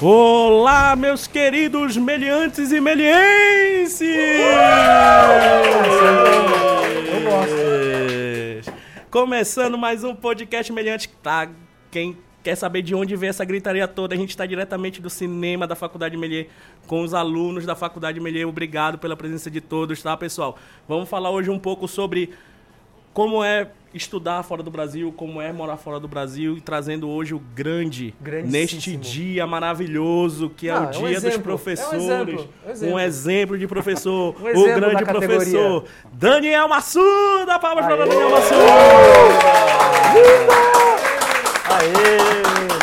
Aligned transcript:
Olá, 0.00 0.94
meus 0.94 1.26
queridos 1.26 1.96
meliantes 1.96 2.70
e 2.70 2.80
melienses! 2.80 4.00
Eu 7.12 7.20
gosto. 7.28 8.72
Começando 9.10 9.76
mais 9.76 10.04
um 10.04 10.14
podcast 10.14 10.72
meliante. 10.72 11.08
Tá, 11.20 11.50
quem 11.90 12.16
quer 12.44 12.54
saber 12.54 12.82
de 12.82 12.94
onde 12.94 13.16
vem 13.16 13.30
essa 13.30 13.44
gritaria 13.44 13.88
toda, 13.88 14.14
a 14.14 14.18
gente 14.18 14.30
está 14.30 14.46
diretamente 14.46 15.02
do 15.02 15.10
cinema 15.10 15.66
da 15.66 15.74
Faculdade 15.74 16.16
Melier 16.16 16.46
com 16.86 17.02
os 17.02 17.12
alunos 17.12 17.66
da 17.66 17.74
Faculdade 17.74 18.20
Melier. 18.20 18.46
Obrigado 18.46 18.98
pela 18.98 19.16
presença 19.16 19.50
de 19.50 19.60
todos, 19.60 20.00
tá, 20.00 20.16
pessoal? 20.16 20.56
Vamos 20.86 21.08
falar 21.08 21.30
hoje 21.30 21.50
um 21.50 21.58
pouco 21.58 21.88
sobre 21.88 22.30
como 23.18 23.42
é 23.42 23.66
estudar 23.92 24.44
fora 24.44 24.62
do 24.62 24.70
Brasil, 24.70 25.12
como 25.16 25.42
é 25.42 25.52
morar 25.52 25.76
fora 25.76 25.98
do 25.98 26.06
Brasil 26.06 26.56
e 26.56 26.60
trazendo 26.60 27.08
hoje 27.08 27.34
o 27.34 27.40
grande 27.40 28.14
neste 28.44 28.96
dia 28.96 29.44
maravilhoso 29.44 30.48
que 30.50 30.68
é 30.68 30.70
Ah, 30.72 30.82
o 30.82 30.84
é 30.84 30.98
um 30.98 31.08
dia 31.08 31.20
dos 31.20 31.36
professores. 31.38 32.00
é 32.00 32.06
um 32.06 32.06
exemplo, 32.06 32.48
um 32.64 32.70
exemplo. 32.70 32.94
Um 32.94 33.00
exemplo 33.00 33.58
de 33.58 33.66
professor, 33.66 34.36
Um 34.54 34.60
o 34.60 34.64
grande 34.66 35.04
professor 35.04 35.84
Daniel 36.12 36.68
Massuda. 36.68 37.58
Palmas 37.58 37.86
para 37.86 38.04
Aê! 38.04 38.08
Daniel 38.08 38.30
Massuda. 38.30 38.62
Aê! 41.74 42.77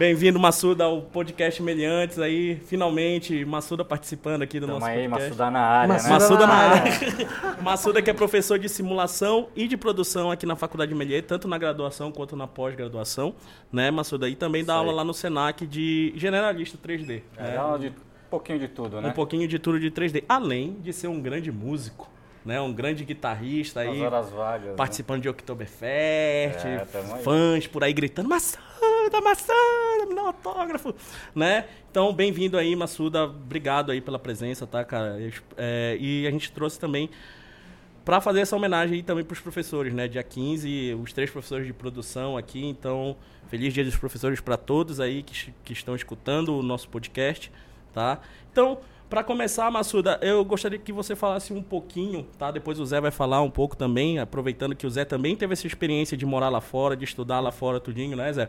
Bem-vindo, 0.00 0.40
Massuda, 0.40 0.84
ao 0.84 1.02
podcast 1.02 1.62
Meliantes 1.62 2.18
aí. 2.18 2.56
Finalmente, 2.64 3.44
Massuda 3.44 3.84
participando 3.84 4.40
aqui 4.40 4.58
do 4.58 4.66
Tamo 4.66 4.78
nosso 4.78 4.90
aí, 4.90 5.06
podcast. 5.06 5.28
Massuda 5.28 5.50
na 5.50 5.60
área, 5.60 5.88
Massuda 5.88 6.08
né? 6.08 6.18
Massuda 6.18 6.46
na 6.46 6.54
área. 6.54 6.92
Massuda 7.60 8.00
que 8.02 8.08
é 8.08 8.14
professor 8.14 8.58
de 8.58 8.66
simulação 8.66 9.48
e 9.54 9.68
de 9.68 9.76
produção 9.76 10.30
aqui 10.30 10.46
na 10.46 10.56
Faculdade 10.56 10.94
Melier, 10.94 11.22
tanto 11.22 11.46
na 11.46 11.58
graduação 11.58 12.10
quanto 12.10 12.34
na 12.34 12.46
pós-graduação, 12.46 13.34
né, 13.70 13.90
Massuda? 13.90 14.26
E 14.26 14.34
também 14.34 14.64
dá 14.64 14.72
Isso 14.72 14.78
aula 14.78 14.92
aí. 14.92 14.96
lá 14.96 15.04
no 15.04 15.12
Senac 15.12 15.66
de 15.66 16.14
generalista 16.16 16.78
3D. 16.78 17.20
É, 17.36 17.42
né? 17.42 17.54
dá 17.56 17.66
uma 17.66 17.78
de, 17.78 17.88
um 17.88 17.92
pouquinho 18.30 18.58
de 18.58 18.68
tudo, 18.68 19.02
né? 19.02 19.10
Um 19.10 19.12
pouquinho 19.12 19.46
de 19.46 19.58
tudo 19.58 19.78
de 19.78 19.90
3D. 19.90 20.24
Além 20.26 20.78
de 20.80 20.94
ser 20.94 21.08
um 21.08 21.20
grande 21.20 21.52
músico, 21.52 22.08
né? 22.42 22.58
Um 22.58 22.72
grande 22.72 23.04
guitarrista 23.04 23.84
Nas 23.84 23.92
aí. 23.92 24.00
horas 24.00 24.30
vagas. 24.30 24.68
né? 24.70 24.74
Participando 24.76 25.20
de 25.20 25.28
Oktoberfest, 25.28 26.64
É, 26.64 26.86
fãs 27.22 27.66
por 27.66 27.84
aí 27.84 27.92
gritando, 27.92 28.30
Massuda, 29.00 29.20
Massuda, 29.22 30.06
me 30.08 30.14
dá 30.14 30.22
um 30.22 30.26
autógrafo, 30.26 30.94
né? 31.34 31.66
Então, 31.90 32.12
bem-vindo 32.12 32.58
aí, 32.58 32.76
Massuda, 32.76 33.24
obrigado 33.24 33.90
aí 33.90 34.00
pela 34.00 34.18
presença, 34.18 34.66
tá, 34.66 34.84
cara? 34.84 35.16
É, 35.56 35.96
e 35.98 36.26
a 36.26 36.30
gente 36.30 36.52
trouxe 36.52 36.78
também 36.78 37.08
para 38.04 38.20
fazer 38.20 38.40
essa 38.40 38.54
homenagem 38.54 38.96
aí 38.96 39.02
também 39.02 39.24
para 39.24 39.32
os 39.32 39.40
professores, 39.40 39.94
né? 39.94 40.06
Dia 40.06 40.22
15, 40.22 40.98
os 41.02 41.12
três 41.12 41.30
professores 41.30 41.66
de 41.66 41.72
produção 41.72 42.36
aqui, 42.36 42.64
então, 42.64 43.16
feliz 43.48 43.72
dia 43.72 43.84
dos 43.84 43.96
professores 43.96 44.40
para 44.40 44.56
todos 44.56 45.00
aí 45.00 45.22
que, 45.22 45.52
que 45.64 45.72
estão 45.72 45.94
escutando 45.94 46.58
o 46.58 46.62
nosso 46.62 46.88
podcast, 46.88 47.50
tá? 47.94 48.20
Então, 48.52 48.80
para 49.10 49.24
começar, 49.24 49.68
Massuda, 49.72 50.20
eu 50.22 50.44
gostaria 50.44 50.78
que 50.78 50.92
você 50.92 51.16
falasse 51.16 51.52
um 51.52 51.60
pouquinho, 51.60 52.28
tá? 52.38 52.52
Depois 52.52 52.78
o 52.78 52.86
Zé 52.86 53.00
vai 53.00 53.10
falar 53.10 53.42
um 53.42 53.50
pouco 53.50 53.76
também, 53.76 54.20
aproveitando 54.20 54.76
que 54.76 54.86
o 54.86 54.90
Zé 54.90 55.04
também 55.04 55.34
teve 55.34 55.52
essa 55.52 55.66
experiência 55.66 56.16
de 56.16 56.24
morar 56.24 56.48
lá 56.48 56.60
fora, 56.60 56.96
de 56.96 57.04
estudar 57.04 57.40
lá 57.40 57.50
fora, 57.50 57.80
tudinho, 57.80 58.16
né, 58.16 58.32
Zé? 58.32 58.48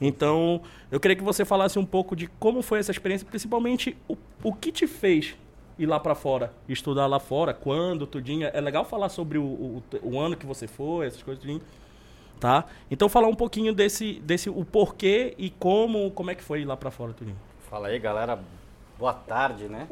Então, 0.00 0.62
eu 0.90 0.98
queria 0.98 1.14
que 1.14 1.22
você 1.22 1.44
falasse 1.44 1.78
um 1.78 1.84
pouco 1.84 2.16
de 2.16 2.26
como 2.26 2.62
foi 2.62 2.78
essa 2.78 2.90
experiência, 2.90 3.26
principalmente 3.26 3.98
o, 4.08 4.16
o 4.42 4.54
que 4.54 4.72
te 4.72 4.86
fez 4.86 5.36
ir 5.78 5.84
lá 5.84 6.00
para 6.00 6.14
fora, 6.14 6.54
estudar 6.66 7.06
lá 7.06 7.20
fora, 7.20 7.52
quando, 7.52 8.06
tudinho. 8.06 8.48
É 8.50 8.60
legal 8.62 8.86
falar 8.86 9.10
sobre 9.10 9.36
o, 9.36 9.44
o, 9.44 9.82
o 10.02 10.18
ano 10.18 10.38
que 10.38 10.46
você 10.46 10.66
foi, 10.66 11.06
essas 11.06 11.22
coisas, 11.22 11.42
tudinho. 11.42 11.60
Tá? 12.40 12.64
Então, 12.90 13.10
falar 13.10 13.28
um 13.28 13.34
pouquinho 13.34 13.74
desse, 13.74 14.14
desse 14.20 14.48
o 14.48 14.64
porquê 14.64 15.34
e 15.36 15.50
como, 15.50 16.10
como 16.12 16.30
é 16.30 16.34
que 16.34 16.42
foi 16.42 16.62
ir 16.62 16.64
lá 16.64 16.78
para 16.78 16.90
fora, 16.90 17.12
tudinho. 17.12 17.36
Fala 17.68 17.88
aí, 17.88 17.98
galera. 17.98 18.38
Boa 18.98 19.12
tarde, 19.14 19.68
né? 19.68 19.88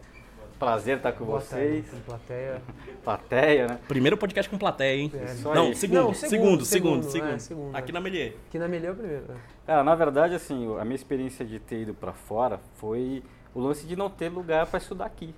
Prazer 0.58 0.96
estar 0.96 1.12
com 1.12 1.24
Boa 1.24 1.38
vocês. 1.40 1.84
tarde, 1.86 2.02
plateia. 2.06 2.62
Plateia, 3.04 3.66
né? 3.68 3.78
Primeiro 3.86 4.16
podcast 4.16 4.50
com 4.50 4.56
plateia, 4.58 4.96
hein? 5.02 5.12
É. 5.14 5.18
Não, 5.18 5.34
segundo, 5.34 5.54
Não, 5.54 5.74
segundo, 5.74 6.14
segundo, 6.14 6.64
segundo, 6.64 7.02
segundo, 7.04 7.32
é, 7.34 7.38
segundo, 7.38 7.76
Aqui 7.76 7.90
é. 7.90 7.94
na 7.94 8.00
Melier. 8.00 8.34
Aqui 8.48 8.58
na 8.58 8.66
Melhor 8.66 8.96
primeiro. 8.96 9.24
né? 9.28 9.36
Cara, 9.66 9.84
na 9.84 9.94
verdade, 9.94 10.34
assim, 10.34 10.76
a 10.78 10.84
minha 10.84 10.96
experiência 10.96 11.44
de 11.44 11.60
ter 11.60 11.82
ido 11.82 11.94
pra 11.94 12.12
fora 12.12 12.58
foi 12.76 13.22
o 13.54 13.60
lance 13.60 13.86
de 13.86 13.94
não 13.94 14.08
ter 14.10 14.28
lugar 14.30 14.66
pra 14.66 14.78
estudar 14.78 15.04
aqui. 15.06 15.34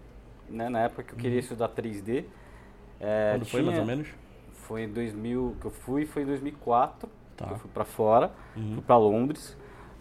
Né? 0.49 0.69
Na 0.71 0.81
época 0.85 1.03
que 1.03 1.13
eu 1.13 1.19
queria 1.19 1.41
estudar 1.41 1.69
3D. 1.69 2.25
é, 3.01 3.33
Uhum. 3.35 3.39
Quando 3.41 3.47
foi, 3.49 3.63
mais 3.63 3.73
tinha- 3.75 3.81
ou 3.83 3.87
menos? 3.87 4.09
Foi 4.55 4.83
em 4.85 4.89
2000, 4.89 5.57
que 5.61 5.67
eu 5.67 5.71
fui, 5.71 6.07
foi 6.07 6.23
em 6.23 6.27
2004. 6.27 7.09
Tá. 7.37 7.47
que 7.47 7.53
Eu 7.53 7.59
fui 7.59 7.71
pra 7.73 7.85
fora, 7.85 8.31
Uhum. 8.57 8.75
fui 8.75 8.83
pra 8.83 8.97
Londres. 8.97 9.57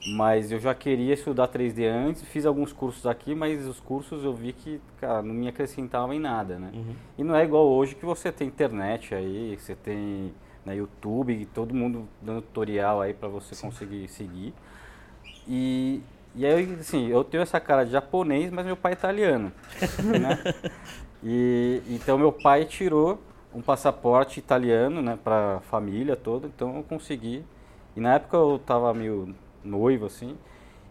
Mas 0.05 0.51
eu 0.51 0.59
já 0.59 0.73
queria 0.73 1.13
estudar 1.13 1.47
3D 1.47 1.85
antes, 1.85 2.21
fiz 2.23 2.45
alguns 2.45 2.71
cursos 2.71 3.05
aqui, 3.05 3.33
mas 3.33 3.67
os 3.67 3.79
cursos 3.79 4.23
eu 4.23 4.33
vi 4.33 4.53
que, 4.53 4.79
cara, 5.01 5.21
não 5.21 5.33
me 5.33 5.47
acrescentavam 5.47 6.13
em 6.13 6.19
nada, 6.19 6.59
né? 6.59 6.71
Uhum. 6.73 6.95
E 7.17 7.23
não 7.23 7.35
é 7.35 7.43
igual 7.43 7.67
hoje 7.67 7.95
que 7.95 8.05
você 8.05 8.31
tem 8.31 8.47
internet 8.47 9.13
aí, 9.15 9.57
você 9.57 9.75
tem 9.75 10.33
na 10.65 10.73
YouTube, 10.73 11.33
e 11.33 11.45
todo 11.45 11.73
mundo 11.73 12.07
dando 12.21 12.41
tutorial 12.41 13.01
aí 13.01 13.13
pra 13.13 13.27
você 13.27 13.55
conseguir 13.55 14.07
seguir. 14.09 14.53
E, 15.47 16.01
e 16.35 16.45
aí, 16.45 16.77
assim, 16.79 17.07
eu 17.07 17.23
tenho 17.23 17.41
essa 17.41 17.59
cara 17.59 17.83
de 17.83 17.91
japonês, 17.91 18.51
mas 18.51 18.65
meu 18.65 18.77
pai 18.77 18.91
é 18.91 18.95
italiano, 18.95 19.51
né? 20.19 20.37
E, 21.23 21.81
então 21.89 22.17
meu 22.17 22.31
pai 22.31 22.65
tirou 22.65 23.19
um 23.53 23.61
passaporte 23.61 24.39
italiano, 24.39 25.01
né, 25.01 25.17
pra 25.23 25.61
família 25.69 26.15
toda, 26.15 26.47
então 26.47 26.77
eu 26.77 26.83
consegui. 26.83 27.43
E 27.95 27.99
na 27.99 28.15
época 28.15 28.37
eu 28.37 28.61
tava 28.63 28.93
meio 28.93 29.33
noivo, 29.63 30.05
assim, 30.05 30.37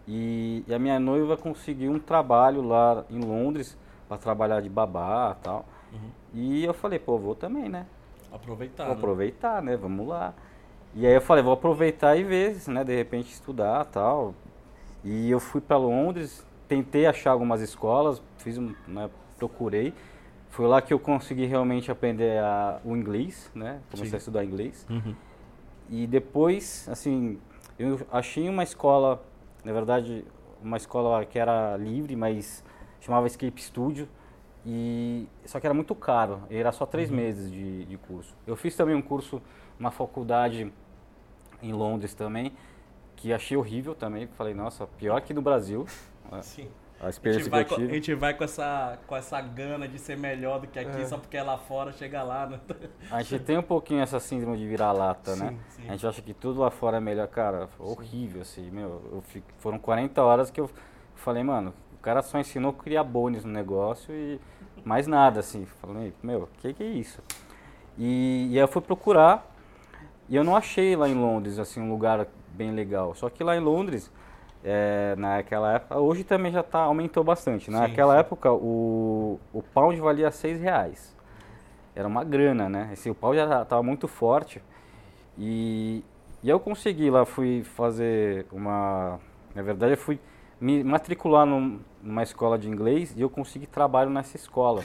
e, 0.07 0.63
e 0.67 0.73
a 0.73 0.79
minha 0.79 0.99
noiva 0.99 1.35
conseguiu 1.35 1.91
um 1.91 1.99
trabalho 1.99 2.61
lá 2.61 3.03
em 3.09 3.19
Londres 3.19 3.77
para 4.07 4.17
trabalhar 4.17 4.61
de 4.61 4.69
babá 4.69 5.35
e 5.39 5.43
tal. 5.43 5.65
E 6.33 6.63
eu 6.63 6.73
falei, 6.73 6.99
pô, 6.99 7.17
vou 7.17 7.35
também, 7.35 7.67
né? 7.67 7.85
Aproveitar. 8.31 8.85
Vou 8.85 8.93
né? 8.93 8.99
aproveitar, 8.99 9.61
né? 9.61 9.75
Vamos 9.75 10.07
lá. 10.07 10.33
E 10.93 11.05
aí 11.05 11.13
eu 11.13 11.21
falei, 11.21 11.43
vou 11.43 11.53
aproveitar 11.53 12.15
e 12.15 12.23
ver, 12.23 12.57
né? 12.67 12.83
De 12.83 12.95
repente 12.95 13.31
estudar 13.31 13.85
tal. 13.85 14.33
E 15.03 15.29
eu 15.29 15.39
fui 15.39 15.61
para 15.61 15.77
Londres, 15.77 16.45
tentei 16.67 17.05
achar 17.05 17.31
algumas 17.31 17.61
escolas, 17.61 18.21
fiz 18.37 18.57
um, 18.57 18.73
né? 18.87 19.09
Procurei. 19.37 19.93
Foi 20.49 20.65
lá 20.67 20.81
que 20.81 20.93
eu 20.93 20.99
consegui 20.99 21.45
realmente 21.45 21.91
aprender 21.91 22.39
a- 22.39 22.79
o 22.83 22.95
inglês, 22.95 23.51
né? 23.53 23.79
Comecei 23.91 24.09
Sim. 24.09 24.15
a 24.15 24.17
estudar 24.17 24.45
inglês. 24.45 24.85
Uhum. 24.89 25.15
E 25.89 26.07
depois, 26.07 26.87
assim, 26.89 27.39
eu 27.77 27.99
achei 28.11 28.49
uma 28.49 28.63
escola, 28.63 29.23
na 29.63 29.71
verdade, 29.71 30.25
uma 30.61 30.77
escola 30.77 31.25
que 31.25 31.37
era 31.37 31.77
livre, 31.77 32.15
mas 32.15 32.63
chamava 32.99 33.27
Escape 33.27 33.61
Studio. 33.61 34.07
E 34.65 35.27
só 35.45 35.59
que 35.59 35.67
era 35.67 35.73
muito 35.73 35.95
caro, 35.95 36.41
era 36.49 36.71
só 36.73 36.85
três 36.85 37.09
meses 37.09 37.49
de, 37.49 37.85
de 37.85 37.97
curso. 37.97 38.35
Eu 38.45 38.55
fiz 38.55 38.75
também 38.75 38.95
um 38.95 39.01
curso, 39.01 39.41
uma 39.79 39.91
faculdade 39.91 40.73
em 41.61 41.71
Londres 41.71 42.13
também, 42.13 42.51
que 43.15 43.31
achei 43.31 43.55
horrível 43.55 43.95
também. 43.95 44.27
Falei, 44.27 44.53
nossa, 44.53 44.85
pior 44.85 45.21
que 45.21 45.33
no 45.33 45.41
Brasil. 45.41 45.85
Sim. 46.41 46.69
A 46.99 47.07
A 47.07 47.09
experiência 47.09 47.43
gente, 47.43 47.65
que 47.67 47.75
vai 47.75 47.87
a 47.89 47.93
gente 47.93 48.13
vai 48.15 48.33
com 48.33 48.43
essa, 48.43 48.97
com 49.05 49.15
essa 49.15 49.39
gana 49.39 49.87
de 49.87 49.99
ser 49.99 50.17
melhor 50.17 50.59
do 50.59 50.67
que 50.67 50.79
aqui, 50.79 51.01
É. 51.01 51.05
só 51.05 51.17
porque 51.17 51.37
é 51.37 51.43
lá 51.43 51.57
fora, 51.57 51.91
chega 51.91 52.23
lá, 52.23 52.47
né? 52.47 52.59
A 53.11 53.21
gente 53.21 53.43
tem 53.43 53.57
um 53.57 53.61
pouquinho 53.63 54.01
essa 54.01 54.19
síndrome 54.19 54.57
de 54.57 54.67
virar-lata, 54.67 55.35
né? 55.35 55.55
Sim. 55.69 55.83
A 55.87 55.91
gente 55.91 56.07
acha 56.07 56.21
que 56.23 56.33
tudo 56.33 56.59
lá 56.59 56.71
fora 56.71 56.97
é 56.97 56.99
melhor, 56.99 57.27
cara. 57.27 57.69
Horrível, 57.77 58.41
assim, 58.41 58.69
meu. 58.71 59.01
Eu 59.11 59.21
fico- 59.21 59.47
foram 59.59 59.77
40 59.77 60.23
horas 60.23 60.49
que 60.49 60.59
eu 60.59 60.69
falei, 61.15 61.43
mano, 61.43 61.71
o 61.93 61.97
cara 62.01 62.21
só 62.23 62.39
ensinou 62.39 62.71
a 62.71 62.73
criar 62.83 63.03
bônus 63.03 63.43
no 63.45 63.51
negócio 63.51 64.13
e 64.13 64.39
mais 64.83 65.05
nada, 65.05 65.39
assim. 65.41 65.65
Falei, 65.81 66.13
meu, 66.23 66.43
o 66.43 66.47
que, 66.59 66.73
que 66.73 66.83
é 66.83 66.87
isso? 66.87 67.21
E, 67.97 68.47
e 68.51 68.53
aí 68.53 68.57
eu 68.63 68.67
fui 68.67 68.81
procurar 68.81 69.45
e 70.27 70.35
eu 70.35 70.43
não 70.43 70.55
achei 70.55 70.95
lá 70.95 71.07
em 71.07 71.13
Londres, 71.15 71.59
assim, 71.59 71.79
um 71.79 71.89
lugar 71.91 72.27
bem 72.53 72.71
legal. 72.71 73.13
Só 73.13 73.29
que 73.29 73.43
lá 73.43 73.55
em 73.55 73.59
Londres, 73.59 74.11
é, 74.63 75.15
naquela 75.17 75.73
época, 75.73 75.99
hoje 75.99 76.23
também 76.23 76.51
já 76.51 76.63
tá, 76.63 76.79
aumentou 76.79 77.23
bastante. 77.23 77.71
né? 77.71 77.77
Sim, 77.77 77.83
Naquela 77.83 78.13
sim. 78.13 78.19
época, 78.19 78.51
o, 78.53 79.39
o 79.53 79.61
pound 79.61 79.99
valia 79.99 80.31
6 80.31 80.59
reais 80.59 81.15
era 81.95 82.07
uma 82.07 82.23
grana, 82.23 82.69
né? 82.69 82.89
Esse, 82.93 83.09
o 83.09 83.15
pau 83.15 83.33
já 83.35 83.61
estava 83.63 83.81
muito 83.83 84.07
forte. 84.07 84.61
E, 85.37 86.03
e 86.43 86.49
eu 86.49 86.59
consegui 86.59 87.09
lá, 87.09 87.25
fui 87.25 87.63
fazer 87.63 88.45
uma. 88.51 89.19
Na 89.55 89.61
verdade, 89.61 89.93
eu 89.93 89.97
fui 89.97 90.19
me 90.59 90.83
matricular 90.83 91.45
num- 91.45 91.79
numa 92.01 92.23
escola 92.23 92.57
de 92.57 92.69
inglês 92.69 93.13
e 93.15 93.21
eu 93.21 93.29
consegui 93.29 93.67
trabalho 93.67 94.09
nessa 94.09 94.35
escola. 94.37 94.83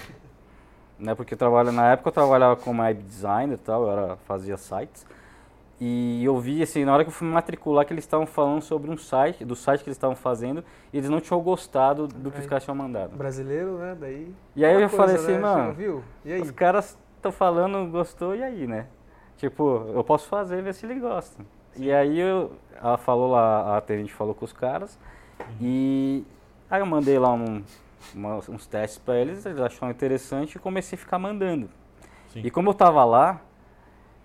Né? 0.98 1.14
Porque 1.14 1.34
eu 1.34 1.38
trabalho, 1.38 1.72
na 1.72 1.92
época 1.92 2.08
eu 2.08 2.12
trabalhava 2.12 2.56
como 2.56 2.82
web 2.82 3.02
designer 3.02 3.54
e 3.54 3.58
tal, 3.58 3.82
eu 3.84 3.90
era, 3.92 4.16
fazia 4.26 4.56
sites. 4.56 5.06
E 5.84 6.24
eu 6.24 6.38
vi, 6.38 6.62
assim, 6.62 6.84
na 6.84 6.94
hora 6.94 7.02
que 7.02 7.08
eu 7.10 7.12
fui 7.12 7.26
me 7.26 7.34
matricular, 7.34 7.84
que 7.84 7.92
eles 7.92 8.04
estavam 8.04 8.24
falando 8.24 8.62
sobre 8.62 8.88
um 8.88 8.96
site, 8.96 9.44
do 9.44 9.56
site 9.56 9.82
que 9.82 9.88
eles 9.88 9.96
estavam 9.96 10.14
fazendo, 10.14 10.62
e 10.92 10.96
eles 10.96 11.10
não 11.10 11.20
tinham 11.20 11.40
gostado 11.40 12.06
do 12.06 12.30
que 12.30 12.36
os 12.38 12.44
Aí. 12.44 12.48
caras 12.48 12.62
tinham 12.62 12.76
mandado. 12.76 13.16
Brasileiro, 13.16 13.78
né? 13.78 13.96
Daí. 13.98 14.32
E 14.54 14.64
aí 14.64 14.74
eu 14.74 14.80
já 14.82 14.88
falei 14.88 15.16
assim, 15.16 15.32
né? 15.32 15.38
mano, 15.40 15.72
Viu? 15.72 16.04
E 16.24 16.34
aí? 16.34 16.40
Os 16.40 16.52
caras 16.52 16.96
estão 17.16 17.32
falando, 17.32 17.90
gostou, 17.90 18.32
e 18.36 18.44
aí, 18.44 18.64
né? 18.64 18.86
Tipo, 19.36 19.90
eu 19.92 20.04
posso 20.04 20.28
fazer, 20.28 20.62
ver 20.62 20.72
se 20.72 20.86
ele 20.86 21.00
gosta. 21.00 21.44
E 21.76 21.90
aí 21.92 22.16
eu, 22.16 22.52
ela 22.80 22.96
falou 22.96 23.32
lá, 23.32 23.62
a 23.74 23.78
atendente 23.78 24.12
falou 24.12 24.36
com 24.36 24.44
os 24.44 24.52
caras, 24.52 24.96
E 25.60 26.24
aí 26.70 26.80
eu 26.80 26.86
mandei 26.86 27.18
lá 27.18 27.32
um- 27.32 27.60
uma- 28.14 28.36
uns 28.36 28.66
testes 28.68 28.98
para 29.00 29.16
eles, 29.16 29.44
eles 29.44 29.58
acharam 29.58 29.90
interessante 29.90 30.54
e 30.54 30.58
comecei 30.60 30.96
a 30.96 31.00
ficar 31.00 31.18
mandando. 31.18 31.68
Sim. 32.28 32.42
E 32.44 32.50
como 32.52 32.70
eu 32.70 32.74
tava 32.74 33.04
lá, 33.04 33.40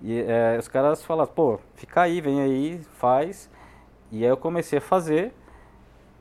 e, 0.02 0.22
é, 0.22 0.58
os 0.60 0.68
caras 0.68 1.04
falaram, 1.04 1.32
pô, 1.32 1.60
fica 1.76 2.02
aí, 2.02 2.22
vem 2.22 2.42
aí, 2.42 2.80
faz. 2.98 3.50
E 4.12 4.24
aí 4.24 4.30
eu 4.30 4.38
comecei 4.38 4.78
a 4.80 4.82
fazer. 4.82 5.34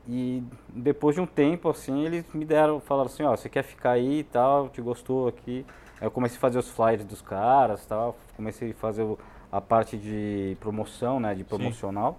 E 0.07 0.41
depois 0.69 1.15
de 1.15 1.21
um 1.21 1.25
tempo, 1.25 1.69
assim, 1.69 2.05
eles 2.05 2.25
me 2.33 2.45
deram, 2.45 2.79
falaram 2.79 3.07
assim, 3.07 3.23
ó, 3.23 3.35
você 3.35 3.49
quer 3.49 3.63
ficar 3.63 3.91
aí 3.91 4.19
e 4.19 4.23
tal, 4.23 4.69
te 4.69 4.81
gostou 4.81 5.27
aqui. 5.27 5.65
Aí 5.99 6.07
eu 6.07 6.11
comecei 6.11 6.37
a 6.37 6.39
fazer 6.41 6.59
os 6.59 6.69
flyers 6.69 7.03
dos 7.03 7.21
caras 7.21 7.85
tal, 7.85 8.15
comecei 8.35 8.71
a 8.71 8.73
fazer 8.75 9.03
o- 9.03 9.17
a 9.51 9.59
parte 9.59 9.97
de 9.97 10.55
promoção, 10.59 11.19
né, 11.19 11.33
de 11.35 11.43
promocional, 11.43 12.17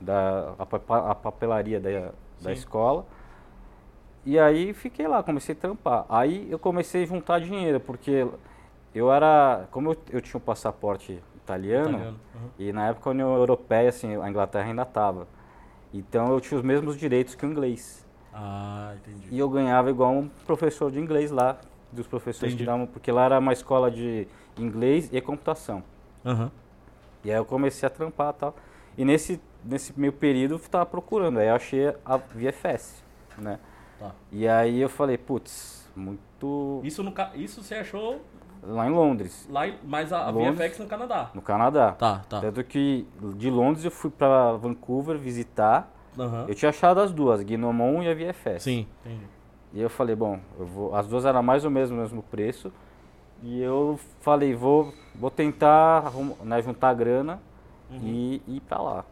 da, 0.00 0.54
a, 0.58 1.10
a 1.10 1.14
papelaria 1.14 1.78
da, 1.80 1.90
da 1.90 2.52
escola. 2.52 3.04
E 4.26 4.38
aí 4.38 4.72
fiquei 4.72 5.06
lá, 5.06 5.22
comecei 5.22 5.54
a 5.54 5.58
trampar. 5.58 6.06
Aí 6.08 6.48
eu 6.50 6.58
comecei 6.58 7.02
a 7.04 7.06
juntar 7.06 7.40
dinheiro, 7.40 7.78
porque 7.78 8.26
eu 8.94 9.12
era, 9.12 9.66
como 9.70 9.92
eu, 9.92 9.96
eu 10.10 10.20
tinha 10.20 10.38
um 10.38 10.44
passaporte 10.44 11.20
italiano, 11.36 11.90
Italiano, 11.90 12.20
uhum. 12.34 12.48
e 12.58 12.72
na 12.72 12.88
época 12.88 13.10
a 13.10 13.12
União 13.12 13.34
Europeia, 13.36 13.88
assim, 13.88 14.16
a 14.16 14.28
Inglaterra 14.28 14.66
ainda 14.66 14.82
estava. 14.82 15.26
Então 15.92 16.32
eu 16.32 16.40
tinha 16.40 16.58
os 16.58 16.64
mesmos 16.64 16.96
direitos 16.96 17.34
que 17.34 17.44
o 17.44 17.50
inglês. 17.50 18.04
Ah, 18.32 18.94
entendi. 18.96 19.28
E 19.30 19.38
eu 19.38 19.48
ganhava 19.48 19.90
igual 19.90 20.12
um 20.12 20.28
professor 20.46 20.90
de 20.90 20.98
inglês 20.98 21.30
lá, 21.30 21.58
dos 21.92 22.06
professores 22.06 22.52
Entendi. 22.52 22.64
que 22.64 22.66
davam, 22.66 22.86
porque 22.86 23.12
lá 23.12 23.24
era 23.24 23.38
uma 23.38 23.52
escola 23.52 23.90
de 23.90 24.26
inglês 24.58 25.08
e 25.12 25.20
computação. 25.20 25.82
Aham. 26.24 26.50
E 27.24 27.30
aí 27.30 27.36
eu 27.36 27.44
comecei 27.44 27.86
a 27.86 27.90
trampar 27.90 28.34
e 28.34 28.38
tal. 28.38 28.56
E 28.98 29.04
nesse, 29.04 29.40
nesse 29.64 29.98
meio 29.98 30.12
período 30.12 30.54
eu 30.54 30.58
estava 30.58 30.84
procurando, 30.84 31.38
aí 31.38 31.48
eu 31.48 31.54
achei 31.54 31.94
a 32.04 32.16
VFS, 32.16 33.02
né? 33.38 33.58
Tá. 33.98 34.12
E 34.30 34.46
aí 34.46 34.80
eu 34.80 34.88
falei, 34.88 35.16
putz, 35.16 35.88
muito... 35.96 36.80
Isso, 36.82 37.02
no, 37.02 37.14
isso 37.34 37.62
você 37.62 37.76
achou 37.76 38.20
Lá 38.66 38.86
em 38.86 38.90
Londres, 38.90 39.46
lá, 39.50 39.62
mas 39.84 40.12
a, 40.12 40.26
a 40.26 40.30
Londres. 40.30 40.56
VFX 40.58 40.78
no 40.78 40.86
Canadá. 40.86 41.30
no 41.34 41.42
Canadá. 41.42 41.92
Tá, 41.92 42.22
tá. 42.28 42.40
Tanto 42.40 42.64
que 42.64 43.06
de 43.36 43.50
Londres 43.50 43.84
eu 43.84 43.90
fui 43.90 44.10
para 44.10 44.52
Vancouver 44.52 45.18
visitar. 45.18 45.90
Aham. 46.18 46.46
Eu 46.48 46.54
tinha 46.54 46.68
achado 46.70 47.00
as 47.00 47.12
duas, 47.12 47.40
a 47.40 47.44
Gnomon 47.44 48.02
e 48.02 48.08
a 48.08 48.14
VFS. 48.14 48.62
Sim, 48.62 48.86
entendi. 49.04 49.26
E 49.74 49.80
eu 49.80 49.90
falei, 49.90 50.14
bom, 50.16 50.38
eu 50.58 50.64
vou, 50.64 50.94
as 50.94 51.06
duas 51.06 51.24
eram 51.24 51.42
mais 51.42 51.64
ou 51.64 51.70
menos 51.70 51.90
o 51.90 51.94
mesmo 51.94 52.22
preço. 52.22 52.72
E 53.42 53.60
eu 53.60 53.98
falei, 54.20 54.54
vou, 54.54 54.94
vou 55.14 55.30
tentar 55.30 56.10
né, 56.42 56.62
juntar 56.62 56.94
grana 56.94 57.40
Uhum. 57.90 57.98
e 58.02 58.42
ir 58.48 58.60
para 58.60 58.80
lá. 58.80 59.04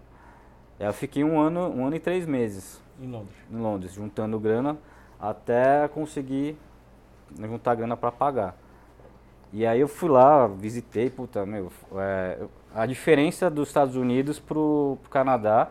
Aí 0.80 0.86
eu 0.86 0.92
fiquei 0.94 1.22
um 1.22 1.38
ano, 1.38 1.68
um 1.68 1.86
ano 1.86 1.94
e 1.96 2.00
três 2.00 2.24
meses 2.24 2.80
Em 3.00 3.06
Londres. 3.10 3.34
em 3.50 3.56
Londres, 3.56 3.92
juntando 3.92 4.40
grana 4.40 4.78
até 5.20 5.86
conseguir 5.88 6.56
juntar 7.38 7.74
grana 7.74 7.96
para 7.96 8.10
pagar. 8.10 8.56
E 9.52 9.66
aí 9.66 9.80
eu 9.80 9.88
fui 9.88 10.08
lá, 10.08 10.46
visitei, 10.46 11.10
puta, 11.10 11.44
meu, 11.44 11.70
é, 11.96 12.38
a 12.74 12.86
diferença 12.86 13.50
dos 13.50 13.68
Estados 13.68 13.96
Unidos 13.96 14.40
pro, 14.40 14.96
pro 15.02 15.10
Canadá 15.10 15.70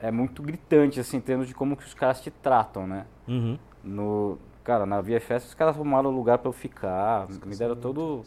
é 0.00 0.10
muito 0.10 0.42
gritante, 0.42 0.98
assim, 0.98 1.18
em 1.18 1.20
termos 1.20 1.46
de 1.46 1.54
como 1.54 1.76
que 1.76 1.84
os 1.84 1.94
caras 1.94 2.20
te 2.20 2.30
tratam, 2.30 2.86
né? 2.86 3.06
Uhum. 3.26 3.56
No, 3.84 4.38
cara, 4.64 4.84
na 4.84 5.00
VFS 5.00 5.46
os 5.46 5.54
caras 5.54 5.76
arrumaram 5.76 6.10
lugar 6.10 6.38
para 6.38 6.48
eu 6.48 6.52
ficar, 6.52 7.28
me 7.46 7.54
deram 7.54 7.76
todo, 7.76 8.24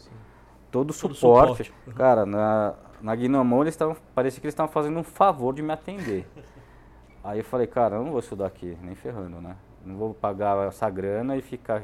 todo 0.70 0.90
o 0.90 0.92
suporte. 0.92 1.64
suporte. 1.64 1.74
Uhum. 1.86 1.92
Cara, 1.92 2.24
na, 2.24 2.74
na 3.02 3.14
Gnomon 3.14 3.62
eles 3.62 3.74
estavam, 3.74 3.96
parecia 4.14 4.40
que 4.40 4.46
eles 4.46 4.54
estavam 4.54 4.72
fazendo 4.72 4.98
um 4.98 5.04
favor 5.04 5.54
de 5.54 5.62
me 5.62 5.72
atender. 5.72 6.26
Aí 7.22 7.38
eu 7.40 7.44
falei, 7.44 7.66
cara, 7.66 7.96
eu 7.96 8.04
não 8.04 8.10
vou 8.10 8.20
estudar 8.20 8.46
aqui, 8.46 8.76
nem 8.82 8.94
ferrando, 8.94 9.40
né? 9.40 9.54
Não 9.84 9.96
vou 9.96 10.14
pagar 10.14 10.66
essa 10.66 10.88
grana 10.90 11.36
e 11.36 11.42
ficar 11.42 11.82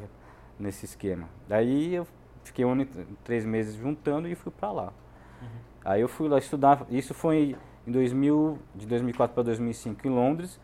nesse 0.58 0.84
esquema. 0.84 1.28
Daí 1.46 1.94
eu 1.94 2.06
fiquei 2.48 2.64
um 2.64 2.86
três 3.24 3.44
meses 3.44 3.74
juntando 3.76 4.28
e 4.28 4.34
fui 4.34 4.50
pra 4.52 4.70
lá. 4.72 4.92
Aí 5.84 6.00
eu 6.02 6.08
fui 6.08 6.28
lá 6.28 6.36
estudar, 6.38 6.84
isso 6.90 7.14
foi 7.14 7.56
em 7.86 7.90
2000, 7.92 8.58
de 8.74 8.86
2004 8.86 9.32
para 9.34 9.42
2005 9.44 10.06
em 10.06 10.10
Londres 10.10 10.60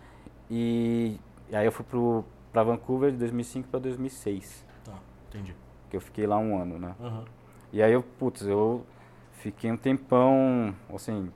e, 0.50 1.18
e 1.48 1.56
aí 1.56 1.64
eu 1.64 1.72
fui 1.72 1.84
pro, 1.84 2.24
pra 2.52 2.62
Vancouver 2.62 3.10
de 3.12 3.16
2005 3.18 3.68
para 3.68 3.80
2006, 3.80 4.66
Tá, 4.84 4.92
entendi. 5.28 5.54
que 5.88 5.96
eu 5.96 6.00
fiquei 6.00 6.26
lá 6.26 6.36
um 6.36 6.60
ano, 6.60 6.78
né? 6.78 6.94
Aham. 7.00 7.24
E 7.72 7.82
aí 7.82 7.92
eu, 7.92 8.02
putz, 8.02 8.42
eu 8.42 8.84
fiquei 9.32 9.70
um 9.72 9.76
tempão, 9.76 10.74
assim, 10.94 11.30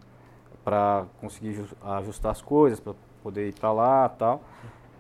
pra 0.64 1.06
conseguir 1.20 1.54
jus- 1.54 1.74
ajustar 1.82 2.32
as 2.32 2.42
coisas, 2.42 2.78
pra 2.80 2.94
poder 3.22 3.48
ir 3.48 3.54
pra 3.54 3.72
lá 3.72 4.10
e 4.14 4.18
tal. 4.18 4.42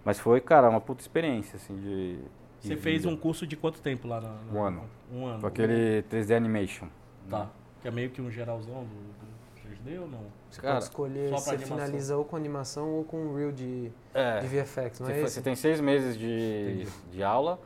Mas 0.04 0.18
foi, 0.18 0.40
cara, 0.40 0.70
uma 0.70 0.80
puta 0.80 1.02
experiência, 1.02 1.56
assim, 1.56 1.76
de... 1.76 2.16
de 2.16 2.22
Você 2.60 2.76
fez 2.76 3.04
um 3.04 3.16
curso 3.16 3.46
de 3.46 3.56
quanto 3.56 3.80
tempo 3.82 4.08
lá 4.08 4.20
na, 4.20 4.28
na- 4.30 4.52
Um 4.52 4.62
ano. 4.62 4.82
Um 5.12 5.26
ano. 5.26 5.40
Com 5.40 5.46
aquele 5.46 6.02
3D 6.04 6.36
Animation. 6.36 6.88
Tá. 7.28 7.48
Que 7.80 7.88
é 7.88 7.90
meio 7.90 8.10
que 8.10 8.20
um 8.20 8.30
geralzão 8.30 8.84
do, 8.84 8.88
do 8.88 9.68
3D 9.68 10.00
ou 10.00 10.08
não? 10.08 10.20
Você 10.50 10.60
Cara, 10.60 10.74
pode 10.74 10.84
escolher 10.84 11.28
só 11.28 11.34
pra 11.34 11.42
se 11.42 11.50
animação. 11.50 11.76
finaliza 11.76 12.16
ou 12.16 12.24
com 12.24 12.36
animação 12.36 12.90
ou 12.90 13.04
com 13.04 13.34
reel 13.34 13.52
de, 13.52 13.92
É, 14.14 14.40
de 14.40 14.46
VFX, 14.46 15.00
não 15.00 15.06
você, 15.06 15.12
é 15.12 15.22
você 15.22 15.42
tem 15.42 15.54
seis 15.54 15.80
meses 15.80 16.18
de, 16.18 16.86
de 17.10 17.22
aula 17.22 17.58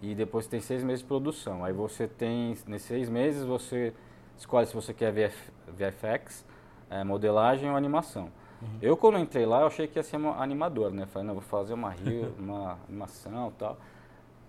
e 0.00 0.14
depois 0.14 0.46
tem 0.46 0.60
seis 0.60 0.82
meses 0.82 1.00
de 1.00 1.06
produção. 1.06 1.64
Aí 1.64 1.72
você 1.72 2.08
tem, 2.08 2.56
nesses 2.66 2.88
seis 2.88 3.08
meses, 3.08 3.44
você 3.44 3.92
escolhe 4.36 4.66
se 4.66 4.74
você 4.74 4.92
quer 4.92 5.12
VF, 5.12 5.52
VFX, 5.68 6.44
é, 6.90 7.04
modelagem 7.04 7.70
ou 7.70 7.76
animação. 7.76 8.28
Eu, 8.80 8.96
quando 8.96 9.18
entrei 9.18 9.44
lá, 9.44 9.62
eu 9.62 9.66
achei 9.66 9.88
que 9.88 9.98
ia 9.98 10.04
ser 10.04 10.18
um 10.18 10.30
animador, 10.40 10.92
né? 10.92 11.04
Falei, 11.06 11.26
não, 11.26 11.34
vou 11.34 11.42
fazer 11.42 11.74
uma 11.74 11.90
reel, 11.90 12.32
uma 12.38 12.78
animação 12.88 13.48
e 13.48 13.58
tal. 13.58 13.76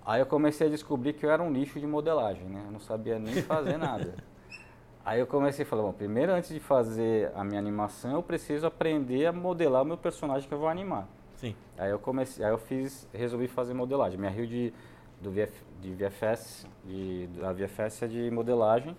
Aí 0.06 0.20
eu 0.20 0.26
comecei 0.26 0.68
a 0.68 0.70
descobrir 0.70 1.14
que 1.14 1.26
eu 1.26 1.32
era 1.32 1.42
um 1.42 1.52
lixo 1.52 1.80
de 1.80 1.88
modelagem, 1.88 2.44
né? 2.44 2.64
Eu 2.66 2.72
não 2.72 2.80
sabia 2.80 3.18
nem 3.18 3.42
fazer 3.44 3.78
nada. 3.78 4.16
Aí 5.06 5.20
eu 5.20 5.28
comecei 5.28 5.66
a 5.66 5.68
falar, 5.68 5.84
bom, 5.84 5.92
primeiro 5.92 6.32
antes 6.32 6.50
de 6.50 6.60
fazer 6.60 7.30
a 7.36 7.44
minha 7.44 7.60
animação, 7.60 8.14
eu 8.14 8.24
preciso 8.24 8.66
aprender 8.66 9.26
a 9.26 9.34
modelar 9.34 9.82
o 9.82 9.86
meu 9.86 9.98
personagem 9.98 10.48
que 10.48 10.54
eu 10.54 10.60
vou 10.60 10.70
animar. 10.70 11.08
Sim. 11.36 11.54
Aí 11.78 11.92
eu 11.92 12.00
comecei, 12.00 12.46
aí 12.46 12.52
eu 12.52 12.58
fiz, 12.58 13.08
resolvi 13.14 13.50
fazer 13.50 13.74
modelagem. 13.74 14.18
Minha 14.18 14.32
rio 14.32 14.48
de 14.48 14.74
do 15.22 15.32
VF, 15.32 15.54
de 15.82 15.94
VFS, 15.94 16.68
de, 16.86 17.28
da 17.40 17.52
VFS 17.52 18.04
é 18.04 18.08
de 18.08 18.32
modelagem. 18.32 18.96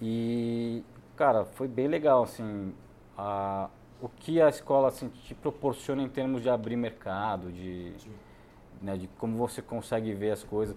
E 0.00 0.84
cara, 1.16 1.44
foi 1.44 1.66
bem 1.66 1.88
legal 1.88 2.22
assim, 2.22 2.72
a, 3.16 3.68
o 4.00 4.08
que 4.08 4.40
a 4.40 4.48
escola 4.48 4.88
assim 4.88 5.08
te 5.08 5.34
proporciona 5.34 6.02
em 6.02 6.08
termos 6.08 6.42
de 6.42 6.50
abrir 6.50 6.76
mercado, 6.76 7.50
de 7.50 7.92
né, 8.80 8.96
de 8.96 9.06
como 9.18 9.36
você 9.36 9.60
consegue 9.62 10.12
ver 10.14 10.32
as 10.32 10.42
coisas. 10.42 10.76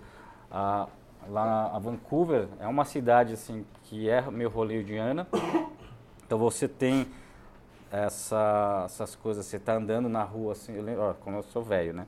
A, 0.51 0.88
lá 1.29 1.72
a 1.74 1.79
Vancouver 1.79 2.48
é 2.60 2.68
uma 2.68 2.86
cidade 2.86 3.34
assim 3.34 3.65
que 3.84 4.10
é 4.10 4.22
meio 4.29 4.50
hollywoodiana. 4.50 5.27
Então 6.25 6.38
você 6.38 6.68
tem 6.68 7.08
essa, 7.91 8.84
essas 8.86 9.15
coisas, 9.15 9.46
você 9.46 9.60
tá 9.60 9.74
andando 9.74 10.08
na 10.08 10.24
rua 10.24 10.53
assim, 10.53 10.75
eu 10.75 10.84
lembro, 10.84 11.01
ó, 11.03 11.13
como 11.13 11.38
eu 11.38 11.44
sou 11.44 11.63
velho, 11.63 11.94
né? 11.94 12.06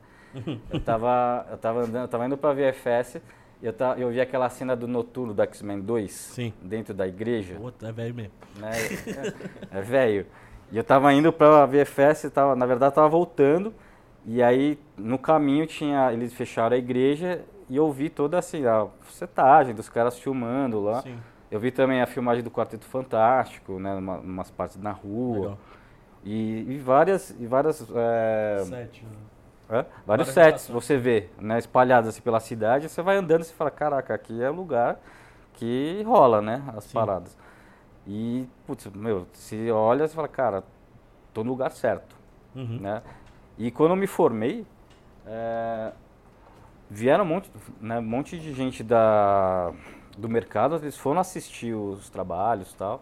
Eu 0.69 0.79
tava, 0.79 1.45
eu 1.51 1.57
tava 1.57 1.79
andando, 1.81 2.03
eu 2.03 2.07
tava 2.07 2.25
indo 2.25 2.37
pra 2.37 2.53
VFS 2.53 3.21
e 3.61 3.65
eu, 3.65 3.73
ta, 3.73 3.95
eu 3.97 4.09
vi 4.09 4.21
aquela 4.21 4.47
cena 4.49 4.75
do 4.75 4.87
Noturno 4.87 5.33
do 5.33 5.41
X-Men 5.41 5.81
2 5.81 6.11
Sim. 6.11 6.53
dentro 6.61 6.93
da 6.93 7.07
igreja 7.07 7.55
Puta, 7.55 7.89
é 7.89 7.91
velho 7.91 8.15
mesmo. 8.15 8.31
né? 8.57 8.71
É, 9.71 9.79
é 9.79 9.81
velho. 9.81 10.25
E 10.71 10.77
eu 10.77 10.83
tava 10.83 11.11
indo 11.13 11.33
pra 11.33 11.65
VFS, 11.65 12.29
tava, 12.33 12.55
na 12.55 12.65
verdade 12.65 12.95
tava 12.95 13.09
voltando, 13.09 13.73
e 14.25 14.41
aí 14.41 14.79
no 14.97 15.17
caminho 15.17 15.65
tinha, 15.65 16.11
eles 16.13 16.33
fecharam 16.33 16.75
a 16.75 16.79
igreja 16.79 17.43
e 17.69 17.75
eu 17.75 17.91
vi 17.91 18.09
toda 18.09 18.37
assim, 18.37 18.65
a 18.65 18.87
setagem 19.09 19.73
dos 19.73 19.89
caras 19.89 20.17
filmando 20.19 20.79
lá. 20.81 21.01
Sim. 21.01 21.17
Eu 21.49 21.59
vi 21.59 21.69
também 21.71 22.01
a 22.01 22.07
filmagem 22.07 22.43
do 22.43 22.49
Quarteto 22.49 22.85
Fantástico, 22.85 23.77
né, 23.79 23.93
numa, 23.95 24.17
umas 24.19 24.49
partes 24.49 24.77
na 24.77 24.91
rua. 24.91 25.35
Legal. 25.39 25.57
E, 26.23 26.65
e 26.69 26.77
várias, 26.77 27.31
e 27.39 27.47
várias 27.47 27.85
é, 27.93 28.61
Sete. 28.63 29.05
né? 29.67 29.85
Vários 30.05 30.27
sets 30.29 30.67
você 30.69 30.97
vê, 30.97 31.29
né, 31.39 31.57
espalhados 31.57 32.09
assim 32.09 32.21
pela 32.21 32.39
cidade, 32.39 32.87
você 32.87 33.01
vai 33.01 33.17
andando 33.17 33.41
e 33.41 33.45
fala, 33.45 33.71
caraca, 33.71 34.13
aqui 34.13 34.41
é 34.41 34.49
lugar 34.49 34.99
que 35.53 36.03
rola, 36.05 36.41
né, 36.41 36.63
as 36.75 36.83
Sim. 36.85 36.93
paradas. 36.93 37.37
E, 38.05 38.47
putz, 38.67 38.87
meu, 38.87 39.27
você 39.33 39.71
olha 39.71 40.05
e 40.05 40.09
fala, 40.09 40.27
cara, 40.27 40.63
tô 41.33 41.43
no 41.43 41.49
lugar 41.51 41.71
certo, 41.71 42.15
Uhum. 42.55 42.79
né. 42.81 43.01
E 43.57 43.69
quando 43.71 43.91
eu 43.91 43.95
me 43.95 44.07
formei, 44.07 44.65
é, 45.25 45.91
vieram 46.89 47.23
um 47.23 47.27
monte, 47.27 47.51
né, 47.79 47.99
um 47.99 48.03
monte 48.03 48.39
de 48.39 48.53
gente 48.53 48.83
da, 48.83 49.71
do 50.17 50.27
mercado, 50.27 50.75
eles 50.75 50.97
foram 50.97 51.19
assistir 51.19 51.73
os 51.73 52.09
trabalhos 52.09 52.73
tal, 52.73 53.01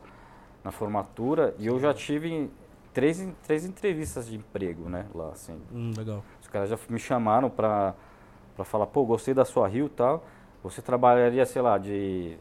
na 0.63 0.71
formatura, 0.71 1.55
e 1.57 1.67
eu 1.67 1.79
já 1.79 1.93
tive 1.93 2.49
três, 2.93 3.25
três 3.43 3.65
entrevistas 3.65 4.27
de 4.27 4.35
emprego, 4.37 4.89
né, 4.89 5.05
lá, 5.15 5.29
assim, 5.29 5.59
Hum, 5.73 5.91
legal. 5.97 6.23
os 6.41 6.47
caras 6.47 6.69
já 6.69 6.77
me 6.89 6.99
chamaram 6.99 7.49
pra 7.49 7.93
falar, 8.65 8.87
pô, 8.87 9.05
gostei 9.05 9.33
da 9.33 9.45
sua 9.45 9.67
rio 9.67 9.85
e 9.85 9.89
tal. 9.89 10.23
Você 10.61 10.81
trabalharia, 10.81 11.45
sei 11.45 11.61
lá, 11.61 11.77
de 11.77 12.37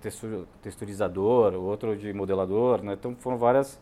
textu- 0.00 0.46
texturizador, 0.62 1.54
outro 1.54 1.96
de 1.96 2.12
modelador, 2.12 2.80
né? 2.82 2.92
Então 2.92 3.16
foram 3.16 3.36
várias, 3.36 3.80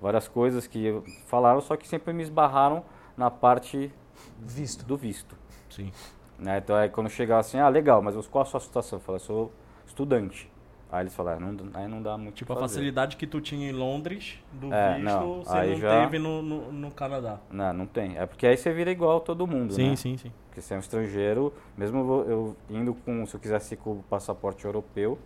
várias 0.00 0.26
coisas 0.26 0.66
que 0.66 0.98
falaram, 1.26 1.60
só 1.60 1.76
que 1.76 1.86
sempre 1.86 2.14
me 2.14 2.22
esbarraram 2.22 2.82
na 3.18 3.30
parte 3.30 3.92
Visto. 4.38 4.84
do 4.86 4.96
visto. 4.96 5.36
Sim. 5.68 5.92
Né? 6.38 6.58
Então 6.58 6.76
aí 6.76 6.88
quando 6.88 7.10
chegar 7.10 7.40
assim, 7.40 7.58
ah, 7.58 7.68
legal, 7.68 8.00
mas 8.00 8.14
qual 8.28 8.42
a 8.42 8.44
sua 8.46 8.60
situação? 8.60 8.98
Eu 8.98 9.02
falei, 9.02 9.18
sou 9.18 9.52
estudante. 9.86 10.50
Aí 10.90 11.02
eles 11.02 11.14
falaram, 11.14 11.52
não, 11.52 11.68
aí 11.74 11.86
não 11.86 12.00
dá 12.00 12.16
muito 12.16 12.36
Tipo, 12.36 12.54
a 12.54 12.56
facilidade 12.56 13.18
que 13.18 13.26
tu 13.26 13.42
tinha 13.42 13.68
em 13.68 13.72
Londres 13.72 14.42
do 14.52 14.72
É, 14.72 14.94
visto, 14.94 15.04
não, 15.04 15.44
você 15.44 15.58
aí 15.58 15.70
não 15.72 15.76
já- 15.80 16.00
teve 16.04 16.18
no, 16.18 16.40
no, 16.40 16.72
no 16.72 16.90
Canadá. 16.92 17.38
Não, 17.50 17.72
não 17.74 17.86
tem. 17.86 18.16
É 18.16 18.24
porque 18.24 18.46
aí 18.46 18.56
você 18.56 18.72
vira 18.72 18.90
igual 18.90 19.20
todo 19.20 19.46
mundo, 19.46 19.74
Sim, 19.74 19.90
né? 19.90 19.96
sim, 19.96 20.16
sim. 20.16 20.32
Porque 20.46 20.62
você 20.62 20.72
é 20.72 20.76
um 20.78 20.80
estrangeiro, 20.80 21.52
mesmo 21.76 21.98
eu 22.26 22.30
eu 22.30 22.56
indo 22.70 22.94
com, 22.94 23.26
se 23.26 23.34
eu 23.34 23.40
quisesse 23.40 23.74
ir 23.74 23.76
com 23.76 23.92
o 23.98 24.02
passaporte 24.08 24.64
europeu, 24.64 25.18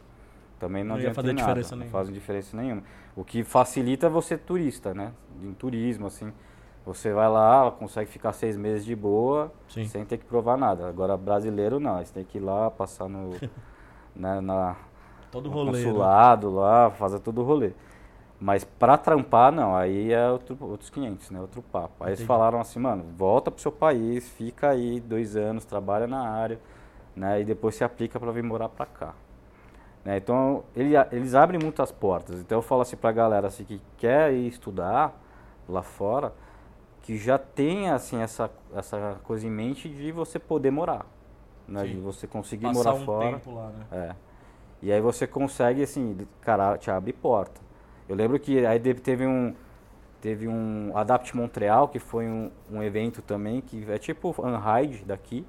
também 0.59 0.83
não, 0.83 0.97
Não 0.97 0.97
ia 0.97 1.11
adianta 1.11 1.15
fazer 1.23 1.33
nada, 1.33 1.43
diferença 1.47 1.77
não 1.77 1.81
nenhuma. 1.85 1.99
faz 1.99 2.13
diferença 2.13 2.57
nenhuma. 2.57 2.83
O 3.15 3.25
que 3.25 3.45
facilita 3.45 4.07
é 4.07 4.11
você 4.11 4.37
turista, 4.37 4.93
né? 4.93 5.13
Em 5.43 5.53
turismo, 5.53 6.07
assim. 6.09 6.33
Você 6.85 7.13
vai 7.13 7.29
lá, 7.29 7.71
consegue 7.71 8.11
ficar 8.11 8.33
seis 8.33 8.57
meses 8.57 8.85
de 8.85 8.95
boa, 8.97 9.53
Sim. 9.69 9.87
sem 9.87 10.05
ter 10.05 10.19
que 10.19 10.25
provar 10.25 10.57
nada. 10.57 10.89
Agora, 10.89 11.17
brasileiro 11.17 11.79
não, 11.79 11.99
você 12.05 12.13
tem 12.13 12.25
que 12.25 12.39
ir 12.39 12.41
lá, 12.41 12.71
passar 12.71 13.09
no, 13.09 13.31
né, 14.17 14.41
na, 14.41 14.75
Todo 15.31 15.49
no 15.49 15.55
rolê. 15.55 15.71
né? 15.73 15.79
consulado 15.85 16.51
lá, 16.51 16.91
fazer 16.91 17.21
todo 17.21 17.41
o 17.41 17.45
rolê. 17.45 17.73
Mas 18.41 18.65
pra 18.65 18.99
trampar, 18.99 19.53
não, 19.53 19.77
aí 19.77 20.13
é 20.13 20.29
outro, 20.29 20.59
outros 20.61 20.91
500, 20.91 21.31
né? 21.31 21.41
Outro 21.41 21.63
papo. 21.63 21.93
Aí 22.01 22.09
eles 22.09 22.19
Entendi. 22.19 22.27
falaram 22.27 22.61
assim, 22.61 22.81
mano, 22.81 23.05
volta 23.17 23.53
pro 23.53 23.61
seu 23.63 23.71
país, 23.71 24.29
fica 24.31 24.71
aí 24.71 24.99
dois 24.99 25.37
anos, 25.37 25.65
trabalha 25.65 26.09
na 26.09 26.29
área, 26.29 26.59
né? 27.15 27.41
E 27.41 27.45
depois 27.45 27.77
se 27.77 27.85
aplica 27.85 28.19
pra 28.19 28.33
vir 28.33 28.43
morar 28.43 28.69
pra 28.69 28.85
cá. 28.85 29.15
Né? 30.05 30.17
Então, 30.17 30.65
ele, 30.75 30.95
eles 31.13 31.37
abrem 31.37 31.61
muitas 31.63 31.93
portas. 31.93 32.41
Então, 32.41 32.59
eu 32.59 32.63
falo 32.63 32.81
assim 32.83 32.97
pra 32.97 33.13
galera 33.13 33.47
assim, 33.47 33.63
que 33.63 33.81
quer 33.97 34.33
ir 34.35 34.49
estudar 34.49 35.17
lá 35.69 35.83
fora, 35.85 36.33
que 37.03 37.19
já 37.19 37.37
tem, 37.37 37.91
assim, 37.91 38.21
essa, 38.21 38.51
essa 38.75 39.21
coisa 39.25 39.47
em 39.47 39.51
mente 39.51 39.89
de 39.89 40.13
você 40.13 40.39
poder 40.39 40.71
morar. 40.71 41.05
Né? 41.67 41.83
Sim. 41.83 41.89
De 41.89 42.01
você 42.01 42.27
conseguir 42.27 42.67
Passar 42.67 42.79
morar 42.79 42.95
um 42.95 43.05
fora. 43.05 43.31
tempo 43.33 43.55
lá, 43.55 43.69
né? 43.71 43.87
É. 43.91 44.15
E 44.81 44.93
aí 44.93 45.01
você 45.01 45.27
consegue, 45.27 45.83
assim, 45.83 46.17
cara, 46.41 46.79
te 46.79 46.91
abre 46.91 47.13
porta. 47.13 47.61
Eu 48.09 48.17
lembro 48.17 48.39
que 48.39 48.65
aí 48.65 48.79
teve 48.79 49.27
um 49.27 49.55
teve 50.21 50.47
um 50.47 50.97
Adapt 50.97 51.37
Montreal, 51.37 51.89
que 51.89 51.99
foi 51.99 52.29
um, 52.29 52.49
um 52.71 52.81
evento 52.81 53.21
também, 53.21 53.61
que 53.61 53.85
é 53.91 53.99
tipo 53.99 54.33
Unhide 54.39 55.05
daqui. 55.05 55.45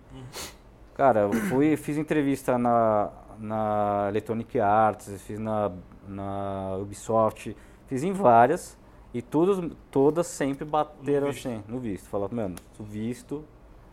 Cara, 0.96 1.22
eu 1.22 1.34
fui, 1.34 1.78
fiz 1.78 1.96
entrevista 1.96 2.58
na, 2.58 3.12
na 3.40 4.08
Electronic 4.10 4.60
Arts, 4.60 5.22
fiz 5.22 5.40
na, 5.40 5.72
na 6.08 6.76
Ubisoft, 6.82 7.56
fiz 7.86 8.04
em 8.04 8.12
várias, 8.12 8.76
e 9.14 9.22
todas, 9.22 9.72
todas 9.92 10.28
sempre 10.28 10.66
bateram 10.66 11.28
No 11.28 11.34
visto. 11.34 11.48
assim, 11.48 11.64
no 11.68 11.80
visto. 11.80 12.10
Falaram, 12.10 12.36
mano, 12.36 12.56
o 12.80 12.84
visto 12.84 13.44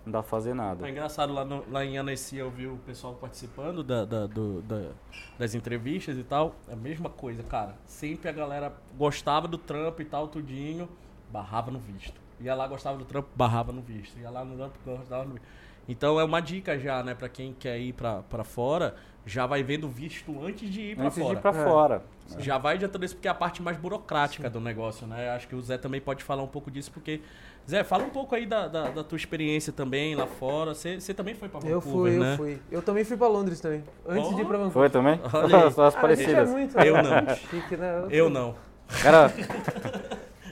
não 0.05 0.12
dá 0.12 0.21
pra 0.23 0.29
fazer 0.31 0.55
nada. 0.55 0.87
É 0.87 0.91
engraçado, 0.91 1.33
lá, 1.33 1.45
no, 1.45 1.62
lá 1.71 1.85
em 1.85 1.99
Annecy 1.99 2.37
eu 2.39 2.50
vi 2.50 2.67
o 2.67 2.77
pessoal 2.87 3.15
participando 3.15 3.83
da, 3.85 4.05
da- 4.05 4.27
do- 4.27 4.62
da- 4.62 4.93
das 5.39 5.55
entrevistas 5.55 6.17
e 6.17 6.23
tal. 6.25 6.55
É 6.69 6.73
a 6.73 6.77
mesma 6.77 7.11
coisa, 7.11 7.43
cara. 7.43 7.75
Sempre 7.87 8.29
a 8.29 8.33
galera 8.33 8.73
gostava 8.97 9.47
do 9.47 9.59
trampo 9.59 10.00
e 10.00 10.05
tal, 10.05 10.27
tudinho, 10.29 10.89
barrava 11.31 11.71
no 11.71 11.79
visto. 11.79 12.19
Ia 12.41 12.55
lá, 12.55 12.67
gostava 12.67 12.97
do 12.97 13.05
trampo, 13.05 13.29
barrava 13.37 13.71
no 13.73 13.83
visto. 13.83 14.19
Ia 14.19 14.31
lá 14.31 14.43
no 14.43 14.57
trampo, 14.57 14.79
gostava 14.87 15.25
no 15.25 15.35
visto. 15.35 15.47
Então 15.91 16.21
é 16.21 16.25
uma 16.25 16.41
dica 16.41 16.79
já, 16.79 17.03
né, 17.03 17.15
pra 17.17 17.29
quem 17.29 17.53
quer 17.59 17.77
ir 17.79 17.93
pra, 17.93 18.23
pra 18.23 18.45
fora, 18.45 18.95
já 19.27 19.45
vai 19.45 19.61
vendo 19.65 19.85
o 19.89 19.91
visto 19.91 20.33
antes 20.45 20.71
de 20.71 20.81
ir 20.93 20.95
pra 20.97 21.07
Antes 21.07 21.17
de 21.17 21.23
fora. 21.25 21.39
ir 21.39 21.43
pra 21.43 21.51
É. 21.51 21.65
fora. 21.65 22.03
Já 22.39 22.59
vai 22.59 22.75
adiantando 22.77 23.05
isso 23.05 23.17
porque 23.17 23.27
é 23.27 23.31
a 23.33 23.35
parte 23.35 23.61
mais 23.61 23.77
burocrática 23.77 24.49
do 24.49 24.61
negócio, 24.61 25.05
né? 25.05 25.31
Acho 25.31 25.49
que 25.49 25.55
o 25.57 25.61
Zé 25.61 25.77
também 25.77 26.01
pode 26.01 26.23
falar 26.23 26.45
um 26.45 26.47
pouco 26.47 26.71
disso, 26.71 26.93
porque. 26.93 27.21
Zé, 27.69 27.83
fala 27.83 28.05
um 28.05 28.11
pouco 28.11 28.37
aí 28.37 28.47
da, 28.47 28.69
da, 28.69 28.89
da 28.91 29.03
tua 29.03 29.17
experiência 29.17 29.73
também 29.73 30.15
lá 30.15 30.29
fora. 30.29 30.73
Você 30.73 31.01
você 31.01 31.13
também 31.13 31.35
foi 31.35 31.49
pra 31.49 31.59
Vancouver, 31.59 31.75
Eu 31.77 31.81
fui, 31.81 32.11
né? 32.19 32.33
eu 32.33 32.37
fui. 32.37 32.59
Eu 32.71 32.83
também 32.83 33.03
fui 33.03 33.17
pra 33.17 33.27
Londres 33.27 33.59
também. 33.61 33.83
Antes 34.07 34.37
de 34.37 34.43
ir 34.43 34.45
pra 34.47 34.59
Vancouver. 34.59 34.73
Foi 34.73 34.91
também? 34.91 35.21
Olha 35.35 35.65
aí. 35.67 35.71
Só 35.75 35.87
as 35.87 35.97
Ah, 35.97 35.99
gente 35.99 35.99
é 35.99 36.01
parecidas. 36.01 36.51
muito, 36.51 36.79
Eu 36.79 37.03
não. 37.03 37.35
Chique, 37.51 37.77
né? 37.77 38.07
Eu 38.11 38.31
não. 38.31 38.55
Cara, 39.03 39.33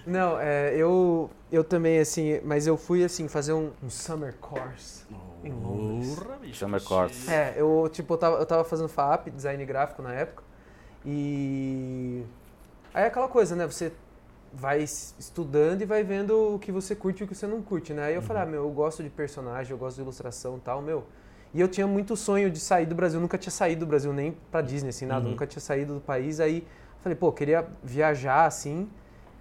Não, 0.06 0.38
é, 0.40 0.74
eu, 0.74 1.30
eu 1.52 1.62
também, 1.62 1.98
assim, 1.98 2.40
mas 2.44 2.66
eu 2.66 2.76
fui, 2.76 3.04
assim, 3.04 3.28
fazer 3.28 3.52
um, 3.52 3.70
um 3.82 3.90
summer 3.90 4.34
course 4.40 5.04
em 5.44 5.52
Londres. 5.52 6.18
Bicho, 6.40 6.58
Summer 6.60 6.82
course. 6.82 7.14
chique. 7.14 7.30
É, 7.30 7.54
eu, 7.56 7.88
tipo, 7.92 8.14
eu 8.14 8.18
tava, 8.18 8.36
eu 8.38 8.46
tava 8.46 8.64
fazendo 8.64 8.88
FAP, 8.88 9.30
design 9.30 9.64
gráfico 9.64 10.02
na 10.02 10.12
época, 10.12 10.42
e... 11.04 12.24
Aí 12.92 13.04
é 13.04 13.06
aquela 13.06 13.28
coisa, 13.28 13.54
né, 13.54 13.66
você 13.66 13.92
vai 14.52 14.80
estudando 14.82 15.82
e 15.82 15.84
vai 15.84 16.02
vendo 16.02 16.54
o 16.54 16.58
que 16.58 16.72
você 16.72 16.94
curte 16.96 17.20
e 17.22 17.24
o 17.24 17.28
que 17.28 17.34
você 17.34 17.46
não 17.46 17.60
curte, 17.60 17.92
né? 17.92 18.04
Aí 18.06 18.14
eu 18.14 18.22
falei, 18.22 18.42
ah, 18.42 18.46
meu, 18.46 18.64
eu 18.64 18.70
gosto 18.70 19.02
de 19.02 19.10
personagem, 19.10 19.70
eu 19.72 19.78
gosto 19.78 19.96
de 19.96 20.02
ilustração 20.02 20.56
e 20.56 20.60
tal, 20.60 20.80
meu... 20.82 21.04
E 21.54 21.60
eu 21.60 21.68
tinha 21.68 21.86
muito 21.86 22.14
sonho 22.14 22.50
de 22.50 22.58
sair 22.60 22.84
do 22.84 22.94
Brasil, 22.94 23.18
nunca 23.20 23.38
tinha 23.38 23.50
saído 23.50 23.80
do 23.86 23.88
Brasil 23.88 24.12
nem 24.12 24.32
pra 24.50 24.60
Disney, 24.60 24.90
assim, 24.90 25.06
nada, 25.06 25.24
Uhum. 25.24 25.30
nunca 25.30 25.46
tinha 25.46 25.60
saído 25.62 25.94
do 25.94 26.00
país, 26.00 26.40
aí 26.40 26.66
falei, 27.02 27.16
pô, 27.16 27.32
queria 27.32 27.66
viajar, 27.82 28.44
assim, 28.44 28.88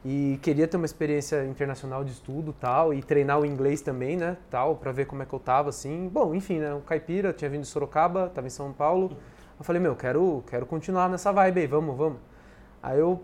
e 0.06 0.40
queria 0.42 0.68
ter 0.68 0.78
uma 0.78 0.86
experiência 0.86 1.44
internacional 1.46 2.04
de 2.04 2.12
estudo 2.12 2.54
tal 2.54 2.94
e 2.94 3.02
treinar 3.02 3.40
o 3.40 3.46
inglês 3.46 3.82
também 3.82 4.16
né 4.16 4.38
tal 4.50 4.76
para 4.76 4.92
ver 4.92 5.06
como 5.06 5.24
é 5.24 5.26
que 5.26 5.34
eu 5.34 5.40
tava 5.40 5.70
assim. 5.70 6.08
Bom 6.08 6.34
enfim 6.36 6.60
né 6.60 6.74
o 6.74 6.80
caipira 6.82 7.34
tinha 7.34 7.50
vindo 7.50 7.62
de 7.62 7.68
Sorocaba 7.68 8.30
tava 8.34 8.48
em 8.48 8.50
São 8.52 8.72
Paulo. 8.72 9.18
Eu 9.60 9.66
falei 9.66 9.82
meu 9.82 9.96
quero 9.96 10.44
quero 10.50 10.66
continuar 10.66 11.10
nessa 11.10 11.32
vibe 11.34 11.62
aí 11.62 11.68
vamos 11.68 11.98
vamos. 11.98 12.20
Aí 12.82 13.00
eu 13.00 13.22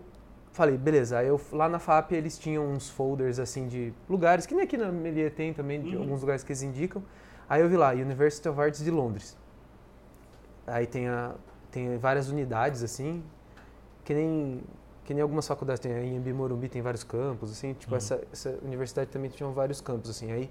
falei 0.52 0.76
beleza. 0.76 1.18
Aí 1.18 1.28
eu 1.28 1.40
lá 1.52 1.68
na 1.68 1.78
FAP 1.78 2.12
eles 2.12 2.38
tinham 2.38 2.66
uns 2.66 2.90
folders 2.90 3.38
assim 3.38 3.66
de 3.68 3.92
lugares 4.08 4.44
que 4.44 4.54
nem 4.54 4.64
aqui 4.64 4.76
na 4.76 4.90
Melier 4.92 5.30
tem 5.30 5.52
também 5.54 5.80
de 5.80 5.94
Uhum. 5.96 6.02
alguns 6.02 6.20
lugares 6.20 6.42
que 6.44 6.50
eles 6.52 6.62
indicam. 6.62 7.02
Aí 7.48 7.62
eu 7.62 7.68
vi 7.68 7.76
lá 7.76 7.92
University 7.92 8.48
of 8.48 8.60
Arts 8.60 8.82
de 8.84 8.90
Londres. 8.90 9.36
Aí 10.66 10.86
tem 10.86 11.08
a 11.08 11.32
tem 11.70 11.96
várias 11.98 12.28
unidades 12.30 12.82
assim 12.82 13.22
que 14.04 14.12
nem 14.12 14.60
que 15.04 15.12
nem 15.14 15.22
algumas 15.22 15.46
faculdades 15.46 15.80
tem, 15.80 15.92
a 15.92 16.02
IMB 16.02 16.32
Morumbi 16.32 16.68
tem 16.68 16.80
vários 16.82 17.04
campos, 17.04 17.50
assim, 17.52 17.74
tipo, 17.74 17.92
Uhum. 17.92 17.98
essa, 17.98 18.20
essa 18.32 18.58
universidade 18.62 19.10
também 19.10 19.30
tinha 19.30 19.48
vários 19.50 19.80
campos, 19.80 20.08
assim, 20.10 20.32
aí 20.32 20.50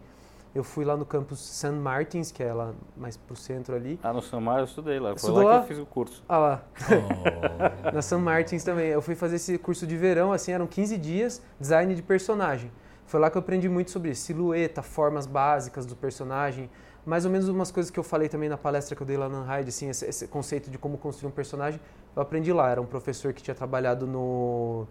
eu 0.56 0.64
fui 0.64 0.86
lá 0.86 0.96
no 0.96 1.04
campus 1.06 1.40
St. 1.40 1.72
Martins, 1.72 2.32
que 2.32 2.44
é 2.44 2.54
lá 2.54 2.72
mais 2.96 3.18
pro 3.18 3.36
centro 3.36 3.76
ali, 3.76 4.00
ah, 4.04 4.14
no 4.14 4.22
Samar 4.22 4.60
eu 4.60 4.66
estudei 4.66 5.00
lá. 5.00 5.16
Foi 5.18 5.32
lá 5.32 5.44
lá? 5.44 5.58
que 5.60 5.64
eu 5.64 5.68
fiz 5.76 5.80
o 5.80 5.86
curso. 5.88 6.24
ah 6.30 6.38
lá, 6.38 6.64
Oh. 6.92 7.90
na 7.92 8.02
St. 8.02 8.16
Martins 8.18 8.64
também, 8.64 8.88
eu 8.90 9.02
fui 9.02 9.16
fazer 9.16 9.38
esse 9.38 9.58
curso 9.58 9.88
de 9.88 9.98
verão, 9.98 10.32
assim, 10.32 10.52
eram 10.52 10.68
15 10.68 10.98
dias, 10.98 11.42
design 11.60 11.96
de 11.96 12.02
personagem, 12.04 12.72
foi 13.06 13.20
lá 13.20 13.30
que 13.32 13.38
eu 13.38 13.42
aprendi 13.42 13.68
muito 13.68 13.90
sobre 13.92 14.14
silhueta, 14.16 14.82
formas 14.82 15.26
básicas 15.26 15.86
do 15.86 15.96
personagem, 15.96 16.70
mais 17.06 17.26
ou 17.26 17.32
menos 17.32 17.50
umas 17.50 17.72
coisas 17.72 17.92
que 17.92 18.00
eu 18.00 18.04
falei 18.04 18.30
também 18.30 18.48
na 18.48 18.58
palestra 18.58 18.96
que 18.96 19.02
eu 19.02 19.08
dei 19.08 19.18
lá 19.18 19.28
na 19.28 19.42
Unhide, 19.42 19.70
assim, 19.70 19.90
esse, 19.90 20.06
esse 20.06 20.28
conceito 20.28 20.70
de 20.70 20.78
como 20.78 20.98
construir 20.98 21.30
um 21.30 21.34
personagem, 21.34 21.80
eu 22.16 22.22
aprendi 22.22 22.54
lá. 22.54 22.70
Era 22.70 22.82
um 22.82 22.86
professor 22.86 23.34
que 23.34 23.42
tinha 23.42 23.56
trabalhado 23.56 24.08
no 24.08 24.88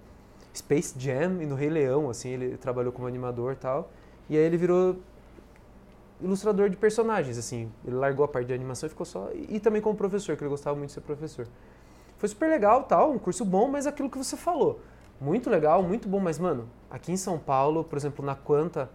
Space 0.54 0.94
Jam 0.98 1.40
e 1.40 1.46
no 1.46 1.54
Rei 1.54 1.70
Leão, 1.70 2.10
assim, 2.10 2.30
ele 2.30 2.56
trabalhou 2.58 2.92
como 2.92 3.06
animador 3.06 3.52
e 3.52 3.56
tal. 3.56 3.90
E 4.28 4.36
aí 4.36 4.42
ele 4.42 4.58
virou 4.58 4.96
ilustrador 6.20 6.68
de 6.68 6.76
personagens, 6.76 7.38
assim. 7.38 7.70
Ele 7.84 7.96
largou 7.96 8.24
a 8.24 8.28
parte 8.28 8.46
de 8.46 8.54
animação 8.54 8.86
e 8.86 8.90
ficou 8.90 9.06
só... 9.06 9.30
E 9.32 9.58
também 9.58 9.80
como 9.80 9.96
professor, 9.96 10.36
que 10.36 10.42
ele 10.42 10.50
gostava 10.50 10.76
muito 10.76 10.88
de 10.88 10.94
ser 10.94 11.00
professor. 11.00 11.46
Foi 12.18 12.28
super 12.28 12.48
legal, 12.48 12.84
tal, 12.84 13.10
um 13.10 13.18
curso 13.18 13.44
bom, 13.44 13.68
mas 13.68 13.86
aquilo 13.86 14.08
que 14.08 14.18
você 14.18 14.36
falou. 14.36 14.80
Muito 15.20 15.48
legal, 15.48 15.82
muito 15.82 16.08
bom, 16.08 16.20
mas, 16.20 16.38
mano, 16.38 16.68
aqui 16.90 17.10
em 17.10 17.16
São 17.16 17.38
Paulo, 17.38 17.82
por 17.82 17.96
exemplo, 17.96 18.24
na 18.24 18.34
Quanta, 18.34 18.90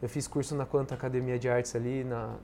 eu 0.00 0.08
fiz 0.08 0.26
curso 0.26 0.54
na 0.54 0.64
Quanta 0.64 0.94
Academia 0.94 1.38
de 1.38 1.48
Artes 1.48 1.76
ali, 1.76 2.04
na, 2.04 2.36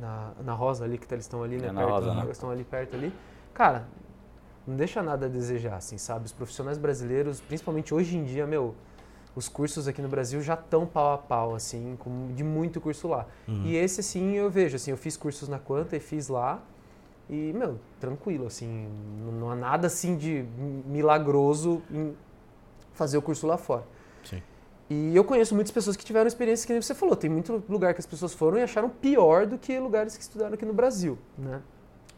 na, 0.00 0.32
na 0.44 0.52
Rosa 0.52 0.84
ali, 0.84 0.98
que 0.98 1.06
tá- 1.06 1.14
eles 1.14 1.24
estão 1.24 1.42
ali, 1.42 1.56
né? 1.56 1.68
É 1.68 1.72
na 1.72 1.80
perto, 1.80 1.92
Rosa, 1.92 2.14
né? 2.14 2.30
Estão 2.30 2.50
ali 2.50 2.64
perto 2.64 2.96
ali. 2.96 3.12
Cara, 3.54 3.86
não 4.66 4.76
deixa 4.76 5.02
nada 5.02 5.26
a 5.26 5.28
desejar, 5.28 5.76
assim, 5.76 5.98
sabe? 5.98 6.26
Os 6.26 6.32
profissionais 6.32 6.78
brasileiros, 6.78 7.40
principalmente 7.40 7.92
hoje 7.92 8.16
em 8.16 8.24
dia, 8.24 8.46
meu, 8.46 8.74
os 9.34 9.48
cursos 9.48 9.88
aqui 9.88 10.00
no 10.02 10.08
Brasil 10.08 10.40
já 10.42 10.54
estão 10.54 10.86
pau 10.86 11.14
a 11.14 11.18
pau, 11.18 11.54
assim, 11.54 11.96
com, 11.98 12.32
de 12.34 12.44
muito 12.44 12.80
curso 12.80 13.08
lá. 13.08 13.26
Uhum. 13.48 13.64
E 13.64 13.76
esse, 13.76 14.00
assim, 14.00 14.32
eu 14.32 14.50
vejo, 14.50 14.76
assim, 14.76 14.90
eu 14.90 14.96
fiz 14.96 15.16
cursos 15.16 15.48
na 15.48 15.58
Quanta 15.58 15.96
e 15.96 16.00
fiz 16.00 16.28
lá, 16.28 16.60
e, 17.30 17.52
meu, 17.52 17.78
tranquilo, 17.98 18.46
assim, 18.46 18.88
não, 19.24 19.32
não 19.32 19.50
há 19.50 19.56
nada, 19.56 19.86
assim, 19.86 20.16
de 20.16 20.44
milagroso 20.86 21.80
em 21.90 22.14
fazer 22.92 23.16
o 23.16 23.22
curso 23.22 23.46
lá 23.46 23.56
fora. 23.56 23.84
E 24.92 25.16
eu 25.16 25.24
conheço 25.24 25.54
muitas 25.54 25.70
pessoas 25.70 25.96
que 25.96 26.04
tiveram 26.04 26.26
experiência 26.26 26.66
que 26.66 26.72
nem 26.72 26.82
você 26.82 26.94
falou. 26.94 27.16
Tem 27.16 27.30
muito 27.30 27.62
lugar 27.66 27.94
que 27.94 28.00
as 28.00 28.06
pessoas 28.06 28.34
foram 28.34 28.58
e 28.58 28.62
acharam 28.62 28.90
pior 28.90 29.46
do 29.46 29.56
que 29.56 29.78
lugares 29.78 30.16
que 30.16 30.22
estudaram 30.22 30.52
aqui 30.52 30.66
no 30.66 30.74
Brasil, 30.74 31.18
né? 31.38 31.62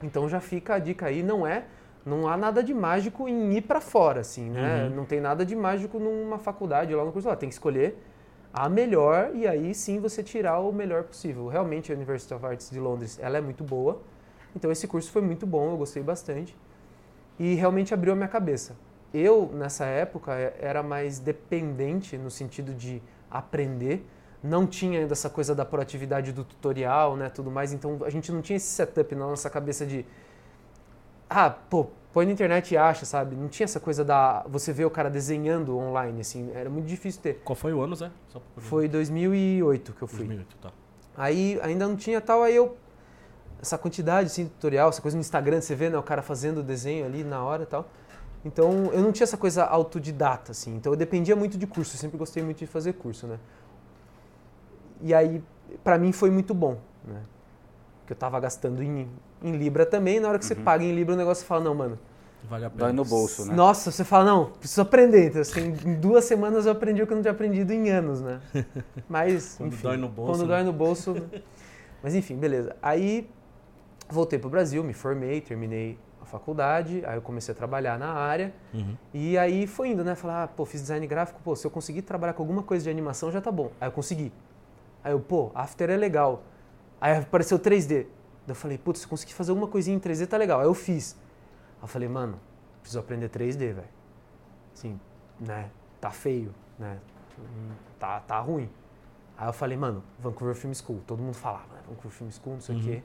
Então 0.03 0.29
já 0.29 0.41
fica 0.41 0.75
a 0.75 0.79
dica 0.81 1.07
aí, 1.07 1.23
não 1.23 1.47
é, 1.47 1.67
não 2.05 2.29
há 2.29 2.37
nada 2.37 2.63
de 2.65 2.75
mágico 2.75 3.29
em 3.29 3.55
ir 3.57 3.63
para 3.63 3.81
fora, 3.81 4.21
assim, 4.23 4.51
né? 4.51 4.89
Uhum. 4.89 4.97
Não 4.97 5.05
tem 5.05 5.21
nada 5.21 5.47
de 5.47 5.55
mágico 5.55 6.01
numa 6.01 6.39
faculdade 6.39 6.93
lá 6.93 7.05
no 7.05 7.13
curso 7.13 7.29
lá. 7.29 7.37
Tem 7.37 7.49
que 7.49 7.55
escolher 7.55 7.97
a 8.53 8.69
melhor 8.69 9.31
e 9.35 9.47
aí 9.47 9.73
sim 9.73 10.01
você 10.01 10.21
tirar 10.23 10.59
o 10.59 10.73
melhor 10.73 11.05
possível. 11.05 11.47
Realmente 11.47 11.93
a 11.93 11.95
University 11.95 12.35
of 12.35 12.45
Arts 12.45 12.71
de 12.71 12.81
Londres, 12.81 13.21
ela 13.23 13.39
é 13.39 13.41
muito 13.41 13.63
boa. 13.63 14.01
Então 14.57 14.71
esse 14.73 14.89
curso 14.89 15.13
foi 15.13 15.23
muito 15.23 15.47
bom, 15.47 15.71
eu 15.71 15.77
gostei 15.77 16.03
bastante. 16.03 16.57
E 17.39 17.55
realmente 17.55 17.95
abriu 17.95 18.13
a 18.15 18.17
minha 18.17 18.29
cabeça. 18.29 18.77
Eu, 19.15 19.49
nessa 19.55 19.87
época, 19.87 20.33
e- 20.39 20.53
era 20.59 20.83
mais 20.83 21.19
dependente 21.19 22.19
no 22.19 22.31
sentido 22.31 22.75
de 22.75 23.01
aprender 23.31 24.07
não 24.43 24.67
tinha 24.67 25.01
ainda 25.01 25.15
essa 25.15 25.31
coisa 25.31 25.55
da 25.55 25.65
proatividade 25.65 26.31
do 26.31 26.45
tutorial, 26.45 27.17
né, 27.17 27.31
tudo 27.31 27.51
mais, 27.51 27.73
então 27.73 28.01
a 28.05 28.11
gente 28.11 28.31
não 28.31 28.43
tinha 28.43 28.59
esse 28.59 28.67
setup 28.67 29.15
na 29.15 29.27
nossa 29.27 29.49
cabeça 29.49 29.87
de 29.87 30.05
ah, 31.31 31.49
pô, 31.49 31.87
põe 32.13 32.27
na 32.27 32.33
internet 32.33 32.73
e 32.73 32.77
acha, 32.77 33.07
sabe? 33.07 33.35
Não 33.35 33.49
tinha 33.49 33.65
essa 33.65 33.81
coisa 33.81 34.05
da 34.05 34.45
você 34.47 34.73
ver 34.73 34.85
o 34.85 34.91
cara 34.91 35.09
desenhando 35.11 35.77
online 35.77 36.21
assim, 36.21 36.53
era 36.55 36.69
muito 36.69 36.87
difícil 36.87 37.23
ter. 37.23 37.41
Qual 37.43 37.57
foi 37.57 37.73
o 37.73 37.81
ano, 37.81 37.97
Zé? 37.97 38.11
Só 38.29 38.41
Foi 38.59 38.87
2008 38.87 39.95
que 39.95 40.03
eu 40.03 40.07
fui. 40.09 40.27
2008, 40.27 40.57
tá. 40.59 40.71
Aí 41.17 41.59
ainda 41.63 41.89
não 41.89 41.97
tinha 41.97 42.21
tal, 42.21 42.43
aí 42.43 42.55
eu. 42.55 42.77
Essa 43.61 43.79
quantidade 43.79 44.27
assim, 44.27 44.45
de 44.45 44.51
tutorial, 44.51 44.91
essa 44.91 45.01
coisa 45.01 45.17
no 45.17 45.23
Instagram, 45.23 45.61
você 45.61 45.75
vê, 45.75 45.89
né? 45.89 45.97
O 45.97 46.03
cara 46.03 46.21
fazendo 46.21 46.59
o 46.59 46.63
desenho 46.63 47.07
ali 47.07 47.25
na 47.25 47.43
hora 47.43 47.63
e 47.63 47.67
tal. 47.67 47.89
Então 48.45 48.91
eu 48.93 49.01
não 49.03 49.11
tinha 49.11 49.25
essa 49.25 49.37
coisa 49.37 49.65
autodidata, 49.65 50.53
assim. 50.53 50.77
Então 50.77 50.93
eu 50.93 50.97
dependia 50.97 51.35
muito 51.35 51.57
de 51.57 51.67
curso, 51.67 51.97
eu 51.97 52.01
sempre 52.01 52.19
gostei 52.19 52.43
muito 52.43 52.59
de 52.59 52.67
fazer 52.67 52.93
curso, 52.95 53.27
né? 53.27 53.39
E 55.01 55.15
aí, 55.15 55.43
pra 55.83 55.99
mim 55.99 56.13
foi 56.13 56.31
muito 56.31 56.53
bom, 56.55 56.77
né? 57.07 57.23
Porque 58.01 58.13
eu 58.13 58.17
tava 58.17 58.39
gastando 58.39 58.83
em, 58.83 59.09
em 59.43 59.53
Libra 59.53 59.87
também, 59.87 60.21
na 60.21 60.29
hora 60.29 60.39
que 60.39 60.45
você 60.45 60.55
paga 60.55 60.85
em 60.85 60.95
Libra 60.95 61.15
o 61.15 61.17
negócio 61.17 61.47
fala, 61.47 61.65
não, 61.65 61.75
mano, 61.75 61.99
Vale 62.49 62.67
a 62.67 62.71
pena. 62.71 62.85
Dói 62.85 62.93
no 62.93 63.05
bolso, 63.05 63.47
né? 63.47 63.55
nossa, 63.55 63.91
você 63.91 64.05
fala, 64.05 64.25
não, 64.27 64.51
preciso 64.51 64.83
aprender. 64.83 65.29
Então, 65.29 65.41
assim, 65.41 65.75
em 65.87 65.95
duas 65.95 66.25
semanas 66.27 66.67
eu 66.67 66.73
aprendi 66.73 67.03
o 67.03 67.07
que 67.07 67.13
eu 67.13 67.17
não 67.17 67.23
tinha 67.23 67.33
aprendido 67.33 67.73
em 67.73 67.89
anos, 67.89 68.21
né? 68.21 68.41
Mas, 69.09 69.55
Quando 69.57 69.73
enfim, 69.73 69.83
dói 69.83 69.97
no 69.97 70.09
bolso, 70.09 70.33
Quando 70.33 70.43
né? 70.43 70.55
dói 70.55 70.63
no 70.65 70.73
bolso. 70.73 71.13
né? 71.15 71.43
Mas, 72.03 72.15
enfim, 72.15 72.37
beleza. 72.37 72.77
Aí, 72.83 73.31
voltei 74.11 74.39
pro 74.39 74.51
Brasil, 74.51 74.85
me 74.85 74.93
formei, 74.93 75.41
terminei 75.41 75.99
faculdade, 76.39 77.03
aí 77.07 77.17
eu 77.17 77.23
comecei 77.23 77.53
a 77.53 77.57
trabalhar 77.57 77.99
na 77.99 78.13
área. 78.13 78.53
Uhum. 78.73 78.97
E 79.13 79.39
aí 79.39 79.67
foi 79.67 79.91
indo, 79.91 80.03
né? 80.05 80.15
Falar, 80.15 80.45
ah, 80.45 80.49
pô, 80.49 80.65
fiz 80.65 80.81
design 80.81 81.07
gráfico, 81.07 81.41
pô, 81.45 81.55
se 81.55 81.67
eu 81.67 81.71
conseguir 81.71 82.03
trabalhar 82.03 82.33
com 82.35 82.43
alguma 82.43 82.63
coisa 82.63 82.85
de 82.85 82.91
animação 82.91 83.31
já 83.31 83.41
tá 83.41 83.53
bom. 83.53 83.71
Aí 83.81 83.89
eu 83.89 83.93
consegui. 83.93 84.33
Aí 85.03 85.13
eu, 85.13 85.21
pô, 85.21 85.51
After 85.55 85.89
é 85.91 85.97
legal. 85.97 86.43
Aí 87.01 87.17
apareceu 87.19 87.59
3D. 87.59 87.89
Daí 87.89 88.07
eu 88.49 88.55
falei, 88.55 88.77
putz, 88.79 89.01
se 89.01 89.07
eu 89.07 89.11
conseguir 89.11 89.33
fazer 89.35 89.51
alguma 89.53 89.69
coisinha 89.69 89.97
em 89.97 90.01
3D 90.01 90.27
tá 90.27 90.37
legal. 90.37 90.61
Aí 90.61 90.67
eu 90.67 90.75
fiz. 90.75 91.17
Aí 91.79 91.85
eu 91.85 91.89
falei, 91.89 92.09
mano, 92.09 92.39
preciso 92.81 92.99
aprender 93.01 93.29
3D, 93.29 93.59
velho. 93.73 93.89
Assim, 94.75 94.99
né? 95.41 95.71
Tá 96.01 96.11
feio, 96.11 96.53
né? 96.79 96.99
Hum, 97.39 97.71
Tá, 97.99 98.21
tá 98.21 98.39
ruim. 98.41 98.69
Aí 99.37 99.49
eu 99.49 99.53
falei, 99.53 99.77
mano, 99.77 100.03
Vancouver 100.19 100.55
Film 100.55 100.73
School. 100.75 101.01
Todo 101.07 101.23
mundo 101.23 101.35
falava, 101.35 101.73
né? 101.75 101.81
Vancouver 101.89 102.11
Film 102.13 102.31
School, 102.31 102.55
não 102.55 102.61
sei 102.61 102.75
o 102.75 102.79
Uhum. 102.79 102.85
quê. 102.85 103.03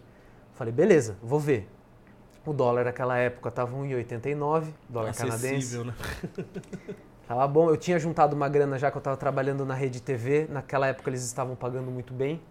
Falei, 0.54 0.74
beleza, 0.74 1.16
vou 1.24 1.40
ver. 1.40 1.70
O 2.50 2.54
dólar 2.54 2.86
naquela 2.86 3.16
época 3.16 3.52
tava 3.52 3.78
1,89, 3.78 4.74
dólar 4.90 5.14
canadense. 5.14 5.46
Acessível, 5.56 5.86
né? 5.86 5.94
Tava 7.28 7.48
bom, 7.48 7.70
eu 7.70 7.78
tinha 7.78 8.00
juntado 8.00 8.36
uma 8.36 8.50
grana 8.50 8.76
já 8.80 8.90
que 8.90 8.98
eu 8.98 9.02
tava 9.02 9.16
trabalhando 9.16 9.64
na 9.64 9.76
rede 9.76 10.02
TV. 10.02 10.48
Naquela 10.50 10.88
época 10.88 11.12
eles 11.12 11.24
estavam 11.24 11.56
pagando 11.56 11.92
muito 11.92 12.12
bem. 12.12 12.42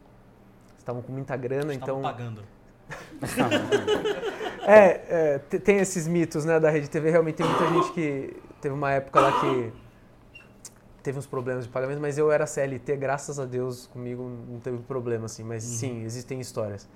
Estavam 0.78 1.02
com 1.02 1.10
muita 1.12 1.36
grana, 1.36 1.74
Estavam 1.74 1.98
então. 1.98 2.02
pagando. 2.12 2.42
É, 4.62 5.00
é, 5.34 5.38
te- 5.38 5.58
tem 5.58 5.78
esses 5.78 6.06
mitos, 6.06 6.44
né, 6.44 6.60
da 6.60 6.68
rede 6.70 6.88
TV. 6.90 7.10
Realmente 7.10 7.36
tem 7.36 7.46
muita 7.46 7.66
gente 7.68 7.92
que 7.92 8.36
teve 8.60 8.74
uma 8.74 8.92
época 8.92 9.18
lá 9.18 9.40
que 9.40 9.72
teve 11.02 11.18
uns 11.18 11.26
problemas 11.26 11.64
de 11.64 11.70
pagamento, 11.70 12.00
mas 12.00 12.18
eu 12.18 12.30
era 12.30 12.46
CLT, 12.46 12.96
graças 12.96 13.38
a 13.38 13.44
Deus, 13.44 13.86
comigo 13.86 14.22
não 14.48 14.58
teve 14.60 14.78
problema, 14.78 15.26
assim. 15.26 15.42
Mas 15.44 15.64
Uhum. 15.64 15.70
sim, 15.70 16.02
existem 16.04 16.40
histórias. 16.40 16.88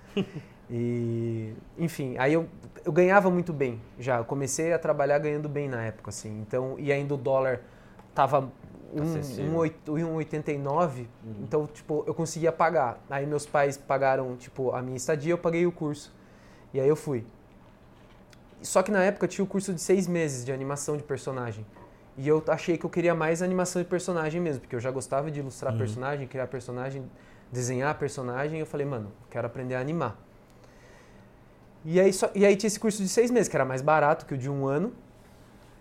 E, 0.70 1.52
enfim, 1.78 2.16
aí 2.18 2.32
eu, 2.32 2.48
eu 2.84 2.92
ganhava 2.92 3.30
muito 3.30 3.52
bem 3.52 3.80
já. 3.98 4.18
Eu 4.18 4.24
comecei 4.24 4.72
a 4.72 4.78
trabalhar 4.78 5.18
ganhando 5.18 5.48
bem 5.48 5.68
na 5.68 5.82
época, 5.82 6.10
assim. 6.10 6.40
Então, 6.40 6.76
e 6.78 6.90
ainda 6.92 7.14
o 7.14 7.16
dólar 7.16 7.60
tava 8.14 8.50
um, 8.94 9.02
Acessível. 9.02 9.50
um, 9.52 9.56
oito- 9.56 9.92
um 9.94 10.18
1,89, 10.18 11.06
então, 11.40 11.66
tipo, 11.66 12.04
eu 12.06 12.14
conseguia 12.14 12.52
pagar. 12.52 13.02
Aí 13.10 13.26
meus 13.26 13.46
pais 13.46 13.76
pagaram, 13.76 14.36
tipo, 14.36 14.72
a 14.72 14.82
minha 14.82 14.96
estadia, 14.96 15.32
eu 15.32 15.38
paguei 15.38 15.66
o 15.66 15.72
curso. 15.72 16.12
E 16.74 16.80
aí 16.80 16.88
eu 16.88 16.96
fui. 16.96 17.24
Só 18.62 18.82
que 18.82 18.90
na 18.90 19.02
época 19.02 19.26
tinha 19.26 19.44
o 19.44 19.48
curso 19.48 19.74
de 19.74 19.80
seis 19.80 20.06
meses 20.06 20.44
de 20.44 20.52
animação 20.52 20.96
de 20.96 21.02
personagem. 21.02 21.66
E 22.16 22.28
eu 22.28 22.42
achei 22.48 22.76
que 22.76 22.84
eu 22.84 22.90
queria 22.90 23.14
mais 23.14 23.40
animação 23.42 23.80
de 23.82 23.88
personagem 23.88 24.40
mesmo, 24.40 24.60
porque 24.60 24.76
eu 24.76 24.80
já 24.80 24.90
gostava 24.90 25.30
de 25.30 25.40
ilustrar 25.40 25.72
Uhum. 25.72 25.78
personagem, 25.78 26.26
criar 26.28 26.46
personagem, 26.46 27.02
desenhar 27.50 27.94
personagem. 27.98 28.58
E 28.58 28.60
eu 28.60 28.66
falei, 28.66 28.86
mano, 28.86 29.10
quero 29.30 29.46
aprender 29.46 29.74
a 29.76 29.80
animar. 29.80 30.16
E 31.84 31.98
aí, 31.98 32.12
só- 32.12 32.30
e 32.34 32.44
aí 32.44 32.54
tinha 32.54 32.68
esse 32.68 32.78
curso 32.78 33.02
de 33.02 33.08
seis 33.08 33.30
meses, 33.30 33.48
que 33.48 33.56
era 33.56 33.64
mais 33.64 33.82
barato 33.82 34.26
que 34.26 34.34
o 34.34 34.38
de 34.38 34.48
um 34.50 34.66
ano. 34.66 34.92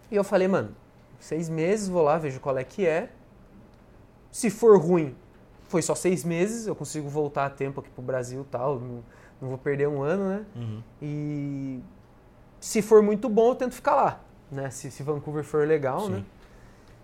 E 0.10 0.16
eu 0.16 0.24
falei, 0.24 0.48
mano, 0.48 0.76
seis 1.20 1.48
meses, 1.50 1.88
vou 1.88 2.02
lá, 2.02 2.18
vejo 2.18 2.40
qual 2.40 2.58
é 2.58 2.64
que 2.64 2.86
é. 2.88 3.10
Se 4.32 4.50
for 4.50 4.80
ruim, 4.80 5.16
foi 5.68 5.82
só 5.82 5.94
seis 5.94 6.24
meses, 6.24 6.66
eu 6.66 6.76
consigo 6.76 7.08
voltar 7.10 7.46
a 7.46 7.50
tempo 7.50 7.80
aqui 7.82 7.90
pro 7.90 8.02
Brasil 8.02 8.42
e 8.42 8.46
tal, 8.46 8.80
não, 8.80 9.04
não 9.42 9.50
vou 9.50 9.58
perder 9.58 9.88
um 9.88 10.02
ano, 10.02 10.30
né? 10.30 10.46
Uhum. 10.56 10.84
E 11.02 11.80
se 12.60 12.82
for 12.82 13.02
muito 13.04 13.30
bom, 13.30 13.50
eu 13.50 13.56
tento 13.56 13.74
ficar 13.76 13.96
lá, 13.96 14.22
né? 14.52 14.70
Se, 14.70 14.92
se 14.92 15.02
Vancouver 15.04 15.44
for 15.44 15.68
legal, 15.68 16.02
Sim. 16.02 16.12
né? 16.12 16.24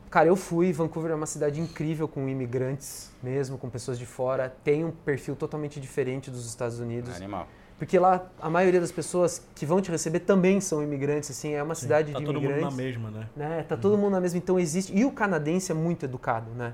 Cara, 0.10 0.28
eu 0.28 0.36
fui. 0.36 0.72
Vancouver 0.72 1.12
é 1.12 1.16
uma 1.16 1.26
cidade 1.26 1.60
incrível 1.60 2.08
com 2.08 2.28
imigrantes 2.28 3.12
mesmo, 3.22 3.58
com 3.58 3.70
pessoas 3.70 4.00
de 4.00 4.06
fora. 4.06 4.54
Tem 4.64 4.84
um 4.86 4.92
perfil 4.92 5.36
totalmente 5.36 5.80
diferente 5.80 6.32
dos 6.32 6.46
Estados 6.48 6.80
Unidos. 6.80 7.16
Animal. 7.16 7.48
Porque 7.78 8.00
lá 8.00 8.26
a 8.42 8.50
maioria 8.50 8.80
das 8.82 8.92
pessoas 8.92 9.46
que 9.54 9.66
vão 9.66 9.80
te 9.82 9.92
receber 9.92 10.22
também 10.22 10.60
são 10.60 10.82
imigrantes, 10.82 11.30
assim, 11.30 11.54
é 11.54 11.62
uma 11.62 11.76
Sim. 11.76 11.82
cidade 11.82 12.12
Tá 12.14 12.20
de 12.20 12.26
todo 12.26 12.36
mundo 12.36 12.46
imigrantes. 12.46 12.76
na 12.78 12.84
mesma, 12.84 13.12
né? 13.12 13.30
né? 13.36 13.64
Tá 13.64 13.78
todo 13.78 13.98
mundo 13.98 14.14
na 14.14 14.22
mesma, 14.22 14.38
então 14.40 14.60
existe. 14.60 14.96
E 14.98 15.06
o 15.06 15.12
canadense 15.12 15.72
é 15.72 15.76
muito 15.76 16.06
educado, 16.06 16.50
né? 16.52 16.74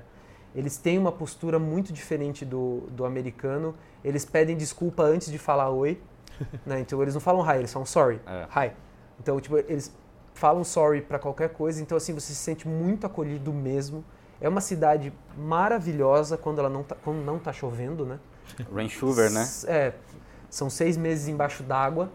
Eles 0.54 0.76
têm 0.76 0.96
uma 0.98 1.10
postura 1.12 1.58
muito 1.58 1.92
diferente 1.92 2.44
do, 2.44 2.84
do 2.92 3.04
americano. 3.04 3.74
Eles 4.04 4.24
pedem 4.24 4.56
desculpa 4.56 5.02
antes 5.02 5.30
de 5.30 5.36
falar 5.36 5.68
oi, 5.70 6.00
né? 6.64 6.80
Então 6.80 7.02
eles 7.02 7.12
não 7.12 7.20
falam 7.20 7.44
hi, 7.44 7.58
eles 7.58 7.72
falam 7.72 7.84
sorry. 7.84 8.20
É. 8.26 8.46
Hi. 8.66 8.72
Então, 9.20 9.38
tipo, 9.40 9.58
eles 9.58 9.92
falam 10.34 10.64
sorry 10.64 11.00
pra 11.00 11.18
qualquer 11.18 11.50
coisa, 11.50 11.80
então 11.80 11.96
assim 11.96 12.12
você 12.12 12.28
se 12.28 12.34
sente 12.34 12.68
muito 12.68 13.06
acolhido 13.06 13.52
mesmo. 13.52 14.04
É 14.40 14.48
uma 14.48 14.60
cidade 14.60 15.12
maravilhosa 15.38 16.36
quando 16.36 16.58
ela 16.58 16.68
não 16.68 16.82
tá, 16.82 16.96
quando 17.02 17.24
não 17.24 17.38
tá 17.38 17.52
chovendo, 17.52 18.04
né? 18.04 18.18
Vancouver, 18.70 19.30
né? 19.30 19.48
É, 19.66 19.92
são 20.50 20.68
seis 20.68 20.96
meses 20.96 21.28
embaixo 21.28 21.62
d'água, 21.62 22.10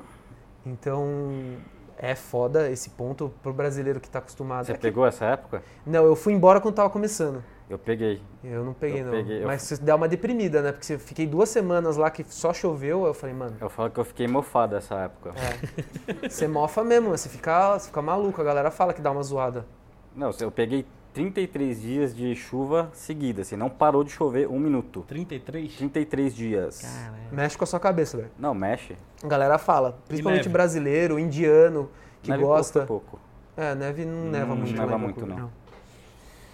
então 0.65 1.57
é 1.97 2.13
foda 2.13 2.69
esse 2.69 2.91
ponto 2.91 3.33
pro 3.41 3.51
brasileiro 3.51 3.99
que 3.99 4.09
tá 4.09 4.19
acostumado. 4.19 4.65
Você 4.65 4.73
É 4.73 4.77
pegou 4.77 5.05
essa 5.07 5.25
época? 5.25 5.63
Não, 5.85 6.05
eu 6.05 6.15
fui 6.15 6.33
embora 6.33 6.61
quando 6.61 6.75
tava 6.75 6.89
começando. 6.89 7.43
Eu 7.69 7.77
peguei. 7.77 8.19
Eu 8.43 8.65
não 8.65 8.73
peguei, 8.73 9.01
Eu 9.01 9.05
não. 9.05 9.11
peguei, 9.11 9.43
eu 9.43 9.47
Mas 9.47 9.61
você 9.61 9.77
dá 9.77 9.95
uma 9.95 10.07
deprimida, 10.07 10.61
né? 10.61 10.71
Porque 10.71 10.93
eu 10.93 10.99
fiquei 10.99 11.27
duas 11.27 11.49
semanas 11.49 11.97
lá 11.97 12.09
que 12.09 12.25
só 12.27 12.51
choveu, 12.51 13.05
eu 13.05 13.13
falei, 13.13 13.35
mano, 13.35 13.55
Eu 13.61 13.69
falo 13.69 13.91
que 13.91 13.99
eu 13.99 14.05
fiquei 14.05 14.27
mofado 14.27 14.75
essa 14.75 14.95
época. 14.95 15.33
é, 15.37 16.27
você 16.27 16.47
mofa 16.47 16.83
mesmo, 16.83 17.09
você 17.09 17.29
fica, 17.29 17.77
você 17.77 17.87
fica 17.87 18.01
maluco, 18.01 18.41
a 18.41 18.43
galera 18.43 18.71
fala 18.71 18.91
que 18.91 19.01
dá 19.01 19.11
uma 19.11 19.21
zoada. 19.21 19.67
Não, 20.15 20.31
eu 20.39 20.49
peguei 20.49 20.83
33 21.13 21.79
dias 21.81 22.15
de 22.15 22.35
chuva 22.35 22.89
seguida, 22.93 23.43
assim, 23.43 23.55
não 23.55 23.69
parou 23.69 24.03
de 24.03 24.11
chover 24.11 24.47
um 24.47 24.59
minuto. 24.59 25.05
33? 25.07 25.75
33 25.75 26.35
dias. 26.35 26.81
Caramba. 26.81 27.17
Mexe 27.31 27.55
com 27.57 27.63
a 27.63 27.67
sua 27.67 27.79
cabeça, 27.79 28.17
velho. 28.17 28.31
Não, 28.39 28.53
mexe. 28.55 28.97
A 29.23 29.27
galera 29.27 29.59
fala, 29.59 29.99
principalmente 30.07 30.49
brasileiro, 30.49 31.19
indiano, 31.19 31.89
que 32.23 32.31
Neve 32.31 32.43
gosta. 32.43 32.85
pouco, 32.85 33.11
pouco. 33.11 33.25
É, 33.55 33.75
neve 33.75 34.05
não 34.05 34.23
neva 34.31 34.45
Não 34.47 34.55
muito. 34.55 34.71
neva 34.71 34.85
lá 34.91 34.97
em 34.97 35.01
muito, 35.01 35.19
Vancouver, 35.19 35.43
não. 35.43 35.51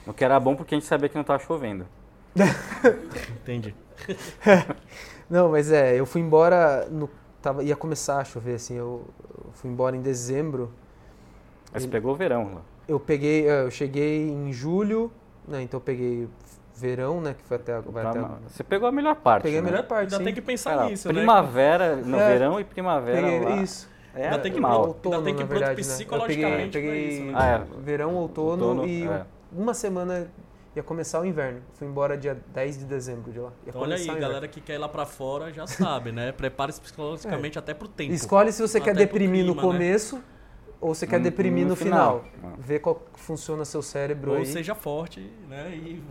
O 0.06 0.14
que 0.14 0.24
era 0.24 0.40
bom 0.40 0.56
porque 0.56 0.76
a 0.76 0.78
gente 0.78 0.88
sabia 0.88 1.10
que 1.10 1.16
não 1.16 1.24
tava 1.24 1.40
chovendo. 1.44 1.86
Entendi. 3.42 3.74
Não, 5.30 5.50
mas 5.50 5.72
é, 5.72 6.00
eu 6.00 6.06
fui 6.06 6.22
embora, 6.22 6.88
no, 6.92 7.10
tava, 7.42 7.64
ia 7.64 7.76
começar 7.76 8.20
a 8.20 8.24
chover, 8.24 8.56
assim, 8.56 8.76
eu, 8.76 9.04
eu 9.38 9.52
fui 9.54 9.70
embora 9.72 9.96
em 9.96 10.02
dezembro. 10.02 10.72
Mas 11.74 11.84
você 11.84 11.90
pegou 11.90 12.14
o 12.14 12.16
verão 12.16 12.54
lá. 12.56 12.62
Eu 12.88 13.00
peguei, 13.00 13.48
é, 13.50 13.64
eu 13.64 13.72
cheguei 13.72 14.30
em 14.30 14.54
julho, 14.54 15.12
né, 15.48 15.64
então 15.64 15.80
eu 15.80 15.82
peguei 15.82 16.28
verão, 16.76 17.22
né, 17.22 17.34
que 17.34 17.44
foi 17.44 17.58
até, 17.58 17.80
vai 17.80 18.06
até 18.06 18.22
Você 18.48 18.64
pegou 18.64 18.88
a 18.88 18.92
melhor 18.92 19.16
parte. 19.16 19.44
Peguei 19.44 19.60
a 19.60 19.62
né? 19.64 19.72
melhor 19.72 19.84
parte, 19.88 20.04
Ainda 20.04 20.18
sim. 20.18 20.24
tem 20.26 20.34
que 20.34 20.42
pensar 20.42 20.76
Cara, 20.76 20.90
nisso, 20.90 21.08
né? 21.08 21.14
primavera, 21.16 21.96
no 21.96 22.20
É. 22.20 22.28
verão 22.34 22.60
e 22.60 22.64
primavera 22.64 23.22
Peguei, 23.22 23.40
lá. 23.40 23.56
isso. 23.56 23.90
É 24.14 24.26
Ainda 24.26 24.40
tem 24.40 24.52
que 24.52 24.58
animal. 24.60 24.88
outono, 24.88 25.16
Ainda 25.16 25.26
tem 25.26 25.36
que 25.36 25.40
na 25.40 25.46
ir 25.46 25.48
pronto 25.48 25.60
verdade, 25.60 25.82
né? 25.82 25.88
Eu 25.88 25.96
psicologicamente 25.96 26.72
peguei, 26.72 26.90
pra 26.90 26.92
peguei 26.92 27.10
isso, 27.10 27.24
né? 27.26 27.34
Ah, 27.36 27.46
é. 27.48 27.82
verão, 27.82 28.16
outono, 28.16 28.66
Outono, 28.68 28.88
e 28.88 29.04
é. 29.08 29.26
Uma 29.56 29.74
semana 29.74 30.28
ia 30.76 30.84
começar 30.84 31.22
o 31.22 31.26
inverno. 31.26 31.62
Fui 31.74 31.88
embora 31.88 32.18
dia 32.18 32.38
10 32.54 32.80
de 32.80 32.86
dezembro 32.86 33.32
de 33.32 33.40
lá. 33.40 33.50
Ia 33.66 33.70
Então 33.70 33.82
olha 33.82 33.96
aí, 33.96 34.06
galera 34.20 34.48
que 34.48 34.60
quer 34.60 34.74
ir 34.76 34.78
lá 34.78 34.90
pra 34.90 35.06
fora 35.06 35.52
já 35.54 35.66
sabe, 35.66 36.12
né? 36.12 36.32
Prepare-se 36.36 36.82
psicologicamente 36.82 37.58
até 37.58 37.74
pro 37.74 37.88
tempo. 37.88 38.14
Escolhe 38.14 38.52
se 38.52 38.62
você 38.62 38.78
Até 38.78 38.86
quer 38.92 38.96
deprimir 38.98 39.46
no 39.46 39.54
clima, 39.54 39.68
né? 39.72 39.74
começo 39.80 40.22
ou 40.82 40.94
você 40.94 41.08
quer 41.08 41.18
No- 41.18 41.24
deprimir 41.24 41.64
no, 41.64 41.70
no 41.70 41.76
final. 41.76 42.26
final. 42.36 42.52
Ah. 42.54 42.56
Vê 42.60 42.78
qual 42.80 43.02
funciona 43.14 43.64
seu 43.64 43.82
cérebro 43.82 44.32
Ou 44.32 44.38
aí. 44.40 44.46
seja 44.46 44.76
forte, 44.76 45.22
né? 45.50 45.70
E 45.74 46.04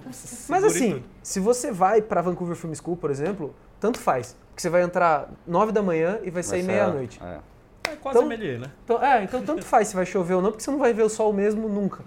Mas 0.49 0.65
assim, 0.65 0.93
tudo. 0.95 1.05
se 1.23 1.39
você 1.41 1.71
vai 1.71 2.01
pra 2.01 2.23
Vancouver 2.23 2.57
Film 2.57 2.73
School, 2.75 2.97
por 2.97 3.11
exemplo, 3.11 3.55
tanto 3.79 3.99
faz. 3.99 4.35
Porque 4.49 4.63
você 4.63 4.71
vai 4.71 4.83
entrar 4.83 5.31
9 5.47 5.73
da 5.73 5.83
manhã 5.83 6.19
e 6.23 6.31
vai 6.31 6.43
sair 6.43 6.63
Vai 6.63 6.75
meia-noite. 6.75 7.21
é. 7.23 7.39
É 7.87 7.97
quase 7.97 8.17
então- 8.19 8.27
MLE, 8.27 8.59
né? 8.59 8.71
Então, 8.83 9.05
é, 9.05 9.23
então 9.25 9.43
tanto 9.43 9.63
faz 9.63 9.89
se 9.89 9.95
vai 9.95 10.07
chover 10.07 10.33
ou 10.35 10.41
não, 10.41 10.51
porque 10.51 10.65
você 10.65 10.71
não 10.71 10.79
vai 10.79 10.95
ver 10.95 11.03
o 11.03 11.09
sol 11.11 11.33
mesmo 11.35 11.69
nunca. 11.69 12.03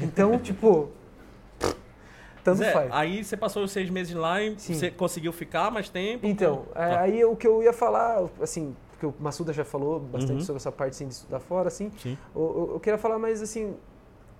Então, 0.00 0.38
tipo. 0.40 0.90
Tanto 2.42 2.58
Zé, 2.58 2.72
faz. 2.72 2.92
aí 2.92 3.24
você 3.24 3.36
passou 3.38 3.64
os 3.64 3.70
seis 3.72 3.88
meses 3.88 4.14
lá 4.14 4.42
e 4.42 4.58
Sim. 4.58 4.74
você 4.74 4.90
conseguiu 4.90 5.32
ficar 5.32 5.70
mais 5.70 5.88
tempo? 5.88 6.26
Então, 6.26 6.66
é, 6.74 6.88
Tá. 6.90 7.00
aí 7.00 7.24
o 7.24 7.34
que 7.34 7.46
eu 7.46 7.62
ia 7.62 7.72
falar, 7.72 8.22
assim, 8.40 8.76
porque 8.90 9.06
o 9.06 9.14
Massuda 9.18 9.50
já 9.50 9.64
falou 9.64 9.98
bastante 9.98 10.40
Uhum. 10.40 10.44
sobre 10.44 10.60
essa 10.60 10.70
parte 10.70 10.92
assim, 10.92 11.08
de 11.08 11.14
estudar 11.14 11.40
fora, 11.40 11.68
assim, 11.68 11.90
Sim. 11.96 12.18
eu, 12.36 12.70
eu- 12.74 12.80
queria 12.80 12.98
falar 12.98 13.18
mais, 13.18 13.40
assim, 13.40 13.74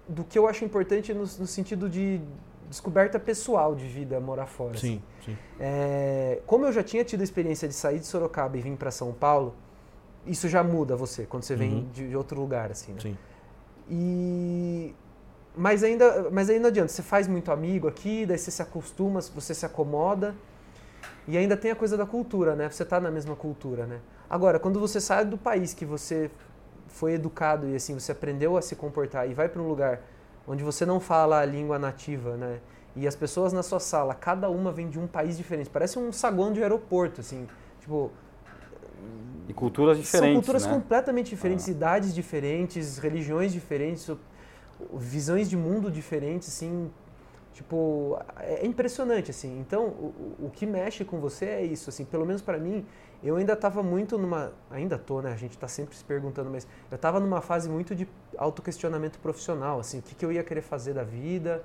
do 0.06 0.22
que 0.22 0.38
eu 0.38 0.46
acho 0.46 0.66
importante 0.66 1.14
no, 1.14 1.20
no 1.20 1.46
sentido 1.46 1.88
de 1.88 2.20
descoberta 2.68 3.18
pessoal 3.18 3.74
de 3.74 3.86
vida 3.86 4.20
morar 4.20 4.44
fora. 4.46 4.74
assim. 4.76 5.00
Sim, 5.24 5.32
sim. 5.32 5.38
É, 5.58 6.42
como 6.46 6.66
eu 6.66 6.72
já 6.74 6.82
tinha 6.82 7.04
tido 7.04 7.22
a 7.22 7.24
experiência 7.24 7.66
de 7.66 7.72
sair 7.72 8.00
de 8.00 8.06
Sorocaba 8.06 8.58
e 8.58 8.60
vir 8.60 8.76
para 8.76 8.90
São 8.90 9.12
Paulo, 9.14 9.54
isso 10.26 10.46
já 10.46 10.62
muda 10.62 10.94
você 10.94 11.24
quando 11.24 11.42
você 11.44 11.56
vem 11.56 11.72
Uhum. 11.72 11.88
de, 11.90 12.08
de 12.10 12.16
outro 12.16 12.38
lugar, 12.38 12.70
assim, 12.70 12.92
né? 12.92 12.98
Sim. 13.00 13.16
E 13.88 14.94
mas 15.56 15.82
ainda, 15.84 16.28
mas 16.30 16.48
não 16.48 16.66
adianta, 16.66 16.88
você 16.88 17.02
faz 17.02 17.28
muito 17.28 17.52
amigo 17.52 17.86
aqui, 17.86 18.26
daí 18.26 18.38
você 18.38 18.50
se 18.50 18.62
acostuma, 18.62 19.20
você 19.20 19.54
se 19.54 19.64
acomoda. 19.64 20.34
E 21.26 21.38
ainda 21.38 21.56
tem 21.56 21.70
a 21.70 21.76
coisa 21.76 21.96
da 21.96 22.04
cultura, 22.04 22.54
né? 22.54 22.68
Você 22.68 22.84
tá 22.84 23.00
na 23.00 23.10
mesma 23.10 23.34
cultura, 23.34 23.86
né? 23.86 24.00
Agora, 24.28 24.58
quando 24.58 24.78
você 24.78 25.00
sai 25.00 25.24
do 25.24 25.38
país 25.38 25.72
que 25.72 25.84
você 25.84 26.30
foi 26.88 27.14
educado 27.14 27.68
e 27.68 27.76
assim, 27.76 27.94
você 27.98 28.12
aprendeu 28.12 28.56
a 28.56 28.62
se 28.62 28.76
comportar 28.76 29.28
e 29.28 29.32
vai 29.34 29.48
para 29.48 29.60
um 29.62 29.68
lugar 29.68 30.00
onde 30.46 30.62
você 30.62 30.84
não 30.84 31.00
fala 31.00 31.40
a 31.40 31.44
língua 31.44 31.78
nativa, 31.78 32.36
né? 32.36 32.58
E 32.96 33.06
as 33.08 33.16
pessoas 33.16 33.52
na 33.52 33.62
sua 33.62 33.80
sala, 33.80 34.14
cada 34.14 34.48
uma 34.50 34.70
vem 34.70 34.88
de 34.88 34.98
um 34.98 35.06
país 35.06 35.36
diferente. 35.36 35.70
Parece 35.70 35.98
um 35.98 36.12
saguão 36.12 36.52
de 36.52 36.62
aeroporto, 36.62 37.20
assim. 37.20 37.48
Tipo, 37.80 38.10
E 39.48 39.52
culturas 39.52 39.98
diferentes, 39.98 40.34
são 40.34 40.34
culturas 40.34 40.66
né? 40.66 40.72
completamente 40.72 41.30
diferentes, 41.30 41.68
Ah. 41.68 41.70
idades 41.70 42.14
diferentes, 42.14 42.98
religiões 42.98 43.52
diferentes, 43.52 44.08
visões 44.94 45.48
de 45.50 45.56
mundo 45.56 45.90
diferentes, 45.90 46.48
assim, 46.48 46.90
tipo, 47.52 48.18
é 48.40 48.64
é 48.64 48.66
impressionante, 48.66 49.30
assim. 49.30 49.58
Então, 49.60 49.86
o, 49.88 50.36
o- 50.46 50.50
que 50.50 50.66
mexe 50.66 51.04
com 51.04 51.20
você 51.20 51.46
é 51.46 51.64
isso, 51.64 51.90
assim, 51.90 52.04
pelo 52.04 52.26
menos 52.26 52.42
para 52.42 52.58
mim, 52.58 52.84
eu 53.22 53.36
ainda 53.36 53.54
estava 53.54 53.82
muito 53.82 54.18
numa, 54.18 54.52
ainda 54.70 54.98
tô, 54.98 55.20
né, 55.22 55.32
a 55.32 55.36
gente 55.36 55.52
está 55.52 55.68
sempre 55.68 55.96
se 55.96 56.04
perguntando, 56.04 56.50
mas 56.50 56.66
eu 56.90 56.96
estava 56.96 57.20
numa 57.20 57.40
fase 57.40 57.68
muito 57.68 57.94
de 57.94 58.08
autoquestionamento 58.36 59.18
profissional, 59.18 59.80
assim, 59.80 59.98
o 60.00 60.02
que, 60.02 60.14
que 60.14 60.24
eu 60.24 60.32
ia 60.32 60.42
querer 60.44 60.62
fazer 60.62 60.94
da 60.94 61.04
vida, 61.04 61.62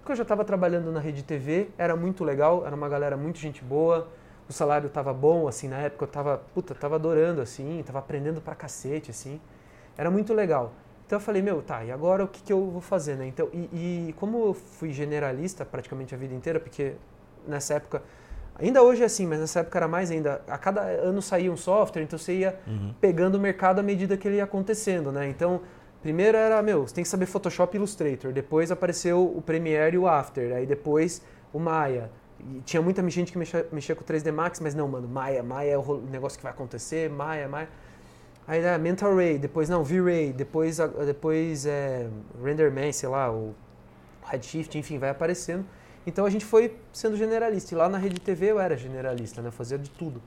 porque 0.00 0.12
eu 0.12 0.16
já 0.16 0.22
estava 0.22 0.44
trabalhando 0.44 0.90
na 0.92 1.00
Rede 1.00 1.22
TV, 1.22 1.68
era 1.78 1.94
muito 1.96 2.24
legal, 2.24 2.66
era 2.66 2.74
uma 2.74 2.88
galera 2.88 3.16
muito 3.16 3.38
gente 3.38 3.62
boa, 3.64 4.08
o 4.48 4.52
salário 4.52 4.88
estava 4.88 5.12
bom, 5.14 5.46
assim, 5.48 5.68
na 5.68 5.78
época 5.78 6.04
eu 6.04 6.08
tava, 6.08 6.38
puta, 6.54 6.74
tava 6.74 6.96
adorando, 6.96 7.40
assim, 7.40 7.82
tava 7.86 8.00
aprendendo 8.00 8.40
pra 8.40 8.54
cacete, 8.54 9.10
assim, 9.10 9.40
era 9.96 10.10
muito 10.10 10.34
legal. 10.34 10.72
Então 11.06 11.18
eu 11.18 11.20
falei, 11.20 11.42
meu, 11.42 11.60
tá, 11.62 11.84
e 11.84 11.90
agora 11.90 12.24
o 12.24 12.28
que, 12.28 12.42
que 12.42 12.52
eu 12.52 12.70
vou 12.70 12.80
fazer, 12.80 13.16
né? 13.16 13.26
Então, 13.26 13.48
e, 13.52 14.08
e 14.08 14.14
como 14.14 14.46
eu 14.46 14.54
fui 14.54 14.92
generalista 14.92 15.64
praticamente 15.64 16.14
a 16.14 16.18
vida 16.18 16.34
inteira, 16.34 16.58
porque 16.58 16.92
nessa 17.46 17.74
época, 17.74 18.02
ainda 18.54 18.82
hoje 18.82 19.02
é 19.02 19.06
assim, 19.06 19.26
mas 19.26 19.38
nessa 19.40 19.60
época 19.60 19.78
era 19.78 19.88
mais 19.88 20.10
ainda, 20.10 20.40
a 20.48 20.56
cada 20.56 20.80
ano 20.82 21.20
saía 21.20 21.52
um 21.52 21.56
software, 21.56 22.02
então 22.02 22.18
você 22.18 22.34
ia 22.34 22.58
Uhum. 22.66 22.94
pegando 23.00 23.34
o 23.34 23.40
mercado 23.40 23.78
à 23.80 23.82
medida 23.82 24.16
que 24.16 24.26
ele 24.26 24.36
ia 24.36 24.44
acontecendo, 24.44 25.12
né? 25.12 25.28
Então, 25.28 25.60
primeiro 26.00 26.36
era, 26.38 26.62
meu, 26.62 26.86
você 26.86 26.94
tem 26.94 27.04
que 27.04 27.10
saber 27.10 27.26
Photoshop 27.26 27.76
e 27.76 27.78
Illustrator, 27.78 28.32
depois 28.32 28.70
apareceu 28.70 29.22
o 29.24 29.42
Premiere 29.42 29.96
e 29.96 29.98
o 29.98 30.08
After, 30.08 30.54
aí 30.54 30.64
depois 30.66 31.20
o 31.52 31.58
Maya. 31.58 32.10
E 32.40 32.60
tinha 32.64 32.82
muita 32.82 33.08
gente 33.08 33.30
que 33.30 33.38
mexia, 33.38 33.66
mexia 33.70 33.94
com 33.94 34.02
o 34.02 34.04
3D 34.04 34.32
Max, 34.32 34.58
mas 34.60 34.74
não, 34.74 34.88
mano, 34.88 35.06
Maya, 35.06 35.42
Maya 35.42 35.72
é 35.72 35.78
o 35.78 35.96
negócio 36.10 36.38
que 36.38 36.42
vai 36.42 36.52
acontecer, 36.52 37.08
Maya, 37.10 37.46
Maya. 37.48 37.68
Aí 38.46 38.60
né, 38.60 38.76
Mental 38.76 39.14
Ray, 39.14 39.38
depois 39.38 39.68
não, 39.68 39.84
V-Ray, 39.84 40.32
depois, 40.32 40.78
depois 41.06 41.64
é, 41.64 42.08
RenderMan, 42.42 42.90
sei 42.92 43.08
lá, 43.08 43.30
o 43.30 43.54
Redshift, 44.24 44.76
enfim, 44.76 44.98
vai 44.98 45.10
aparecendo. 45.10 45.64
Então 46.06 46.26
a 46.26 46.30
gente 46.30 46.44
foi 46.44 46.76
sendo 46.92 47.16
generalista. 47.16 47.74
E 47.74 47.76
lá 47.78 47.88
na 47.88 47.98
Rede 47.98 48.20
TV 48.20 48.46
eu 48.50 48.60
era 48.60 48.76
generalista, 48.76 49.40
né? 49.40 49.48
Eu 49.48 49.52
fazia 49.52 49.78
de 49.78 49.88
tudo. 49.90 50.20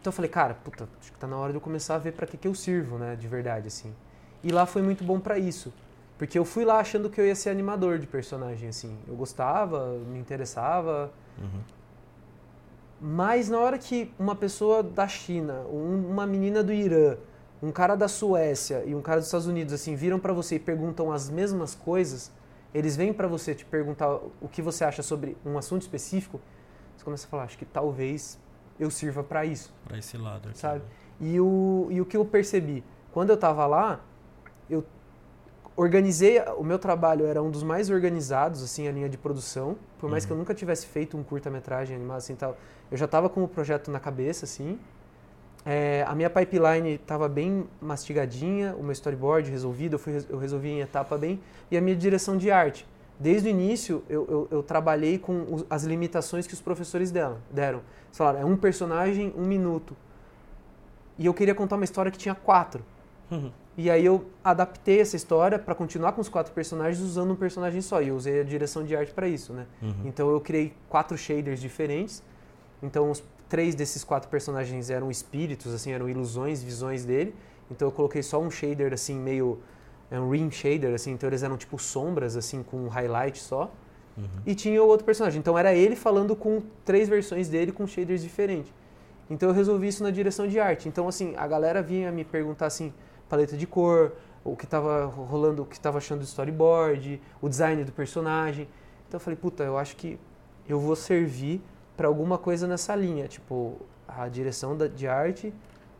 Então 0.00 0.10
eu 0.10 0.12
falei, 0.12 0.30
cara, 0.30 0.54
puta, 0.54 0.88
acho 1.00 1.12
que 1.12 1.18
tá 1.18 1.26
na 1.26 1.36
hora 1.36 1.52
de 1.52 1.56
eu 1.56 1.60
começar 1.60 1.94
a 1.94 1.98
ver 1.98 2.12
pra 2.12 2.26
que, 2.26 2.36
que 2.36 2.48
eu 2.48 2.54
sirvo, 2.54 2.98
né? 2.98 3.14
De 3.14 3.28
verdade, 3.28 3.68
assim. 3.68 3.94
E 4.42 4.50
lá 4.50 4.66
foi 4.66 4.82
muito 4.82 5.04
bom 5.04 5.20
pra 5.20 5.38
isso. 5.38 5.72
Porque 6.16 6.36
eu 6.36 6.44
fui 6.44 6.64
lá 6.64 6.80
achando 6.80 7.08
que 7.08 7.20
eu 7.20 7.26
ia 7.26 7.34
ser 7.34 7.50
animador 7.50 7.98
de 7.98 8.06
personagem, 8.06 8.68
assim. 8.68 8.96
Eu 9.06 9.14
gostava, 9.14 9.98
me 10.08 10.18
interessava. 10.18 11.12
Uhum. 11.38 11.60
Mas 13.00 13.48
na 13.48 13.58
hora 13.58 13.78
que 13.78 14.12
uma 14.18 14.34
pessoa 14.34 14.82
da 14.82 15.06
China, 15.06 15.60
um- 15.70 16.08
uma 16.10 16.26
menina 16.26 16.62
do 16.64 16.72
Irã, 16.72 17.16
um 17.62 17.70
cara 17.70 17.94
da 17.96 18.08
Suécia 18.08 18.82
e 18.84 18.94
um 18.94 19.00
cara 19.02 19.18
dos 19.18 19.26
Estados 19.26 19.46
Unidos, 19.46 19.72
assim, 19.72 19.94
viram 19.94 20.18
pra 20.18 20.32
você 20.32 20.56
e 20.56 20.58
perguntam 20.58 21.12
as 21.12 21.30
mesmas 21.30 21.74
coisas, 21.74 22.32
eles 22.74 22.96
vêm 22.96 23.12
pra 23.12 23.26
você 23.28 23.54
te 23.54 23.64
perguntar 23.64 24.14
o 24.40 24.48
que 24.50 24.60
você 24.60 24.84
acha 24.84 25.02
sobre 25.02 25.36
um 25.44 25.56
assunto 25.56 25.82
específico, 25.82 26.40
você 26.96 27.04
começa 27.04 27.26
a 27.26 27.30
falar, 27.30 27.44
acho 27.44 27.56
que 27.58 27.64
talvez 27.64 28.38
eu 28.78 28.90
sirva 28.90 29.22
pra 29.22 29.44
isso. 29.44 29.72
Pra 29.86 29.98
esse 29.98 30.16
lado 30.16 30.48
aqui. 30.48 30.58
Sabe? 30.58 30.78
né? 30.80 30.84
E 31.20 31.40
o, 31.40 31.88
e 31.90 32.00
o 32.00 32.04
que 32.06 32.16
eu 32.16 32.24
percebi? 32.24 32.84
Quando 33.12 33.30
eu 33.30 33.34
estava 33.34 33.66
lá, 33.66 34.00
eu 34.70 34.84
organizei, 35.76 36.40
o 36.56 36.62
meu 36.64 36.78
trabalho 36.78 37.26
era 37.26 37.42
um 37.42 37.50
dos 37.50 37.62
mais 37.62 37.90
organizados, 37.90 38.62
assim, 38.62 38.86
a 38.88 38.92
linha 38.92 39.08
de 39.08 39.16
produção. 39.18 39.76
Por 39.98 40.08
mais 40.10 40.22
Uhum. 40.24 40.26
que 40.28 40.32
eu 40.32 40.36
nunca 40.36 40.54
tivesse 40.54 40.86
feito 40.86 41.16
um 41.16 41.22
curta-metragem 41.24 41.96
animado 41.96 42.18
assim 42.18 42.34
tal, 42.36 42.56
eu 42.90 42.96
já 42.96 43.04
estava 43.04 43.28
com 43.28 43.42
o 43.44 43.48
projeto 43.48 43.90
na 43.90 44.00
cabeça, 44.00 44.44
assim. 44.44 44.78
É, 45.66 46.04
a 46.06 46.14
minha 46.14 46.30
pipeline 46.30 46.94
estava 46.94 47.28
bem 47.28 47.66
mastigadinha, 47.80 48.74
o 48.78 48.82
meu 48.82 48.92
storyboard 48.92 49.50
resolvido, 49.50 49.94
eu, 49.94 49.98
fui, 49.98 50.24
eu 50.28 50.38
resolvi 50.38 50.68
em 50.68 50.80
etapa 50.80 51.18
bem, 51.18 51.40
e 51.70 51.76
a 51.76 51.80
minha 51.80 51.96
direção 51.96 52.36
de 52.36 52.50
arte. 52.50 52.86
Desde 53.20 53.48
o 53.48 53.50
início, 53.50 54.02
eu, 54.08 54.26
eu, 54.30 54.48
eu 54.50 54.62
trabalhei 54.62 55.18
com 55.18 55.44
os- 55.52 55.66
as 55.68 55.82
limitações 55.84 56.46
que 56.46 56.54
os 56.54 56.60
professores 56.60 57.10
deram. 57.10 57.38
deram. 57.50 57.80
Falaram, 58.12 58.40
é 58.40 58.44
um 58.44 58.56
personagem, 58.56 59.34
um 59.36 59.44
minuto. 59.44 59.96
E 61.18 61.26
eu 61.26 61.34
queria 61.34 61.54
contar 61.54 61.74
uma 61.74 61.84
história 61.84 62.12
que 62.12 62.16
tinha 62.18 62.34
quatro. 62.34 62.82
Uhum. 63.30 63.50
E 63.76 63.90
aí 63.90 64.04
eu 64.04 64.24
adaptei 64.42 65.00
essa 65.00 65.16
história 65.16 65.58
para 65.58 65.74
continuar 65.74 66.12
com 66.12 66.20
os 66.20 66.28
quatro 66.28 66.52
personagens 66.52 67.00
usando 67.00 67.32
um 67.32 67.36
personagem 67.36 67.80
só. 67.80 68.00
E 68.00 68.08
eu 68.08 68.16
usei 68.16 68.40
a 68.40 68.44
direção 68.44 68.84
de 68.84 68.94
arte 68.96 69.12
para 69.12 69.26
isso, 69.28 69.52
né? 69.52 69.66
Uhum. 69.82 69.94
Então 70.04 70.30
eu 70.30 70.40
criei 70.40 70.72
quatro 70.88 71.18
shaders 71.18 71.60
diferentes. 71.60 72.22
Então 72.82 73.10
os 73.10 73.22
três 73.48 73.74
desses 73.74 74.04
quatro 74.04 74.28
personagens 74.28 74.90
eram 74.90 75.10
espíritos, 75.10 75.72
assim, 75.74 75.92
eram 75.92 76.08
ilusões, 76.08 76.62
visões 76.62 77.04
dele. 77.04 77.34
Então 77.70 77.88
eu 77.88 77.92
coloquei 77.92 78.22
só 78.22 78.40
um 78.40 78.50
shader 78.50 78.92
assim 78.92 79.18
meio 79.18 79.58
é 80.10 80.18
um 80.18 80.30
rim 80.30 80.50
shader 80.50 80.94
assim, 80.94 81.12
então 81.12 81.28
eles 81.28 81.42
eram 81.42 81.56
tipo 81.56 81.78
sombras 81.78 82.36
assim 82.36 82.62
com 82.62 82.78
um 82.78 82.88
highlight 82.88 83.38
só. 83.38 83.70
Uhum. 84.16 84.24
E 84.46 84.54
tinha 84.54 84.82
o 84.82 84.86
outro 84.86 85.04
personagem. 85.04 85.38
Então 85.38 85.56
era 85.56 85.74
ele 85.74 85.94
falando 85.94 86.34
com 86.34 86.62
três 86.84 87.08
versões 87.08 87.48
dele 87.48 87.72
com 87.72 87.86
shaders 87.86 88.22
diferentes. 88.22 88.72
Então 89.30 89.50
eu 89.50 89.54
resolvi 89.54 89.88
isso 89.88 90.02
na 90.02 90.10
direção 90.10 90.48
de 90.48 90.58
arte. 90.58 90.88
Então 90.88 91.06
assim, 91.06 91.34
a 91.36 91.46
galera 91.46 91.82
vinha 91.82 92.10
me 92.10 92.24
perguntar 92.24 92.66
assim, 92.66 92.92
paleta 93.28 93.56
de 93.56 93.66
cor, 93.66 94.12
o 94.42 94.56
que 94.56 94.66
tava 94.66 95.04
rolando, 95.04 95.62
o 95.62 95.66
que 95.66 95.78
tava 95.78 95.98
achando 95.98 96.20
do 96.20 96.24
storyboard, 96.24 97.20
o 97.40 97.48
design 97.48 97.84
do 97.84 97.92
personagem. 97.92 98.66
Então 99.06 99.18
eu 99.18 99.20
falei, 99.20 99.36
puta, 99.36 99.62
eu 99.62 99.76
acho 99.76 99.94
que 99.96 100.18
eu 100.68 100.80
vou 100.80 100.96
servir 100.96 101.62
para 101.98 102.06
alguma 102.06 102.38
coisa 102.38 102.68
nessa 102.68 102.94
linha, 102.94 103.26
tipo 103.26 103.76
a 104.06 104.28
direção 104.28 104.76
da, 104.76 104.86
de 104.86 105.08
arte 105.08 105.52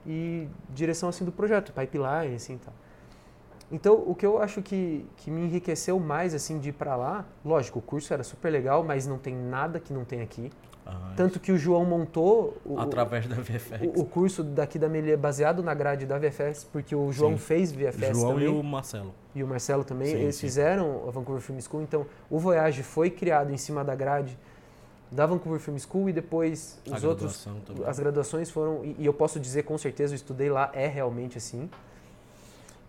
e 0.06 0.46
direção 0.70 1.08
assim 1.08 1.24
do 1.24 1.32
projeto, 1.32 1.72
pipeline 1.72 2.36
assim, 2.36 2.56
tal. 2.56 2.72
Então, 3.70 4.02
o 4.06 4.14
que 4.14 4.24
eu 4.24 4.40
acho 4.40 4.62
que, 4.62 5.04
que 5.16 5.28
me 5.30 5.42
enriqueceu 5.42 5.98
mais 5.98 6.32
assim 6.34 6.58
de 6.60 6.68
ir 6.70 6.72
para 6.72 6.94
lá, 6.96 7.26
lógico, 7.44 7.80
o 7.80 7.82
curso 7.82 8.14
era 8.14 8.22
super 8.22 8.48
legal, 8.48 8.82
mas 8.84 9.06
não 9.08 9.18
tem 9.18 9.34
nada 9.34 9.78
que 9.80 9.92
não 9.92 10.04
tem 10.04 10.22
aqui. 10.22 10.50
Ah, 10.86 11.12
Tanto 11.16 11.38
que 11.38 11.52
o 11.52 11.58
João 11.58 11.84
montou 11.84 12.56
o, 12.64 12.78
Através 12.80 13.26
da 13.26 13.34
VFX. 13.36 13.82
o, 13.94 14.00
o 14.02 14.04
curso 14.06 14.42
daqui 14.42 14.78
da 14.78 14.88
Melier 14.88 15.18
baseado 15.18 15.62
na 15.64 15.74
grade 15.74 16.06
da 16.06 16.16
VFS, 16.16 16.64
porque 16.72 16.94
o 16.94 17.12
João 17.12 17.32
Sim. 17.32 17.38
fez 17.38 17.72
VFS 17.72 18.16
João 18.16 18.34
também. 18.34 18.46
e 18.46 18.48
o 18.48 18.62
Marcelo. 18.62 19.14
e 19.34 19.42
o 19.42 19.46
Marcelo 19.46 19.84
também, 19.84 20.06
Sim, 20.12 20.22
eles 20.22 20.36
sim. 20.36 20.40
fizeram 20.46 21.06
a 21.06 21.10
Vancouver 21.10 21.42
Film 21.42 21.58
School, 21.60 21.82
então 21.82 22.06
o 22.30 22.38
Voyage 22.38 22.82
foi 22.84 23.10
criado 23.10 23.52
em 23.52 23.58
cima 23.58 23.84
da 23.84 23.94
grade 23.94 24.38
da 25.10 25.26
Vancouver 25.26 25.60
Film 25.60 25.76
School 25.78 26.08
e 26.08 26.12
depois 26.12 26.78
A 26.90 26.96
os 26.96 27.04
outros, 27.04 27.44
graduação 27.44 27.60
também. 27.60 27.84
as 27.86 27.98
graduações 27.98 28.50
foram, 28.50 28.84
e, 28.84 28.96
e 28.98 29.06
eu 29.06 29.14
posso 29.14 29.40
dizer 29.40 29.62
com 29.62 29.76
certeza, 29.78 30.12
eu 30.12 30.16
estudei 30.16 30.50
lá, 30.50 30.70
é 30.74 30.86
realmente 30.86 31.38
assim. 31.38 31.68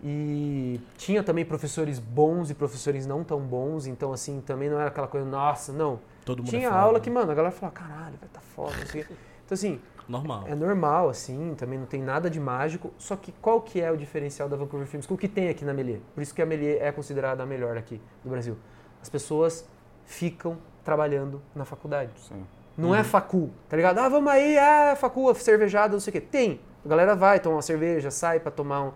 E 0.01 0.79
tinha 0.97 1.21
também 1.21 1.43
professores 1.43 1.99
bons 1.99 2.49
e 2.49 2.53
professores 2.53 3.05
não 3.05 3.23
tão 3.23 3.39
bons, 3.41 3.86
então 3.86 4.13
assim, 4.13 4.41
também 4.41 4.69
não 4.69 4.79
era 4.79 4.88
aquela 4.88 5.08
coisa, 5.08 5.25
nossa, 5.25 5.73
não. 5.73 5.99
Todo 6.23 6.39
mundo 6.39 6.49
Tinha 6.49 6.67
é 6.67 6.69
foda, 6.69 6.82
aula 6.82 6.93
né? 6.99 7.03
que, 7.03 7.10
mano, 7.10 7.32
a 7.32 7.36
galera 7.36 7.53
falava, 7.53 7.75
caralho, 7.75 8.15
vai 8.19 8.29
tá 8.29 8.39
foda, 8.39 8.73
quê. 8.91 9.05
Então 9.45 9.55
assim, 9.55 9.79
Normal. 10.08 10.45
é 10.47 10.55
normal, 10.55 11.10
assim, 11.10 11.53
também 11.58 11.77
não 11.77 11.86
tem 11.86 12.01
nada 12.01 12.29
de 12.29 12.39
mágico. 12.39 12.93
Só 12.97 13.15
que 13.15 13.32
qual 13.41 13.62
que 13.62 13.82
é 13.82 13.91
o 13.91 13.97
diferencial 13.97 14.47
da 14.47 14.55
Vancouver 14.55 14.88
Film 14.88 15.01
School 15.01 15.17
que 15.17 15.27
tem 15.27 15.49
aqui 15.49 15.65
na 15.65 15.73
Melier? 15.73 15.99
Por 16.15 16.21
isso 16.21 16.34
que 16.34 16.41
a 16.41 16.45
Melier 16.45 16.82
é 16.82 16.91
considerada 16.91 17.43
a 17.43 17.45
melhor 17.45 17.77
aqui 17.77 17.99
no 18.23 18.32
Brasil. 18.32 18.55
As 19.01 19.10
pessoas 19.10 19.67
ficam 20.05 20.58
trabalhando 20.89 21.39
na 21.54 21.65
faculdade. 21.65 22.10
Sim. 22.28 22.43
Não 22.75 22.95
é 22.95 23.04
facul, 23.04 23.52
tá 23.67 23.75
ligado? 23.78 23.99
Ah, 23.99 24.10
vamos 24.10 24.32
aí, 24.32 24.58
ah, 24.58 24.95
facul, 24.97 25.34
cervejada, 25.36 25.93
não 25.93 25.99
sei 25.99 26.10
o 26.10 26.13
quê. 26.13 26.21
Tem. 26.21 26.60
A 26.84 26.88
galera 26.89 27.15
vai 27.15 27.39
tomar 27.39 27.58
uma 27.58 27.62
cerveja, 27.62 28.10
sai 28.10 28.39
pra 28.39 28.49
tomar 28.52 28.82
um, 28.82 28.91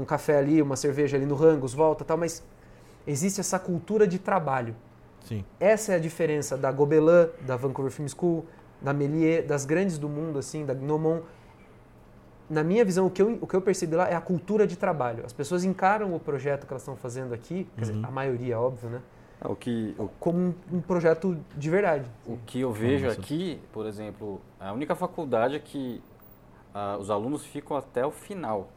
um 0.00 0.04
café 0.04 0.38
ali, 0.38 0.60
uma 0.60 0.74
cerveja 0.76 1.16
ali 1.16 1.26
no 1.26 1.34
Rangos, 1.36 1.72
volta 1.74 2.02
e 2.02 2.06
tal, 2.06 2.16
mas 2.16 2.42
existe 3.06 3.38
essa 3.40 3.58
cultura 3.58 4.06
de 4.08 4.18
trabalho. 4.18 4.74
Sim. 5.24 5.44
Essa 5.60 5.92
é 5.92 5.96
a 5.96 5.98
diferença 5.98 6.56
da 6.56 6.72
Gobelin, 6.72 7.28
da 7.46 7.54
Vancouver 7.54 7.92
Film 7.92 8.08
School, 8.08 8.46
da 8.80 8.92
Méliès, 8.94 9.46
das 9.46 9.64
grandes 9.66 9.98
do 9.98 10.08
mundo, 10.08 10.38
assim, 10.38 10.64
da 10.64 10.72
Gnomon. 10.74 11.20
Na 12.48 12.64
minha 12.64 12.82
visão, 12.84 13.06
o 13.06 13.10
que, 13.10 13.20
eu, 13.20 13.38
o 13.42 13.46
que 13.46 13.54
eu 13.54 13.60
percebi 13.60 13.94
lá 13.94 14.08
é 14.08 14.14
a 14.14 14.20
cultura 14.22 14.66
de 14.66 14.74
trabalho. 14.76 15.22
As 15.26 15.34
pessoas 15.34 15.64
encaram 15.64 16.14
o 16.14 16.18
projeto 16.20 16.66
que 16.66 16.72
elas 16.72 16.80
estão 16.82 16.96
fazendo 16.96 17.34
aqui, 17.34 17.68
quer 17.74 17.82
dizer, 17.82 17.92
Uhum. 17.96 18.06
a 18.06 18.10
maioria, 18.10 18.58
óbvio, 18.58 18.88
né? 18.88 19.00
O 19.44 19.54
que, 19.54 19.94
o, 19.98 20.08
Como 20.18 20.54
um, 20.72 20.80
projeto 20.80 21.38
de 21.56 21.70
verdade. 21.70 22.04
o 22.26 22.36
que 22.44 22.60
eu 22.60 22.72
vejo 22.72 23.06
Nossa. 23.06 23.20
aqui, 23.20 23.60
por 23.72 23.86
exemplo, 23.86 24.40
a 24.58 24.72
única 24.72 24.94
faculdade 24.96 25.54
é 25.54 25.58
que 25.60 26.02
ah, 26.74 26.96
os 26.98 27.10
alunos 27.10 27.44
ficam 27.44 27.76
até 27.76 28.04
o 28.04 28.10
final. 28.10 28.68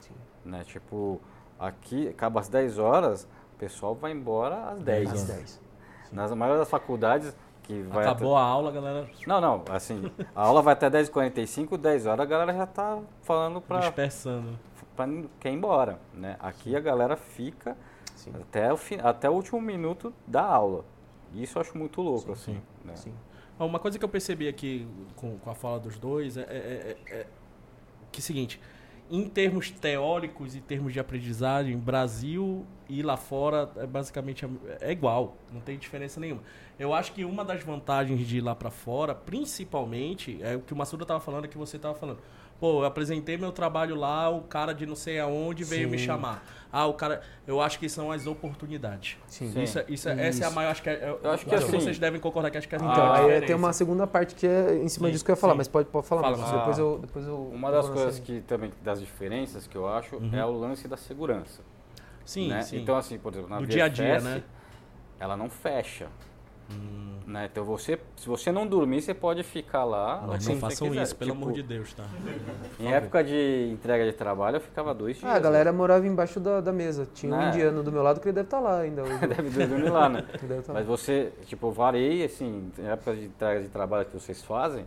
Sim. 0.00 0.14
Né? 0.44 0.64
Tipo, 0.64 1.20
aqui 1.58 2.08
acaba 2.08 2.40
às 2.40 2.48
10 2.48 2.78
horas, 2.78 3.24
o 3.54 3.58
pessoal 3.58 3.94
vai 3.94 4.12
embora 4.12 4.70
às 4.70 4.80
10. 4.80 5.12
Às 5.12 5.14
horas. 5.14 5.36
10. 5.36 5.62
Nas 6.12 6.32
maioria 6.34 6.58
das 6.58 6.68
faculdades 6.68 7.34
que 7.62 7.82
vai 7.82 8.04
Acabou 8.04 8.36
a 8.36 8.42
aula, 8.42 8.70
galera 8.70 9.02
até... 9.02 9.26
Não, 9.26 9.40
não, 9.40 9.64
assim, 9.70 10.10
a 10.34 10.42
aula 10.42 10.60
vai 10.60 10.74
até 10.74 10.90
10h45, 10.90 11.78
10 11.78 12.06
horas 12.06 12.20
a 12.20 12.28
galera 12.28 12.52
já 12.52 12.66
tá 12.66 12.98
falando 13.22 13.60
pra, 13.60 13.80
dispersando. 13.80 14.58
pra 14.94 15.06
quer 15.40 15.50
ir 15.50 15.54
embora, 15.54 15.98
né? 16.12 16.36
Aqui 16.40 16.76
a 16.76 16.80
galera 16.80 17.16
fica 17.16 17.76
Sim. 18.24 18.32
até 18.40 18.72
o, 18.72 18.76
fim, 18.76 18.96
até 19.02 19.28
o 19.28 19.32
último 19.32 19.60
minuto 19.60 20.12
da 20.26 20.42
aula. 20.42 20.84
Isso 21.34 21.56
eu 21.58 21.62
acho 21.62 21.76
muito 21.76 22.00
louco, 22.02 22.26
Sim, 22.26 22.32
assim. 22.32 22.54
sim. 22.54 22.62
né? 22.84 22.96
Sim. 22.96 23.14
Uma 23.58 23.78
coisa 23.78 23.98
que 23.98 24.04
eu 24.04 24.08
percebi 24.08 24.48
aqui 24.48 24.86
com, 25.16 25.38
com 25.38 25.50
a 25.50 25.54
fala 25.54 25.78
dos 25.78 25.98
dois 25.98 26.36
é, 26.36 26.42
é- 26.42 26.96
é- 27.08 27.14
é 27.20 27.26
que 28.10 28.18
é 28.18 28.22
o 28.22 28.22
seguinte, 28.22 28.60
em 29.10 29.28
termos 29.28 29.70
teóricos 29.70 30.54
e 30.56 30.60
termos 30.60 30.92
de 30.92 31.00
aprendizagem, 31.00 31.76
Brasil 31.76 32.64
e 32.88 33.02
lá 33.02 33.16
fora 33.16 33.70
é 33.76 33.86
basicamente 33.86 34.46
é 34.80 34.90
igual, 34.92 35.36
não 35.52 35.60
tem 35.60 35.78
diferença 35.78 36.18
nenhuma. 36.20 36.42
Eu 36.78 36.92
acho 36.92 37.12
que 37.12 37.24
uma 37.24 37.44
das 37.44 37.62
vantagens 37.62 38.26
de 38.26 38.38
ir 38.38 38.40
lá 38.40 38.54
para 38.54 38.70
fora, 38.70 39.14
principalmente, 39.14 40.38
é 40.42 40.56
o 40.56 40.60
que 40.60 40.72
o 40.72 40.76
Massuda 40.76 41.04
estava 41.04 41.20
falando, 41.20 41.44
é 41.44 41.48
que 41.48 41.58
você 41.58 41.76
estava 41.76 41.94
falando. 41.94 42.20
Pô, 42.62 42.82
eu 42.82 42.84
apresentei 42.84 43.36
meu 43.36 43.50
trabalho 43.50 43.96
lá, 43.96 44.30
o 44.30 44.42
cara 44.42 44.72
de 44.72 44.86
não 44.86 44.94
sei 44.94 45.18
aonde 45.18 45.64
veio 45.64 45.88
me 45.88 45.98
Sim. 45.98 46.04
chamar. 46.04 46.44
Ah, 46.70 46.86
o 46.86 46.94
cara. 46.94 47.20
Eu 47.44 47.60
acho 47.60 47.76
que 47.76 47.88
são 47.88 48.12
as 48.12 48.24
oportunidades. 48.24 49.16
Sim. 49.26 49.50
Sim. 49.50 49.62
Isso, 49.64 49.78
é- 49.80 49.84
isso, 49.88 50.08
é- 50.08 50.12
essa 50.28 50.42
é 50.42 50.44
a 50.44 50.46
Isso. 50.46 50.54
maior. 50.54 50.70
Acho 50.70 50.80
que, 50.80 50.88
é, 50.88 51.08
eu, 51.10 51.18
Eu 51.24 51.30
acho 51.32 51.44
que 51.44 51.52
assim- 51.56 51.72
vocês 51.72 51.98
devem 51.98 52.20
concordar 52.20 52.52
que 52.52 52.58
acho 52.58 52.68
que 52.68 52.74
é 52.76 52.78
a 52.78 52.80
Então, 52.80 53.12
aí 53.14 53.40
tem 53.44 53.56
uma 53.56 53.72
segunda 53.72 54.06
parte 54.06 54.36
que 54.36 54.46
é 54.46 54.76
em 54.76 54.86
cima 54.86 55.08
Sim, 55.08 55.12
disso 55.12 55.24
que 55.24 55.32
eu 55.32 55.34
ia 55.34 55.40
falar, 55.40 55.54
sim. 55.54 55.58
mas 55.58 55.66
pode, 55.66 55.88
pode 55.88 56.06
falar, 56.06 56.22
Fala, 56.22 56.36
Marcos. 56.36 56.52
Marcos. 56.54 56.76
depois 56.76 56.78
eu, 56.78 56.98
depois 57.00 57.26
eu 57.26 57.48
Uma 57.52 57.72
das 57.72 57.88
coisas 57.88 58.04
nessa- 58.20 58.20
que 58.22 58.40
também, 58.42 58.70
das 58.80 59.00
diferenças 59.00 59.66
que 59.66 59.74
eu 59.76 59.88
acho, 59.88 60.14
Uhum. 60.18 60.30
é 60.32 60.44
o 60.46 60.52
lance 60.52 60.86
da 60.86 60.96
segurança. 60.96 61.62
Sim, 62.24 62.48
né? 62.48 62.62
sim. 62.62 62.76
Então, 62.80 62.96
assim, 62.96 63.18
por 63.18 63.32
exemplo, 63.32 63.50
na 63.50 63.58
Do 63.58 63.66
dia 63.66 63.86
a 63.86 63.88
dia, 63.88 64.20
né? 64.20 64.40
ela 65.18 65.36
não 65.36 65.50
fecha. 65.50 66.06
Hum, 66.72 67.02
Né? 67.26 67.48
Então, 67.50 67.64
você, 67.64 67.98
se 68.16 68.26
você 68.28 68.50
não 68.52 68.66
dormir, 68.66 69.00
você 69.00 69.14
pode 69.14 69.42
ficar 69.42 69.84
lá. 69.84 70.18
que 70.22 70.26
não 70.26 70.40
você 70.40 70.56
façam 70.56 70.88
quiser. 70.88 71.02
isso, 71.02 71.16
pelo 71.16 71.30
Tipo, 71.32 71.42
amor 71.44 71.54
de 71.54 71.62
Deus, 71.62 71.94
tá? 71.94 72.04
Em 72.80 72.92
época 72.92 73.22
de 73.24 73.70
entrega 73.72 74.04
de 74.04 74.12
trabalho, 74.12 74.56
eu 74.56 74.60
ficava 74.60 74.92
dois 74.92 75.16
dias. 75.18 75.30
Ah, 75.30 75.36
a 75.36 75.38
galera 75.38 75.72
morava 75.72 76.06
embaixo 76.06 76.38
da, 76.40 76.60
da 76.60 76.72
mesa. 76.72 77.08
Tinha 77.14 77.32
um 77.34 77.38
Né? 77.38 77.48
indiano 77.48 77.82
do 77.82 77.90
meu 77.92 78.02
lado 78.02 78.20
que 78.20 78.26
ele 78.28 78.34
deve 78.34 78.46
estar 78.48 78.60
lá 78.60 78.80
ainda. 78.80 79.02
hoje. 79.02 79.18
Deve 79.26 79.50
dormir 79.66 79.88
lá, 79.88 80.08
né? 80.08 80.24
Lá. 80.68 80.74
Mas 80.74 80.84
você, 80.86 81.32
tipo, 81.46 81.68
eu 81.68 81.72
varei, 81.72 82.24
assim, 82.24 82.70
em 82.78 82.86
época 82.86 83.14
de 83.14 83.24
entrega 83.26 83.60
de 83.62 83.68
trabalho 83.68 84.04
que 84.04 84.12
vocês 84.12 84.42
fazem, 84.42 84.84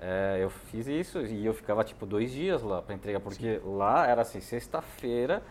é, 0.00 0.38
eu 0.42 0.50
fiz 0.50 0.86
isso 0.88 1.20
e 1.20 1.46
eu 1.46 1.54
ficava, 1.54 1.82
tipo, 1.84 2.04
dois 2.04 2.30
dias 2.32 2.62
lá 2.62 2.82
para 2.82 2.94
entregar, 2.94 3.20
porque 3.20 3.60
lá 3.64 4.06
era 4.06 4.22
assim, 4.22 4.40
sexta-feira, 4.40 5.42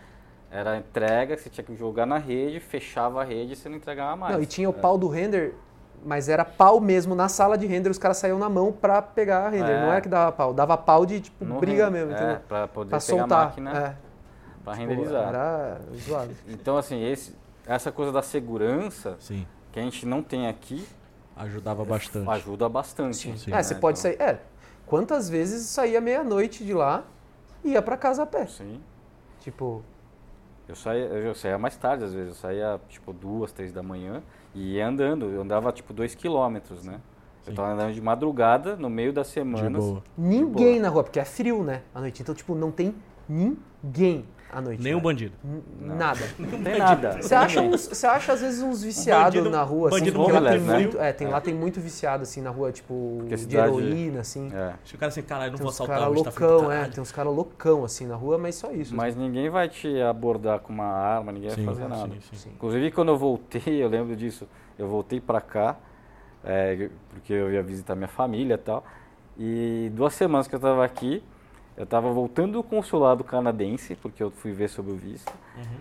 era 0.50 0.76
entrega, 0.78 1.36
você 1.36 1.50
tinha 1.50 1.64
que 1.64 1.74
jogar 1.74 2.06
na 2.06 2.16
rede, 2.16 2.60
fechava 2.60 3.20
a 3.20 3.24
rede 3.24 3.52
e 3.52 3.56
você 3.56 3.68
não 3.68 3.76
entregava 3.76 4.14
mais. 4.16 4.34
Não, 4.34 4.42
e 4.42 4.46
tinha 4.46 4.68
o 4.70 4.72
É. 4.72 4.76
pau 4.80 4.96
do 4.96 5.06
render, 5.08 5.54
mas 6.04 6.28
era 6.28 6.44
pau 6.44 6.80
mesmo 6.80 7.14
na 7.14 7.28
sala 7.28 7.56
de 7.58 7.66
render, 7.66 7.90
os 7.90 7.98
caras 7.98 8.16
saíam 8.18 8.38
na 8.38 8.48
mão 8.48 8.72
pra 8.72 9.00
pegar 9.02 9.46
a 9.46 9.48
render. 9.48 9.70
É. 9.72 9.80
Não 9.86 9.92
é 9.92 10.00
que 10.00 10.08
dava 10.08 10.32
pau, 10.32 10.52
dava 10.54 10.76
pau 10.76 11.04
de 11.06 11.20
tipo 11.20 11.44
No 11.44 11.58
briga 11.60 11.84
ren- 11.86 11.90
mesmo, 11.92 12.12
é, 12.12 12.14
entendeu? 12.16 12.36
Pra 12.48 12.68
poder 12.68 12.90
Pra 12.90 12.98
pegar 13.00 13.14
a 13.14 13.18
soltar. 13.20 13.44
máquina 13.46 13.70
é. 13.70 13.96
pra 14.64 14.74
Tipo, 14.74 14.86
renderizar. 14.86 15.28
Era 15.28 15.80
zoado. 16.06 16.30
Então, 16.48 16.76
assim, 16.76 17.02
esse, 17.04 17.34
essa 17.66 17.90
coisa 17.92 18.12
da 18.12 18.22
segurança 18.22 19.16
Sim. 19.20 19.46
que 19.72 19.78
a 19.80 19.82
gente 19.82 20.04
não 20.06 20.22
tem 20.22 20.48
aqui 20.48 20.86
Ajudava 21.36 21.84
bastante. 21.84 22.28
ajuda 22.30 22.68
bastante. 22.68 23.16
Sim. 23.38 23.52
é, 23.52 23.62
você 23.62 23.74
né? 23.74 23.80
pode 23.80 23.98
Então, 23.98 24.10
sair. 24.12 24.20
É, 24.20 24.40
quantas 24.86 25.28
vezes 25.28 25.66
saía 25.68 26.00
meia-noite 26.00 26.64
de 26.64 26.74
lá 26.74 27.04
e 27.64 27.70
ia 27.72 27.82
pra 27.82 27.96
casa 27.96 28.22
a 28.22 28.26
pé? 28.26 28.46
Sim. 28.46 28.80
Tipo, 29.40 29.82
Eu 30.68 30.74
saía, 30.74 31.04
eu 31.04 31.34
saía 31.34 31.56
mais 31.56 31.76
tarde, 31.76 32.04
às 32.04 32.12
vezes. 32.12 32.28
Eu 32.30 32.34
saía, 32.34 32.80
tipo, 32.90 33.10
duas, 33.12 33.52
três 33.52 33.72
da 33.72 33.82
manhã 33.82 34.22
e 34.58 34.74
ia 34.74 34.88
andando. 34.88 35.26
Eu 35.26 35.42
andava, 35.42 35.70
tipo, 35.72 35.92
dois 35.92 36.14
quilômetros, 36.14 36.82
né? 36.84 37.00
Sim. 37.42 37.50
Eu 37.50 37.54
tava 37.56 37.72
andando 37.72 37.94
de 37.94 38.00
madrugada, 38.00 38.76
no 38.76 38.90
meio 38.90 39.12
das 39.12 39.28
De 39.28 39.34
semanas. 39.34 39.84
boa. 39.84 40.02
ninguém 40.16 40.72
boa. 40.74 40.82
na 40.82 40.88
rua, 40.88 41.04
porque 41.04 41.20
é 41.20 41.24
frio, 41.24 41.62
né? 41.62 41.82
À 41.94 42.00
noite. 42.00 42.20
Então, 42.20 42.34
tipo, 42.34 42.54
não 42.54 42.70
tem 42.72 42.94
ninguém 43.28 44.24
à 44.50 44.60
noite. 44.60 44.82
Nem 44.82 44.94
o 44.94 44.96
né? 44.96 45.02
bandido. 45.02 45.32
N-. 45.44 45.62
Nada. 45.96 46.20
Tem 46.64 46.78
nada. 46.78 47.22
Você 47.22 47.34
acha, 47.34 47.60
uns, 47.60 47.86
você 47.88 48.06
acha 48.06 48.32
às 48.32 48.40
vezes 48.40 48.62
uns 48.62 48.82
viciados 48.82 49.34
bandido- 49.34 49.50
na 49.50 49.62
rua, 49.62 49.88
assim, 49.88 49.98
bandido 49.98 50.20
lá 50.22 50.50
tem 50.50 50.60
né? 50.60 50.74
muito, 50.78 50.98
é, 51.00 51.12
tem, 51.12 51.26
lá 51.28 51.40
tem 51.40 51.54
muito 51.54 51.80
viciado 51.80 52.22
assim 52.22 52.40
na 52.40 52.50
rua, 52.50 52.72
tipo, 52.72 53.18
a 53.22 53.24
de 53.28 53.36
cidade- 53.38 53.68
heroína, 53.68 54.20
assim. 54.20 54.50
É. 54.54 54.72
Se 54.84 54.94
o 54.94 54.98
cara 54.98 55.08
assim, 55.10 55.22
caralho, 55.22 55.50
não 55.52 55.58
Tem 55.58 55.64
vou 55.64 55.70
uns 55.70 55.74
assaltar 55.80 56.10
hoje, 56.10 56.24
tá 56.24 56.30
loucão, 56.30 56.64
pra 56.66 56.74
é, 56.74 56.84
tem 56.88 57.02
uns 57.02 57.12
caras 57.12 57.34
loucão 57.34 57.84
assim 57.84 58.06
na 58.06 58.16
rua, 58.16 58.38
mas 58.38 58.54
só 58.54 58.70
isso. 58.72 58.94
Mas 58.96 59.14
ninguém 59.16 59.48
vai 59.50 59.68
te 59.68 60.00
abordar 60.00 60.60
com 60.60 60.72
uma 60.72 60.86
arma, 60.86 61.30
ninguém 61.32 61.50
Sim, 61.50 61.64
vai 61.64 61.74
fazer 61.74 61.88
nada. 61.88 62.12
sim, 62.14 62.20
sim. 62.30 62.36
Sim. 62.36 62.50
Inclusive, 62.54 62.90
quando 62.90 63.08
eu 63.08 63.16
voltei, 63.18 63.82
eu 63.82 63.88
lembro 63.88 64.16
disso, 64.16 64.48
eu 64.78 64.88
voltei 64.88 65.20
pra 65.20 65.40
cá, 65.40 65.76
é, 66.44 66.88
porque 67.10 67.32
eu 67.32 67.52
ia 67.52 67.62
visitar 67.62 67.94
minha 67.94 68.08
família 68.08 68.54
e 68.54 68.58
tal. 68.58 68.84
E 69.36 69.90
duas 69.94 70.14
semanas 70.14 70.48
que 70.48 70.54
eu 70.54 70.60
tava 70.60 70.84
aqui, 70.84 71.22
eu 71.78 71.86
tava 71.86 72.10
voltando 72.10 72.54
do 72.54 72.62
consulado 72.62 73.22
canadense, 73.22 73.94
porque 73.94 74.20
eu 74.20 74.30
fui 74.30 74.52
ver 74.52 74.68
sobre 74.68 74.92
o 74.92 74.96
visto. 74.96 75.32
Uhum. 75.56 75.78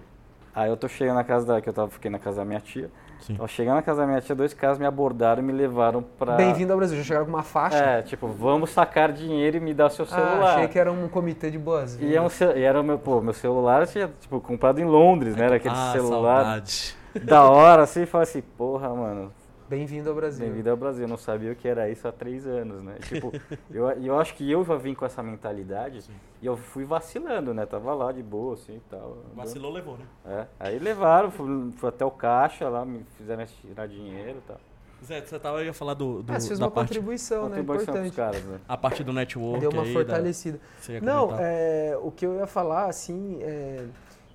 Aí 0.53 0.69
eu 0.69 0.77
tô 0.77 0.87
chegando 0.87 1.15
na 1.15 1.23
casa 1.23 1.45
da, 1.45 1.61
que 1.61 1.67
eu 1.67 1.73
tava, 1.73 1.89
fiquei 1.89 2.09
na 2.09 2.19
casa 2.19 2.37
da 2.37 2.45
minha 2.45 2.59
tia. 2.59 2.89
Sim. 3.19 3.35
Tava 3.35 3.47
chegando 3.47 3.75
na 3.75 3.81
casa 3.81 4.01
da 4.01 4.07
minha 4.07 4.21
tia, 4.21 4.35
dois 4.35 4.53
caras 4.53 4.77
me 4.77 4.85
abordaram 4.85 5.41
e 5.41 5.45
me 5.45 5.51
levaram 5.51 6.03
pra... 6.03 6.35
Bem-vindo 6.35 6.71
ao 6.71 6.77
Brasil, 6.77 6.97
já 6.97 7.03
chegaram 7.03 7.25
com 7.25 7.31
uma 7.31 7.43
faixa. 7.43 7.77
É, 7.77 8.01
tipo, 8.03 8.27
vamos 8.27 8.69
sacar 8.69 9.11
dinheiro 9.11 9.57
e 9.57 9.59
me 9.59 9.73
dar 9.73 9.87
o 9.87 9.89
seu 9.89 10.05
ah, 10.05 10.07
celular. 10.07 10.55
achei 10.55 10.67
que 10.67 10.77
era 10.77 10.91
um 10.91 11.07
comitê 11.07 11.49
de 11.49 11.57
boas. 11.57 11.99
E, 11.99 12.15
é 12.15 12.21
um, 12.21 12.29
ce- 12.29 12.53
e 12.55 12.61
era 12.61 12.79
o 12.79 12.83
meu, 12.83 12.99
pô, 12.99 13.19
meu 13.19 13.33
celular 13.33 13.81
eu 13.81 13.87
tinha, 13.87 14.11
tipo, 14.19 14.39
comprado 14.39 14.79
em 14.79 14.85
Londres, 14.85 15.35
né? 15.35 15.45
Era 15.45 15.55
aquele 15.55 15.75
ah, 15.75 15.91
celular 15.91 16.43
saudade. 16.43 16.95
da 17.23 17.43
hora, 17.43 17.83
assim, 17.83 18.03
e 18.03 18.05
falei 18.05 18.23
assim, 18.23 18.41
porra, 18.41 18.89
mano, 18.93 19.31
Bem-vindo 19.69 20.09
ao 20.09 20.15
Brasil. 20.15 20.45
bem-vindo 20.45 20.69
ao 20.69 20.77
Brasil. 20.77 21.03
Eu 21.03 21.09
não 21.09 21.17
sabia 21.17 21.51
o 21.51 21.55
que 21.55 21.67
era 21.67 21.89
isso 21.89 22.07
há 22.07 22.11
três 22.11 22.47
anos, 22.47 22.81
né? 22.81 22.95
Tipo, 23.03 23.33
eu, 23.69 23.89
eu 23.91 24.17
acho 24.17 24.33
que 24.35 24.49
eu 24.49 24.63
já 24.63 24.75
vim 24.77 24.93
com 24.93 25.05
essa 25.05 25.21
mentalidade 25.21 26.03
e 26.41 26.45
eu 26.45 26.55
fui 26.55 26.85
vacilando, 26.85 27.53
né? 27.53 27.65
Tava 27.65 27.93
lá 27.93 28.13
de 28.13 28.23
boa, 28.23 28.53
assim, 28.53 28.75
e 28.77 28.81
tal. 28.89 29.17
Vacilou, 29.35 29.71
levou, 29.73 29.97
né? 29.97 30.05
É. 30.25 30.45
Aí 30.57 30.79
levaram, 30.79 31.29
fui, 31.29 31.69
fui 31.75 31.89
até 31.89 32.05
o 32.05 32.11
caixa 32.11 32.69
lá, 32.69 32.85
me 32.85 33.05
fizeram 33.17 33.45
tirar 33.45 33.87
dinheiro 33.87 34.37
e 34.37 34.47
tal. 34.47 34.57
Zé, 35.05 35.21
você 35.21 35.37
tava 35.37 35.59
aí 35.59 35.67
a 35.69 35.73
falar 35.73 35.93
do, 35.93 36.23
do 36.23 36.33
Ah, 36.33 36.39
você 36.39 36.47
fez 36.47 36.59
da 36.59 36.65
uma 36.65 36.71
parte, 36.71 36.87
contribuição, 36.87 37.43
né? 37.49 37.57
Contribuição 37.57 37.93
Importante. 37.93 38.15
caras, 38.15 38.43
né? 38.45 38.59
a 38.67 38.77
parte 38.77 39.03
do 39.03 39.11
network 39.13 39.59
Deu 39.59 39.69
uma 39.69 39.83
aí, 39.83 39.93
da- 39.93 39.99
fortalecida. 39.99 40.59
ia 40.89 41.01
Não, 41.01 41.35
é, 41.37 41.95
o 42.01 42.09
que 42.09 42.25
eu 42.25 42.35
ia 42.35 42.47
falar, 42.47 42.85
assim, 42.85 43.37
é 43.41 43.85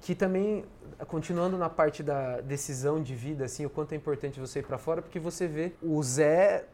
que 0.03 0.15
também, 0.15 0.65
continuando 1.07 1.57
na 1.57 1.69
parte 1.69 2.03
da 2.03 2.41
decisão 2.41 3.03
de 3.03 3.15
vida, 3.15 3.45
assim, 3.45 3.65
o 3.67 3.71
quanto 3.71 3.93
é 3.93 3.97
importante 3.97 4.39
você 4.39 4.61
ir 4.61 4.67
pra 4.67 4.79
fora, 4.79 5.03
porque 5.03 5.19
você 5.19 5.47
vê 5.47 5.73
o 5.83 6.03
Zé, 6.03 6.67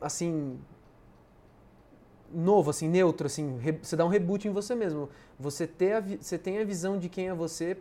assim, 0.00 0.58
novo, 2.32 2.70
assim, 2.70 2.88
neutro, 2.88 3.26
assim, 3.26 3.58
você 3.82 3.96
dá 3.96 4.04
um 4.04 4.08
reboot 4.08 4.46
em 4.46 4.50
você 4.50 4.74
mesmo. 4.74 5.08
Você, 5.38 5.66
ter 5.66 6.02
você 6.20 6.36
tem 6.36 6.58
a 6.58 6.64
visão 6.64 6.98
de 6.98 7.08
quem 7.08 7.28
é 7.28 7.34
você 7.34 7.76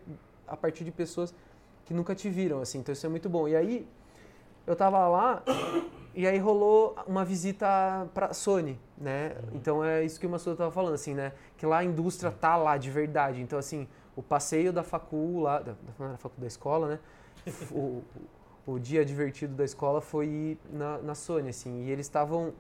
a 0.48 0.56
partir 0.56 0.84
de 0.84 0.92
pessoas 0.92 1.34
que 1.86 1.94
nunca 1.94 2.16
te 2.16 2.30
viram, 2.30 2.62
assim, 2.62 2.80
então 2.80 2.94
isso 2.94 3.06
é 3.06 3.10
muito 3.10 3.28
bom. 3.28 3.48
E 3.48 3.56
aí, 3.56 3.88
eu 4.66 4.76
tava 4.76 5.08
lá 5.08 5.44
e 6.16 6.26
aí 6.26 6.38
rolou 6.38 6.96
uma 7.08 7.26
visita 7.26 8.08
pra 8.14 8.34
Sony, 8.34 8.80
né? 8.98 9.36
Então 9.54 9.84
é 9.84 10.04
isso 10.04 10.20
que 10.20 10.28
o 10.28 10.30
Massuda 10.30 10.56
tava 10.56 10.72
falando, 10.72 10.94
assim, 10.94 11.14
né? 11.14 11.34
Que 11.58 11.66
lá 11.66 11.80
a 11.80 11.84
indústria 11.84 12.32
tá 12.32 12.56
lá 12.56 12.78
de 12.78 12.90
verdade. 12.90 13.42
Então, 13.42 13.60
assim, 13.60 13.88
o 14.16 14.22
passeio 14.22 14.72
da 14.72 14.84
facul 14.84 15.42
lá, 15.42 15.60
da, 15.60 15.76
facul 16.18 16.38
da 16.40 16.48
escola, 16.48 16.88
né? 16.88 17.00
O, 17.72 18.02
o 18.66 18.80
dia 18.80 19.04
divertido 19.04 19.54
da 19.56 19.66
escola 19.66 20.00
foi 20.00 20.28
ir 20.28 20.58
na, 20.72 20.98
na 21.00 21.16
Sony, 21.16 21.50
assim. 21.50 21.84
E 21.84 21.92
eles 21.92 22.06
estavam 22.06 22.54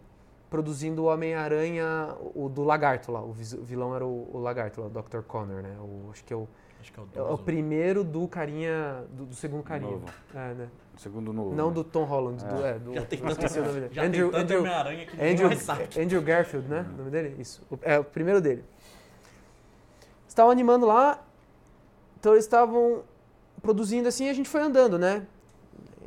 produzindo 0.50 1.04
o 1.04 1.06
Homem-Aranha, 1.06 2.16
o 2.36 2.50
do 2.50 2.64
Lagarto 2.64 3.12
lá. 3.12 3.22
O 3.22 3.32
vilão 3.32 3.96
era 3.96 4.06
o, 4.06 4.30
o 4.34 4.40
Lagarto 4.40 4.82
lá, 4.82 4.88
o 4.88 4.90
Dr. 4.90 5.22
Connor, 5.22 5.62
né? 5.64 5.76
O, 5.80 6.10
acho 6.12 6.24
que 6.26 6.34
é 6.34 6.36
o, 6.36 6.48
Acho 6.82 6.92
que 6.92 7.00
é 7.00 7.04
o 7.04 7.08
é 7.16 7.22
o 7.22 7.28
12. 7.30 7.44
primeiro 7.44 8.04
do 8.04 8.28
carinha, 8.28 9.06
do, 9.12 9.28
do 9.28 9.36
segundo 9.36 9.64
carinha. 9.64 9.92
Novo. 9.92 10.06
É, 10.36 10.54
né? 10.54 10.70
Segundo 10.98 11.32
novo. 11.32 11.56
Não 11.56 11.70
né? 11.70 11.74
do 11.76 11.84
Tom 11.84 12.04
Holland, 12.04 12.44
do, 12.44 12.66
É. 12.66 12.72
é, 12.72 12.80
do, 12.80 12.94
Já 12.94 13.06
tem 13.06 13.26
esqueci 13.30 13.60
o 13.60 13.66
nome 13.66 13.80
dele. 13.80 13.94
Já 13.94 14.04
Andrew, 14.04 14.30
tem 14.30 14.40
tanto 14.42 14.44
Andrew, 14.44 14.60
Homem-Aranha 14.60 15.06
que 15.06 15.26
Andrew. 15.26 15.50
Andrew 16.04 16.22
Garfield, 16.22 16.68
né? 16.68 16.86
O 16.94 16.98
nome 16.98 17.10
dele? 17.10 17.42
Isso. 17.42 17.66
O- 17.72 17.80
É 17.82 17.98
o 17.98 18.04
primeiro 18.04 18.42
dele. 18.42 18.66
Estavam 20.28 20.52
animando 20.52 20.86
lá, 20.86 21.24
então 22.24 22.32
eles 22.32 22.46
estavam 22.46 23.04
produzindo 23.62 24.08
assim 24.08 24.28
e 24.28 24.30
a 24.30 24.34
gente 24.34 24.48
foi 24.48 24.62
andando, 24.62 24.98
né? 24.98 25.28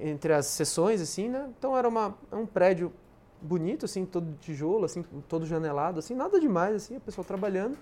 entre 0.00 0.32
as 0.32 0.46
sessões, 0.46 1.00
assim, 1.00 1.28
né? 1.28 1.48
Então 1.58 1.76
era 1.76 1.88
uma, 1.88 2.14
é 2.30 2.36
um 2.36 2.46
prédio 2.46 2.92
bonito, 3.40 3.84
assim, 3.84 4.04
todo 4.04 4.26
de 4.32 4.38
tijolo, 4.38 4.84
assim, 4.84 5.04
todo 5.28 5.46
janelado, 5.46 5.98
assim, 5.98 6.14
nada 6.14 6.40
demais, 6.40 6.76
assim, 6.76 6.96
a 6.96 7.00
pessoa 7.00 7.24
trabalhando. 7.24 7.76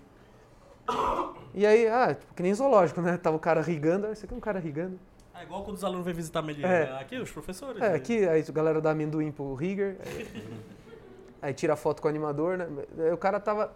E 1.55 1.65
aí, 1.65 1.89
ah, 1.89 2.15
tipo, 2.15 2.35
que 2.35 2.43
nem 2.43 2.53
zoológico, 2.53 3.01
né? 3.01 3.17
Tava 3.17 3.37
o 3.37 3.41
cara 3.41 3.63
rigando, 3.63 4.07
ah, 4.07 4.13
esse 4.13 4.25
aqui 4.25 4.35
é 4.35 4.37
um 4.37 4.41
cara 4.41 4.59
rigando. 4.59 4.99
É 5.35 5.43
igual 5.43 5.65
quando 5.65 5.77
os 5.77 5.85
alunos 5.85 6.05
vêm 6.05 6.15
visitar 6.15 6.41
a 6.41 6.43
medida. 6.43 6.69
É. 6.69 7.01
Aqui, 7.01 7.17
os 7.17 7.31
professores. 7.31 7.83
É, 7.83 7.95
aqui 7.95 8.27
aí 8.29 8.45
a 8.47 8.53
galera 8.53 8.81
dá 8.81 8.91
amendoim 8.91 9.33
pro 9.33 9.55
rigger, 9.55 9.97
aí, 10.05 10.29
aí 11.43 11.55
tira 11.55 11.75
foto 11.75 12.01
com 12.01 12.09
o 12.09 12.11
animador, 12.11 12.59
né? 12.59 12.69
Aí 12.99 13.13
o 13.13 13.19
cara 13.19 13.41
tava... 13.41 13.73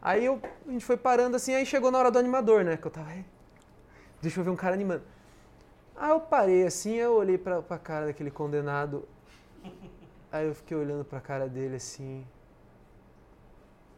Aí 0.00 0.24
eu, 0.24 0.40
a 0.66 0.70
gente 0.70 0.84
foi 0.84 0.96
parando 0.96 1.36
assim, 1.36 1.54
aí 1.54 1.64
chegou 1.64 1.90
na 1.90 1.98
hora 1.98 2.10
do 2.10 2.18
animador, 2.18 2.64
né? 2.64 2.76
Que 2.76 2.86
eu 2.86 2.90
tava, 2.90 3.12
"Ei, 3.14 3.24
deixa 4.22 4.40
eu 4.40 4.44
ver 4.44 4.50
um 4.50 4.56
cara 4.56 4.74
animando. 4.74 5.02
Aí 5.96 6.10
eu 6.10 6.20
parei 6.20 6.64
assim, 6.66 6.94
eu 6.94 7.14
olhei 7.14 7.36
pra, 7.36 7.60
pra 7.60 7.78
cara 7.78 8.06
daquele 8.06 8.30
condenado. 8.30 9.06
Aí 10.30 10.46
eu 10.46 10.54
fiquei 10.54 10.76
olhando 10.76 11.04
pra 11.04 11.20
cara 11.20 11.48
dele 11.48 11.76
assim. 11.76 12.24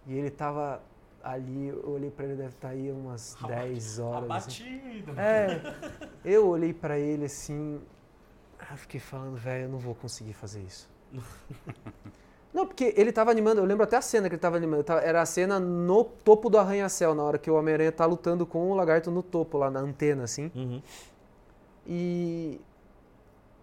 E 0.07 0.15
ele 0.15 0.31
tava 0.31 0.83
ali, 1.23 1.69
eu 1.69 1.89
olhei 1.89 2.11
pra 2.11 2.25
ele, 2.25 2.35
deve 2.35 2.55
estar 2.55 2.69
aí 2.69 2.91
umas 2.91 3.37
10 3.47 3.99
horas. 4.01 4.31
assim. 4.31 5.01
Abatido. 5.09 5.21
É, 5.21 5.61
eu 6.25 6.49
olhei 6.49 6.75
pra 6.75 6.99
ele 6.99 7.27
assim, 7.27 7.81
eu 8.71 8.77
fiquei 8.77 9.01
falando, 9.01 9.37
velho, 9.37 9.65
eu 9.65 9.69
não 9.69 9.79
vou 9.79 9.95
conseguir 9.95 10.33
fazer 10.33 10.61
isso. 10.63 10.91
Não, 12.55 12.64
porque 12.69 12.95
ele 12.97 13.11
tava 13.11 13.33
animando, 13.33 13.61
eu 13.61 13.64
lembro 13.64 13.83
até 13.83 13.97
a 13.97 14.01
cena 14.01 14.29
que 14.29 14.37
ele 14.37 14.40
tava 14.40 14.57
animando, 14.57 14.85
era 15.03 15.21
a 15.21 15.27
cena 15.27 15.59
no 15.59 16.05
topo 16.05 16.49
do 16.49 16.57
arranha-céu, 16.57 17.12
na 17.12 17.25
hora 17.25 17.37
que 17.37 17.51
o 17.51 17.55
Homem-Aranha 17.57 17.90
tá 17.90 18.07
lutando 18.07 18.47
com 18.47 18.71
o 18.71 18.75
lagarto 18.77 19.11
no 19.11 19.25
topo, 19.25 19.59
lá 19.59 19.69
na 19.73 19.81
antena, 19.81 20.23
assim. 20.23 20.53
Uhum. 20.55 20.81
E 21.87 22.61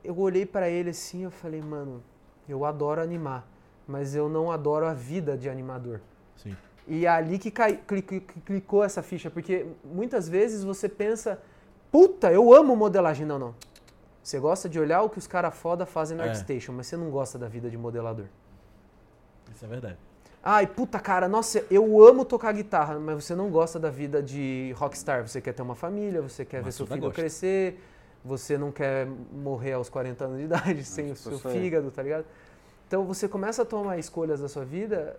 eu 0.04 0.18
olhei 0.20 0.46
pra 0.46 0.70
ele 0.70 0.90
assim, 0.90 1.24
eu 1.24 1.32
falei, 1.32 1.62
mano, 1.62 2.04
eu 2.50 2.66
adoro 2.66 3.02
animar, 3.02 3.48
mas 3.88 4.14
eu 4.14 4.28
não 4.28 4.52
adoro 4.52 4.86
a 4.86 4.94
vida 4.94 5.38
de 5.38 5.50
animador. 5.50 6.02
Sim. 6.36 6.56
E 6.88 7.06
é 7.06 7.10
ali 7.10 7.40
que 7.40 7.50
cai, 7.50 7.78
cli- 7.88 8.02
cli- 8.02 8.20
clicou 8.46 8.84
essa 8.84 9.02
ficha, 9.02 9.30
porque 9.32 9.66
muitas 9.86 10.28
vezes 10.28 10.64
você 10.64 10.90
pensa, 10.90 11.40
puta, 11.92 12.32
eu 12.32 12.54
amo 12.54 12.76
modelagem. 12.76 13.26
Não, 13.26 13.40
não. 13.40 13.56
Você 14.22 14.38
gosta 14.40 14.68
de 14.68 14.80
olhar 14.80 15.02
o 15.02 15.10
que 15.10 15.18
os 15.18 15.28
caras 15.28 15.56
foda 15.56 15.86
fazem 15.86 16.18
no 16.18 16.24
É. 16.24 16.28
ArtStation, 16.28 16.74
mas 16.74 16.88
você 16.88 16.98
não 16.98 17.10
gosta 17.10 17.40
da 17.40 17.48
vida 17.48 17.70
de 17.70 17.78
modelador. 17.78 18.26
Isso 19.54 19.66
é 19.66 19.68
verdade. 19.68 19.98
Ai, 20.44 20.66
puta 20.66 21.00
cara, 21.00 21.28
nossa, 21.28 21.64
eu 21.70 22.04
amo 22.04 22.26
tocar 22.26 22.52
guitarra, 22.52 23.00
mas 23.00 23.24
você 23.24 23.36
não 23.36 23.50
gosta 23.52 23.80
da 23.80 23.92
vida 23.92 24.24
de 24.24 24.74
rockstar. 24.76 25.28
Você 25.28 25.40
quer 25.40 25.54
ter 25.54 25.62
uma 25.62 25.76
família, 25.76 26.22
você 26.22 26.44
quer 26.44 26.58
ver 26.60 26.66
Mas 26.66 26.76
seu 26.76 26.86
tudo 26.86 26.96
filho 26.96 27.08
gosta. 27.08 27.22
crescer, 27.22 27.80
você 28.26 28.58
não 28.58 28.72
quer 28.72 29.06
morrer 29.32 29.74
aos 29.74 29.88
40 29.88 30.26
anos 30.26 30.38
de 30.40 30.44
idade 30.46 30.84
sem 30.84 31.12
o 31.12 31.16
seu 31.16 31.38
fígado, 31.38 31.92
tá 31.92 32.02
ligado? 32.02 32.26
Então 32.88 33.06
você 33.06 33.28
começa 33.28 33.62
a 33.62 33.66
tomar 33.66 34.00
escolhas 34.00 34.42
da 34.42 34.48
sua 34.48 34.66
vida 34.66 35.16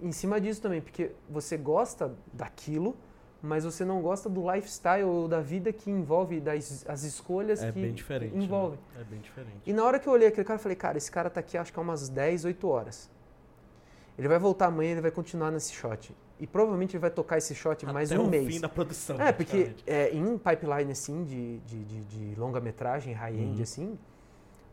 em 0.00 0.10
cima 0.10 0.40
disso 0.40 0.60
também, 0.60 0.80
porque 0.80 1.12
você 1.30 1.56
gosta 1.56 2.12
daquilo, 2.32 2.96
mas 3.40 3.64
você 3.64 3.84
não 3.84 4.02
gosta 4.02 4.28
do 4.28 4.50
lifestyle 4.52 5.04
ou 5.04 5.28
da 5.28 5.40
vida 5.40 5.72
que 5.72 5.88
envolve, 5.88 6.40
das 6.40 6.84
as 6.88 7.04
escolhas 7.04 7.62
É 7.62 7.70
que 7.70 7.80
bem 7.80 7.92
diferente. 7.92 8.34
né? 8.34 8.42
envolvem. 8.42 8.78
É 8.98 9.04
bem 9.04 9.20
diferente. 9.20 9.56
E 9.64 9.72
na 9.72 9.84
hora 9.84 10.00
que 10.00 10.08
eu 10.08 10.12
olhei 10.12 10.28
aquele 10.28 10.44
cara, 10.44 10.58
eu 10.58 10.62
falei, 10.62 10.76
cara, 10.76 10.98
esse 10.98 11.10
cara 11.10 11.30
tá 11.30 11.38
aqui 11.38 11.56
acho 11.56 11.72
que 11.72 11.78
há 11.78 11.82
umas 11.82 12.08
10, 12.08 12.44
8 12.44 12.68
horas. 12.68 13.13
Ele 14.18 14.28
vai 14.28 14.38
voltar 14.38 14.66
amanhã, 14.66 14.92
ele 14.92 15.00
vai 15.00 15.10
continuar 15.10 15.50
nesse 15.50 15.72
shot. 15.72 16.14
E 16.38 16.46
provavelmente 16.46 16.92
ele 16.94 17.00
vai 17.00 17.10
tocar 17.10 17.38
esse 17.38 17.54
shot 17.54 17.84
mais 17.86 18.10
Até 18.12 18.20
um 18.20 18.26
o 18.26 18.30
mês. 18.30 18.46
fim 18.46 18.60
da 18.60 18.68
produção. 18.68 19.20
É, 19.20 19.32
porque 19.32 19.72
é, 19.86 20.10
em 20.10 20.24
um 20.24 20.38
pipeline 20.38 20.92
assim, 20.92 21.24
de, 21.24 21.58
de, 21.60 21.84
de, 21.84 22.04
de 22.32 22.40
longa-metragem, 22.40 23.12
high-end 23.12 23.56
Uhum. 23.56 23.62
assim, 23.62 23.98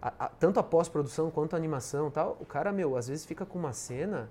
a- 0.01 0.13
a- 0.25 0.29
tanto 0.29 0.59
a 0.59 0.63
pós-produção 0.63 1.29
quanto 1.31 1.53
a 1.55 1.57
animação 1.57 2.07
e 2.07 2.11
tal, 2.11 2.37
o 2.39 2.45
cara, 2.45 2.71
meu, 2.71 2.95
às 2.97 3.07
vezes 3.07 3.25
fica 3.25 3.45
com 3.45 3.57
uma 3.59 3.73
cena 3.73 4.29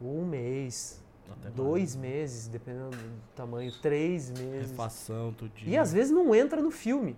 um 0.00 0.24
mês, 0.24 1.02
Até 1.30 1.42
mais. 1.44 1.54
dois 1.54 1.94
meses, 1.96 2.48
dependendo 2.48 2.90
do 2.96 3.12
tamanho, 3.36 3.70
três 3.80 4.30
meses. 4.30 4.70
Refação, 4.70 5.32
tudinho. 5.32 5.70
E 5.70 5.76
às 5.78 5.92
vezes 5.92 6.10
não 6.10 6.34
entra 6.34 6.60
no 6.60 6.70
filme. 6.70 7.16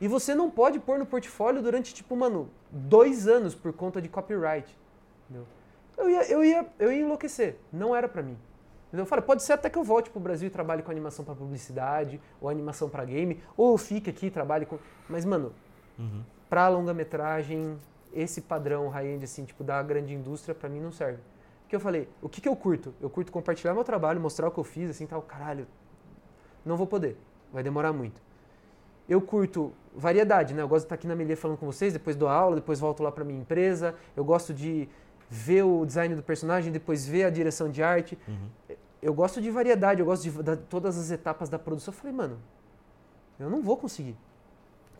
E 0.00 0.08
você 0.08 0.34
não 0.34 0.50
pode 0.50 0.78
pôr 0.80 0.98
no 0.98 1.06
portfólio 1.06 1.62
durante, 1.62 1.92
tipo, 1.94 2.16
mano, 2.16 2.48
dois 2.70 3.26
anos 3.28 3.54
por 3.54 3.72
conta 3.72 4.00
de 4.02 4.08
copyright. 4.08 4.76
Entendeu? 5.28 5.46
Eu 6.00 6.08
ia, 6.10 6.30
eu 6.32 6.44
ia, 6.44 6.66
eu 6.78 6.92
ia 6.92 7.00
enlouquecer. 7.02 7.56
Não 7.72 7.94
era 7.94 8.08
pra 8.08 8.22
mim. 8.22 8.36
Eu 8.92 9.06
falei, 9.06 9.24
pode 9.24 9.42
ser 9.44 9.52
até 9.52 9.70
que 9.70 9.78
eu 9.78 9.84
volte 9.84 10.10
pro 10.10 10.18
Brasil 10.18 10.48
e 10.48 10.50
trabalhe 10.50 10.82
com 10.82 10.90
animação 10.90 11.24
pra 11.24 11.34
publicidade, 11.34 12.20
ou 12.40 12.48
animação 12.48 12.88
pra 12.88 13.04
game, 13.04 13.40
ou 13.56 13.78
fique 13.78 14.10
aqui 14.10 14.26
e 14.26 14.30
trabalhe 14.30 14.66
com. 14.66 14.78
Mas, 15.08 15.24
mano, 15.24 15.52
Uhum. 15.98 16.22
pra 16.48 16.66
longa-metragem, 16.68 17.78
esse 18.12 18.40
padrão 18.40 18.88
high-end, 18.88 19.22
assim, 19.24 19.44
tipo, 19.44 19.62
da 19.62 19.80
grande 19.82 20.12
indústria, 20.14 20.54
pra 20.54 20.68
mim 20.68 20.80
não 20.80 20.90
serve. 20.90 21.18
Porque 21.62 21.76
eu 21.76 21.80
falei, 21.80 22.08
o 22.20 22.28
que, 22.28 22.40
que 22.40 22.48
eu 22.48 22.56
curto? 22.56 22.92
Eu 23.00 23.08
curto 23.08 23.30
compartilhar 23.30 23.74
meu 23.74 23.84
trabalho, 23.84 24.20
mostrar 24.20 24.48
o 24.48 24.50
que 24.50 24.58
eu 24.58 24.64
fiz, 24.64 24.90
assim, 24.90 25.06
tal, 25.06 25.22
caralho. 25.22 25.68
Não 26.64 26.76
vou 26.76 26.86
poder, 26.86 27.16
vai 27.52 27.62
demorar 27.62 27.92
muito. 27.92 28.20
Eu 29.08 29.20
curto 29.20 29.72
variedade, 29.94 30.52
né? 30.54 30.62
Eu 30.62 30.68
gosto 30.68 30.82
de 30.82 30.86
estar 30.86 30.94
aqui 30.96 31.06
na 31.06 31.14
Melier 31.14 31.36
falando 31.36 31.58
com 31.58 31.66
vocês, 31.66 31.92
depois 31.92 32.16
dou 32.16 32.28
aula, 32.28 32.56
depois 32.56 32.80
volto 32.80 33.02
lá 33.02 33.12
pra 33.12 33.24
minha 33.24 33.40
empresa. 33.40 33.94
Eu 34.16 34.24
gosto 34.24 34.52
de 34.54 34.88
ver 35.30 35.62
o 35.62 35.86
design 35.86 36.14
do 36.16 36.22
personagem, 36.22 36.72
depois 36.72 37.06
ver 37.06 37.24
a 37.24 37.30
direção 37.30 37.70
de 37.70 37.82
arte. 37.82 38.18
Uhum. 38.26 38.76
Eu 39.00 39.14
gosto 39.14 39.40
de 39.40 39.48
variedade, 39.50 40.00
eu 40.00 40.06
gosto 40.06 40.24
de 40.24 40.42
da- 40.42 40.56
todas 40.56 40.98
as 40.98 41.10
etapas 41.10 41.48
da 41.48 41.58
produção. 41.58 41.94
Eu 41.94 41.98
falei, 41.98 42.14
mano, 42.14 42.36
eu 43.38 43.48
não 43.48 43.62
vou 43.62 43.76
conseguir. 43.76 44.16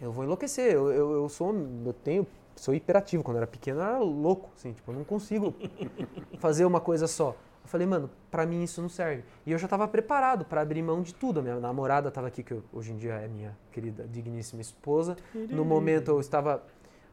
Eu 0.01 0.13
vou 0.13 0.25
enlouquecer. 0.25 0.73
Eu, 0.73 0.91
eu, 0.93 1.13
eu 1.13 1.29
sou, 1.29 1.53
eu 1.85 1.93
tenho, 1.93 2.27
sou 2.57 2.73
hiperativo. 2.73 3.23
Quando 3.23 3.37
eu 3.37 3.43
era 3.43 3.47
pequeno, 3.47 3.81
eu 3.81 3.85
era 3.85 3.99
louco, 3.99 4.49
assim, 4.57 4.73
tipo, 4.73 4.91
eu 4.91 4.95
não 4.97 5.05
consigo 5.05 5.53
fazer 6.39 6.65
uma 6.65 6.81
coisa 6.81 7.07
só. 7.07 7.31
Eu 7.63 7.69
falei, 7.69 7.87
mano, 7.87 8.09
pra 8.31 8.47
mim 8.47 8.63
isso 8.63 8.81
não 8.81 8.89
serve. 8.89 9.23
E 9.45 9.53
eu 9.53 9.59
já 9.59 9.69
tava 9.69 9.87
preparado 9.87 10.45
pra 10.47 10.63
abrir 10.63 10.81
mão 10.83 11.03
de 11.03 11.13
tudo. 11.15 11.41
A 11.41 11.43
minha 11.43 11.61
namorada 11.61 12.11
tava 12.11 12.29
aqui, 12.29 12.43
que 12.43 12.53
eu- 12.53 12.63
hoje 12.73 12.93
em 12.93 12.97
dia 12.97 13.13
é 13.15 13.29
minha 13.29 13.55
querida, 13.71 14.07
digníssima 14.11 14.63
esposa. 14.63 15.17
No 15.35 15.65
momento 15.65 16.09
eu 16.13 16.21
estava 16.21 16.63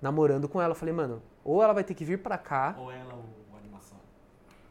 namorando 0.01 0.47
com 0.47 0.62
ela. 0.62 0.71
Eu 0.71 0.75
falei, 0.75 0.93
mano, 0.93 1.21
ou 1.43 1.62
ela 1.63 1.73
vai 1.73 1.83
ter 1.83 1.93
que 1.93 2.05
vir 2.05 2.19
pra 2.19 2.38
cá, 2.38 2.75
Ou 2.79 2.91
ela 2.91 3.13
ou 3.13 3.57
animação. 3.57 3.97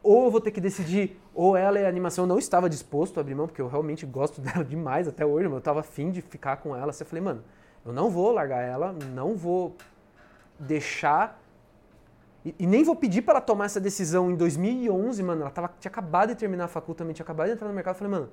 ou 0.02 0.24
eu 0.26 0.30
vou 0.30 0.40
ter 0.40 0.50
que 0.50 0.60
decidir, 0.60 1.20
ou 1.34 1.56
ela 1.56 1.78
e 1.80 1.84
a 1.84 1.88
animação. 1.88 2.24
Eu 2.24 2.28
não 2.28 2.38
estava 2.38 2.68
disposto 2.68 3.18
a 3.18 3.20
abrir 3.20 3.34
mão, 3.34 3.46
porque 3.46 3.60
eu 3.60 3.68
realmente 3.68 4.04
gosto 4.06 4.40
dela 4.42 4.64
demais 4.64 5.08
até 5.08 5.24
hoje, 5.24 5.44
mas 5.44 5.54
eu 5.54 5.58
estava 5.58 5.80
afim 5.80 6.10
de 6.10 6.22
ficar 6.22 6.56
com 6.58 6.74
ela. 6.76 6.90
Assim, 6.90 7.04
eu 7.04 7.08
falei, 7.08 7.22
mano, 7.24 7.42
eu 7.84 7.92
não 7.92 8.10
vou 8.10 8.30
largar 8.32 8.62
ela, 8.62 8.92
não 8.92 9.36
vou 9.36 9.76
deixar. 10.58 11.40
E, 12.44 12.54
e 12.60 12.66
nem 12.66 12.84
vou 12.84 12.94
pedir 12.94 13.22
para 13.22 13.34
ela 13.34 13.40
tomar 13.40 13.64
essa 13.66 13.80
decisão 13.80 14.30
em 14.30 14.36
2011, 14.36 15.22
mano. 15.22 15.42
Ela 15.42 15.50
tava, 15.50 15.70
tinha 15.80 15.90
acabado 15.90 16.28
de 16.30 16.36
terminar 16.36 16.64
a 16.64 16.68
faculdade, 16.68 16.98
também 16.98 17.14
tinha 17.14 17.24
acabado 17.24 17.48
de 17.48 17.54
entrar 17.54 17.68
no 17.68 17.74
mercado. 17.74 17.94
Eu 17.94 17.98
falei, 17.98 18.12
mano, 18.12 18.28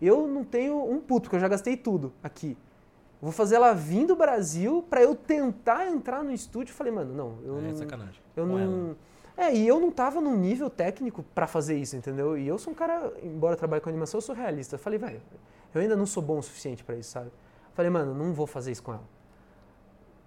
eu 0.00 0.26
não 0.28 0.44
tenho 0.44 0.78
um 0.90 1.00
puto, 1.00 1.22
porque 1.22 1.36
eu 1.36 1.40
já 1.40 1.48
gastei 1.48 1.76
tudo 1.76 2.12
aqui. 2.22 2.56
Vou 3.26 3.32
fazer 3.32 3.56
ela 3.56 3.72
vir 3.74 4.06
do 4.06 4.14
Brasil 4.14 4.84
para 4.88 5.02
eu 5.02 5.12
tentar 5.16 5.88
entrar 5.88 6.22
no 6.22 6.30
estúdio. 6.30 6.72
Falei, 6.72 6.92
mano, 6.92 7.12
não, 7.12 7.38
eu 7.44 7.58
é 7.58 7.62
não. 7.62 7.76
sacanagem. 7.76 8.22
Eu 8.36 8.46
Com 8.46 8.56
ela. 8.56 8.70
não. 8.70 8.96
É, 9.36 9.52
e 9.52 9.66
eu 9.66 9.80
não 9.80 9.90
tava 9.90 10.20
num 10.20 10.36
nível 10.36 10.70
técnico 10.70 11.24
pra 11.34 11.48
fazer 11.48 11.76
isso, 11.76 11.96
entendeu? 11.96 12.38
E 12.38 12.46
eu 12.46 12.56
sou 12.56 12.72
um 12.72 12.76
cara, 12.76 13.12
embora 13.24 13.56
trabalhe 13.56 13.80
com 13.82 13.88
animação, 13.88 14.18
eu 14.18 14.22
sou 14.22 14.32
realista. 14.32 14.78
Falei, 14.78 14.96
velho, 14.96 15.20
eu 15.74 15.80
ainda 15.80 15.96
não 15.96 16.06
sou 16.06 16.22
bom 16.22 16.38
o 16.38 16.42
suficiente 16.42 16.84
pra 16.84 16.94
isso, 16.94 17.10
sabe? 17.10 17.32
Falei, 17.74 17.90
mano, 17.90 18.14
não 18.14 18.32
vou 18.32 18.46
fazer 18.46 18.70
isso 18.70 18.84
com 18.84 18.92
ela. 18.92 19.02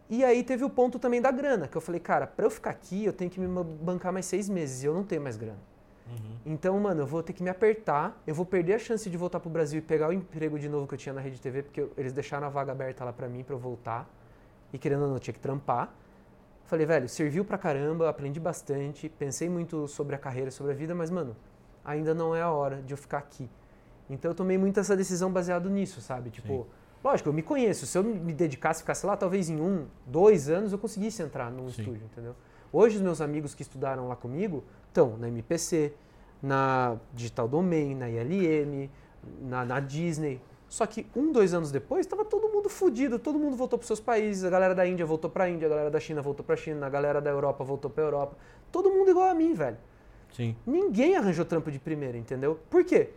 E 0.10 0.22
aí 0.26 0.44
teve 0.44 0.66
o 0.66 0.70
ponto 0.70 1.00
também 1.00 1.22
da 1.22 1.32
grana, 1.32 1.70
que 1.70 1.78
eu 1.78 1.82
falei, 1.82 2.02
cara, 2.02 2.28
pra 2.28 2.46
eu 2.48 2.52
ficar 2.52 2.72
aqui, 2.72 3.06
eu 3.06 3.14
tenho 3.14 3.32
que 3.32 3.40
me 3.40 3.48
bancar 3.64 4.12
mais 4.12 4.26
seis 4.26 4.50
meses 4.50 4.84
e 4.84 4.88
eu 4.88 4.94
não 4.94 5.06
tenho 5.06 5.22
mais 5.22 5.38
grana. 5.38 5.60
Uhum. 6.10 6.36
Então, 6.46 6.80
mano, 6.80 7.02
eu 7.02 7.08
vou 7.08 7.22
ter 7.22 7.34
que 7.34 7.44
me 7.44 7.50
apertar, 7.50 8.22
eu 8.26 8.34
vou 8.34 8.46
perder 8.46 8.74
a 8.74 8.80
chance 8.80 9.10
de 9.10 9.18
voltar 9.18 9.40
pro 9.40 9.50
Brasil 9.50 9.80
e 9.80 9.82
pegar 9.82 10.10
o 10.10 10.14
emprego 10.14 10.58
de 10.58 10.68
novo 10.70 10.88
que 10.88 10.94
eu 10.94 10.98
tinha 10.98 11.14
na 11.14 11.22
Rede 11.22 11.40
TV, 11.40 11.64
porque 11.64 11.82
eu- 11.82 11.92
eles 11.98 12.14
deixaram 12.14 12.48
a 12.48 12.50
vaga 12.50 12.72
aberta 12.72 13.04
lá 13.06 13.14
pra 13.14 13.28
mim, 13.28 13.44
pra 13.44 13.54
eu 13.56 13.60
voltar. 13.60 14.10
E 14.74 14.78
querendo 14.78 15.02
ou 15.04 15.08
não, 15.08 15.16
eu 15.16 15.20
tinha 15.20 15.34
que 15.34 15.40
trampar. 15.40 15.94
Falei, 16.66 16.86
velho, 16.86 17.10
serviu 17.10 17.44
pra 17.44 17.58
caramba, 17.58 18.10
aprendi 18.10 18.40
bastante, 18.40 19.10
pensei 19.10 19.50
muito 19.50 19.88
sobre 19.88 20.16
a 20.16 20.20
carreira, 20.20 20.52
sobre 20.52 20.72
a 20.72 20.76
vida, 20.76 20.94
mas, 20.94 21.10
mano, 21.10 21.36
ainda 21.84 22.14
não 22.14 22.36
é 22.36 22.42
a 22.42 22.52
hora 22.52 22.82
de 22.82 22.94
eu 22.94 22.98
ficar 22.98 23.18
aqui. 23.18 23.50
Então 24.10 24.32
eu 24.32 24.36
tomei 24.36 24.58
muito 24.58 24.80
essa 24.80 24.96
decisão 24.96 25.32
baseado 25.32 25.70
nisso, 25.70 26.02
sabe? 26.02 26.30
Tipo, 26.30 26.48
Sim. 26.48 26.66
lógico, 27.04 27.30
eu 27.30 27.34
me 27.34 27.42
conheço. 27.42 27.86
Se 27.86 27.98
eu 27.98 28.04
me 28.04 28.34
dedicasse, 28.34 28.82
ficasse 28.82 29.06
lá, 29.06 29.18
talvez 29.18 29.50
em 29.50 29.60
um, 29.60 29.88
dois 30.06 30.48
anos 30.50 30.72
eu 30.72 30.78
conseguisse 30.78 31.22
entrar 31.24 31.52
num 31.52 31.70
Sim. 31.70 31.82
estúdio, 31.82 32.06
entendeu? 32.06 32.36
Hoje 32.72 32.98
os 32.98 33.02
meus 33.02 33.22
amigos 33.22 33.56
que 33.56 33.62
estudaram 33.62 34.08
lá 34.08 34.16
comigo 34.16 34.64
estão 34.88 35.18
na 35.18 35.28
MPC, 35.28 35.94
na 36.42 36.98
Digital 37.14 37.48
Domain, 37.48 37.96
na 37.96 38.10
ILM, 38.10 38.90
na, 39.42 39.66
na 39.66 39.80
Disney. 39.80 40.42
Só 40.68 40.86
que 40.86 41.08
um, 41.16 41.32
dois 41.32 41.54
anos 41.54 41.72
depois, 41.72 42.06
estava 42.06 42.24
todo 42.24 42.48
mundo 42.48 42.70
fudido, 42.70 43.18
todo 43.18 43.40
mundo 43.40 43.56
voltou 43.56 43.80
para 43.80 43.88
seus 43.88 44.00
países, 44.00 44.44
a 44.44 44.50
galera 44.50 44.76
da 44.76 44.88
Índia 44.88 45.06
voltou 45.06 45.30
para 45.30 45.46
a 45.46 45.50
Índia, 45.50 45.66
a 45.66 45.70
galera 45.70 45.90
da 45.90 46.00
China 46.00 46.22
voltou 46.22 46.46
para 46.46 46.54
a 46.54 46.58
China, 46.58 46.86
a 46.86 46.90
galera 46.90 47.20
da 47.20 47.30
Europa 47.30 47.64
voltou 47.64 47.90
para 47.90 48.04
a 48.04 48.08
Europa. 48.08 48.38
Todo 48.72 48.90
mundo 48.92 49.10
igual 49.10 49.30
a 49.30 49.34
mim, 49.34 49.54
velho. 49.54 49.78
Sim. 50.32 50.56
Ninguém 50.66 51.16
arranjou 51.16 51.44
trampo 51.44 51.72
de 51.72 51.80
primeira, 51.80 52.18
entendeu? 52.18 52.60
Por 52.70 52.86
quê? 52.86 53.10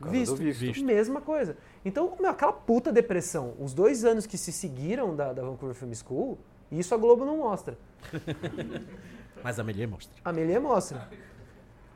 Visto. 0.00 0.34
Visto. 0.34 0.84
Mesma 0.84 1.20
coisa. 1.20 1.56
Então, 1.84 2.16
meu, 2.20 2.30
aquela 2.30 2.52
puta 2.52 2.92
depressão, 2.92 3.54
os 3.60 3.72
dois 3.72 4.04
anos 4.04 4.26
que 4.26 4.36
se 4.36 4.52
seguiram 4.52 5.14
da, 5.14 5.32
da 5.32 5.42
Vancouver 5.42 5.74
Film 5.76 5.92
School, 5.94 6.38
isso 6.70 6.94
a 6.94 6.98
Globo 6.98 7.24
não 7.24 7.38
mostra. 7.38 7.78
Mas 9.42 9.58
a 9.58 9.64
Melier 9.64 9.88
mostra. 9.88 10.14
A 10.24 10.32
Melia 10.32 10.60
mostra. 10.60 11.08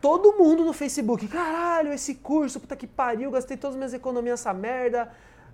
Todo 0.01 0.39
mundo 0.39 0.65
no 0.65 0.73
Facebook, 0.73 1.29
caralho, 1.29 1.93
esse 1.93 2.15
curso, 2.15 2.59
puta 2.59 2.75
que 2.75 2.87
pariu, 2.87 3.31
gastei 3.31 3.57
todas 3.57 3.75
as 3.75 3.77
minhas 3.77 3.93
economias 3.93 4.41
nessa 4.41 4.55
merda, 4.55 5.13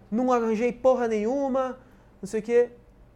não 0.09 0.33
arranjei 0.33 0.73
porra 0.73 1.09
nenhuma, 1.09 1.79
não 2.23 2.29
sei 2.29 2.41
o 2.41 2.43
quê. 2.43 2.71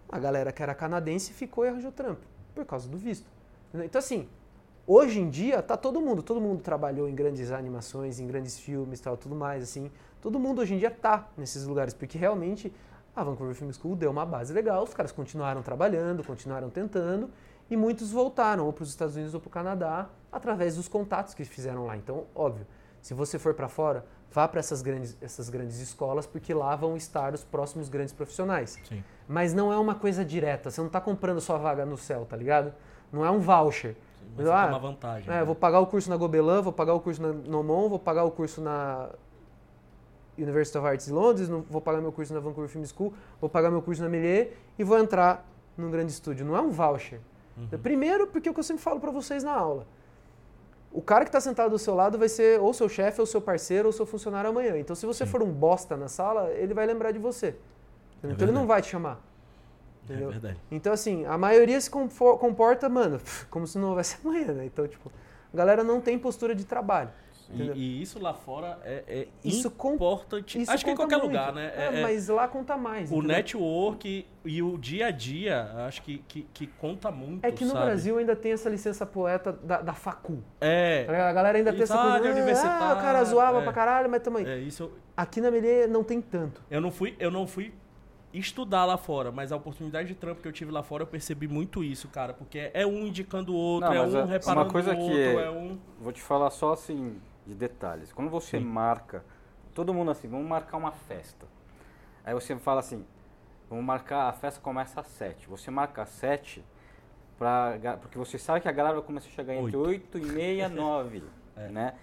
A 0.08 0.18
galera 0.18 0.50
que 0.50 0.60
era 0.60 0.74
canadense 0.74 1.32
ficou 1.32 1.64
e 1.64 1.68
arranjou 1.68 1.92
trampo, 1.92 2.26
por 2.52 2.64
causa 2.64 2.88
do 2.88 2.98
visto. 2.98 3.30
Então 3.72 4.00
assim, 4.00 4.28
hoje 4.84 5.20
em 5.20 5.30
dia 5.30 5.62
tá 5.62 5.76
todo 5.76 6.00
mundo, 6.00 6.20
todo 6.20 6.40
mundo 6.40 6.62
trabalhou 6.62 7.08
em 7.08 7.14
grandes 7.14 7.52
animações, 7.52 8.18
em 8.18 8.26
grandes 8.26 8.58
filmes, 8.58 8.98
tal, 8.98 9.16
tudo 9.16 9.36
mais 9.36 9.62
assim. 9.62 9.88
Todo 10.20 10.40
mundo 10.40 10.60
hoje 10.60 10.74
em 10.74 10.78
dia 10.78 10.90
tá 10.90 11.28
nesses 11.36 11.64
lugares, 11.64 11.94
porque 11.94 12.18
realmente 12.18 12.72
a 13.14 13.24
Vancouver 13.24 13.54
Film 13.54 13.70
School 13.72 13.96
deu 13.96 14.10
uma 14.10 14.24
base 14.24 14.52
legal, 14.52 14.82
os 14.84 14.94
caras 14.94 15.12
continuaram 15.12 15.62
trabalhando, 15.62 16.22
continuaram 16.24 16.70
tentando, 16.70 17.30
e 17.70 17.76
muitos 17.76 18.10
voltaram 18.10 18.66
ou 18.66 18.72
para 18.72 18.82
os 18.82 18.88
Estados 18.90 19.14
Unidos 19.14 19.34
ou 19.34 19.40
para 19.40 19.48
o 19.48 19.50
Canadá 19.50 20.08
através 20.32 20.76
dos 20.76 20.88
contatos 20.88 21.34
que 21.34 21.44
fizeram 21.44 21.86
lá. 21.86 21.96
Então, 21.96 22.24
óbvio, 22.34 22.66
se 23.00 23.14
você 23.14 23.38
for 23.38 23.54
para 23.54 23.68
fora, 23.68 24.04
vá 24.32 24.46
para 24.46 24.60
essas 24.60 24.82
grandes, 24.82 25.16
essas 25.20 25.48
grandes 25.48 25.78
escolas, 25.80 26.26
porque 26.26 26.52
lá 26.52 26.74
vão 26.76 26.96
estar 26.96 27.32
os 27.34 27.44
próximos 27.44 27.88
grandes 27.88 28.12
profissionais. 28.12 28.78
Sim. 28.88 29.02
Mas 29.28 29.54
não 29.54 29.72
é 29.72 29.78
uma 29.78 29.94
coisa 29.94 30.24
direta, 30.24 30.70
você 30.70 30.80
não 30.80 30.88
está 30.88 31.00
comprando 31.00 31.40
sua 31.40 31.58
vaga 31.58 31.86
no 31.86 31.96
céu, 31.96 32.26
tá 32.28 32.36
ligado? 32.36 32.72
Não 33.12 33.24
é 33.24 33.30
um 33.30 33.40
voucher. 33.40 33.96
Mas 34.36 34.46
você 34.46 34.52
Ah, 34.52 34.62
tem 34.62 34.68
uma 34.70 34.78
vantagem. 34.78 35.28
É, 35.28 35.38
né? 35.38 35.44
vou 35.44 35.54
pagar 35.54 35.80
o 35.80 35.86
curso 35.86 36.08
na 36.10 36.16
Gobelin, 36.16 36.60
vou 36.62 36.72
pagar 36.72 36.94
o 36.94 37.00
curso 37.00 37.20
na 37.22 37.32
Nomon, 37.32 37.88
vou 37.88 37.98
pagar 37.98 38.24
o 38.24 38.30
curso 38.30 38.60
na 38.60 39.08
University 40.42 40.76
of 40.78 40.86
Arts 40.86 41.06
de 41.06 41.12
Londres, 41.12 41.48
não- 41.48 41.62
vou 41.68 41.80
pagar 41.80 42.00
meu 42.00 42.12
curso 42.12 42.32
na 42.32 42.40
Vancouver 42.40 42.68
Film 42.68 42.84
School, 42.84 43.12
vou 43.40 43.48
pagar 43.50 43.70
meu 43.70 43.82
curso 43.82 44.02
na 44.02 44.08
Melier 44.08 44.52
e 44.78 44.84
vou 44.84 44.98
entrar 44.98 45.46
num 45.76 45.90
grande 45.90 46.12
estúdio. 46.12 46.44
Não 46.46 46.56
é 46.56 46.60
um 46.60 46.70
voucher. 46.70 47.20
Uhum. 47.56 47.78
Primeiro, 47.78 48.26
porque 48.26 48.48
é 48.48 48.50
o 48.50 48.54
que 48.54 48.60
eu 48.60 48.64
sempre 48.64 48.82
falo 48.82 48.98
pra 49.00 49.10
vocês 49.10 49.42
na 49.44 49.52
aula. 49.52 49.86
O 50.92 51.00
cara 51.00 51.24
que 51.24 51.28
está 51.28 51.40
sentado 51.40 51.70
do 51.70 51.78
seu 51.78 51.94
lado 51.94 52.18
vai 52.18 52.28
ser 52.28 52.60
ou 52.60 52.72
seu 52.74 52.88
chefe, 52.88 53.20
ou 53.20 53.26
seu 53.26 53.40
parceiro, 53.40 53.86
ou 53.88 53.92
seu 53.92 54.04
funcionário 54.04 54.50
amanhã. 54.50 54.76
Então, 54.76 54.96
se 54.96 55.06
você 55.06 55.24
Sim. 55.24 55.30
for 55.30 55.42
um 55.42 55.50
bosta 55.52 55.96
na 55.96 56.08
sala, 56.08 56.50
ele 56.50 56.74
vai 56.74 56.84
lembrar 56.86 57.12
de 57.12 57.18
você. 57.18 57.54
Então, 58.24 58.46
ele 58.46 58.52
não 58.52 58.66
vai 58.66 58.82
te 58.82 58.88
chamar. 58.88 59.20
É 60.08 60.12
entendeu? 60.12 60.30
verdade. 60.30 60.58
Então, 60.70 60.92
assim, 60.92 61.24
a 61.26 61.38
maioria 61.38 61.80
se 61.80 61.88
comporta, 61.88 62.88
mano, 62.88 63.20
como 63.50 63.66
se 63.66 63.78
não 63.78 63.90
houvesse 63.90 64.16
amanhã, 64.24 64.52
né? 64.52 64.64
Então, 64.64 64.86
tipo, 64.88 65.12
a 65.54 65.56
galera 65.56 65.84
não 65.84 66.00
tem 66.00 66.18
postura 66.18 66.54
de 66.54 66.64
trabalho. 66.64 67.10
Entendeu? 67.54 67.74
E, 67.74 67.78
e 67.98 68.02
isso 68.02 68.18
lá 68.18 68.32
fora 68.34 68.78
é, 68.84 69.02
é 69.06 69.28
Isso 69.44 69.70
com- 69.70 69.94
importante. 69.94 70.60
Isso 70.60 70.70
Acho 70.70 70.84
que 70.84 70.90
em 70.90 70.96
qualquer 70.96 71.16
muito. 71.18 71.28
lugar, 71.28 71.52
né? 71.52 71.72
É, 71.76 71.82
É- 71.82 71.98
é- 71.98 72.02
mas 72.02 72.28
lá 72.28 72.46
conta 72.48 72.76
mais. 72.76 73.10
o 73.10 73.16
entendeu? 73.16 73.36
network 73.36 74.26
e 74.44 74.62
o 74.62 74.78
dia 74.78 75.06
a 75.06 75.10
dia, 75.10 75.70
acho 75.86 76.02
que, 76.02 76.18
que, 76.26 76.42
que 76.54 76.66
conta 76.66 77.10
muito. 77.10 77.44
É 77.44 77.50
que 77.50 77.64
no 77.64 77.72
sabe? 77.72 77.86
Brasil 77.86 78.18
ainda 78.18 78.34
tem 78.36 78.52
essa 78.52 78.68
licença 78.68 79.04
poeta 79.04 79.52
da, 79.52 79.82
da 79.82 79.92
facu. 79.92 80.42
É. 80.60 81.04
Tá? 81.04 81.28
A 81.28 81.32
galera 81.32 81.58
ainda 81.58 81.72
tem 81.72 81.82
essa 81.82 81.94
ah, 81.94 82.12
coisa. 82.18 82.28
Ah, 82.28 82.32
universitário, 82.32 82.98
o 82.98 83.00
cara 83.00 83.24
zoava 83.24 83.58
é. 83.60 83.62
pra 83.62 83.72
caralho, 83.72 84.08
mas 84.10 84.22
também. 84.22 84.46
É 84.46 84.58
isso. 84.58 84.84
eu- 84.84 84.92
Aqui 85.16 85.40
na 85.40 85.50
Melier 85.50 85.86
não 85.88 86.02
tem 86.02 86.18
tanto. 86.20 86.62
Eu 86.70 86.80
não 86.80 86.90
fui, 86.90 87.14
eu 87.18 87.30
não 87.30 87.46
fui 87.46 87.74
estudar 88.32 88.84
lá 88.84 88.96
fora, 88.96 89.30
mas 89.32 89.50
a 89.52 89.56
oportunidade 89.56 90.08
de 90.08 90.14
trampo 90.14 90.40
que 90.40 90.46
eu 90.48 90.52
tive 90.52 90.70
lá 90.70 90.82
fora, 90.82 91.02
eu 91.02 91.06
percebi 91.06 91.48
muito 91.48 91.82
isso, 91.82 92.08
cara, 92.08 92.32
porque 92.32 92.70
é 92.72 92.86
um 92.86 93.04
indicando 93.06 93.52
o 93.52 93.56
outro, 93.56 93.88
Não, 93.90 93.96
é 93.96 94.00
um 94.02 94.18
é- 94.20 94.24
reparando 94.24 94.66
uma 94.66 94.70
coisa 94.72 94.94
o 94.94 94.98
outro, 94.98 95.18
é- 95.18 95.44
é 95.46 95.50
um 95.50 95.78
Vou 96.00 96.12
te 96.12 96.22
falar 96.22 96.48
só 96.50 96.72
assim 96.72 97.16
de 97.50 97.56
detalhes. 97.56 98.12
Quando 98.12 98.30
você 98.30 98.58
Sim. 98.58 98.64
marca, 98.64 99.24
todo 99.74 99.92
mundo 99.92 100.10
assim, 100.10 100.28
vamos 100.28 100.46
marcar 100.46 100.76
uma 100.76 100.92
festa. 100.92 101.46
Aí 102.24 102.32
você 102.32 102.56
fala 102.56 102.80
assim, 102.80 103.04
vamos 103.68 103.84
marcar, 103.84 104.28
a 104.28 104.32
festa 104.32 104.60
começa 104.60 105.00
às 105.00 105.06
7. 105.08 105.48
Você 105.48 105.70
marca 105.70 106.02
às 106.02 106.08
7 106.10 106.64
pra, 107.38 107.78
porque 108.00 108.16
você 108.16 108.38
sabe 108.38 108.60
que 108.60 108.68
a 108.68 108.72
galera 108.72 108.94
vai 108.96 109.04
começar 109.04 109.28
a 109.28 109.30
chegar 109.32 109.54
entre 109.54 109.76
Oito. 109.76 110.16
8 110.16 110.18
e 110.18 110.24
meia, 110.26 110.68
9, 110.70 111.22
né? 111.70 111.94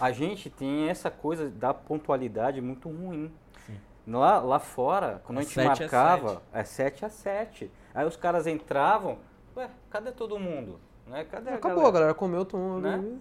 A 0.00 0.10
gente 0.12 0.48
tem 0.50 0.88
essa 0.88 1.10
coisa 1.10 1.50
da 1.50 1.72
pontualidade 1.74 2.60
muito 2.60 2.88
ruim. 2.88 3.32
Sim. 3.66 3.78
Lá, 4.06 4.40
lá 4.40 4.58
fora, 4.58 5.20
quando 5.24 5.38
a 5.38 5.40
É 5.42 5.44
gente 5.44 5.54
sete 5.54 5.66
a 5.66 5.86
marcava, 5.86 6.42
é 6.52 6.64
7 6.64 7.04
a 7.04 7.08
7. 7.08 7.70
Aí 7.94 8.06
os 8.06 8.16
caras 8.16 8.46
entravam, 8.46 9.18
ué, 9.56 9.68
cadê 9.90 10.10
todo 10.12 10.38
mundo? 10.38 10.80
Né? 11.06 11.24
Cadê 11.24 11.50
a 11.50 11.54
Acabou, 11.56 11.76
galera? 11.76 11.88
a 11.88 11.92
galera 11.92 12.14
comeu, 12.14 12.44
tomou. 12.44 12.80
Né? 12.80 13.18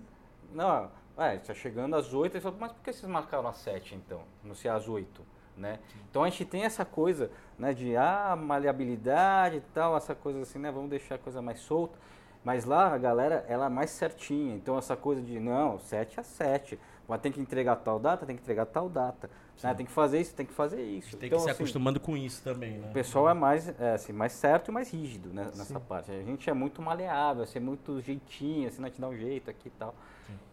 Não, 0.54 0.90
é, 1.26 1.38
tá 1.38 1.54
chegando 1.54 1.96
às 1.96 2.14
8, 2.14 2.38
e 2.38 2.42
fala, 2.42 2.56
mas 2.60 2.72
por 2.72 2.82
que 2.82 2.94
vocês 2.94 3.10
marcaram 3.12 3.48
às 3.48 3.58
7 3.58 3.96
então? 3.96 4.22
Não 4.44 4.56
sei 4.56 4.70
às 4.72 4.88
8, 4.88 5.22
né? 5.58 5.80
Então 6.10 6.24
a 6.24 6.30
gente 6.30 6.46
tem 6.46 6.64
essa 6.64 6.86
coisa, 6.86 7.32
né, 7.58 7.74
de 7.74 7.96
ah, 7.96 8.36
maleabilidade 8.36 9.58
e 9.58 9.62
tal, 9.74 9.96
essa 9.96 10.16
coisa 10.16 10.42
assim, 10.42 10.60
né, 10.60 10.72
vamos 10.72 10.90
deixar 10.90 11.16
a 11.16 11.18
coisa 11.18 11.42
mais 11.42 11.60
solta. 11.60 11.98
Mas 12.44 12.66
lá 12.66 12.94
a 12.94 12.98
galera, 12.98 13.46
ela 13.48 13.68
é 13.68 13.70
mais 13.70 13.92
certinha. 13.92 14.56
Então 14.56 14.78
essa 14.78 14.96
coisa 14.96 15.22
de, 15.22 15.40
não, 15.40 15.78
7 15.78 16.20
a 16.20 16.24
7. 16.24 16.80
Mas 17.08 17.22
tem 17.22 17.32
que 17.32 17.40
entregar 17.40 17.76
tal 17.76 18.00
data, 18.00 18.26
tem 18.26 18.36
que 18.36 18.42
entregar 18.42 18.66
tal 18.66 18.90
data. 18.90 19.30
Né? 19.62 19.74
Tem 19.76 19.86
que 19.86 19.92
fazer 19.92 20.20
isso, 20.20 20.34
tem 20.34 20.46
que 20.46 20.54
fazer 20.54 20.82
isso. 20.82 21.18
tem 21.18 21.28
então, 21.28 21.38
que 21.38 21.44
se 21.44 21.52
assim, 21.52 21.62
acostumando 21.62 22.00
com 22.00 22.18
isso 22.18 22.42
também, 22.42 22.80
né? 22.80 22.90
o 22.90 22.94
pessoal 22.94 23.30
é 23.30 23.34
mais, 23.34 23.68
é, 23.80 23.94
assim, 23.94 24.12
mais 24.12 24.32
certo 24.32 24.70
e 24.70 24.72
mais 24.72 24.92
rígido 24.92 25.30
né, 25.30 25.52
nessa 25.56 25.80
parte. 25.80 26.12
A 26.12 26.24
gente 26.24 26.50
é 26.50 26.54
muito 26.54 26.82
maleável, 26.82 27.44
assim, 27.44 27.60
é 27.60 27.62
muito 27.62 28.02
jeitinho, 28.02 28.68
assim, 28.68 28.82
não 28.82 28.90
te 28.90 29.00
dá 29.00 29.08
um 29.08 29.16
jeito 29.16 29.50
aqui 29.50 29.68
e 29.68 29.72
tal. 29.72 29.94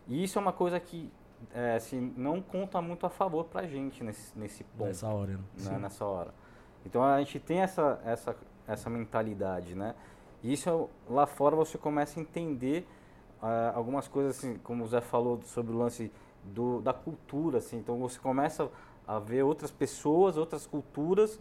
E 0.07 0.25
isso 0.25 0.39
é 0.39 0.43
uma 0.43 0.53
coisa 0.53 0.79
que 0.81 1.11
é, 1.55 1.77
assim, 1.77 2.13
não 2.17 2.41
conta 2.41 2.81
muito 2.81 3.07
a 3.07 3.11
favor 3.11 3.45
pra 3.45 3.67
gente 3.67 4.03
nesse, 4.03 4.37
nesse 4.39 4.65
ponto, 4.65 4.89
Nessa 4.89 5.09
hora, 5.09 5.33
né? 5.33 5.71
né, 5.71 5.79
nessa 5.79 6.05
hora. 6.05 6.35
Então 6.85 7.03
a 7.03 7.19
gente 7.19 7.39
tem 7.39 7.61
essa, 7.61 8.01
essa, 8.05 8.37
essa 8.67 8.91
mentalidade, 8.91 9.75
né? 9.75 9.95
E 10.43 10.53
isso 10.53 10.89
lá 11.09 11.27
fora 11.27 11.57
você 11.57 11.77
começa 11.77 12.19
a 12.19 12.23
entender 12.23 12.87
ah, 13.43 13.73
algumas 13.75 14.09
coisas, 14.09 14.39
assim, 14.39 14.59
como 14.59 14.85
o 14.85 14.87
Zé 14.87 15.01
falou 15.01 15.41
sobre 15.43 15.73
o 15.73 15.79
lance 15.79 16.13
do, 16.45 16.81
da 16.81 16.93
cultura, 16.93 17.59
assim. 17.59 17.79
Então 17.79 17.99
você 17.99 18.19
começa 18.19 18.69
a 19.07 19.19
ver 19.19 19.43
outras 19.43 19.71
pessoas, 19.71 20.37
outras 20.37 20.67
culturas, 20.67 21.41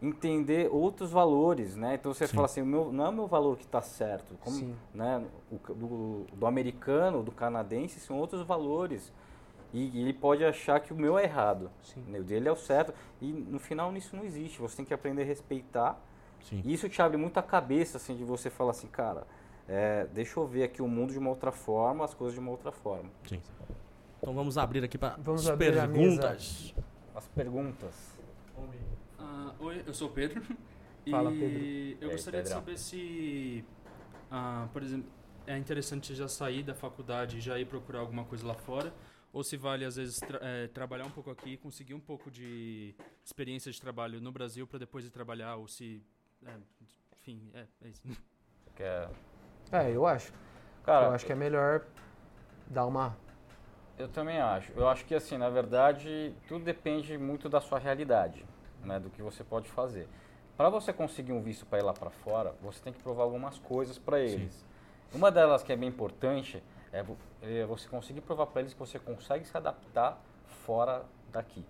entender 0.00 0.68
outros 0.72 1.10
valores, 1.10 1.76
né? 1.76 1.94
Então 1.94 2.12
você 2.12 2.26
Sim. 2.26 2.34
fala 2.34 2.46
assim, 2.46 2.62
o 2.62 2.66
meu, 2.66 2.92
não 2.92 3.06
é 3.06 3.08
o 3.08 3.12
meu 3.12 3.26
valor 3.26 3.56
que 3.56 3.64
está 3.64 3.82
certo, 3.82 4.36
como, 4.40 4.56
Sim. 4.56 4.74
né? 4.94 5.24
O, 5.50 5.74
do, 5.74 6.26
do 6.32 6.46
americano, 6.46 7.22
do 7.22 7.32
canadense 7.32 7.98
são 8.00 8.16
outros 8.18 8.42
valores. 8.42 9.12
E, 9.72 9.90
e 9.98 10.00
ele 10.00 10.14
pode 10.14 10.44
achar 10.44 10.80
que 10.80 10.92
o 10.92 10.96
meu 10.96 11.18
é 11.18 11.24
errado, 11.24 11.70
Sim. 11.82 12.02
né? 12.08 12.18
o 12.18 12.24
dele 12.24 12.48
é 12.48 12.52
o 12.52 12.56
certo. 12.56 12.94
E 13.20 13.30
no 13.30 13.58
final 13.58 13.94
isso 13.96 14.16
não 14.16 14.24
existe. 14.24 14.60
Você 14.60 14.76
tem 14.76 14.84
que 14.84 14.94
aprender 14.94 15.22
a 15.22 15.26
respeitar. 15.26 16.00
Sim. 16.42 16.62
E 16.64 16.72
isso 16.72 16.88
te 16.88 17.02
abre 17.02 17.16
muito 17.16 17.36
a 17.38 17.42
cabeça, 17.42 17.98
assim, 17.98 18.16
de 18.16 18.24
você 18.24 18.48
falar 18.48 18.70
assim, 18.70 18.86
cara, 18.86 19.26
é, 19.68 20.06
deixa 20.14 20.38
eu 20.40 20.46
ver 20.46 20.62
aqui 20.62 20.80
o 20.80 20.88
mundo 20.88 21.12
de 21.12 21.18
uma 21.18 21.28
outra 21.28 21.52
forma, 21.52 22.04
as 22.04 22.14
coisas 22.14 22.34
de 22.34 22.40
uma 22.40 22.50
outra 22.50 22.72
forma. 22.72 23.10
Sim. 23.28 23.40
Então 24.20 24.32
vamos 24.34 24.56
abrir 24.56 24.82
aqui 24.82 24.96
para 24.96 25.16
as 25.34 25.50
perguntas. 25.50 26.74
As 27.14 27.26
perguntas. 27.28 27.94
Ah, 28.56 28.62
oi, 29.60 29.82
eu 29.86 29.94
sou 29.94 30.08
o 30.08 30.12
Pedro. 30.12 30.42
Fala, 31.10 31.32
e 31.32 31.32
Pedro. 31.32 31.68
eu 32.00 32.08
E 32.08 32.10
aí, 32.10 32.12
gostaria 32.12 32.42
de 32.42 32.48
saber 32.48 32.76
se, 32.78 33.64
ah, 34.30 34.68
por 34.72 34.82
exemplo, 34.82 35.10
é 35.46 35.56
interessante 35.56 36.14
já 36.14 36.28
sair 36.28 36.62
da 36.62 36.74
faculdade 36.74 37.38
e 37.38 37.40
já 37.40 37.58
ir 37.58 37.66
procurar 37.66 38.00
alguma 38.00 38.24
coisa 38.24 38.46
lá 38.46 38.54
fora, 38.54 38.92
ou 39.32 39.42
se 39.42 39.56
vale 39.56 39.84
às 39.84 39.96
vezes 39.96 40.22
tra- 40.22 40.40
eh, 40.42 40.68
trabalhar 40.68 41.06
um 41.06 41.10
pouco 41.10 41.30
aqui, 41.30 41.56
conseguir 41.56 41.94
um 41.94 42.00
pouco 42.00 42.30
de 42.30 42.94
experiência 43.24 43.72
de 43.72 43.80
trabalho 43.80 44.20
no 44.20 44.30
Brasil 44.32 44.66
para 44.66 44.78
depois 44.80 45.04
ir 45.06 45.10
trabalhar, 45.10 45.56
ou 45.56 45.66
se, 45.68 46.02
é, 46.44 46.58
enfim, 47.18 47.50
é, 47.54 47.66
é 47.82 47.88
isso. 47.88 48.02
Que 48.76 48.82
é, 48.82 49.08
É, 49.72 49.90
eu 49.90 50.06
acho. 50.06 50.32
cara, 50.84 51.06
eu 51.06 51.12
acho 51.12 51.26
que 51.26 51.32
é 51.32 51.34
melhor 51.34 51.82
dar 52.70 52.86
uma. 52.86 53.16
Eu 53.98 54.08
também 54.08 54.38
acho. 54.38 54.72
Eu 54.72 54.88
acho 54.88 55.04
que 55.04 55.14
assim, 55.14 55.36
na 55.36 55.50
verdade, 55.50 56.32
tudo 56.46 56.64
depende 56.64 57.18
muito 57.18 57.48
da 57.48 57.60
sua 57.60 57.78
realidade, 57.78 58.44
né, 58.84 58.98
do 58.98 59.10
que 59.10 59.22
você 59.22 59.42
pode 59.44 59.68
fazer. 59.68 60.08
Para 60.56 60.68
você 60.70 60.92
conseguir 60.92 61.32
um 61.32 61.40
visto 61.40 61.64
para 61.66 61.78
ir 61.78 61.82
lá 61.82 61.92
para 61.92 62.10
fora, 62.10 62.54
você 62.62 62.80
tem 62.82 62.92
que 62.92 63.02
provar 63.02 63.22
algumas 63.24 63.58
coisas 63.58 63.98
para 63.98 64.18
eles. 64.20 64.64
Uma 65.14 65.30
delas 65.30 65.62
que 65.62 65.72
é 65.72 65.76
bem 65.76 65.88
importante 65.88 66.62
é 66.92 67.04
é 67.42 67.64
você 67.66 67.88
conseguir 67.88 68.20
provar 68.22 68.46
para 68.46 68.62
eles 68.62 68.72
que 68.72 68.80
você 68.80 68.98
consegue 68.98 69.44
se 69.46 69.56
adaptar 69.56 70.20
fora 70.64 71.04
daqui. 71.30 71.64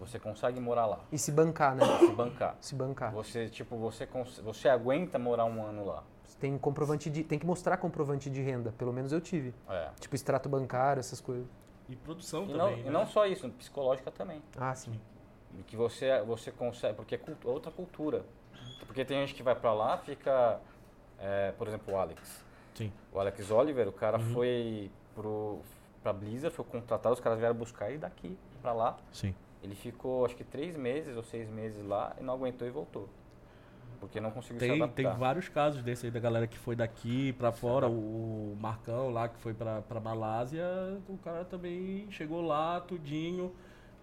Você 0.00 0.18
consegue 0.18 0.60
morar 0.60 0.86
lá, 0.86 1.00
E 1.12 1.16
se 1.16 1.30
bancar, 1.30 1.76
né? 1.76 1.84
se 1.98 2.12
bancar. 2.12 2.56
Se 2.60 2.74
bancar. 2.74 3.12
Você 3.12 3.48
tipo, 3.48 3.76
você 3.76 4.06
você 4.42 4.68
aguenta 4.68 5.18
morar 5.18 5.44
um 5.44 5.64
ano 5.64 5.86
lá. 5.86 6.02
Tem 6.40 6.58
comprovante 6.58 7.08
de. 7.08 7.22
Tem 7.22 7.38
que 7.38 7.46
mostrar 7.46 7.76
comprovante 7.76 8.28
de 8.28 8.42
renda. 8.42 8.74
Pelo 8.76 8.92
menos 8.92 9.12
eu 9.12 9.20
tive. 9.20 9.54
É. 9.68 9.90
Tipo, 10.00 10.14
extrato 10.16 10.48
bancário, 10.48 10.98
essas 11.00 11.20
coisas. 11.20 11.46
E 11.88 11.94
produção 11.96 12.44
E 12.44 12.48
não, 12.52 12.58
também. 12.70 12.80
e 12.80 12.84
né? 12.84 12.90
não 12.90 13.06
só 13.06 13.24
isso, 13.26 13.48
psicológica 13.50 14.10
também. 14.10 14.42
Ah, 14.58 14.74
sim. 14.74 14.92
E 14.92 15.13
que 15.62 15.76
você 15.76 16.20
você 16.22 16.50
consegue 16.50 16.94
porque 16.94 17.14
é 17.14 17.18
cultu- 17.18 17.48
outra 17.48 17.70
cultura 17.70 18.24
porque 18.86 19.04
tem 19.04 19.20
gente 19.20 19.34
que 19.34 19.42
vai 19.42 19.54
pra 19.54 19.72
lá 19.72 19.96
fica 19.98 20.60
é, 21.18 21.52
por 21.52 21.68
exemplo 21.68 21.94
o 21.94 21.96
Alex 21.96 22.44
Sim. 22.74 22.92
o 23.12 23.20
Alex 23.20 23.50
Oliver 23.50 23.88
o 23.88 23.92
cara 23.92 24.18
Uhum. 24.18 24.32
foi 24.34 24.90
pro 25.14 25.60
pra 26.02 26.12
Blizzard 26.12 26.54
foi 26.54 26.64
contratado 26.64 27.14
os 27.14 27.20
caras 27.20 27.38
vieram 27.38 27.54
buscar 27.54 27.88
ele 27.88 27.96
daqui 27.98 28.36
pra 28.60 28.72
lá. 28.74 28.98
Sim. 29.10 29.34
Ele 29.62 29.74
ficou 29.74 30.26
acho 30.26 30.36
que 30.36 30.44
três 30.44 30.76
meses 30.76 31.16
ou 31.16 31.22
seis 31.22 31.48
meses 31.48 31.82
lá 31.86 32.14
e 32.20 32.22
não 32.22 32.34
aguentou 32.34 32.68
e 32.68 32.70
voltou. 32.70 33.08
Porque 34.00 34.20
não 34.20 34.30
conseguiu 34.30 34.60
se 34.60 34.66
Tem, 34.66 34.82
adaptar. 34.82 34.94
tem 35.10 35.18
vários 35.18 35.48
casos 35.48 35.82
desse 35.82 36.04
aí 36.04 36.12
da 36.12 36.20
galera 36.20 36.46
que 36.46 36.58
foi 36.58 36.76
daqui 36.76 37.32
pra 37.34 37.52
fora, 37.52 37.88
o 37.88 38.54
Marcão 38.60 39.08
lá 39.10 39.28
que 39.30 39.38
foi 39.38 39.54
pra 39.54 39.82
Malásia, 40.02 40.66
o 41.08 41.16
cara 41.16 41.42
também 41.42 42.06
chegou 42.10 42.42
lá, 42.42 42.80
tudinho, 42.82 43.50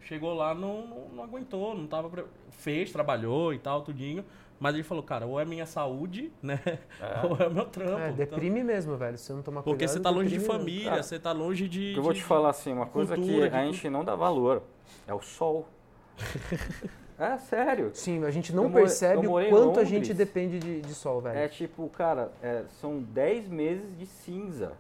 chegou 0.04 0.34
lá, 0.34 0.54
não, 0.54 0.86
não, 0.88 1.08
não 1.16 1.24
aguentou, 1.24 1.76
não 1.76 1.88
tava. 1.88 2.10
pre- 2.10 2.26
Fez, 2.52 2.92
trabalhou 2.92 3.54
e 3.54 3.60
tal, 3.60 3.82
tudinho. 3.82 4.24
Mas 4.60 4.76
ele 4.76 4.84
falou, 4.84 5.02
cara, 5.04 5.26
ou 5.26 5.40
é 5.40 5.46
minha 5.46 5.66
saúde, 5.66 6.32
né? 6.42 6.60
É. 7.02 7.26
Ou 7.26 7.36
é 7.38 7.48
o 7.48 7.52
meu 7.52 7.66
trampo. 7.66 8.00
É, 8.00 8.06
Então, 8.10 8.16
deprime 8.16 8.64
mesmo, 8.64 8.96
velho. 8.96 9.18
Se 9.18 9.26
você 9.26 9.34
não 9.34 9.42
tomar 9.42 9.64
cuidado. 9.64 9.74
porque 9.80 9.88
você 9.88 10.00
tá 10.00 10.10
longe 10.12 10.30
de 10.38 10.40
família, 10.46 11.02
você 11.02 11.18
tá 11.20 11.32
longe 11.32 11.68
de. 11.68 11.94
Eu 11.96 12.04
vou 12.04 12.14
de- 12.14 12.20
te 12.20 12.26
falar 12.26 12.50
assim, 12.50 12.72
uma 12.72 12.86
coisa 12.86 13.16
cultura, 13.16 13.50
que 13.50 13.56
a 13.56 13.66
gente 13.66 13.90
não 13.90 14.04
dá 14.06 14.16
valor 14.16 14.62
é 15.08 15.14
o 15.14 15.22
sol. 15.22 15.68
é 17.18 17.38
sério. 17.38 17.92
Sim, 17.94 18.24
a 18.24 18.30
gente 18.32 18.54
não 18.54 18.66
Eu 18.66 18.72
percebe 18.72 19.26
o 19.28 19.32
quanto 19.50 19.80
a 19.80 19.84
gente 19.84 20.14
depende 20.14 20.60
de, 20.60 20.82
de 20.82 20.94
sol, 20.94 21.22
velho. 21.22 21.38
É 21.38 21.48
tipo, 21.48 21.88
cara, 21.90 22.32
é, 22.42 22.64
são 22.80 23.00
10 23.02 23.48
meses 23.48 23.98
de 23.98 24.06
cinza. 24.06 24.74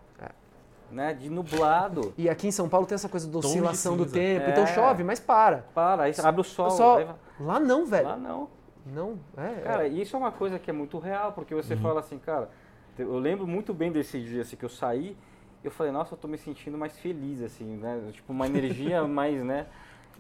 É. 0.92 0.96
Né? 0.96 1.14
De 1.14 1.30
nublado. 1.30 2.14
E 2.18 2.30
aqui 2.30 2.48
em 2.48 2.52
São 2.52 2.68
Paulo 2.70 2.86
tem 2.86 2.96
essa 2.96 3.08
coisa 3.10 3.28
da 3.30 3.38
oscilação 3.40 3.96
do 3.98 4.06
tempo. 4.06 4.46
É. 4.48 4.50
Então 4.52 4.68
chove, 4.68 5.04
mas 5.04 5.20
para. 5.20 5.66
Para, 5.74 6.04
aí 6.04 6.14
abre 6.24 6.42
o 6.42 6.44
sol. 6.44 6.70
Só- 6.72 6.98
aí 6.98 7.06
vai- 7.06 7.16
Lá 7.40 7.60
não, 7.60 7.86
velho. 7.86 8.08
Lá 8.08 8.18
não. 8.18 8.48
Não, 8.86 9.20
é. 9.38 9.62
Cara, 9.62 9.88
e 9.88 10.02
isso 10.02 10.16
é 10.16 10.20
uma 10.20 10.32
coisa 10.32 10.58
que 10.58 10.70
é 10.70 10.74
muito 10.74 10.98
real, 10.98 11.34
porque 11.34 11.54
você 11.54 11.76
Uhum. 11.76 11.82
fala 11.82 12.00
assim, 12.00 12.18
cara, 12.18 12.50
eu 12.98 13.18
lembro 13.20 13.46
muito 13.46 13.74
bem 13.74 13.92
desse 13.92 14.20
dia 14.20 14.42
assim, 14.42 14.56
que 14.56 14.66
eu 14.66 14.70
saí, 14.70 15.16
eu 15.64 15.70
falei, 15.70 15.92
nossa, 15.92 16.16
eu 16.16 16.18
tô 16.18 16.28
me 16.28 16.38
sentindo 16.38 16.78
mais 16.78 16.98
feliz, 16.98 17.42
assim, 17.44 17.78
né? 17.78 18.02
Tipo, 18.12 18.34
uma 18.34 18.48
energia 18.48 19.04
mais, 19.08 19.44
né? 19.44 19.68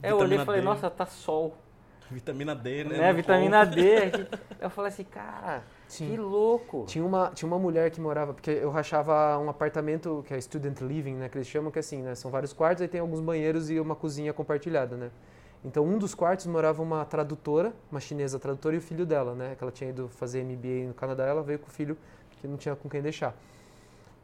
Aí 0.01 0.11
eu 0.11 0.17
olhei 0.17 0.39
e 0.39 0.45
falei, 0.45 0.61
nossa, 0.61 0.89
tá 0.91 1.05
sol, 1.07 1.55
Vitamina 2.11 2.53
D, 2.53 2.83
né? 2.83 2.97
né? 2.97 3.13
Vitamina 3.13 3.65
corpo. 3.65 3.81
D. 3.81 4.27
Eu 4.59 4.69
falei 4.69 4.89
assim, 4.89 5.03
cara, 5.03 5.63
Sim. 5.87 6.09
que 6.09 6.17
louco. 6.17 6.85
Tinha 6.87 7.05
uma, 7.05 7.31
tinha 7.31 7.47
uma 7.47 7.57
mulher 7.57 7.89
que 7.89 8.01
morava, 8.01 8.33
porque 8.33 8.51
eu 8.51 8.69
rachava 8.69 9.37
um 9.39 9.49
apartamento 9.49 10.23
que 10.27 10.33
é 10.33 10.41
student 10.41 10.81
living, 10.81 11.15
né, 11.15 11.29
que 11.29 11.37
eles 11.37 11.47
chamam, 11.47 11.71
que 11.71 11.79
é 11.79 11.81
assim, 11.81 12.01
né, 12.01 12.13
são 12.15 12.29
vários 12.29 12.53
quartos, 12.53 12.81
aí 12.81 12.87
tem 12.87 13.01
alguns 13.01 13.21
banheiros 13.21 13.69
e 13.69 13.79
uma 13.79 13.95
cozinha 13.95 14.33
compartilhada, 14.33 14.95
né. 14.95 15.09
Então, 15.63 15.85
um 15.85 15.97
dos 15.97 16.15
quartos 16.15 16.47
morava 16.47 16.81
uma 16.81 17.05
tradutora, 17.05 17.71
uma 17.91 17.99
chinesa 17.99 18.39
tradutora, 18.39 18.75
e 18.75 18.79
o 18.79 18.81
filho 18.81 19.05
dela, 19.05 19.35
né, 19.35 19.55
que 19.55 19.63
ela 19.63 19.71
tinha 19.71 19.89
ido 19.89 20.09
fazer 20.09 20.43
MBA 20.43 20.87
no 20.87 20.93
Canadá, 20.93 21.25
ela 21.25 21.43
veio 21.43 21.59
com 21.59 21.67
o 21.67 21.71
filho 21.71 21.97
que 22.39 22.47
não 22.47 22.57
tinha 22.57 22.75
com 22.75 22.89
quem 22.89 23.01
deixar. 23.01 23.35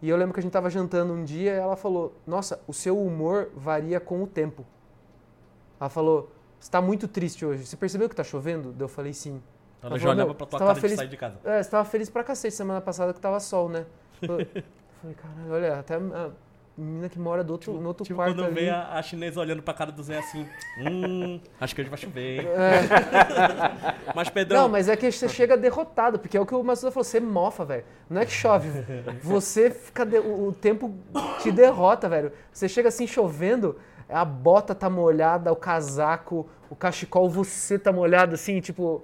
E 0.02 0.10
eu 0.10 0.18
lembro 0.18 0.34
que 0.34 0.40
a 0.40 0.44
gente 0.44 0.52
tava 0.52 0.70
jantando 0.70 1.14
um 1.14 1.24
dia 1.24 1.54
e 1.54 1.58
ela 1.58 1.76
falou, 1.76 2.14
nossa, 2.26 2.60
o 2.68 2.74
seu 2.74 3.00
humor 3.00 3.50
varia 3.56 4.00
com 4.00 4.22
o 4.22 4.28
tempo. 4.28 4.66
Ela 5.80 5.90
falou, 5.90 6.30
você 6.60 6.72
tá 6.72 6.82
muito 6.82 7.08
triste 7.08 7.46
hoje, 7.46 7.66
você 7.66 7.76
percebeu 7.78 8.08
que 8.10 8.16
tá 8.16 8.24
chovendo? 8.24 8.76
Eu 8.80 8.88
falei, 8.88 9.14
sim. 9.14 9.42
Ela 9.82 9.92
Ela 9.92 9.98
já 10.00 10.02
falou, 10.04 10.16
olhava 10.16 10.28
"Meu, 10.30 10.36
pra 10.36 10.48
tua 10.48 10.60
cara 10.60 10.76
feliz- 10.76 10.92
de 10.92 10.96
sair 10.98 11.08
de 11.10 11.18
casa. 11.18 11.36
É, 11.46 11.62
você 11.62 11.70
tava 11.70 11.86
feliz 11.86 12.10
pra 12.10 12.24
cacete 12.24 12.56
semana 12.56 12.82
passada 12.82 13.14
que 13.14 13.20
tava 13.20 13.40
sol, 13.40 13.70
né? 13.70 13.86
Eu 14.22 14.28
falei, 15.02 15.16
caralho, 15.16 15.52
olha, 15.54 15.80
até 15.80 15.94
a 15.96 16.30
menina 16.76 17.08
que 17.10 17.20
mora 17.20 17.44
do 17.44 17.52
outro, 17.52 17.74
no 17.74 17.88
outro 17.88 18.04
Tipo, 18.04 18.16
quarto 18.18 18.34
quando 18.36 18.46
ali. 18.46 18.54
vê 18.56 18.70
a, 18.70 18.94
a 18.96 19.02
chinesa 19.04 19.40
olhando 19.40 19.62
pra 19.62 19.74
cara 19.76 19.92
do 19.92 20.02
Zé 20.02 20.18
assim, 20.18 20.48
hum, 20.80 21.40
acho 21.62 21.76
que 21.76 21.82
hoje 21.82 21.90
vai 21.90 22.00
chover, 22.00 22.40
hein? 22.42 22.48
É, 22.48 24.12
Mas, 24.16 24.30
Pedrão, 24.30 24.64
não, 24.64 24.70
mas 24.70 24.90
é 24.90 24.96
que 24.96 25.12
você 25.12 25.30
chega 25.30 25.56
derrotado, 25.56 26.18
porque 26.20 26.36
é 26.38 26.42
o 26.42 26.46
que 26.46 26.56
o 26.56 26.64
Massuda 26.64 26.92
falou, 26.92 27.04
você 27.04 27.20
mofa, 27.20 27.64
velho. 27.66 27.84
Não 28.10 28.22
é 28.22 28.26
que 28.26 28.32
chove, 28.32 28.70
você 29.22 29.70
fica. 29.70 30.06
de- 30.06 30.18
o 30.20 30.52
tempo 30.60 30.96
te 31.42 31.52
derrota, 31.52 32.10
velho. 32.10 32.32
Você 32.52 32.68
chega 32.68 32.90
assim 32.90 33.06
chovendo, 33.06 33.78
a 34.10 34.24
bota 34.26 34.74
tá 34.76 34.90
molhada, 34.90 35.52
o 35.52 35.56
casaco, 35.56 36.48
o 36.70 36.76
cachecol, 36.76 37.30
você 37.30 37.78
tá 37.80 37.92
molhado 37.92 38.36
assim, 38.36 38.60
tipo. 38.62 39.04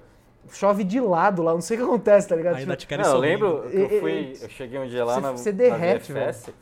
Chove 0.52 0.84
de 0.84 1.00
lado 1.00 1.42
lá, 1.42 1.54
não 1.54 1.62
sei 1.62 1.78
o 1.78 1.80
que 1.80 1.86
acontece, 1.86 2.28
tá 2.28 2.36
ligado? 2.36 2.56
ainda 2.58 2.74
Tipo, 2.76 2.82
te 2.82 2.88
querem 2.88 3.06
Não, 3.06 3.14
eu 3.14 3.20
lembro 3.20 3.62
que 3.72 3.78
eu 3.78 3.90
fui, 4.02 4.38
eu 4.42 4.50
cheguei 4.50 4.78
um 4.78 4.86
dia 4.86 5.06
lá 5.06 5.16
você- 5.16 5.22
na, 5.22 5.32
você 5.32 5.52
na 5.54 5.58
derrete, 5.58 6.12
VFS, 6.12 6.54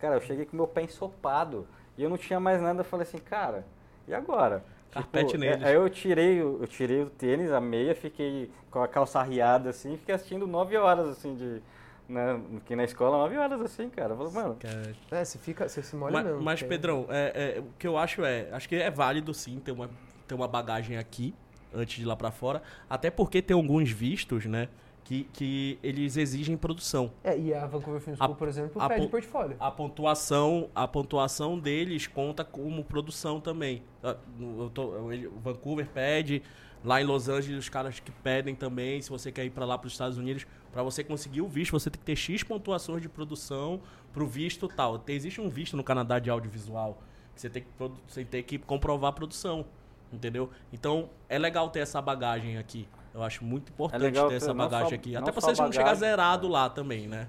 cara, 0.00 0.16
eu 0.16 0.20
cheguei 0.20 0.44
com 0.44 0.56
meu 0.56 0.66
pé 0.66 0.82
ensopado 0.82 1.64
e 1.96 2.02
eu 2.02 2.10
não 2.10 2.18
tinha 2.18 2.40
mais 2.40 2.60
nada, 2.60 2.80
eu 2.80 2.84
falei 2.84 3.06
assim, 3.06 3.18
cara, 3.18 3.64
e 4.08 4.12
agora? 4.12 4.64
Carpete 4.90 5.38
neles. 5.38 5.62
é- 5.62 5.68
Aí 5.68 5.74
eu 5.76 5.88
tirei, 5.88 6.42
o- 6.42 6.58
eu 6.60 6.66
tirei 6.66 7.02
o 7.04 7.06
tênis, 7.08 7.52
a 7.52 7.60
meia, 7.60 7.94
fiquei 7.94 8.50
com 8.68 8.82
a 8.82 8.88
calça 8.88 9.20
arriada 9.20 9.70
assim, 9.70 9.96
fiquei 9.96 10.12
assistindo 10.16 10.48
nove 10.48 10.76
horas 10.76 11.08
assim 11.08 11.36
de 11.36 11.62
né, 12.10 12.40
aqui 12.58 12.74
na 12.76 12.84
escola, 12.84 13.16
nove 13.18 13.36
horas 13.36 13.60
assim, 13.60 13.88
cara. 13.88 14.12
Eu 14.14 14.16
falei, 14.18 14.32
mano, 14.32 14.56
Cara, 14.60 14.92
É, 15.10 15.24
você 15.24 15.38
fica. 15.38 15.68
Você 15.68 15.82
se 15.82 15.94
molha 15.96 16.12
Mas, 16.12 16.24
mesmo. 16.26 16.42
mas, 16.42 16.60
porque- 16.60 16.74
Pedrão, 16.74 17.06
é, 17.08 17.54
é, 17.56 17.60
o 17.60 17.64
que 17.78 17.86
eu 17.86 17.96
acho 17.96 18.24
é. 18.24 18.48
Acho 18.52 18.68
que 18.68 18.74
é 18.76 18.90
válido 18.90 19.32
sim 19.32 19.58
ter 19.58 19.72
uma, 19.72 19.88
ter 20.26 20.34
uma 20.34 20.48
bagagem 20.48 20.96
aqui 20.98 21.34
antes 21.74 21.96
de 21.96 22.02
ir 22.02 22.06
lá 22.06 22.16
pra 22.16 22.30
fora. 22.30 22.62
Até 22.88 23.10
porque 23.10 23.40
tem 23.40 23.54
alguns 23.54 23.90
vistos, 23.90 24.44
né? 24.46 24.68
Que, 25.04 25.24
que 25.32 25.76
eles 25.82 26.16
exigem 26.16 26.56
produção. 26.56 27.10
É, 27.24 27.36
e 27.36 27.52
a 27.52 27.66
Vancouver 27.66 28.00
Film 28.00 28.14
A- 28.20 28.24
School, 28.26 28.36
por 28.36 28.46
exemplo, 28.46 28.80
a 28.80 28.88
pede 28.88 29.08
portfólio. 29.08 29.56
A 29.58 29.68
pontuação, 29.70 30.68
a 30.74 30.86
pontuação 30.86 31.58
deles 31.58 32.06
conta 32.06 32.44
como 32.44 32.84
produção 32.84 33.40
também. 33.40 33.82
Ah, 34.04 34.16
eu 34.40 34.70
tô- 34.72 35.10
eu- 35.12 35.32
Vancouver 35.42 35.86
pede, 35.88 36.42
lá 36.84 37.00
em 37.00 37.04
Los 37.04 37.28
Angeles 37.28 37.58
os 37.58 37.68
caras 37.68 38.00
que 38.00 38.10
pedem 38.10 38.54
também, 38.54 39.00
se 39.02 39.10
você 39.10 39.30
quer 39.30 39.44
ir 39.44 39.50
para 39.50 39.64
lá 39.64 39.76
para 39.76 39.86
os 39.86 39.92
Estados 39.92 40.18
Unidos, 40.18 40.46
para 40.72 40.82
você 40.82 41.02
conseguir 41.04 41.40
o 41.40 41.48
visto, 41.48 41.72
você 41.72 41.90
tem 41.90 41.98
que 41.98 42.06
ter 42.06 42.16
X 42.16 42.42
pontuações 42.42 43.02
de 43.02 43.08
produção 43.08 43.80
pro 44.12 44.26
visto 44.26 44.68
tal. 44.68 44.98
Tem, 44.98 45.16
existe 45.16 45.40
um 45.40 45.48
visto 45.48 45.76
no 45.76 45.84
Canadá 45.84 46.18
de 46.18 46.30
audiovisual, 46.30 46.98
que 47.34 47.40
você 47.40 47.50
tem 47.50 47.62
que, 47.62 47.68
você 48.06 48.24
tem 48.24 48.42
que 48.42 48.58
comprovar 48.58 49.10
a 49.10 49.12
produção, 49.12 49.64
entendeu? 50.12 50.50
Então, 50.72 51.10
é 51.28 51.38
legal 51.38 51.68
ter 51.70 51.80
essa 51.80 52.00
bagagem 52.00 52.58
aqui. 52.58 52.88
Eu 53.12 53.22
acho 53.22 53.44
muito 53.44 53.70
importante 53.72 54.02
legal 54.02 54.28
ter 54.28 54.36
essa 54.36 54.54
bagagem 54.54 54.88
só- 54.90 54.94
aqui. 54.94 55.16
Até 55.16 55.32
pra 55.32 55.40
só 55.40 55.54
você 55.54 55.62
não 55.62 55.72
chegar 55.72 55.84
bagagem, 55.86 56.08
zerado 56.08 56.46
é. 56.46 56.50
lá 56.50 56.70
também, 56.70 57.08
né? 57.08 57.28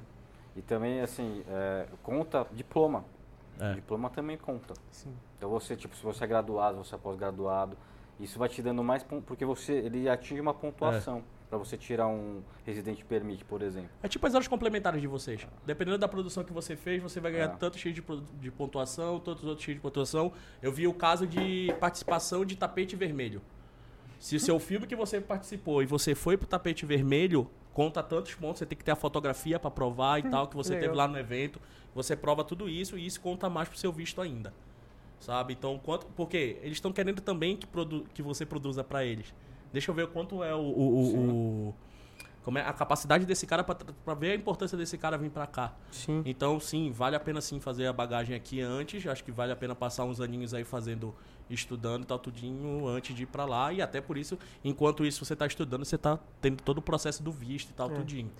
e 0.56 0.62
também 0.62 1.02
assim, 1.02 1.44
é, 1.48 1.88
conta 2.04 2.46
diploma. 2.52 3.06
É. 3.60 3.74
Diploma 3.74 4.10
também 4.10 4.38
conta. 4.38 4.74
Sim. 4.90 5.14
Então 5.38 5.50
você, 5.50 5.76
tipo, 5.76 5.96
se 5.96 6.04
você 6.04 6.24
é 6.24 6.28
graduado, 6.28 6.84
se 6.84 6.90
você 6.90 6.96
é 6.96 6.98
pós-graduado, 6.98 7.78
isso 8.22 8.38
vai 8.40 8.48
te 8.50 8.62
dando 8.62 8.84
mais 8.84 9.04
porque 9.04 9.44
você 9.46 9.74
ele 9.74 10.08
atinge 10.08 10.40
uma 10.40 10.54
pontuação 10.54 11.24
para 11.50 11.58
você 11.58 11.76
tirar 11.78 12.08
um 12.08 12.42
residente 12.66 13.04
permit, 13.04 13.44
por 13.44 13.62
exemplo. 13.62 13.90
É 14.02 14.08
tipo 14.08 14.26
as 14.26 14.34
horas 14.34 14.48
complementares 14.48 15.02
de 15.02 15.08
vocês. 15.08 15.46
Dependendo 15.66 15.98
da 15.98 16.08
produção 16.08 16.44
que 16.46 16.54
você 16.54 16.78
fez, 16.78 17.02
você 17.04 17.20
vai 17.20 17.32
ganhar 17.34 17.46
É. 17.46 17.48
tanto 17.50 17.78
X 17.78 17.94
de, 17.94 18.02
de 18.40 18.52
pontuação, 18.52 19.20
tantos 19.20 19.44
outros 19.44 19.66
X 19.66 19.76
de 19.76 19.82
pontuação. 19.82 20.32
Eu 20.62 20.72
vi 20.72 20.88
o 20.88 20.94
caso 20.94 21.28
de 21.28 21.74
participação 21.80 22.46
de 22.46 22.56
tapete 22.56 22.96
vermelho. 22.96 23.42
Se 24.18 24.36
o 24.36 24.40
seu 24.40 24.60
filme 24.60 24.88
que 24.88 24.96
você 24.96 25.20
participou 25.20 25.82
e 25.84 25.86
você 25.86 26.16
foi 26.16 26.38
pro 26.38 26.48
tapete 26.48 26.86
vermelho, 26.86 27.50
conta 27.74 28.02
tantos 28.04 28.34
pontos, 28.36 28.60
você 28.60 28.66
tem 28.66 28.78
que 28.78 28.84
ter 28.86 28.92
a 28.92 28.96
fotografia 28.96 29.60
para 29.60 29.72
provar 29.72 30.20
e 30.20 30.30
tal, 30.30 30.48
que 30.48 30.56
você 30.56 30.74
legal. 30.74 30.84
teve 30.90 30.96
lá 30.96 31.08
no 31.08 31.18
evento. 31.18 31.60
Você 31.94 32.16
prova 32.16 32.44
tudo 32.46 32.70
isso 32.70 32.98
e 32.98 33.06
isso 33.06 33.20
conta 33.20 33.50
mais 33.50 33.68
pro 33.68 33.78
seu 33.78 33.92
visto 33.92 34.22
ainda. 34.22 34.54
Sabe? 35.22 35.54
Então, 35.54 35.80
quanto. 35.82 36.06
Porque 36.08 36.58
eles 36.62 36.74
estão 36.78 36.92
querendo 36.92 37.22
também 37.22 37.56
que, 37.56 37.66
produ, 37.66 38.06
que 38.14 38.22
você 38.22 38.46
produza 38.46 38.84
para 38.84 39.06
eles. 39.06 39.34
Deixa 39.72 39.90
eu 39.90 39.96
ver 39.96 40.08
quanto 40.08 40.44
é 40.44 40.54
o. 40.54 40.60
o- 40.60 41.70
o- 41.70 41.76
como 42.44 42.58
é 42.58 42.62
a 42.66 42.74
capacidade 42.74 43.24
desse 43.24 43.46
cara 43.46 43.64
para 43.64 44.14
ver 44.16 44.32
a 44.32 44.36
importância 44.36 44.76
desse 44.76 44.98
cara 44.98 45.16
vir 45.16 45.30
para 45.30 45.46
cá. 45.46 45.76
Sim. 45.92 46.24
Então, 46.26 46.60
sim, 46.60 46.92
vale 46.92 47.16
a 47.16 47.20
pena 47.20 47.40
sim 47.40 47.60
fazer 47.60 47.86
a 47.86 47.94
bagagem 47.94 48.36
aqui 48.36 48.60
antes. 48.60 49.06
Acho 49.06 49.24
que 49.24 49.32
vale 49.32 49.52
a 49.52 49.56
pena 49.56 49.76
passar 49.76 50.06
uns 50.06 50.20
aninhos 50.20 50.52
aí 50.56 50.64
fazendo, 50.64 51.14
estudando 51.52 52.02
e 52.02 52.06
tal, 52.08 52.18
tudinho 52.18 52.88
antes 52.88 53.16
de 53.16 53.24
ir 53.24 53.26
para 53.28 53.46
lá. 53.46 53.72
E 53.72 53.80
até 53.80 54.02
por 54.02 54.18
isso, 54.18 54.40
enquanto 54.64 55.06
isso 55.06 55.24
você 55.24 55.36
tá 55.36 55.46
estudando, 55.46 55.86
você 55.86 56.00
tá 56.00 56.18
tendo 56.42 56.64
todo 56.64 56.80
o 56.80 56.82
processo 56.82 57.22
do 57.22 57.32
visto 57.32 57.70
e 57.70 57.74
tal, 57.74 57.92
É. 57.92 57.94
tudinho. 57.94 58.32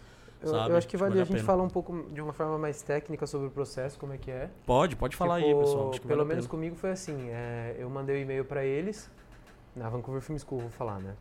Eu, 0.44 0.54
eu 0.56 0.76
acho 0.78 0.88
que 0.88 0.92
que 0.92 0.98
vale, 0.98 1.12
vale 1.12 1.20
a 1.20 1.24
a 1.24 1.26
gente 1.26 1.44
falar 1.44 1.64
um 1.64 1.70
pouco 1.70 2.08
de 2.12 2.20
uma 2.22 2.34
forma 2.34 2.58
mais 2.58 2.82
técnica 2.82 3.28
sobre 3.28 3.48
o 3.48 3.52
processo, 3.52 4.00
como 4.00 4.14
é 4.14 4.18
que 4.18 4.32
é. 4.32 4.50
Pode, 4.66 4.96
pode 4.96 5.16
falar 5.16 5.36
aí, 5.36 5.46
Tipo, 5.46 5.60
pessoal. 5.60 5.90
Acho 5.92 6.02
que 6.02 6.08
Pelo 6.08 6.18
vale 6.20 6.30
menos 6.30 6.48
comigo 6.48 6.76
foi 6.76 6.92
assim, 6.92 7.30
é, 7.30 7.76
eu 7.78 7.90
mandei 7.90 8.18
o 8.18 8.20
e-mail 8.20 8.44
pra 8.44 8.66
eles, 8.66 9.10
na 9.76 9.88
Vancouver 9.90 10.22
Film 10.22 10.38
School, 10.40 10.62
vou 10.62 10.70
falar, 10.72 11.00
né? 11.00 11.14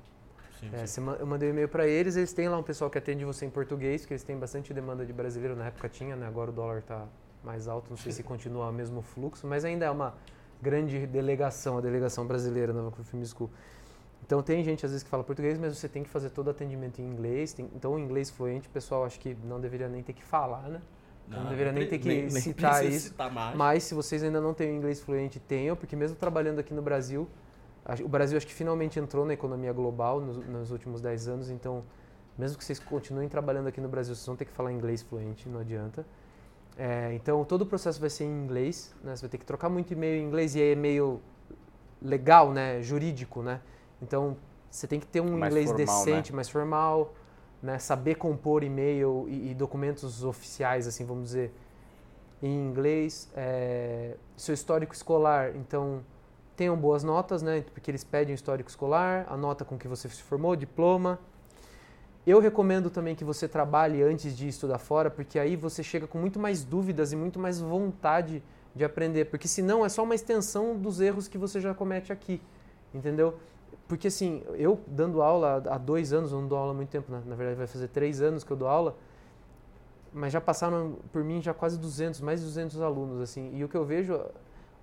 Sim, 0.59 0.71
É, 0.73 0.87
sim. 0.87 1.03
eu 1.19 1.27
mandei 1.27 1.51
o 1.51 1.53
e-mail 1.53 1.69
pra 1.69 1.87
eles, 1.87 2.17
eles 2.17 2.33
têm 2.33 2.49
lá 2.49 2.57
um 2.57 2.63
pessoal 2.63 2.91
que 2.91 2.97
atende 2.99 3.25
você 3.25 3.45
em 3.45 3.51
português, 3.51 4.03
porque 4.03 4.15
eles 4.15 4.23
têm 4.25 4.39
bastante 4.39 4.73
demanda 4.73 5.05
de 5.05 5.13
brasileiro, 5.13 5.55
na 5.55 5.67
época 5.67 5.89
tinha, 5.89 6.17
né? 6.17 6.27
Agora 6.27 6.51
o 6.51 6.53
dólar 6.53 6.83
tá 6.83 7.07
mais 7.45 7.69
alto, 7.69 7.89
não 7.91 7.97
sei 7.97 8.13
se 8.13 8.23
continua 8.23 8.69
o 8.69 8.73
mesmo 8.73 9.03
fluxo, 9.03 9.47
mas 9.47 9.65
ainda 9.65 9.85
é 9.87 9.91
uma 9.91 10.15
grande 10.63 11.07
delegação, 11.07 11.79
a 11.79 11.81
delegação 11.81 12.27
brasileira 12.27 12.73
na 12.73 12.83
Vancouver 12.83 13.07
Film 13.07 13.25
School. 13.25 13.51
Então 14.31 14.41
tem 14.45 14.63
gente 14.63 14.87
às 14.87 14.93
vezes 14.93 15.03
que 15.03 15.11
fala 15.11 15.25
português, 15.25 15.59
mas 15.59 15.77
você 15.77 15.89
tem 15.89 16.05
que 16.05 16.09
fazer 16.09 16.31
todo 16.31 16.49
atendimento 16.49 17.03
em 17.03 17.05
inglês. 17.05 17.53
tem- 17.53 17.69
então 17.75 17.95
o 17.95 17.99
inglês 17.99 18.31
fluente, 18.31 18.69
o 18.69 18.71
pessoal 18.71 19.05
acho 19.05 19.19
que 19.19 19.37
não 19.43 19.61
deveria 19.61 19.89
nem 19.89 20.05
ter 20.05 20.13
que 20.13 20.23
falar, 20.23 20.69
né? 20.69 20.81
Não 21.27 21.47
deveria 21.49 21.73
nem 21.73 21.85
ter 21.89 21.99
que 21.99 22.31
citar 22.31 22.75
precisa 22.75 22.97
isso. 22.97 23.09
citar. 23.09 23.57
Mas 23.57 23.83
se 23.83 23.93
vocês 23.93 24.23
ainda 24.23 24.41
não 24.41 24.55
têm 24.55 24.71
o 24.71 24.77
inglês 24.77 25.01
fluente, 25.01 25.41
tenham, 25.41 25.75
porque 25.75 25.97
mesmo 25.97 26.17
trabalhando 26.17 26.61
aqui 26.61 26.73
no 26.73 26.81
Brasil, 26.81 27.29
o 28.05 28.09
Brasil 28.09 28.37
acho 28.37 28.47
que 28.47 28.55
finalmente 28.55 29.01
entrou 29.01 29.27
na 29.27 29.33
economia 29.35 29.73
global 29.73 30.21
nos, 30.21 30.37
nos 30.47 30.71
últimos 30.71 31.01
10 31.01 31.27
anos, 31.27 31.51
então 31.51 31.83
mesmo 32.39 32.57
que 32.57 32.65
vocês 32.65 32.79
continuem 32.79 33.29
trabalhando 33.29 33.67
aqui 33.67 33.81
no 33.81 33.89
Brasil, 33.89 34.15
vocês 34.15 34.27
vão 34.27 34.37
ter 34.37 34.45
que 34.45 34.53
falar 34.53 34.73
inglês 34.73 35.03
fluente, 35.03 35.49
não 35.49 35.59
adianta. 35.59 36.07
É, 36.79 37.13
então 37.15 37.45
todo 37.45 37.63
o 37.63 37.67
processo 37.67 38.01
vai 38.01 38.11
ser 38.11 38.27
em 38.27 38.45
inglês, 38.45 38.95
né? 39.03 39.17
você 39.17 39.23
vai 39.23 39.31
ter 39.31 39.39
que 39.39 39.45
trocar 39.45 39.69
muito 39.69 39.93
e-mail 39.93 40.23
em 40.23 40.25
inglês 40.25 40.55
e 40.55 40.63
é 40.63 40.71
e-mail 40.71 41.21
legal, 42.01 42.53
né, 42.53 42.81
jurídico, 42.81 43.43
né? 43.43 43.61
Então, 44.03 44.37
você 44.71 44.87
tem 44.87 45.01
que 45.01 45.07
ter 45.07 45.21
um 45.21 45.37
Mais 45.37 45.53
inglês 45.53 45.71
formal, 45.71 46.05
decente, 46.05 46.35
mais 46.35 46.49
formal, 46.49 47.15
né? 47.63 47.79
Saber 47.79 48.15
compor 48.17 48.63
e-mail 48.63 49.27
e, 49.29 49.51
e 49.51 49.55
documentos 49.55 50.25
oficiais, 50.25 50.87
assim, 50.87 51.05
vamos 51.05 51.25
dizer, 51.25 51.53
em 52.43 52.69
inglês. 52.69 53.31
É, 53.35 54.17
seu 54.37 54.55
histórico 54.55 54.95
escolar, 54.95 55.55
então, 55.57 56.03
tenham 56.57 56.77
boas 56.77 57.03
notas, 57.03 57.43
né? 57.43 57.65
Porque 57.73 57.91
eles 57.91 58.05
pedem 58.05 58.35
o 58.35 58.37
histórico 58.37 58.69
escolar, 58.69 59.27
a 59.29 59.37
nota 59.37 59.65
com 59.65 59.79
que 59.79 59.89
você 59.89 60.09
se 60.09 60.23
formou, 60.23 60.55
diploma. 60.55 61.19
Eu 62.27 62.39
recomendo 62.39 62.91
também 62.91 63.15
que 63.15 63.25
você 63.25 63.49
trabalhe 63.49 64.03
antes 64.03 64.37
de 64.37 64.47
estudar 64.47 64.79
fora, 64.79 65.11
porque 65.11 65.39
aí 65.39 65.57
você 65.57 65.83
chega 65.83 66.07
com 66.07 66.19
muito 66.19 66.39
mais 66.39 66.63
dúvidas 66.63 67.13
e 67.13 67.17
muito 67.17 67.39
mais 67.39 67.61
vontade 67.61 68.43
de 68.75 68.85
aprender, 68.85 69.25
porque 69.27 69.49
senão 69.49 69.85
é 69.85 69.89
só 69.89 70.03
uma 70.03 70.15
extensão 70.15 70.77
dos 70.77 71.01
erros 71.01 71.27
que 71.27 71.39
você 71.39 71.61
já 71.61 71.75
comete 71.75 72.13
aqui, 72.13 72.41
entendeu? 72.95 73.39
Porque 73.89 74.09
assim, 74.09 74.43
eu 74.55 74.81
dando 74.87 75.21
aula 75.23 75.63
há 75.69 75.79
dois 75.79 76.13
anos, 76.13 76.33
eu 76.33 76.41
não 76.41 76.49
dou 76.49 76.59
aula 76.59 76.73
há 76.73 76.75
muito 76.75 76.91
tempo, 76.91 77.11
na, 77.11 77.21
na 77.21 77.35
verdade 77.35 77.57
vai 77.57 77.67
fazer 77.67 77.89
três 77.89 78.21
anos 78.21 78.45
que 78.45 78.51
eu 78.51 78.57
dou 78.57 78.69
aula, 78.69 78.97
mas 80.13 80.33
já 80.33 80.41
passaram 80.41 80.97
por 81.13 81.25
mim 81.25 81.41
já 81.41 81.55
quase 81.55 81.79
200, 81.79 82.21
mais 82.21 82.41
de 82.41 82.47
200 82.47 82.81
alunos, 82.81 83.21
assim, 83.21 83.51
e 83.55 83.65
o 83.65 83.69
que 83.69 83.77
eu 83.77 83.85
vejo, 83.85 84.15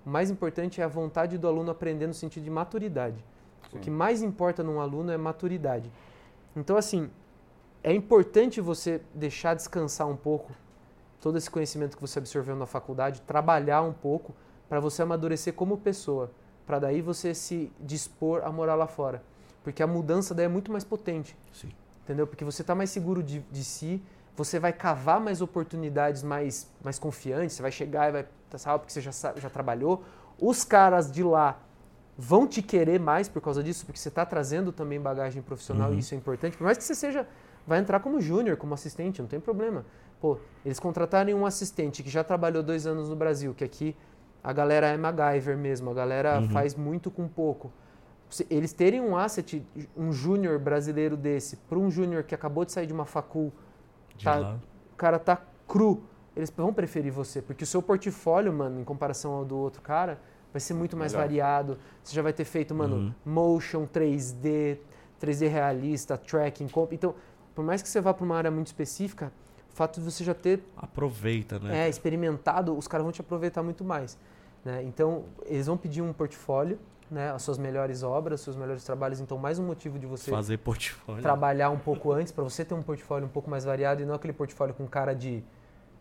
o 0.04 0.10
mais 0.10 0.30
importante 0.30 0.80
é 0.80 0.84
a 0.84 0.88
vontade 0.88 1.38
do 1.38 1.46
aluno 1.46 1.70
aprender 1.70 2.06
no 2.06 2.14
sentido 2.14 2.44
de 2.44 2.50
maturidade. 2.50 3.24
Sim. 3.70 3.76
O 3.76 3.80
que 3.80 3.90
mais 3.90 4.22
importa 4.22 4.62
num 4.62 4.80
aluno 4.80 5.10
é 5.10 5.16
maturidade. 5.16 5.90
Então, 6.56 6.76
assim, 6.76 7.10
é 7.82 7.92
importante 7.92 8.60
você 8.60 9.00
deixar 9.14 9.54
descansar 9.54 10.08
um 10.08 10.16
pouco 10.16 10.52
todo 11.20 11.36
esse 11.36 11.50
conhecimento 11.50 11.96
que 11.96 12.00
você 12.00 12.18
absorveu 12.18 12.56
na 12.56 12.66
faculdade, 12.66 13.20
trabalhar 13.22 13.82
um 13.82 13.92
pouco 13.92 14.34
para 14.68 14.80
você 14.80 15.02
amadurecer 15.02 15.54
como 15.54 15.78
pessoa, 15.78 16.30
para 16.68 16.78
daí 16.78 17.00
você 17.00 17.34
se 17.34 17.72
dispor 17.80 18.42
a 18.44 18.52
morar 18.52 18.74
lá 18.74 18.86
fora. 18.86 19.22
Porque 19.64 19.82
a 19.82 19.86
mudança 19.86 20.34
daí 20.34 20.44
é 20.44 20.48
muito 20.48 20.70
mais 20.70 20.84
potente, 20.84 21.34
Sim. 21.50 21.70
entendeu? 22.04 22.26
Porque 22.26 22.44
você 22.44 22.60
está 22.60 22.74
mais 22.74 22.90
seguro 22.90 23.22
de, 23.22 23.40
de 23.50 23.64
si, 23.64 24.02
você 24.36 24.58
vai 24.58 24.70
cavar 24.74 25.18
mais 25.18 25.40
oportunidades 25.40 26.22
mais, 26.22 26.70
mais 26.84 26.98
confiantes, 26.98 27.56
você 27.56 27.62
vai 27.62 27.72
chegar 27.72 28.10
e 28.10 28.12
vai, 28.12 28.26
tá, 28.50 28.58
sabe, 28.58 28.80
porque 28.80 28.92
você 28.92 29.00
já, 29.00 29.10
já 29.10 29.48
trabalhou. 29.48 30.04
Os 30.38 30.62
caras 30.62 31.10
de 31.10 31.22
lá 31.22 31.58
vão 32.18 32.46
te 32.46 32.60
querer 32.60 33.00
mais 33.00 33.30
por 33.30 33.40
causa 33.40 33.62
disso, 33.62 33.86
porque 33.86 33.98
você 33.98 34.10
está 34.10 34.26
trazendo 34.26 34.70
também 34.70 35.00
bagagem 35.00 35.40
profissional 35.40 35.88
Uhum. 35.88 35.96
e 35.96 36.00
isso 36.00 36.14
é 36.14 36.18
importante. 36.18 36.54
Por 36.58 36.64
mais 36.64 36.76
que 36.76 36.84
você 36.84 36.94
seja, 36.94 37.26
vai 37.66 37.78
entrar 37.78 38.00
como 38.00 38.20
júnior, 38.20 38.58
como 38.58 38.74
assistente, 38.74 39.22
não 39.22 39.28
tem 39.28 39.40
problema. 39.40 39.86
Pô, 40.20 40.36
eles 40.66 40.78
contratarem 40.78 41.34
um 41.34 41.46
assistente 41.46 42.02
que 42.02 42.10
já 42.10 42.22
trabalhou 42.22 42.62
dois 42.62 42.86
anos 42.86 43.08
no 43.08 43.16
Brasil, 43.16 43.54
que 43.54 43.64
aqui 43.64 43.96
a 44.42 44.52
galera 44.52 44.86
é 44.88 44.96
MacGyver 44.96 45.56
mesmo, 45.56 45.90
a 45.90 45.94
galera 45.94 46.40
Uhum. 46.40 46.48
faz 46.50 46.74
muito 46.74 47.10
com 47.10 47.26
pouco. 47.28 47.72
Se- 48.30 48.46
Eles 48.50 48.72
terem 48.72 49.00
um 49.00 49.16
asset, 49.16 49.64
um 49.96 50.12
júnior 50.12 50.58
brasileiro 50.58 51.16
desse, 51.16 51.56
para 51.56 51.78
um 51.78 51.90
júnior 51.90 52.22
que 52.24 52.34
acabou 52.34 52.64
de 52.64 52.72
sair 52.72 52.86
de 52.86 52.92
uma 52.92 53.06
facul, 53.06 53.52
De 54.16 54.24
Tá. 54.24 54.56
o 54.92 54.96
cara 54.96 55.18
tá 55.18 55.40
cru, 55.66 56.02
eles 56.34 56.50
vão 56.50 56.72
preferir 56.74 57.12
você, 57.12 57.40
porque 57.40 57.62
o 57.62 57.66
seu 57.66 57.80
portfólio, 57.80 58.52
mano, 58.52 58.80
em 58.80 58.84
comparação 58.84 59.32
ao 59.32 59.44
do 59.44 59.56
outro 59.56 59.80
cara, 59.80 60.18
vai 60.52 60.60
ser 60.60 60.74
muito 60.74 60.96
mais 60.96 61.12
Melhor. 61.12 61.24
variado. 61.26 61.78
Você 62.02 62.14
já 62.16 62.22
vai 62.22 62.32
ter 62.32 62.44
feito, 62.44 62.74
mano, 62.74 62.96
Uhum. 62.96 63.12
motion 63.24 63.86
3D, 63.86 64.78
3D 65.20 65.46
realista, 65.46 66.18
tracking, 66.18 66.68
comp. 66.68 66.92
Então, 66.92 67.14
por 67.54 67.64
mais 67.64 67.80
que 67.80 67.88
você 67.88 68.00
vá 68.00 68.12
para 68.12 68.24
uma 68.24 68.36
área 68.36 68.50
muito 68.50 68.66
específica, 68.68 69.32
fato 69.78 70.00
de 70.00 70.10
você 70.10 70.24
já 70.24 70.34
ter 70.34 70.60
Aproveita, 70.76 71.58
né? 71.60 71.86
é, 71.86 71.88
experimentado, 71.88 72.76
os 72.76 72.88
caras 72.88 73.04
vão 73.04 73.12
te 73.12 73.20
aproveitar 73.20 73.62
muito 73.62 73.84
mais. 73.84 74.18
Né? 74.64 74.82
Então, 74.82 75.24
eles 75.46 75.66
vão 75.66 75.76
pedir 75.76 76.02
um 76.02 76.12
portfólio, 76.12 76.78
né? 77.08 77.30
as 77.30 77.42
suas 77.42 77.58
melhores 77.58 78.02
obras, 78.02 78.40
os 78.40 78.44
seus 78.44 78.56
melhores 78.56 78.82
trabalhos. 78.82 79.20
Então, 79.20 79.38
mais 79.38 79.58
um 79.58 79.64
motivo 79.64 79.96
de 79.96 80.06
você 80.06 80.30
Fazer 80.32 80.58
portfólio. 80.58 81.22
trabalhar 81.22 81.70
um 81.70 81.78
pouco 81.78 82.10
antes, 82.10 82.32
para 82.32 82.42
você 82.42 82.64
ter 82.64 82.74
um 82.74 82.82
portfólio 82.82 83.26
um 83.26 83.30
pouco 83.30 83.48
mais 83.48 83.64
variado 83.64 84.02
e 84.02 84.04
não 84.04 84.14
aquele 84.14 84.32
portfólio 84.32 84.74
com 84.74 84.86
cara 84.86 85.14
de 85.14 85.44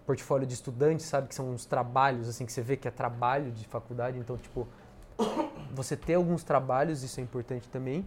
portfólio 0.08 0.48
de 0.48 0.54
estudante, 0.56 1.04
sabe? 1.04 1.28
Que 1.28 1.36
são 1.36 1.52
uns 1.52 1.66
trabalhos, 1.66 2.28
assim, 2.28 2.46
que 2.46 2.52
você 2.52 2.62
vê 2.62 2.78
que 2.78 2.88
é 2.88 2.92
trabalho 2.92 3.52
de 3.52 3.68
faculdade. 3.68 4.18
Então, 4.18 4.38
tipo, 4.38 4.68
você 5.72 5.96
ter 5.96 6.16
alguns 6.16 6.44
trabalhos, 6.44 7.04
isso 7.04 7.20
é 7.20 7.24
importante 7.24 7.70
também. 7.70 8.06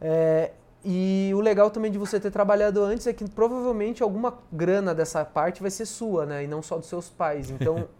É, 0.00 0.52
e 0.84 1.30
o 1.34 1.40
legal 1.40 1.70
também 1.70 1.90
de 1.90 1.98
você 1.98 2.18
ter 2.20 2.30
trabalhado 2.30 2.82
antes 2.82 3.06
é 3.06 3.12
que 3.12 3.28
provavelmente 3.28 4.02
alguma 4.02 4.38
grana 4.52 4.94
dessa 4.94 5.24
parte 5.24 5.60
vai 5.60 5.70
ser 5.70 5.86
sua, 5.86 6.24
né? 6.24 6.44
E 6.44 6.46
não 6.46 6.62
só 6.62 6.76
dos 6.78 6.86
seus 6.86 7.08
pais. 7.10 7.50
Então, 7.50 7.88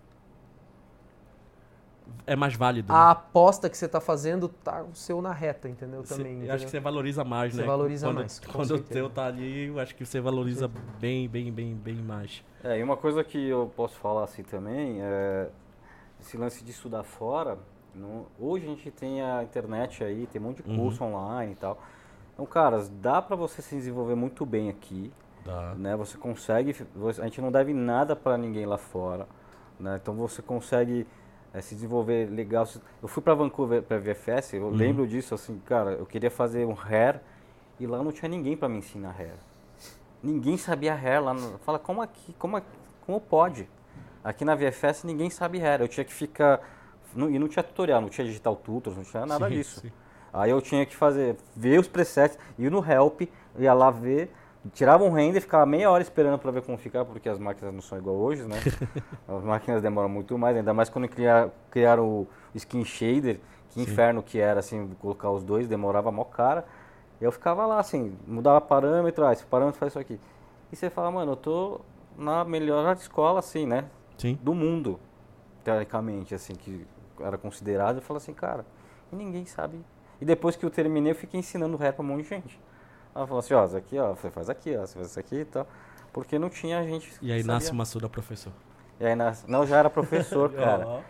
É 2.26 2.37
mais 2.37 2.55
válido. 2.55 2.93
a 2.93 3.11
aposta 3.11 3.70
que 3.70 3.76
você 3.76 3.87
está 3.87 4.01
fazendo 4.03 4.49
tá 4.49 4.83
o 4.83 4.95
seu 4.95 5.22
na 5.22 5.33
reta, 5.33 5.66
entendeu? 5.68 6.03
Também. 6.03 6.26
eu 6.33 6.37
entendeu? 6.39 6.55
acho 6.55 6.64
que 6.66 6.70
você 6.70 6.81
valoriza 6.81 7.24
mais, 7.24 7.55
Você 7.55 7.61
né? 7.62 7.66
valoriza 7.66 8.07
quando, 8.07 8.16
mais, 8.16 8.39
com 8.41 8.53
Quando 8.53 8.74
o 8.74 8.79
teu 8.81 9.09
tá 9.09 9.26
ali, 9.26 9.66
eu 9.68 9.79
acho 9.79 9.95
que 9.95 10.05
você 10.05 10.20
valoriza 10.20 10.70
bem, 11.01 11.26
bem, 11.26 11.51
bem, 11.51 11.74
bem 11.74 11.95
mais. 11.97 12.45
É, 12.62 12.79
e 12.79 12.83
uma 12.83 12.99
coisa 12.99 13.24
que 13.24 13.49
eu 13.49 13.70
posso 13.74 13.95
falar 13.97 14.24
assim 14.24 14.43
também 14.43 15.01
é 15.01 15.49
esse 16.20 16.37
lance 16.37 16.62
de 16.62 16.70
estudar 16.70 17.03
fora. 17.03 17.59
não- 17.95 18.26
hoje 18.39 18.66
a 18.66 18.68
gente 18.68 18.91
tem 18.91 19.22
a 19.22 19.43
internet 19.43 20.05
aí, 20.05 20.26
tem 20.31 20.41
um 20.41 20.45
monte 20.45 20.62
de 20.62 20.70
Uhum. 20.70 20.76
curso 20.76 21.03
online 21.03 21.53
e 21.53 21.57
tal. 21.57 21.83
Então, 22.39 22.47
caras, 22.47 22.89
dá 22.89 23.20
pra 23.20 23.34
você 23.34 23.61
se 23.61 23.74
desenvolver 23.74 24.14
muito 24.14 24.47
bem 24.47 24.70
aqui, 24.70 25.12
Dá. 25.45 25.74
né? 25.76 25.97
Você 25.97 26.16
consegue, 26.16 26.72
você- 26.95 27.20
a 27.20 27.24
gente 27.24 27.41
não 27.41 27.51
deve 27.51 27.74
nada 27.74 28.14
pra 28.14 28.39
ninguém 28.39 28.64
lá 28.64 28.78
fora, 28.78 29.26
né? 29.78 29.99
Então 30.01 30.14
você 30.14 30.41
consegue 30.41 31.05
eh, 31.53 31.61
se 31.61 31.74
desenvolver 31.74 32.30
legal. 32.30 32.64
Eu 33.03 33.09
fui 33.09 33.20
pra 33.22 33.34
Vancouver 33.34 33.82
pra 33.82 33.99
VFS, 33.99 34.53
eu 34.55 34.64
Uhum. 34.66 34.70
lembro 34.70 35.05
disso 35.09 35.34
assim, 35.34 35.59
cara, 35.66 35.93
eu 35.93 36.07
queria 36.07 36.30
fazer 36.30 36.64
um 36.64 36.74
hair 36.74 37.20
e 37.80 37.86
lá 37.89 38.01
não 38.05 38.12
tinha 38.12 38.28
ninguém 38.28 38.57
pra 38.57 38.68
me 38.68 38.76
ensinar 38.78 39.16
hair. 39.18 39.34
Ninguém 40.22 40.57
sabia 40.59 40.95
hair 40.95 41.20
lá. 41.20 41.34
No, 41.34 41.59
fala, 41.59 41.78
como 41.78 42.01
aqui, 42.03 42.34
como, 42.39 42.62
como 43.05 43.20
pode? 43.20 43.68
Aqui 44.22 44.45
na 44.45 44.55
VFS 44.55 45.05
ninguém 45.07 45.28
sabe 45.30 45.59
hair. 45.59 45.80
Eu 45.80 45.89
tinha 45.89 46.05
que 46.05 46.12
ficar. 46.12 46.61
não- 47.16 47.30
e 47.30 47.36
não 47.39 47.49
tinha 47.49 47.62
tutorial, 47.64 48.01
não 48.03 48.11
tinha 48.11 48.26
digital 48.26 48.55
tutors, 48.55 48.95
não 48.97 49.03
tinha 49.03 49.24
nada 49.26 49.49
Sim, 49.49 49.55
disso. 49.55 49.80
sim. 49.80 49.91
Aí 50.39 50.51
eu 50.51 50.62
tinha 50.62 50.86
que 50.86 50.95
fazer, 50.95 51.36
ver 51.57 51.80
os 51.80 51.89
presets, 51.89 52.39
ir 52.57 52.70
no 52.70 52.78
help, 52.78 53.22
ia 53.59 53.74
lá 53.74 53.91
ver, 53.91 54.30
tirava 54.72 55.03
um 55.03 55.11
render, 55.11 55.41
ficava 55.41 55.66
meia 55.66 55.91
hora 55.91 56.01
esperando 56.01 56.39
para 56.39 56.53
ver 56.53 56.62
como 56.62 56.78
ficar, 56.78 57.05
porque 57.05 57.28
as 57.28 57.41
máquinas 57.41 57.74
não 57.74 57.82
são 57.82 57.99
igual 57.99 58.14
hoje, 58.14 58.45
né? 58.45 58.57
as 59.26 59.43
máquinas 59.43 59.82
demoram 59.82 60.09
muito 60.09 60.39
mais, 60.39 60.57
ainda 60.57 60.72
mais 60.72 60.89
quando 60.89 61.09
criar, 61.09 61.49
criaram 61.72 62.07
o 62.07 62.28
skin 62.55 62.84
shader, 62.84 63.41
que 63.70 63.80
inferno 63.80 64.22
que 64.22 64.39
era, 64.39 64.61
assim, 64.61 64.89
colocar 65.01 65.28
os 65.28 65.43
dois, 65.43 65.66
demorava 65.66 66.12
mó 66.12 66.22
cara. 66.22 66.64
Eu 67.20 67.32
ficava 67.32 67.66
lá, 67.66 67.80
assim, 67.80 68.16
mudava 68.24 68.61
parâmetro, 68.61 69.26
ah, 69.26 69.32
esse 69.32 69.45
parâmetro 69.45 69.80
faz 69.80 69.91
isso 69.91 69.99
aqui. 69.99 70.20
E 70.70 70.76
você 70.76 70.89
fala, 70.89 71.11
mano, 71.11 71.32
eu 71.32 71.36
tô 71.36 71.80
na 72.16 72.45
melhor 72.45 72.95
escola, 72.95 73.41
assim, 73.41 73.66
né? 73.66 73.86
Sim. 74.16 74.39
do 74.41 74.55
mundo, 74.55 75.01
teoricamente, 75.64 76.32
assim, 76.32 76.55
que 76.55 76.86
era 77.20 77.36
considerado, 77.36 77.97
eu 77.97 78.03
falo 78.03 78.18
assim, 78.18 78.32
cara, 78.32 78.64
e 79.12 79.16
ninguém 79.16 79.45
sabe. 79.45 79.80
E 80.21 80.25
depois 80.25 80.57
que 80.57 80.64
eu 80.64 80.71
terminei, 80.71 81.12
eu 81.12 81.16
fiquei 81.16 81.39
ensinando 81.41 81.77
rap 81.77 81.97
pra 81.97 82.05
um 82.05 82.09
monte 82.09 82.23
de 82.25 82.29
gente. 82.29 82.61
Ela 83.14 83.27
falou 83.27 83.41
assim, 83.41 83.55
ó, 83.55 83.64
isso 83.64 83.77
aqui, 83.77 83.99
ó, 83.99 84.14
você 84.14 84.31
faz 84.31 84.51
aqui, 84.51 84.77
ó, 84.77 84.81
você 84.87 84.95
faz 84.95 85.11
isso 85.11 85.21
aqui 85.21 85.37
e 85.37 85.45
tal. 85.45 85.66
Porque 86.12 86.39
não 86.39 86.49
tinha 86.49 86.83
gente 86.85 87.09
que 87.11 87.27
E 87.27 87.33
aí 87.33 87.41
sabia. 87.41 87.55
nasce 87.55 87.71
uma 87.73 87.85
Suda 87.85 88.09
professor. 88.09 88.53
E 89.01 89.07
aí 89.07 89.14
nasce... 89.14 89.49
Não, 89.51 89.61
eu 89.61 89.66
já 89.66 89.79
era 89.79 89.91
professor, 89.91 90.51
cara. 90.55 91.03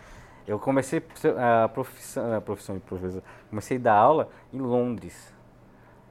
Eu 0.46 0.58
comecei 0.58 1.02
a 1.36 1.68
profissão, 1.68 2.34
a 2.34 2.40
profissão 2.40 2.74
de 2.76 2.80
professor, 2.80 3.22
comecei 3.50 3.76
a 3.76 3.80
dar 3.80 3.94
aula 3.94 4.28
em 4.52 4.58
Londres. 4.58 5.34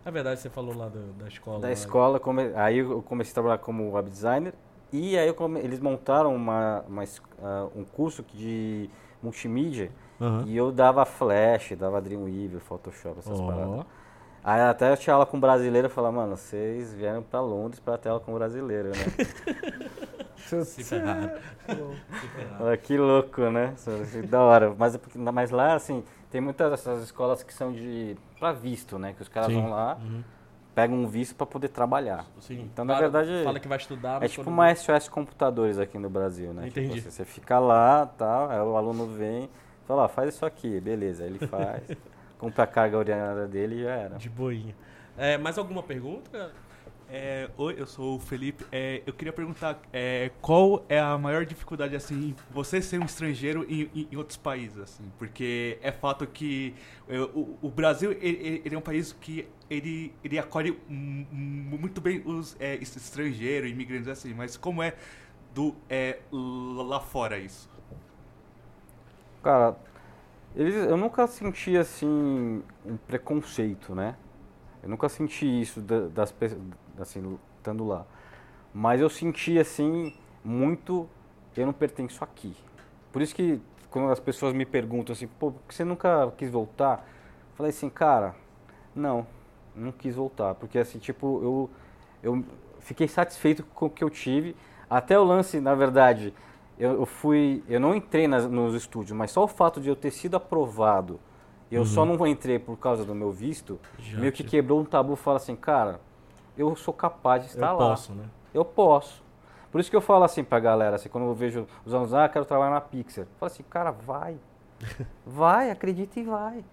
É 0.06 0.12
verdade, 0.12 0.40
você 0.40 0.50
falou 0.50 0.76
lá 0.76 0.88
do- 0.88 1.12
da 1.14 1.28
escola. 1.28 1.60
Da 1.60 1.68
lá. 1.68 1.74
escola, 1.74 2.20
come- 2.20 2.52
aí 2.56 2.78
eu 2.78 3.02
comecei 3.02 3.32
a 3.32 3.34
trabalhar 3.34 3.58
como 3.58 3.92
web 3.92 4.10
designer 4.10 4.54
e 4.94 5.18
aí 5.18 5.28
eu 5.28 5.34
come- 5.34 5.60
eles 5.60 5.80
montaram 5.80 6.34
uma, 6.36 6.84
uma 6.88 7.04
ah, 7.44 7.68
um 7.76 7.84
curso 7.84 8.24
de 8.34 8.90
multimídia 9.22 9.92
Aham. 10.20 10.44
e 10.48 10.58
eu 10.58 10.72
dava 10.72 11.06
Flash, 11.06 11.74
dava 11.78 12.02
Dreamweaver, 12.02 12.60
Photoshop, 12.62 13.20
essas 13.20 13.40
Ó. 13.40 13.46
paradas. 13.48 13.86
Aí 14.44 14.62
até 14.62 14.92
eu 14.92 14.98
tinha 14.98 15.14
aula 15.14 15.26
com 15.26 15.40
brasileiro, 15.40 15.88
eu 15.88 15.92
falava, 15.92 16.16
mano, 16.18 16.38
vocês 16.38 16.94
vieram 16.94 17.22
pra 17.22 17.42
Londres 17.42 17.80
pra 17.80 17.98
ter 17.98 18.10
aula 18.10 18.22
com 18.22 18.34
brasileiro, 18.34 18.90
né? 18.90 18.96
Se 20.64 20.84
que 22.84 22.98
louco, 22.98 23.42
né? 23.50 23.74
Da 24.30 24.42
hora. 24.42 24.74
Mas, 24.78 24.98
mas 25.34 25.52
lá, 25.52 25.74
assim, 25.74 26.04
tem 26.32 26.40
muitas 26.40 26.72
dessas 26.72 27.04
escolas 27.04 27.44
que 27.44 27.54
são 27.54 27.74
de 27.74 28.16
pra 28.40 28.54
visto, 28.54 28.98
né? 28.98 29.14
Que 29.14 29.22
os 29.22 29.28
caras 29.28 29.50
Sim. 29.52 29.62
vão 29.62 29.72
lá, 29.72 29.98
Uhum. 30.02 30.24
pegam 30.74 30.96
um 30.98 31.08
visto 31.08 31.36
pra 31.36 31.46
poder 31.46 31.68
trabalhar. 31.70 32.26
Sim. 32.40 32.62
Então, 32.72 32.86
na 32.86 32.94
Fala- 32.94 33.10
verdade, 33.10 33.44
Fala 33.44 33.60
que 33.60 33.68
vai 33.68 33.78
estudar, 33.78 34.24
É 34.24 34.28
tipo 34.30 34.50
uma 34.50 34.74
SOS 34.74 35.10
Computadores 35.10 35.78
aqui 35.80 35.98
no 35.98 36.10
Brasil, 36.10 36.54
né? 36.54 36.68
Tipo 36.68 36.80
Entendi. 36.80 37.00
assim, 37.00 37.10
você 37.10 37.26
fica 37.26 37.60
lá, 37.60 38.06
tal, 38.18 38.50
aí 38.50 38.60
o 38.62 38.78
aluno 38.78 39.06
vem, 39.08 39.50
fala, 39.88 40.04
ó, 40.04 40.08
faz 40.08 40.36
isso 40.36 40.46
aqui, 40.46 40.80
beleza, 40.80 41.24
aí 41.24 41.30
ele 41.30 41.48
faz, 41.48 41.84
compra 42.38 42.66
a 42.66 42.68
carga 42.68 42.98
orientada 42.98 43.48
dele 43.48 43.76
e 43.76 43.84
já 43.84 43.96
era. 43.96 44.16
De 44.18 44.30
boinha. 44.30 44.76
É, 45.18 45.38
mais 45.38 45.58
alguma 45.58 45.82
pergunta? 45.82 46.52
É, 47.10 47.50
oi, 47.56 47.76
eu 47.78 47.88
sou 47.88 48.18
o 48.18 48.20
Felipe. 48.20 48.66
É, 48.70 49.02
eu 49.06 49.14
queria 49.14 49.32
perguntar 49.32 49.80
é, 49.94 50.30
qual 50.42 50.86
é 50.90 51.00
a 51.00 51.18
maior 51.18 51.46
dificuldade 51.46 51.96
assim 51.96 52.36
você 52.52 52.82
ser 52.82 53.00
um 53.00 53.06
estrangeiro 53.06 53.66
em, 53.70 53.90
em, 53.96 54.10
em 54.12 54.18
outros 54.18 54.38
países, 54.38 54.78
assim, 54.78 55.06
porque 55.18 55.80
é 55.82 55.90
fato 55.90 56.28
que 56.28 56.76
é, 57.08 57.18
o, 57.18 57.58
o, 57.62 57.70
Brasil 57.70 58.12
ele, 58.12 58.62
ele, 58.66 58.76
é 58.76 58.78
um 58.78 58.82
país 58.82 59.14
que 59.14 59.48
ele, 59.70 60.14
ele 60.22 60.38
acolhe 60.38 60.78
muito 60.90 62.02
bem 62.02 62.22
os 62.26 62.58
é, 62.60 62.76
estrangeiros, 62.76 63.72
imigrantes 63.72 64.10
assim, 64.10 64.34
mas 64.34 64.58
como 64.58 64.84
é 64.84 64.94
do 65.54 65.74
é, 65.90 66.20
lá 66.30 67.00
fora 67.00 67.38
isso? 67.38 67.70
Cara, 69.48 69.78
eles, 70.54 70.76
eu 70.76 70.98
nunca 70.98 71.26
senti 71.26 71.78
assim 71.78 72.62
um 72.86 72.98
preconceito, 73.08 73.96
né? 73.96 74.18
Eu 74.84 74.90
nunca 74.90 75.08
senti 75.08 75.46
isso 75.62 75.80
das 75.80 76.34
pessoas 76.34 76.62
assim, 77.00 77.40
estando 77.56 77.88
lá. 77.88 78.06
Mas 78.74 79.00
eu 79.00 79.10
senti, 79.10 79.58
assim, 79.58 80.14
muito, 80.44 81.08
eu 81.56 81.66
não 81.66 81.72
pertenço 81.72 82.26
aqui. 82.26 82.58
Por 83.10 83.22
isso 83.22 83.34
que 83.34 83.62
quando 83.90 84.12
as 84.12 84.20
pessoas 84.20 84.52
me 84.52 84.66
perguntam 84.66 85.14
assim, 85.14 85.28
pô, 85.28 85.54
por 85.54 85.62
que 85.66 85.76
você 85.76 85.86
nunca 85.86 86.30
quis 86.36 86.50
voltar? 86.50 87.08
Eu 87.52 87.56
falei 87.56 87.70
assim, 87.70 87.90
cara, 87.90 88.36
não, 88.94 89.26
não 89.74 89.94
quis 89.94 90.14
voltar. 90.14 90.56
Porque 90.56 90.78
assim, 90.78 91.00
tipo, 91.00 91.42
eu, 91.42 91.70
eu 92.22 92.44
fiquei 92.82 93.08
satisfeito 93.08 93.64
com 93.64 93.86
o 93.86 93.90
que 93.90 94.04
eu 94.04 94.10
tive. 94.10 94.58
Até 94.90 95.18
o 95.18 95.24
lance, 95.24 95.62
na 95.62 95.74
verdade, 95.74 96.34
eu, 96.80 96.94
eu 96.94 97.06
fui, 97.06 97.64
eu 97.68 97.80
não 97.80 97.96
entrei 97.96 98.28
nas, 98.28 98.46
nos 98.50 98.76
estúdios, 98.76 99.18
mas 99.18 99.32
só 99.32 99.44
o 99.44 99.48
fato 99.48 99.82
de 99.82 99.90
eu 99.90 99.96
ter 99.96 100.12
sido 100.12 100.36
aprovado, 100.36 101.20
eu 101.72 101.82
uhum. 101.82 101.86
só 101.86 102.06
não 102.06 102.26
entrei 102.26 102.60
por 102.60 102.78
causa 102.78 103.04
do 103.04 103.14
meu 103.14 103.32
visto, 103.32 103.80
Já 104.00 104.18
meio 104.20 104.32
que 104.32 104.44
quebrou 104.44 104.80
um 104.80 104.86
tabu, 104.86 105.16
fala 105.16 105.38
assim, 105.38 105.56
cara, 105.56 106.00
eu 106.58 106.76
sou 106.76 106.94
capaz 106.94 107.44
de 107.44 107.50
estar 107.50 107.72
eu 107.72 107.78
lá. 107.78 107.84
Eu 107.84 107.90
posso, 107.90 108.14
né? 108.14 108.24
Eu 108.54 108.66
posso. 108.66 109.24
Por 109.72 109.82
isso 109.82 109.90
que 109.90 109.96
eu 109.96 110.02
falo 110.02 110.24
assim 110.24 110.44
pra 110.44 110.60
galera, 110.60 110.96
assim, 110.96 111.10
quando 111.10 111.26
eu 111.26 111.34
vejo 111.34 111.68
os 111.86 111.94
alunos, 111.94 112.14
ah, 112.14 112.28
quero 112.30 112.46
trabalhar 112.46 112.72
na 112.72 112.82
Pixar. 112.82 113.26
Eu 113.26 113.30
falo 113.40 113.52
assim, 113.52 113.64
cara, 113.64 113.92
vai. 113.92 114.38
vai, 115.26 115.70
acredita 115.70 116.20
e 116.20 116.24
vai. 116.24 116.64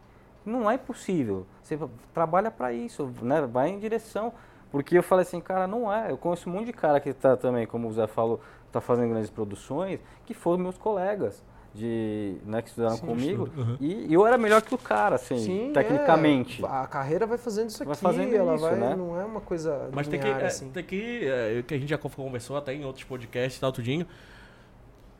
Não 0.45 0.71
é 0.71 0.75
impossível. 0.75 1.47
Você 1.63 1.79
trabalha 2.13 2.51
para 2.51 2.73
isso, 2.73 3.11
né? 3.23 3.41
Vai 3.43 3.71
em 3.71 3.79
direção. 3.79 4.33
Porque 4.71 4.99
eu 4.99 5.03
falei 5.03 5.23
assim, 5.23 5.41
cara, 5.41 5.67
não 5.67 5.93
é. 5.93 6.11
Eu 6.11 6.19
conheço 6.19 6.49
um 6.49 6.53
monte 6.53 6.67
de 6.67 6.73
cara 6.73 7.01
que 7.01 7.13
tá 7.13 7.37
também, 7.37 7.67
como 7.67 7.89
o 7.89 7.93
Zé 7.93 8.07
falou, 8.07 8.41
tá 8.75 8.81
fazendo 8.81 9.11
grandes 9.11 9.31
produções, 9.31 10.01
que 10.27 10.35
foram 10.35 10.63
meus 10.63 10.77
colegas 10.77 11.43
de, 11.75 12.37
né, 12.47 12.63
que 12.63 12.69
estudaram 12.69 12.97
Sim, 12.97 13.07
comigo. 13.07 13.51
Uhum. 13.57 13.77
E, 13.81 14.13
eu 14.15 14.25
era 14.25 14.39
melhor 14.39 14.63
que 14.63 14.75
o 14.75 14.79
cara, 14.79 15.17
assim, 15.17 15.39
Sim, 15.39 15.71
tecnicamente. 15.75 16.65
É. 16.65 16.69
A 16.69 16.87
carreira 16.87 17.27
vai 17.27 17.37
fazendo 17.37 17.69
isso 17.69 17.85
vai 17.85 17.93
aqui, 17.93 18.03
fazendo 18.03 18.35
ela 18.35 18.55
isso, 18.55 18.65
vai, 18.65 18.77
né? 18.77 18.95
não 18.95 19.21
é 19.21 19.25
uma 19.25 19.41
coisa 19.41 19.91
Mas 19.93 20.07
linear, 20.07 20.25
tem 20.25 20.35
que, 20.39 20.45
é, 20.45 20.47
assim. 20.47 20.71
tem 20.71 20.85
que, 20.85 21.27
é, 21.27 21.63
que 21.67 21.75
a 21.75 21.79
gente 21.79 21.91
já 21.91 21.99
conversou 21.99 22.57
até 22.57 22.73
em 22.73 22.85
outros 22.85 23.05
podcasts 23.05 23.59
e 23.59 23.61
tal, 23.61 23.73
tudinho, 23.73 24.07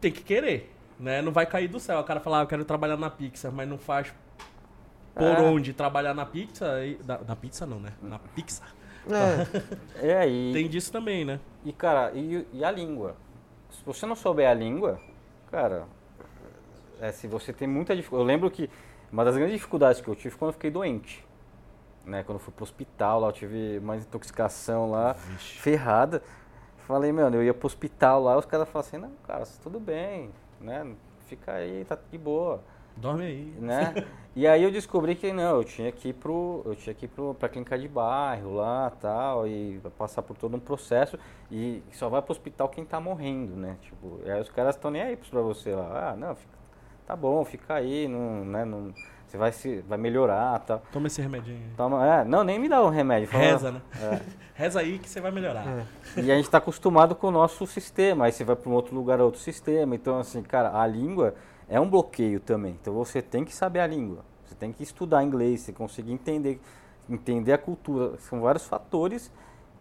tem 0.01 0.13
que 0.13 0.23
querer, 0.23 0.73
né? 0.99 1.21
Não 1.21 1.33
vai 1.33 1.45
cair 1.45 1.67
do 1.67 1.81
céu. 1.81 1.99
O 1.99 2.05
cara 2.05 2.21
falar, 2.21 2.41
ah, 2.41 2.43
eu 2.43 2.47
quero 2.47 2.65
trabalhar 2.65 2.97
na 2.97 3.11
Pixar, 3.11 3.51
mas 3.51 3.69
não 3.69 3.79
faz 3.79 4.15
por 5.15 5.25
é. 5.25 5.41
onde 5.41 5.73
trabalhar 5.73 6.15
na 6.15 6.25
Pixar. 6.25 6.85
E, 6.85 7.01
na, 7.05 7.19
na 7.19 7.35
Pixar 7.35 7.67
não, 7.67 7.81
né? 7.81 7.93
Na 8.01 8.19
Pixar. 8.19 8.73
É. 10.03 10.21
é 10.23 10.29
e, 10.29 10.53
tem 10.55 10.69
disso 10.69 10.93
também, 10.93 11.25
né? 11.25 11.41
E, 11.65 11.73
cara, 11.73 12.13
e, 12.15 12.47
e 12.53 12.65
a 12.65 12.71
língua? 12.71 13.17
Se 13.79 13.85
você 13.85 14.07
não 14.07 14.17
souber 14.17 14.49
a 14.49 14.55
língua, 14.55 15.01
cara, 15.51 15.87
é, 17.01 17.13
se 17.13 17.27
você 17.27 17.53
tem 17.53 17.69
muita 17.69 17.95
dificuldade. 17.95 18.23
Eu 18.23 18.27
lembro 18.27 18.51
que 18.51 18.71
uma 19.13 19.25
das 19.25 19.37
grandes 19.37 19.55
dificuldades 19.55 20.01
que 20.01 20.09
eu 20.09 20.15
tive 20.15 20.37
quando 20.37 20.51
eu 20.51 20.53
fiquei 20.55 20.71
doente. 20.71 21.25
Né, 22.05 22.23
quando 22.23 22.37
eu 22.37 22.41
fui 22.41 22.53
pro 22.53 22.65
hospital 22.65 23.21
lá, 23.21 23.29
eu 23.29 23.33
tive 23.33 23.79
uma 23.79 23.97
intoxicação 23.97 24.91
lá, 24.91 25.15
Vixe. 25.15 25.59
ferrada. 25.59 26.23
Falei, 26.87 27.11
mano, 27.11 27.37
eu 27.37 27.43
ia 27.43 27.55
pro 27.55 27.67
hospital 27.67 28.23
lá, 28.23 28.37
os 28.37 28.45
caras 28.45 28.69
falaram 28.69 28.89
assim, 28.89 28.99
não, 28.99 29.13
cara, 29.27 29.45
tudo 29.63 29.81
bem, 29.81 30.31
né? 30.61 30.95
Fica 31.27 31.53
aí, 31.53 31.83
tá 31.87 31.97
de 32.11 32.19
boa. 32.19 32.63
Dorme 32.97 33.25
aí. 33.25 33.55
Né? 33.59 34.07
e 34.35 34.47
aí 34.47 34.63
eu 34.63 34.71
descobri 34.71 35.15
que 35.15 35.33
não, 35.33 35.57
eu 35.57 35.65
tinha 35.65 35.91
que 35.91 36.09
ir 36.09 36.13
pro. 36.13 36.63
Eu 36.65 36.77
tinha 36.77 36.95
que 36.95 37.07
ir 37.07 37.09
pro, 37.09 37.35
pra 37.35 37.49
clínica 37.49 37.79
de 37.79 37.89
bairro 37.89 38.55
lá 38.55 38.91
tal, 39.01 39.47
e 39.47 39.81
passar 39.99 40.23
por 40.23 40.37
todo 40.37 40.57
um 40.57 40.61
processo. 40.61 41.19
E 41.51 41.83
só 41.93 42.09
vai 42.09 42.23
pro 42.23 42.33
hospital 42.33 42.69
quem 42.69 42.85
tá 42.85 43.01
morrendo, 43.01 43.57
né? 43.57 43.77
Tipo, 43.83 44.21
aí 44.25 44.41
os 44.41 44.51
caras 44.51 44.77
estão 44.77 44.91
nem 44.91 45.03
aí 45.03 45.17
pra 45.17 45.41
você 45.41 45.75
lá. 45.75 46.11
Ah, 46.11 46.17
não, 46.17 46.35
fica 46.35 46.55
tá 47.07 47.15
bom, 47.15 47.45
fica 47.45 47.75
aí, 47.75 48.09
não, 48.09 48.45
né, 48.45 48.65
não, 48.65 48.93
você 49.27 49.37
vai, 49.37 49.53
se, 49.53 49.81
vai 49.87 49.99
melhorar, 49.99 50.59
tá. 50.61 50.79
Toma 50.93 51.07
esse 51.07 51.21
remedinho 51.21 51.59
aí. 51.59 51.77
Toma, 51.77 52.07
é, 52.07 52.25
não, 52.25 52.45
nem 52.45 52.59
me 52.59 52.69
dá 52.69 52.83
um 52.83 52.89
remédio. 52.89 53.29
Fala, 53.29 53.45
Reza, 53.45 53.73
né? 53.73 53.83
É. 54.01 54.21
Reza 54.55 54.81
aí 54.81 54.99
que 54.99 55.09
você 55.09 55.21
vai 55.21 55.31
melhorar. 55.31 55.67
É. 55.67 56.21
E 56.21 56.31
a 56.31 56.37
gente 56.37 56.45
está 56.45 56.59
acostumado 56.59 57.15
com 57.15 57.29
o 57.29 57.31
nosso 57.31 57.67
sistema, 57.67 58.27
aí 58.27 58.33
você 58.33 58.45
vai 58.45 58.57
para 58.57 58.71
um 58.71 58.73
outro 58.73 58.95
lugar, 58.95 59.21
outro 59.21 59.41
sistema, 59.41 59.95
então 59.95 60.19
assim, 60.19 60.43
cara, 60.43 60.81
a 60.81 60.87
língua 60.87 61.35
é 61.69 61.81
um 61.81 61.89
bloqueio 61.89 62.41
também, 62.41 62.77
então 62.81 62.95
você 62.95 63.23
tem 63.23 63.45
que 63.45 63.55
saber 63.55 63.81
a 63.81 63.87
língua, 63.87 64.25
você 64.45 64.55
tem 64.55 64.73
que 64.73 64.83
estudar 64.83 65.23
inglês, 65.23 65.61
você 65.61 65.73
conseguir 65.73 66.13
entender, 66.13 66.61
entender 67.09 67.53
a 67.53 67.59
cultura, 67.59 68.19
são 68.19 68.41
vários 68.41 68.67
fatores 68.67 69.31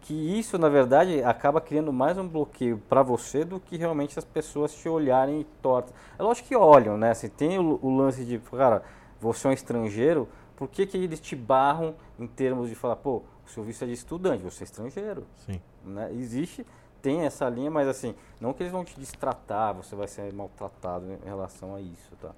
que 0.04 0.38
isso, 0.38 0.58
na 0.58 0.68
verdade, 0.68 1.22
acaba 1.24 1.62
criando 1.62 1.90
mais 1.90 2.18
um 2.18 2.28
bloqueio 2.28 2.76
para 2.90 3.02
você 3.02 3.42
do 3.42 3.58
que 3.58 3.78
realmente 3.78 4.18
as 4.18 4.24
pessoas 4.24 4.74
te 4.74 4.86
olharem 4.86 5.46
tortas. 5.62 5.94
É 6.18 6.22
lógico 6.22 6.48
que 6.48 6.54
olham, 6.54 6.98
né? 6.98 7.10
Assim, 7.10 7.30
tem 7.30 7.58
o, 7.58 7.78
o, 7.80 7.96
lance 7.96 8.22
de, 8.22 8.38
cara, 8.38 8.82
você 9.18 9.46
é 9.46 9.50
um 9.50 9.52
estrangeiro, 9.54 10.28
por 10.56 10.68
que, 10.68 10.86
que 10.86 10.98
eles 10.98 11.20
te 11.20 11.34
barram 11.34 11.94
em 12.18 12.26
termos 12.26 12.68
de 12.68 12.74
falar, 12.74 12.96
pô, 12.96 13.22
o 13.46 13.50
seu 13.50 13.62
visto 13.62 13.82
é 13.82 13.86
de 13.86 13.94
estudante, 13.94 14.42
você 14.42 14.64
é 14.64 14.66
estrangeiro? 14.66 15.24
Sim. 15.46 15.58
Né? 15.82 16.10
Existe, 16.12 16.66
tem 17.04 17.20
essa 17.20 17.46
linha, 17.50 17.70
mas 17.70 17.86
assim, 17.86 18.14
não 18.40 18.54
que 18.54 18.62
eles 18.62 18.72
vão 18.72 18.82
te 18.82 18.98
destratar, 18.98 19.74
você 19.74 19.94
vai 19.94 20.08
ser 20.08 20.32
maltratado 20.32 21.04
em 21.12 21.28
relação 21.28 21.74
a 21.74 21.80
isso, 21.80 22.16
tá? 22.18 22.30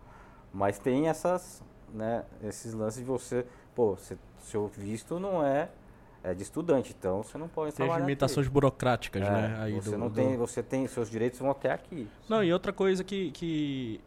Mas 0.52 0.76
tem 0.76 1.06
essas, 1.06 1.62
né, 1.94 2.24
esses 2.42 2.74
lances 2.74 2.98
de 2.98 3.04
você, 3.04 3.46
pô, 3.76 3.96
seu 4.40 4.66
visto 4.66 5.20
não 5.20 5.46
é 5.46 5.70
é 6.24 6.34
de 6.34 6.42
estudante, 6.42 6.92
então 6.98 7.22
você 7.22 7.38
não 7.38 7.46
pode 7.46 7.72
tem 7.76 7.88
limitações 7.98 8.44
aqui. 8.44 8.52
burocráticas, 8.52 9.22
é, 9.22 9.30
né? 9.30 9.56
Aí 9.60 9.74
você 9.74 9.92
do, 9.92 9.98
não 9.98 10.08
do... 10.08 10.14
tem, 10.14 10.36
você 10.36 10.60
tem 10.60 10.84
seus 10.88 11.08
direitos 11.08 11.38
vão 11.38 11.52
até 11.52 11.70
aqui. 11.70 12.08
Não, 12.28 12.42
e 12.42 12.52
outra 12.52 12.72
coisa 12.72 13.04
que, 13.04 13.30
que 13.30 14.00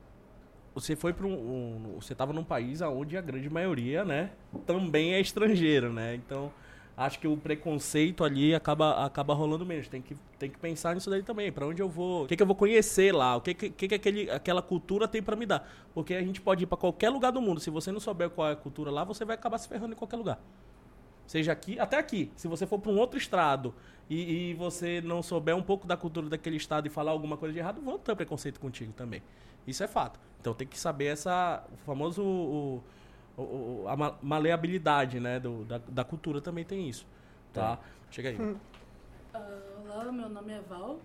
você 0.76 0.98
foi 0.98 1.14
para 1.14 1.26
um, 1.26 1.32
um, 1.32 1.96
você 2.02 2.12
estava 2.12 2.34
num 2.34 2.44
país 2.44 2.82
onde 2.82 3.16
a 3.16 3.22
grande 3.22 3.50
maioria, 3.50 4.04
né, 4.04 4.32
também 4.66 5.14
é 5.14 5.22
estrangeiro, 5.22 5.94
né? 5.94 6.16
Então 6.16 6.52
acho 7.00 7.18
que 7.18 7.28
o 7.28 7.38
preconceito 7.38 8.26
ali 8.26 8.54
acaba, 8.54 9.06
acaba 9.06 9.34
rolando 9.34 9.66
menos. 9.66 9.88
Tem 9.88 10.02
que, 10.02 10.18
tem 10.38 10.50
que 10.50 10.60
pensar 10.60 10.94
nisso 10.94 11.10
daí 11.10 11.24
também. 11.24 11.50
Para 11.50 11.66
onde 11.66 11.82
eu 11.82 11.88
vou? 11.88 12.26
O 12.26 12.28
que, 12.28 12.36
que 12.36 12.44
eu 12.44 12.48
vou 12.48 12.56
conhecer 12.56 13.16
lá? 13.16 13.38
O 13.38 13.42
que, 13.42 13.54
que, 13.54 13.88
que 13.88 13.96
aquele, 13.96 14.30
aquela 14.30 14.62
cultura 14.62 15.08
tem 15.08 15.24
para 15.24 15.36
me 15.38 15.46
dar? 15.46 15.66
Porque 15.94 16.14
a 16.14 16.22
gente 16.22 16.42
pode 16.42 16.66
ir 16.66 16.68
para 16.68 16.78
qualquer 16.78 17.10
lugar 17.10 17.32
do 17.32 17.42
mundo. 17.42 17.62
Se 17.62 17.70
você 17.70 17.90
não 17.90 18.02
souber 18.02 18.30
qual 18.30 18.50
é 18.50 18.52
a 18.52 18.56
cultura 18.56 18.92
lá, 18.92 19.06
você 19.06 19.24
vai 19.24 19.36
acabar 19.36 19.58
se 19.58 19.70
ferrando 19.70 19.94
em 19.94 19.96
qualquer 19.96 20.18
lugar. 20.18 20.42
Seja 21.26 21.54
aqui, 21.54 21.80
até 21.80 21.98
aqui. 21.98 22.32
Se 22.36 22.50
você 22.50 22.68
for 22.68 22.80
para 22.80 22.92
um 22.92 22.98
outro 22.98 23.18
estado 23.18 23.74
e, 24.10 24.50
e, 24.50 24.54
você 24.56 25.00
não 25.00 25.24
souber 25.24 25.56
um 25.56 25.62
pouco 25.62 25.88
da 25.88 25.96
cultura 25.96 26.28
daquele 26.28 26.58
estado 26.58 26.88
e 26.88 26.90
falar 26.90 27.12
alguma 27.12 27.38
coisa 27.38 27.54
de 27.54 27.60
errado, 27.60 27.80
vão 27.80 27.98
ter 27.98 28.14
preconceito 28.16 28.60
contigo 28.60 28.92
também. 28.92 29.24
Isso 29.66 29.82
é 29.84 29.88
fato. 29.88 30.20
Então 30.42 30.54
tem 30.54 30.68
que 30.68 30.78
saber 30.78 31.06
essa. 31.06 31.64
O 31.72 31.78
famoso. 31.78 32.24
O, 32.24 32.84
a 33.88 34.18
maleabilidade, 34.22 35.20
né? 35.20 35.40
Do, 35.40 35.66
da, 35.66 35.78
da 35.78 36.04
cultura 36.04 36.42
também 36.42 36.64
tem 36.64 36.90
isso. 36.90 37.06
Tá? 37.54 37.78
tá. 37.78 37.84
Chega 38.12 38.30
aí. 38.30 38.38
Uh, 38.38 38.58
olá, 39.84 40.12
meu 40.12 40.30
nome 40.30 40.54
é 40.54 40.62
Val 40.62 41.00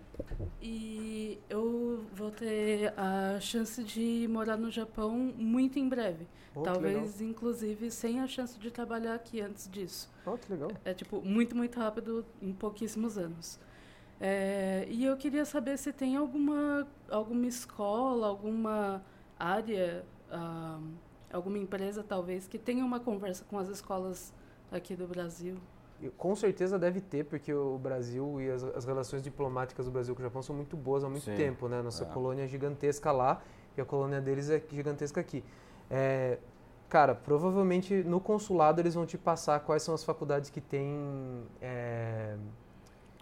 e 0.61 1.39
eu 1.49 2.05
vou 2.13 2.31
ter 2.31 2.93
a 2.97 3.39
chance 3.39 3.83
de 3.83 4.27
morar 4.29 4.57
no 4.57 4.71
Japão 4.71 5.11
muito 5.37 5.77
em 5.77 5.87
breve. 5.87 6.27
Oh, 6.55 6.61
Talvez, 6.61 7.21
inclusive, 7.21 7.91
sem 7.91 8.19
a 8.21 8.27
chance 8.27 8.57
de 8.57 8.71
trabalhar 8.71 9.13
aqui 9.13 9.41
antes 9.41 9.69
disso. 9.69 10.09
Oh, 10.25 10.37
que 10.37 10.51
legal. 10.51 10.71
É, 10.83 10.93
tipo, 10.93 11.21
muito, 11.21 11.55
muito 11.55 11.77
rápido, 11.79 12.25
em 12.41 12.53
pouquíssimos 12.53 13.17
anos. 13.17 13.59
É, 14.19 14.87
e 14.89 15.03
eu 15.03 15.17
queria 15.17 15.43
saber 15.43 15.77
se 15.77 15.91
tem 15.91 16.15
alguma, 16.15 16.87
alguma 17.09 17.45
escola, 17.45 18.27
alguma 18.27 19.03
área, 19.37 20.05
ah, 20.31 20.79
alguma 21.35 21.57
empresa, 21.57 22.03
talvez, 22.03 22.47
que 22.47 22.57
tenha 22.57 22.83
uma 22.83 22.99
conversa 22.99 23.43
com 23.49 23.59
as 23.59 23.67
escolas 23.67 24.33
aqui 24.71 24.95
do 24.95 25.07
Brasil. 25.07 25.57
Com 26.17 26.35
certeza 26.35 26.77
deve 26.77 26.99
ter, 26.99 27.25
porque 27.25 27.53
o 27.53 27.77
Brasil 27.77 28.41
e 28.41 28.49
as, 28.49 28.63
as 28.63 28.85
relações 28.85 29.21
diplomáticas 29.21 29.85
do 29.85 29.91
Brasil 29.91 30.13
com 30.13 30.21
o 30.21 30.23
Japão 30.23 30.41
são 30.41 30.55
muito 30.55 30.75
boas 30.75 31.03
há 31.03 31.09
muito 31.09 31.23
Sim. 31.23 31.35
tempo, 31.35 31.67
né? 31.67 31.81
Nossa 31.81 32.03
é. 32.03 32.07
colônia 32.07 32.43
é 32.43 32.47
gigantesca 32.47 33.11
lá 33.11 33.41
e 33.77 33.81
a 33.81 33.85
colônia 33.85 34.19
deles 34.19 34.49
é 34.49 34.61
gigantesca 34.69 35.21
aqui. 35.21 35.43
É, 35.89 36.37
cara, 36.89 37.15
provavelmente 37.15 38.03
no 38.03 38.19
consulado 38.19 38.81
eles 38.81 38.93
vão 38.93 39.05
te 39.05 39.17
passar 39.17 39.59
quais 39.61 39.83
são 39.83 39.95
as 39.95 40.03
faculdades 40.03 40.49
que 40.49 40.59
têm 40.59 41.43
é, 41.61 42.35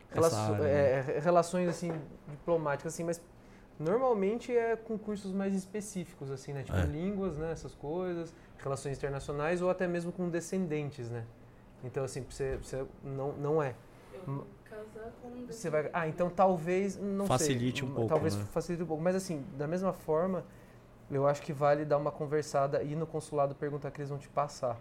relaço, 0.09 0.36
área, 0.36 0.64
é, 0.64 1.03
né? 1.03 1.20
relações 1.20 1.70
assim 1.70 1.91
diplomáticas, 2.28 2.93
assim, 2.93 3.03
mas 3.03 3.22
normalmente 3.84 4.56
é 4.56 4.76
com 4.76 4.98
cursos 4.98 5.32
mais 5.32 5.54
específicos, 5.54 6.32
assim, 6.32 6.54
né? 6.54 6.64
Tipo 6.64 6.78
é. 6.78 6.86
línguas, 6.86 7.38
né? 7.38 7.52
Essas 7.52 7.76
coisas, 7.76 8.34
relações 8.58 8.98
internacionais 8.98 9.62
ou 9.62 9.70
até 9.70 9.88
mesmo 9.88 10.12
com 10.12 10.30
descendentes, 10.30 11.10
né? 11.10 11.26
Então, 11.84 12.04
assim, 12.04 12.26
você, 12.28 12.58
você 12.58 12.86
não, 13.04 13.34
não 13.34 13.62
é. 13.62 13.76
Eu 14.14 14.34
vou 14.34 14.48
casar 14.64 15.12
com 15.22 15.28
um 15.28 15.46
Você 15.46 15.70
vai, 15.70 15.90
ah, 15.94 16.08
então 16.08 16.30
talvez, 16.30 16.98
não 16.98 17.26
Facilite 17.26 17.82
sei, 17.82 17.90
um 17.90 17.94
pouco, 17.94 18.10
Talvez 18.10 18.36
né? 18.36 18.46
facilite 18.52 18.84
um 18.84 18.88
pouco, 18.88 19.04
mas 19.04 19.16
assim, 19.16 19.44
da 19.58 19.68
mesma 19.68 19.92
forma, 19.92 20.46
eu 21.12 21.28
acho 21.28 21.42
que 21.42 21.52
vale 21.52 21.84
dar 21.84 21.98
uma 21.98 22.12
conversada 22.12 22.82
e 22.82 22.94
ir 22.94 22.96
no 22.96 23.06
consulado 23.06 23.54
perguntar 23.54 23.92
que 23.92 24.00
eles 24.00 24.10
vão 24.10 24.18
te 24.18 24.30
passar. 24.30 24.80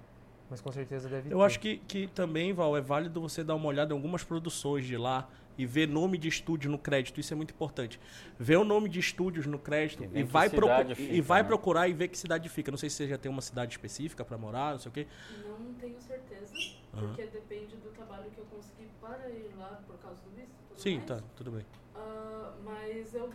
Mas 0.48 0.60
com 0.60 0.70
certeza 0.70 1.08
deve 1.08 1.28
ter. 1.28 1.34
Eu 1.34 1.42
acho 1.42 1.58
que, 1.58 1.78
que 1.78 2.06
também, 2.08 2.52
Val, 2.52 2.76
é 2.76 2.80
válido 2.80 3.20
você 3.20 3.42
dar 3.42 3.54
uma 3.54 3.66
olhada 3.66 3.92
em 3.92 3.96
algumas 3.96 4.22
produções 4.22 4.84
de 4.84 4.96
lá 4.98 5.26
e 5.56 5.66
ver 5.66 5.86
nome 5.88 6.16
de 6.18 6.28
estúdio 6.28 6.70
no 6.70 6.78
crédito. 6.78 7.20
Isso 7.20 7.32
é 7.32 7.36
muito 7.36 7.52
importante. 7.52 8.00
Ver 8.38 8.56
o 8.56 8.64
nome 8.64 8.88
de 8.88 8.98
estúdios 8.98 9.46
no 9.46 9.58
crédito 9.58 10.04
E 10.12 10.20
e, 10.20 10.22
vai, 10.22 10.48
procu- 10.48 10.74
cidade 10.74 10.92
e 10.92 11.06
fica, 11.06 11.22
vai 11.22 11.42
né? 11.42 11.48
procurar 11.48 11.88
e 11.88 11.92
ver 11.92 12.08
que 12.08 12.18
cidade 12.18 12.48
fica. 12.48 12.70
Não 12.70 12.78
sei 12.78 12.88
se 12.90 12.96
você 12.96 13.08
já 13.08 13.18
tem 13.18 13.30
uma 13.30 13.42
cidade 13.42 13.72
específica 13.72 14.24
para 14.24 14.36
morar, 14.38 14.72
não 14.72 14.78
sei 14.78 14.90
o 14.90 14.92
quê. 14.92 15.06
Não 15.46 15.74
tenho 15.74 16.00
certeza, 16.00 16.54
Aham. 16.94 17.06
porque 17.08 17.26
depende 17.26 17.76
do 17.76 17.90
trabalho 17.90 18.30
que 18.30 18.38
eu 18.38 18.44
consegui 18.46 18.88
para 19.00 19.28
ir 19.30 19.50
lá 19.58 19.80
por 19.86 19.96
causa 19.98 20.18
do 20.22 20.30
visto. 20.36 20.50
tudo 20.68 20.80
Sim, 20.80 20.94
mais. 20.96 21.06
tá, 21.06 21.20
tudo 21.36 21.50
bem. 21.50 21.66
Ah, 21.94 22.52
mas 22.64 23.14
eu 23.14 23.30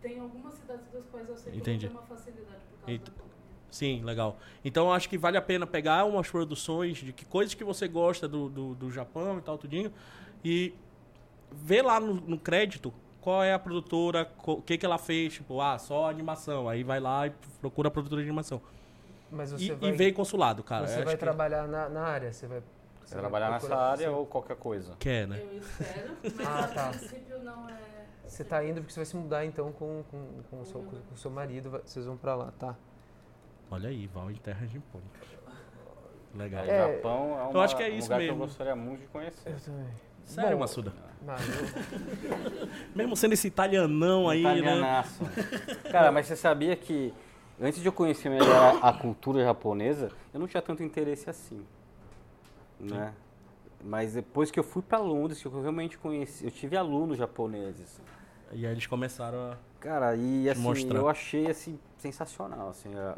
tenho 0.00 0.22
algumas 0.22 0.54
cidades 0.54 0.90
das 0.92 1.04
quais 1.06 1.28
eu 1.28 1.36
sei 1.36 1.52
que 1.52 1.58
Entendi. 1.58 1.86
eu 1.86 1.90
ter 1.90 1.96
uma 1.98 2.06
facilidade 2.06 2.60
por 2.70 2.78
causa 2.86 2.92
Ent- 2.92 3.04
da. 3.04 3.28
Sim, 3.70 4.02
legal. 4.02 4.38
Então 4.64 4.86
eu 4.86 4.92
acho 4.92 5.10
que 5.10 5.18
vale 5.18 5.36
a 5.36 5.42
pena 5.42 5.66
pegar 5.66 6.06
umas 6.06 6.30
produções 6.30 6.96
de 6.96 7.12
que 7.12 7.26
coisas 7.26 7.52
que 7.52 7.62
você 7.62 7.86
gosta 7.86 8.26
do, 8.26 8.48
do, 8.48 8.74
do 8.74 8.90
Japão 8.90 9.36
e 9.38 9.42
tal, 9.42 9.58
tudinho, 9.58 9.92
e 10.42 10.72
ver 11.52 11.82
lá 11.82 11.98
no, 12.00 12.14
no 12.14 12.38
crédito 12.38 12.92
qual 13.20 13.42
é 13.42 13.52
a 13.52 13.58
produtora, 13.58 14.30
o 14.46 14.62
que, 14.62 14.78
que 14.78 14.86
ela 14.86 14.96
fez, 14.98 15.34
tipo, 15.34 15.60
ah, 15.60 15.78
só 15.78 16.08
animação. 16.08 16.68
Aí 16.68 16.82
vai 16.82 17.00
lá 17.00 17.26
e 17.26 17.32
procura 17.60 17.88
a 17.88 17.90
produtora 17.90 18.22
de 18.22 18.28
animação. 18.28 18.60
Mas 19.30 19.52
E, 19.52 19.58
você 19.58 19.72
e 19.72 19.76
vai, 19.76 19.92
vê 19.92 20.12
consulado, 20.12 20.62
cara. 20.62 20.86
você 20.86 20.94
vai 20.94 21.02
acho 21.04 21.12
que 21.12 21.18
trabalhar 21.18 21.66
na, 21.68 21.88
na 21.88 22.02
área, 22.02 22.32
você 22.32 22.46
vai... 22.46 22.62
Você 23.04 23.14
vai 23.14 23.22
trabalhar 23.22 23.50
nessa 23.50 23.74
área 23.76 24.10
ou 24.12 24.26
qualquer 24.26 24.56
coisa? 24.56 24.94
quer, 24.98 25.26
né? 25.26 25.40
Eu 25.42 25.58
espero, 25.58 26.16
mas 26.36 26.46
Ah, 26.46 26.64
a 26.64 26.68
tá. 26.68 26.88
princípio 26.90 27.42
não 27.42 27.68
é. 27.68 27.78
Você 28.26 28.44
tá 28.44 28.62
indo 28.64 28.80
porque 28.82 28.92
você 28.92 29.00
vai 29.00 29.06
se 29.06 29.16
mudar 29.16 29.44
então 29.46 29.72
com, 29.72 30.04
com, 30.10 30.42
com, 30.50 30.60
o, 30.60 30.64
seu, 30.66 30.82
com 30.82 31.14
o 31.14 31.16
seu 31.16 31.30
marido, 31.30 31.70
vai- 31.70 31.80
vocês 31.84 32.04
vão 32.04 32.16
pra 32.18 32.34
lá, 32.34 32.52
tá? 32.58 32.76
Olha 33.70 33.88
aí, 33.88 34.06
Val 34.06 34.30
em 34.30 34.34
terra 34.34 34.66
nipônica. 34.66 35.20
Legal. 36.34 36.64
O 36.64 36.68
É, 36.70 36.94
Japão 36.96 37.38
é 37.50 37.54
eu 37.54 37.60
acho 37.60 37.76
que 37.76 37.82
é 37.82 37.86
um 37.86 37.92
isso 37.96 38.02
lugar 38.08 38.18
que 38.20 38.26
mesmo. 38.26 38.42
eu 38.42 38.46
gostaria 38.46 38.76
muito 38.76 39.00
de 39.00 39.06
conhecer. 39.08 39.50
Eu 39.52 39.60
também. 39.60 39.88
Sério, 40.28 40.52
Bom, 40.52 40.60
Massuda? 40.60 40.92
Eu- 42.22 42.68
Mesmo 42.94 43.16
sendo 43.16 43.32
esse 43.32 43.48
italianão 43.48 44.28
aí, 44.28 44.42
né? 44.42 44.56
Italianaço. 44.58 45.20
Cara, 45.90 46.12
mas 46.12 46.26
você 46.26 46.36
sabia 46.36 46.76
que 46.76 47.12
antes 47.60 47.80
de 47.80 47.86
eu 47.88 47.92
conhecer 47.92 48.28
melhor 48.28 48.78
a, 48.82 48.88
a 48.88 48.92
cultura 48.92 49.42
japonesa, 49.42 50.10
eu 50.32 50.40
não 50.40 50.46
tinha 50.46 50.62
tanto 50.62 50.82
interesse 50.82 51.28
assim. 51.28 51.64
Né? 52.78 53.12
Mas 53.84 54.14
depois 54.14 54.50
que 54.50 54.58
eu 54.58 54.64
fui 54.64 54.82
pra 54.82 54.98
Londres, 54.98 55.40
que 55.40 55.46
eu 55.46 55.60
realmente 55.60 55.98
conheci, 55.98 56.44
eu 56.44 56.50
tive 56.50 56.76
alunos 56.76 57.18
japoneses. 57.18 58.00
E 58.52 58.66
aí 58.66 58.72
eles 58.72 58.86
começaram 58.86 59.52
a. 59.52 59.56
Cara, 59.80 60.16
e 60.16 60.48
assim, 60.50 60.60
mostrar. 60.60 60.98
eu 60.98 61.08
achei 61.08 61.48
assim 61.48 61.78
sensacional, 61.98 62.70
assim, 62.70 62.90
a, 62.96 63.16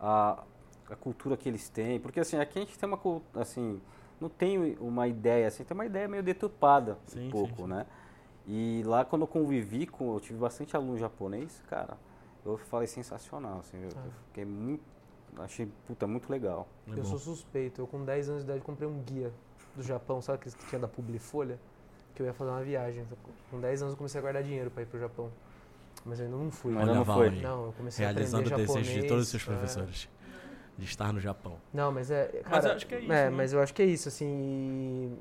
a, 0.00 0.42
a 0.90 0.96
cultura 0.96 1.36
que 1.36 1.48
eles 1.48 1.68
têm, 1.68 1.98
porque 1.98 2.20
assim, 2.20 2.38
aqui 2.38 2.58
a 2.58 2.62
gente 2.62 2.78
tem 2.78 2.88
uma 2.88 3.00
assim, 3.34 3.80
não 4.20 4.28
tem 4.28 4.76
uma 4.80 5.06
ideia, 5.08 5.46
assim, 5.48 5.64
tem 5.64 5.74
uma 5.74 5.86
ideia 5.86 6.08
meio 6.08 6.22
deturpada 6.22 6.98
Sim, 7.06 7.28
um 7.28 7.30
pouco, 7.30 7.62
sim. 7.62 7.68
né? 7.68 7.86
E 8.46 8.82
lá 8.86 9.04
quando 9.04 9.22
eu 9.22 9.28
convivi 9.28 9.86
com, 9.86 10.14
eu 10.14 10.20
tive 10.20 10.38
bastante 10.38 10.74
aluno 10.74 10.96
japonês, 10.98 11.62
cara, 11.68 11.96
eu 12.44 12.56
falei 12.56 12.86
sensacional, 12.86 13.58
assim, 13.60 13.76
eu, 13.82 13.90
Ah. 13.96 14.02
eu 14.06 14.12
fiquei 14.28 14.44
muito, 14.44 14.82
achei, 15.38 15.68
puta, 15.86 16.06
muito 16.06 16.30
legal. 16.30 16.66
É 16.86 16.92
eu 16.92 16.96
bom. 16.96 17.04
sou 17.04 17.18
suspeito. 17.18 17.80
Eu 17.82 17.86
com 17.86 18.04
10 18.04 18.28
anos 18.30 18.44
de 18.44 18.50
idade 18.50 18.64
comprei 18.64 18.88
um 18.88 19.02
guia 19.02 19.30
do 19.76 19.82
Japão, 19.82 20.20
sabe 20.22 20.36
aqueles 20.36 20.54
que 20.54 20.66
tinha 20.66 20.78
da 20.80 20.88
Publifolha? 20.88 21.58
Que 22.14 22.22
eu 22.22 22.26
ia 22.26 22.32
fazer 22.32 22.50
uma 22.50 22.62
viagem. 22.62 23.06
Com 23.50 23.60
10 23.60 23.82
anos 23.82 23.92
eu 23.92 23.98
comecei 23.98 24.18
a 24.18 24.22
guardar 24.22 24.42
dinheiro 24.42 24.70
pra 24.70 24.82
ir 24.82 24.86
pro 24.86 24.98
Japão. 24.98 25.30
Mas 26.04 26.18
eu 26.20 26.26
ainda 26.26 26.36
não 26.38 26.50
fui. 26.50 26.72
Mas 26.72 26.84
Olha 26.84 26.94
não 26.94 27.04
Val 27.04 27.16
foi. 27.18 27.30
Não, 27.30 27.66
eu 27.66 27.72
comecei 27.72 28.04
realizando 28.04 28.36
a 28.36 28.42
o 28.42 28.46
aprender 28.46 28.66
desejo 28.66 28.78
japonês. 28.84 29.02
de 29.04 29.08
todos 29.08 29.24
os 29.24 29.28
seus 29.30 29.42
é. 29.46 30.08
De 30.78 30.84
estar 30.84 31.12
no 31.12 31.18
Japão. 31.18 31.56
Não, 31.74 31.90
mas 31.90 32.08
é. 32.10 32.26
Cara, 32.44 32.56
Mas 32.56 32.64
eu 32.64 32.72
acho 32.72 32.86
que 32.86 32.94
é 32.94 33.00
isso, 33.00 33.12
É, 33.12 33.24
né? 33.24 33.30
mas 33.30 33.52
eu 33.52 33.60
acho 33.60 33.74
que 33.74 33.82
é 33.82 33.84
isso, 33.84 34.08
assim. 34.08 35.18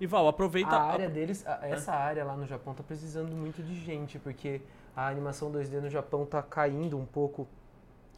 e 0.00 0.06
Val, 0.06 0.28
aproveita. 0.28 0.70
A 0.70 0.82
área 0.82 1.08
deles, 1.10 1.44
a- 1.46 1.58
essa 1.62 1.92
área 1.92 2.24
lá 2.24 2.36
no 2.36 2.46
Japão 2.46 2.72
tá 2.72 2.82
precisando 2.82 3.34
muito 3.34 3.60
de 3.62 3.74
gente, 3.74 4.20
porque 4.20 4.60
a 4.96 5.08
animação 5.08 5.50
2D 5.50 5.80
no 5.80 5.90
Japão 5.90 6.24
tá 6.24 6.40
caindo 6.42 6.96
um 6.96 7.04
pouco 7.04 7.48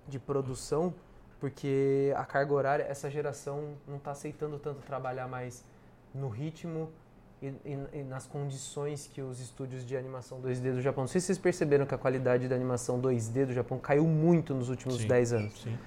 de 0.06 0.18
produção, 0.18 0.92
porque 1.40 2.12
a 2.14 2.24
carga 2.26 2.52
horária, 2.52 2.82
essa 2.84 3.10
geração 3.10 3.74
não 3.88 3.98
tá 3.98 4.10
aceitando 4.10 4.58
tanto 4.58 4.80
trabalhar 4.82 5.26
mais 5.26 5.64
no 6.14 6.28
ritmo 6.28 6.90
e, 7.42 7.46
e- 7.64 7.88
e 8.00 8.02
nas 8.02 8.26
condições 8.26 9.06
que 9.06 9.22
os 9.22 9.40
estúdios 9.40 9.84
de 9.84 9.96
animação 9.96 10.40
2D 10.42 10.72
do 10.72 10.82
Japão. 10.82 11.04
Não 11.04 11.08
sei 11.08 11.20
se 11.22 11.28
vocês 11.28 11.38
perceberam 11.38 11.86
que 11.86 11.94
a 11.94 11.98
qualidade 11.98 12.48
da 12.48 12.54
animação 12.54 13.00
2D 13.00 13.46
do 13.46 13.52
Japão 13.54 13.78
caiu 13.78 14.04
muito 14.06 14.54
nos 14.54 14.68
últimos 14.68 14.98
Sim. 14.98 15.08
10 15.08 15.32
anos. 15.32 15.62
Sim. 15.62 15.78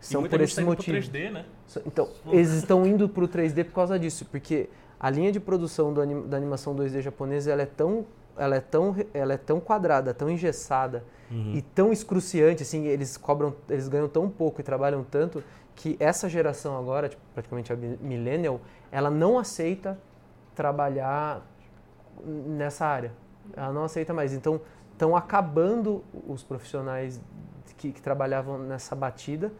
São 0.00 0.22
por 0.24 0.40
esse 0.40 0.56
tá 0.56 0.62
motivo. 0.62 0.96
3D, 0.96 1.30
né? 1.30 1.44
Então, 1.86 2.08
eles 2.26 2.50
estão 2.52 2.86
indo 2.86 3.08
para 3.08 3.24
o 3.24 3.28
3D 3.28 3.64
por 3.64 3.72
causa 3.72 3.98
disso, 3.98 4.24
porque 4.26 4.68
a 4.98 5.10
linha 5.10 5.30
de 5.32 5.40
produção 5.40 5.92
da 5.92 6.36
animação 6.36 6.74
2D 6.74 7.00
japonesa 7.00 7.50
ela 7.50 7.62
é 7.62 7.66
tão, 7.66 8.06
ela 8.36 8.56
é 8.56 8.60
tão, 8.60 8.94
ela 9.12 9.32
é 9.32 9.36
tão 9.36 9.58
quadrada, 9.60 10.14
tão 10.14 10.30
engessada 10.30 11.04
Uhum. 11.30 11.52
e 11.56 11.60
tão 11.60 11.92
excruciante, 11.92 12.62
assim, 12.62 12.86
eles 12.86 13.18
cobram, 13.18 13.54
eles 13.68 13.86
ganham 13.86 14.08
tão 14.08 14.30
pouco 14.30 14.60
e 14.62 14.64
trabalham 14.64 15.04
tanto 15.04 15.44
que 15.74 15.94
essa 16.00 16.26
geração 16.26 16.78
agora, 16.78 17.08
tipo, 17.08 17.20
praticamente 17.34 17.70
a 17.72 17.76
mi- 17.76 17.98
millennial, 18.00 18.60
ela 18.90 19.10
não 19.10 19.38
aceita 19.38 19.98
trabalhar 20.54 21.46
nessa 22.24 22.86
área. 22.86 23.12
Ela 23.54 23.72
não 23.72 23.84
aceita 23.84 24.12
mais. 24.14 24.32
Então, 24.32 24.60
estão 24.92 25.14
acabando 25.16 26.02
os 26.26 26.42
profissionais 26.42 27.20
que, 27.76 27.92
que 27.92 28.02
trabalhavam 28.02 28.58
nessa 28.58 28.96
batida 28.96 29.52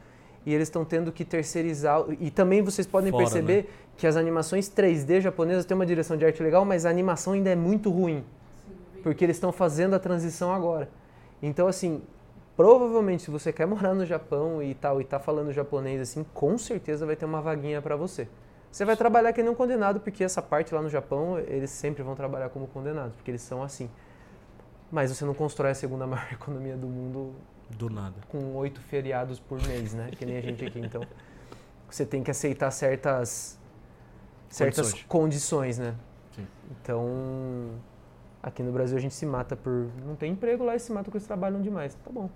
e 0.45 0.55
eles 0.55 0.68
estão 0.68 0.84
tendo 0.84 1.12
que 1.12 1.24
terceirizar. 1.24 2.05
E 2.20 2.30
também 2.30 2.62
vocês 2.62 2.86
podem 2.86 3.11
Fora, 3.11 3.24
perceber 3.24 3.68
que 3.97 4.07
as 4.07 4.16
animações 4.16 4.68
3D 4.70 5.20
japonesas 5.20 5.64
têm 5.64 5.74
uma 5.74 5.86
direção 5.86 6.16
de 6.16 6.24
arte 6.24 6.43
legal, 6.43 6.64
mas 6.64 6.86
a 6.86 6.91
animação 6.91 7.32
ainda 7.32 7.51
é 7.51 7.57
muito 7.57 7.91
ruim, 7.91 8.24
porque 9.03 9.24
eles 9.24 9.36
estão 9.36 9.53
fazendo 9.53 9.95
a 9.95 9.99
transição 9.99 10.53
agora. 10.53 10.89
Então, 11.43 11.66
assim, 11.66 12.03
provavelmente 12.57 13.24
se 13.24 13.30
você 13.30 13.53
quer 13.53 13.66
morar 13.66 13.95
no 13.95 14.05
Japão 14.07 14.62
e 14.62 14.74
tal, 14.74 15.01
e 15.01 15.05
tá 15.05 15.18
falando 15.18 15.53
japonês 15.53 16.01
assim, 16.01 16.24
com 16.34 16.57
certeza 16.59 17.07
vai 17.07 17.16
ter 17.16 17.24
uma 17.24 17.41
vaguinha 17.41 17.82
para 17.82 17.97
você. 17.97 18.28
Você 18.70 18.84
vai 18.84 18.97
trabalhar 18.97 19.32
que 19.32 19.43
nem 19.43 19.51
um 19.51 19.55
condenado, 19.55 20.01
porque 20.01 20.22
essa 20.22 20.43
parte 20.43 20.74
lá 20.74 20.82
no 20.82 20.89
Japão, 20.89 21.39
eles 21.39 21.70
sempre 21.70 22.03
vão 22.03 22.14
trabalhar 22.14 22.51
como 22.51 22.66
condenados, 22.66 23.14
porque 23.14 23.30
eles 23.30 23.43
são 23.43 23.62
assim. 23.62 23.91
Mas 24.91 25.11
você 25.11 25.24
não 25.24 25.34
constrói 25.34 25.70
a 25.70 25.74
segunda 25.74 26.07
maior 26.09 26.28
economia 26.32 26.76
do 26.76 26.86
mundo 26.86 27.34
Do 27.71 27.89
nada. 27.91 28.14
com 28.29 28.55
oito 28.57 28.81
feriados 28.81 29.39
por 29.39 29.61
mês, 29.66 29.95
né? 29.95 30.11
Que 30.16 30.25
nem 30.25 30.37
a 30.39 30.41
gente 30.41 30.64
aqui. 30.64 30.79
Então, 30.81 31.03
você 31.89 32.05
tem 32.07 32.23
que 32.23 32.31
aceitar 32.31 32.71
certas, 32.71 33.59
certas 34.49 34.87
Condições. 34.93 35.07
condições, 35.09 35.79
né? 35.79 35.95
Sim. 36.35 36.47
Então, 36.71 37.71
aqui 38.43 38.62
no 38.62 38.73
Brasil 38.73 38.97
a 38.97 39.01
gente 39.01 39.14
se 39.14 39.27
mata 39.27 39.55
por... 39.55 39.89
Não 40.05 40.16
tem 40.16 40.33
emprego 40.33 40.64
lá 40.64 40.75
e 40.77 40.81
se 40.81 40.91
mata 40.93 41.05
porque 41.05 41.19
eles 41.19 41.27
trabalham 41.27 41.61
demais. 41.61 41.95
Tá 41.95 42.11
bom. 42.11 42.31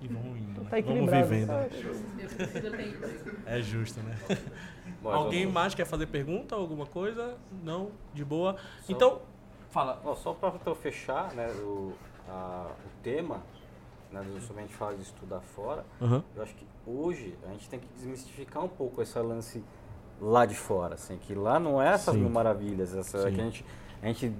E 0.00 0.08
vão 0.08 0.22
indo. 0.36 0.62
né? 0.62 0.68
Tá 0.70 0.76
Vamos 0.76 0.78
equilibrado. 0.78 1.26
vivendo. 1.28 1.50
Eu 1.52 2.28
prefiro 2.28 2.52
ter 2.52 2.66
emprego. 2.68 3.38
É 3.46 3.60
justo, 3.60 4.00
né? 4.00 4.16
Bom, 5.02 5.10
Alguém 5.10 5.42
eu- 5.44 5.50
mais 5.50 5.74
quer 5.74 5.84
fazer 5.84 6.06
pergunta, 6.06 6.54
alguma 6.56 6.86
coisa? 6.86 7.36
Não? 7.62 7.90
De 8.14 8.24
boa. 8.24 8.56
Só- 8.82 8.92
Então, 8.92 9.20
fala. 9.70 10.00
Ó, 10.04 10.14
só 10.14 10.32
para 10.34 10.54
então 10.56 10.74
fechar 10.74 11.32
né, 11.34 11.46
o, 11.60 11.92
a- 12.28 12.70
o 12.70 13.02
tema, 13.02 13.42
né, 14.12 14.24
sobre 14.40 14.62
a 14.62 14.66
gente 14.66 14.74
falar 14.76 14.94
de 14.94 15.02
estudar 15.02 15.40
fora, 15.40 15.84
Aham. 16.00 16.22
eu 16.34 16.42
acho 16.42 16.54
que 16.54 16.66
hoje 16.86 17.36
a 17.46 17.52
gente 17.52 17.68
tem 17.68 17.78
que 17.78 17.88
desmistificar 17.96 18.64
um 18.64 18.68
pouco 18.68 19.02
esse 19.02 19.18
lance 19.18 19.62
lá 20.20 20.46
de 20.46 20.54
fora, 20.54 20.94
assim, 20.94 21.16
que 21.18 21.34
lá 21.34 21.58
não 21.60 21.80
é 21.80 21.92
essas 21.92 22.14
Sim. 22.14 22.20
mil 22.20 22.30
maravilhas, 22.30 22.94
essa 22.94 23.22
Sim. 23.22 23.34
que 23.34 23.40
a 23.40 23.44
gente, 23.44 23.64
a 24.02 24.06
gente, 24.06 24.32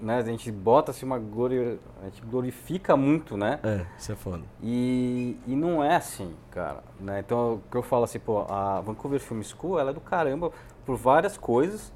né, 0.00 0.18
a 0.18 0.22
gente 0.22 0.52
bota 0.52 0.90
assim 0.90 1.04
uma 1.06 1.18
glori, 1.18 1.80
a 2.00 2.04
gente 2.04 2.22
glorifica 2.22 2.96
muito, 2.96 3.36
né? 3.36 3.58
É, 3.62 3.86
isso 3.98 4.12
é 4.12 4.16
foda. 4.16 4.44
E, 4.62 5.36
e 5.46 5.56
não 5.56 5.82
é 5.82 5.96
assim, 5.96 6.34
cara. 6.50 6.82
Né? 7.00 7.20
Então, 7.20 7.54
o 7.54 7.62
que 7.70 7.76
eu 7.76 7.82
falo 7.82 8.04
assim, 8.04 8.18
pô, 8.18 8.46
a 8.48 8.80
Vancouver 8.80 9.18
Film 9.18 9.42
School, 9.42 9.78
ela 9.78 9.90
é 9.90 9.94
do 9.94 10.00
caramba 10.00 10.52
por 10.84 10.96
várias 10.96 11.36
coisas, 11.36 11.92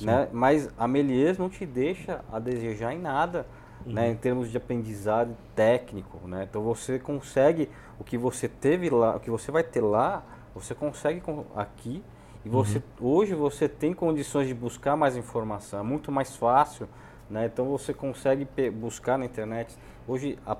né? 0.00 0.28
Mas 0.32 0.70
a 0.78 0.88
Melies 0.88 1.36
não 1.36 1.50
te 1.50 1.66
deixa 1.66 2.24
a 2.32 2.38
desejar 2.38 2.94
em 2.94 2.98
nada, 2.98 3.46
né? 3.86 4.10
Em 4.10 4.16
termos 4.16 4.50
de 4.50 4.56
aprendizado 4.56 5.36
técnico, 5.54 6.18
né? 6.26 6.46
Então, 6.48 6.62
você 6.62 6.98
consegue 6.98 7.68
o 7.98 8.04
que 8.04 8.16
você 8.18 8.48
teve 8.48 8.90
lá, 8.90 9.16
o 9.16 9.20
que 9.20 9.30
você 9.30 9.50
vai 9.50 9.62
ter 9.62 9.80
lá, 9.80 10.22
você 10.54 10.74
consegue 10.74 11.22
aqui. 11.54 12.02
E 12.44 12.48
você, 12.48 12.82
hoje 12.98 13.34
você 13.34 13.68
tem 13.68 13.92
condições 13.92 14.48
de 14.48 14.54
buscar 14.54 14.96
mais 14.96 15.14
informação, 15.16 15.80
é 15.80 15.82
muito 15.82 16.10
mais 16.10 16.34
fácil, 16.34 16.88
né? 17.28 17.44
Então 17.44 17.66
você 17.66 17.92
consegue 17.92 18.48
buscar 18.70 19.18
na 19.18 19.26
internet. 19.26 19.76
Hoje 20.08 20.38
a, 20.46 20.56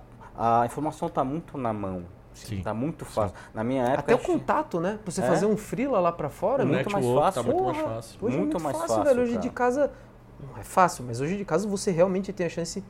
a 0.62 0.66
informação 0.66 1.08
está 1.08 1.24
muito 1.24 1.56
na 1.56 1.72
mão, 1.72 2.04
Sim. 2.34 2.58
está 2.58 2.74
muito 2.74 3.06
fácil. 3.06 3.34
Na 3.54 3.64
minha 3.64 3.82
época 3.84 4.00
Até 4.00 4.14
o 4.14 4.18
gente- 4.18 4.26
contato, 4.26 4.78
né? 4.78 4.98
Pra 5.02 5.10
você 5.10 5.22
É. 5.22 5.26
fazer 5.26 5.46
um 5.46 5.56
freela 5.56 5.98
lá 6.00 6.12
pra 6.12 6.28
fora, 6.28 6.62
É 6.62 6.66
é 6.66 6.68
muito 6.68 6.92
mais 6.92 7.06
fácil. 7.06 7.42
Tá 7.42 7.48
muito 7.50 7.64
mais 7.64 7.78
fácil. 7.78 8.18
Hoje 8.20 8.36
Muito 8.36 8.56
é 8.56 8.60
muito 8.60 8.62
mais 8.62 8.76
fácil, 8.76 8.88
fácil, 8.96 9.04
velho. 9.08 9.22
Hoje 9.22 9.32
cara. 9.32 9.42
de 9.42 9.50
casa, 9.50 9.92
Não 10.38 10.58
é 10.60 10.62
fácil, 10.62 11.04
mas 11.06 11.20
hoje 11.22 11.36
de 11.38 11.44
caso 11.46 11.66
você 11.68 11.90
realmente 11.90 12.30
tem 12.32 12.46
a 12.46 12.50
chance 12.50 12.84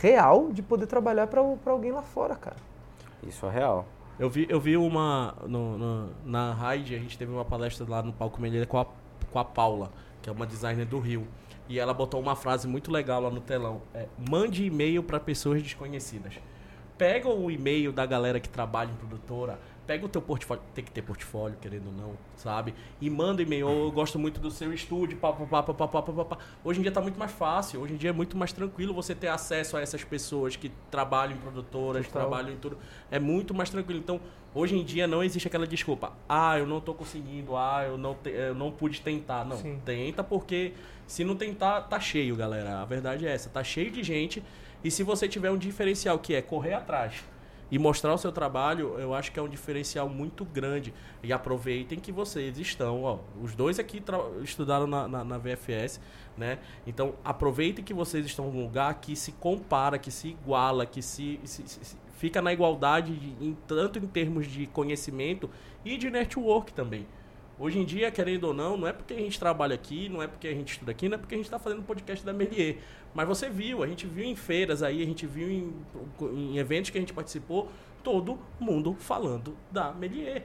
real 0.00 0.52
de 0.52 0.62
poder 0.62 0.86
trabalhar 0.86 1.26
para 1.26 1.40
alguém 1.66 1.92
lá 1.92 2.02
fora, 2.02 2.34
cara. 2.34 2.56
Isso 3.26 3.46
é 3.46 3.50
real. 3.50 3.86
Eu 4.18 4.30
vi, 4.30 4.46
eu 4.48 4.58
vi 4.58 4.76
uma. 4.76 5.34
No, 5.46 5.76
no, 5.76 6.10
na 6.24 6.52
Raid, 6.52 6.94
a 6.94 6.98
gente 6.98 7.18
teve 7.18 7.30
uma 7.30 7.44
palestra 7.44 7.86
lá 7.88 8.02
no 8.02 8.12
Palco 8.12 8.40
Melheira 8.40 8.66
com 8.66 8.78
a, 8.78 8.86
com 9.30 9.38
a 9.38 9.44
Paula, 9.44 9.90
que 10.22 10.30
é 10.30 10.32
uma 10.32 10.46
designer 10.46 10.86
do 10.86 10.98
Rio. 10.98 11.26
E 11.68 11.78
ela 11.78 11.92
botou 11.92 12.20
uma 12.20 12.36
frase 12.36 12.66
muito 12.66 12.90
legal 12.90 13.20
lá 13.20 13.30
no 13.30 13.40
telão. 13.40 13.82
É, 13.92 14.06
Mande 14.30 14.64
e-mail 14.64 15.02
para 15.02 15.18
pessoas 15.20 15.62
desconhecidas. 15.62 16.34
Pega 16.96 17.28
o 17.28 17.50
e-mail 17.50 17.92
da 17.92 18.06
galera 18.06 18.40
que 18.40 18.48
trabalha 18.48 18.90
em 18.90 18.94
produtora, 18.94 19.58
pega 19.86 20.04
o 20.04 20.08
teu 20.08 20.20
portfólio, 20.20 20.62
tem 20.74 20.84
que 20.84 20.90
ter 20.90 21.02
portfólio, 21.02 21.56
querendo 21.60 21.86
ou 21.86 21.92
não, 21.92 22.12
sabe? 22.34 22.74
E 23.00 23.08
manda 23.08 23.40
e-mail, 23.40 23.68
eu 23.68 23.90
gosto 23.92 24.18
muito 24.18 24.40
do 24.40 24.50
seu 24.50 24.72
estúdio, 24.72 25.16
pá, 25.18 25.32
pá, 25.32 25.62
pá, 25.62 25.74
pá, 25.74 25.88
pá, 25.88 26.02
pá, 26.02 26.24
pá. 26.24 26.38
Hoje 26.64 26.80
em 26.80 26.82
dia 26.82 26.90
tá 26.90 27.00
muito 27.00 27.18
mais 27.18 27.30
fácil, 27.30 27.80
hoje 27.80 27.94
em 27.94 27.96
dia 27.96 28.10
é 28.10 28.12
muito 28.12 28.36
mais 28.36 28.52
tranquilo 28.52 28.92
você 28.92 29.14
ter 29.14 29.28
acesso 29.28 29.76
a 29.76 29.80
essas 29.80 30.02
pessoas 30.02 30.56
que 30.56 30.72
trabalham 30.90 31.36
em 31.36 31.40
produtoras, 31.40 32.06
que 32.06 32.12
trabalham 32.12 32.52
em 32.52 32.56
tudo. 32.56 32.78
É 33.10 33.18
muito 33.18 33.54
mais 33.54 33.70
tranquilo. 33.70 34.00
Então, 34.00 34.20
hoje 34.54 34.76
em 34.76 34.84
dia 34.84 35.06
não 35.06 35.22
existe 35.22 35.46
aquela 35.46 35.66
desculpa, 35.66 36.12
ah, 36.28 36.58
eu 36.58 36.66
não 36.66 36.80
tô 36.80 36.92
conseguindo, 36.92 37.56
ah, 37.56 37.84
eu 37.86 37.96
não, 37.96 38.14
te, 38.14 38.30
eu 38.30 38.54
não 38.54 38.72
pude 38.72 39.00
tentar. 39.00 39.44
Não, 39.44 39.56
Sim. 39.56 39.80
tenta 39.84 40.24
porque 40.24 40.72
se 41.06 41.22
não 41.22 41.36
tentar, 41.36 41.82
tá 41.82 42.00
cheio, 42.00 42.34
galera. 42.34 42.80
A 42.80 42.84
verdade 42.84 43.26
é 43.26 43.32
essa, 43.32 43.48
tá 43.48 43.62
cheio 43.62 43.90
de 43.90 44.02
gente. 44.02 44.42
E 44.82 44.90
se 44.90 45.02
você 45.02 45.28
tiver 45.28 45.50
um 45.50 45.56
diferencial 45.56 46.18
que 46.18 46.34
é 46.34 46.42
correr 46.42 46.74
atrás, 46.74 47.24
e 47.70 47.78
mostrar 47.78 48.14
o 48.14 48.18
seu 48.18 48.30
trabalho, 48.30 48.98
eu 48.98 49.12
acho 49.12 49.32
que 49.32 49.38
é 49.38 49.42
um 49.42 49.48
diferencial 49.48 50.08
muito 50.08 50.44
grande. 50.44 50.94
E 51.22 51.32
aproveitem 51.32 51.98
que 51.98 52.12
vocês 52.12 52.58
estão, 52.58 53.02
ó, 53.02 53.18
os 53.42 53.54
dois 53.54 53.78
aqui 53.78 54.02
estudaram 54.42 54.86
na, 54.86 55.08
na, 55.08 55.24
na, 55.24 55.38
VFS, 55.38 56.00
né? 56.36 56.58
Então 56.86 57.14
aproveitem 57.24 57.84
que 57.84 57.92
vocês 57.92 58.24
estão 58.24 58.50
num 58.50 58.62
lugar 58.62 58.94
que 59.00 59.16
se 59.16 59.32
compara, 59.32 59.98
que 59.98 60.10
se 60.10 60.28
iguala, 60.28 60.86
que 60.86 61.02
se, 61.02 61.40
se, 61.44 61.66
se 61.66 61.96
fica 62.16 62.40
na 62.40 62.52
igualdade, 62.52 63.14
de, 63.14 63.44
em, 63.44 63.56
tanto 63.66 63.98
em 63.98 64.06
termos 64.06 64.46
de 64.46 64.66
conhecimento 64.66 65.50
e 65.84 65.96
de 65.96 66.10
network 66.10 66.72
também. 66.72 67.06
Hoje 67.58 67.78
em 67.78 67.84
dia, 67.86 68.10
querendo 68.10 68.44
ou 68.44 68.54
não, 68.54 68.76
não 68.76 68.86
é 68.86 68.92
porque 68.92 69.14
a 69.14 69.18
gente 69.18 69.38
trabalha 69.38 69.74
aqui, 69.74 70.10
não 70.10 70.22
é 70.22 70.26
porque 70.26 70.46
a 70.46 70.52
gente 70.52 70.72
estuda 70.72 70.90
aqui, 70.90 71.08
não 71.08 71.14
é 71.14 71.18
porque 71.18 71.34
a 71.34 71.38
gente 71.38 71.46
está 71.46 71.58
fazendo 71.58 71.82
podcast 71.82 72.24
da 72.24 72.32
Melier. 72.32 72.76
Mas 73.14 73.26
você 73.26 73.48
viu, 73.48 73.82
a 73.82 73.86
gente 73.86 74.06
viu 74.06 74.24
em 74.24 74.36
feiras 74.36 74.82
aí, 74.82 75.02
a 75.02 75.06
gente 75.06 75.26
viu 75.26 75.50
em, 75.50 75.74
em 76.20 76.58
eventos 76.58 76.90
que 76.90 76.98
a 76.98 77.00
gente 77.00 77.14
participou, 77.14 77.70
todo 78.04 78.38
mundo 78.60 78.94
falando 78.98 79.56
da 79.70 79.90
Melier. 79.90 80.44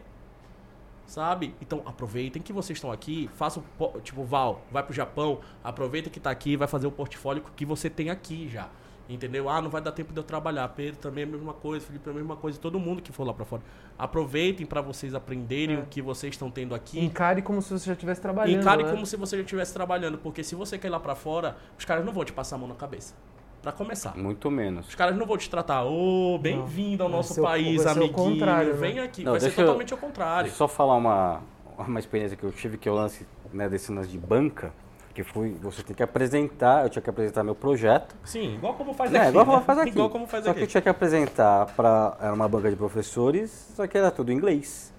Sabe? 1.06 1.54
Então 1.62 1.82
aproveitem 1.86 2.42
que 2.42 2.54
vocês 2.54 2.78
estão 2.78 2.90
aqui, 2.90 3.30
façam, 3.36 3.62
tipo, 4.04 4.24
Val, 4.24 4.66
vai 4.72 4.82
pro 4.82 4.94
Japão, 4.94 5.42
aproveita 5.62 6.10
que 6.10 6.18
está 6.18 6.32
aqui, 6.32 6.56
vai 6.56 6.68
fazer 6.70 6.88
o 6.88 6.92
portfólio 6.92 7.44
que 7.58 7.66
você 7.66 7.90
tem 7.90 8.10
aqui 8.10 8.48
já. 8.48 8.70
Entendeu? 9.14 9.50
Ah, 9.50 9.62
não 9.62 9.70
vai 9.70 9.82
dar 9.82 9.92
tempo 9.92 10.14
de 10.14 10.20
eu 10.20 10.24
trabalhar. 10.24 10.68
Pedro 10.70 11.00
também 11.00 11.24
é 11.24 11.28
a 11.28 11.30
mesma 11.30 11.54
coisa, 11.54 11.86
Felipe 11.86 12.08
é 12.08 12.12
a 12.12 12.16
mesma 12.16 12.36
coisa, 12.36 12.58
todo 12.58 12.80
mundo 12.80 13.02
que 13.02 13.12
for 13.12 13.26
lá 13.26 13.34
para 13.34 13.46
fora. 13.46 13.62
Aproveitem 13.98 14.66
para 14.66 14.82
vocês 14.82 15.14
aprenderem 15.14 15.76
é. 15.76 15.80
o 15.80 15.86
que 15.86 16.02
vocês 16.02 16.34
estão 16.34 16.50
tendo 16.50 16.74
aqui. 16.74 17.00
Encare 17.04 17.42
como 17.42 17.62
se 17.62 17.72
você 17.72 17.88
já 17.88 17.94
estivesse 17.94 18.22
trabalhando. 18.22 18.62
Encare 18.62 18.84
né? 18.84 18.92
como 18.92 19.06
se 19.06 19.18
você 19.18 19.36
já 19.36 19.44
estivesse 19.44 19.74
trabalhando, 19.74 20.18
porque 20.18 20.44
se 20.44 20.56
você 20.56 20.78
quer 20.78 20.88
ir 20.88 20.92
lá 20.92 21.00
para 21.00 21.16
fora, 21.16 21.58
os 21.78 21.84
caras 21.84 22.06
não 22.06 22.14
vão 22.14 22.24
te 22.24 22.32
passar 22.32 22.56
a 22.56 22.60
mão 22.60 22.68
na 22.68 22.76
cabeça. 22.76 23.14
Para 23.62 23.72
começar. 23.72 24.18
Muito 24.18 24.50
menos. 24.50 24.88
Os 24.88 24.96
caras 24.96 25.16
não 25.16 25.26
vão 25.26 25.38
te 25.38 25.48
tratar, 25.48 25.84
ô, 25.84 26.34
oh, 26.34 26.40
bem-vindo 26.40 27.04
ao 27.04 27.10
nosso 27.10 27.40
país, 27.42 27.86
amiguinho. 27.86 28.44
Né? 28.44 28.64
Vem 28.74 29.00
aqui. 29.00 29.24
Não, 29.24 29.34
vai 29.34 29.42
ser 29.42 29.52
totalmente 29.52 29.92
eu, 29.92 29.98
ao 29.98 30.02
contrário. 30.02 30.44
Deixa 30.44 30.56
eu 30.56 30.58
só 30.58 30.68
falar 30.68 30.96
uma, 30.96 31.42
uma 31.78 32.00
experiência 32.00 32.36
que 32.36 32.44
eu 32.44 32.52
tive, 32.52 32.78
que 32.78 32.90
eu 32.90 32.96
lance 32.96 33.28
né, 33.54 33.70
desse 33.70 33.92
lance 33.92 34.10
de 34.10 34.18
banca 34.18 34.74
que 35.14 35.24
fui, 35.24 35.56
você 35.62 35.84
tem 35.84 35.96
que 35.96 36.04
apresentar, 36.04 36.84
eu 36.84 36.90
tinha 36.90 37.02
que 37.02 37.10
apresentar 37.10 37.44
meu 37.44 37.56
projeto. 37.56 38.16
Sim, 38.24 38.56
igual 38.56 38.74
como 38.74 38.94
faz 38.94 39.14
é, 39.14 39.20
aqui. 39.20 39.30
igual 39.30 39.46
como 39.46 39.58
né? 39.58 39.64
faz 39.66 39.80
aqui. 39.80 39.90
Igual 39.90 40.10
como 40.10 40.28
faz 40.28 40.44
só 40.44 40.52
aqui. 40.52 40.60
que 40.60 40.64
eu 40.64 40.68
tinha 40.68 40.82
que 40.82 40.90
apresentar 40.90 41.66
para 41.76 42.18
era 42.20 42.34
uma 42.34 42.48
banca 42.48 42.70
de 42.70 42.76
professores, 42.76 43.72
só 43.76 43.88
que 43.88 43.98
era 43.98 44.12
tudo 44.12 44.32
em 44.32 44.36
inglês. 44.36 44.94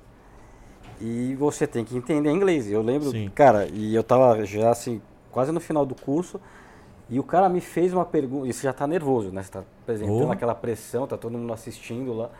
E 1.01 1.35
você 1.35 1.67
tem 1.67 1.85
que 1.85 1.97
entender 1.97 2.31
inglês. 2.31 2.71
Eu 2.71 2.83
lembro, 2.83 3.11
Sim. 3.11 3.31
cara, 3.35 3.67
e 3.67 3.95
eu 3.95 4.05
tava 4.05 4.45
já 4.45 4.71
assim, 4.71 5.03
quase 5.31 5.51
no 5.51 5.61
final 5.61 5.85
do 5.85 5.95
curso, 5.95 6.41
e 7.11 7.19
o 7.19 7.23
cara 7.23 7.49
me 7.49 7.61
fez 7.61 7.93
uma 7.93 8.05
pergunta, 8.05 8.47
e 8.47 8.53
você 8.53 8.63
já 8.63 8.73
tá 8.73 8.87
nervoso, 8.87 9.31
né? 9.31 9.43
Você 9.43 9.51
tá 9.51 9.65
apresentando 9.83 10.29
oh. 10.29 10.33
aquela 10.33 10.55
pressão, 10.55 11.07
tá 11.07 11.17
todo 11.17 11.37
mundo 11.37 11.53
assistindo 11.53 12.13
lá. 12.13 12.31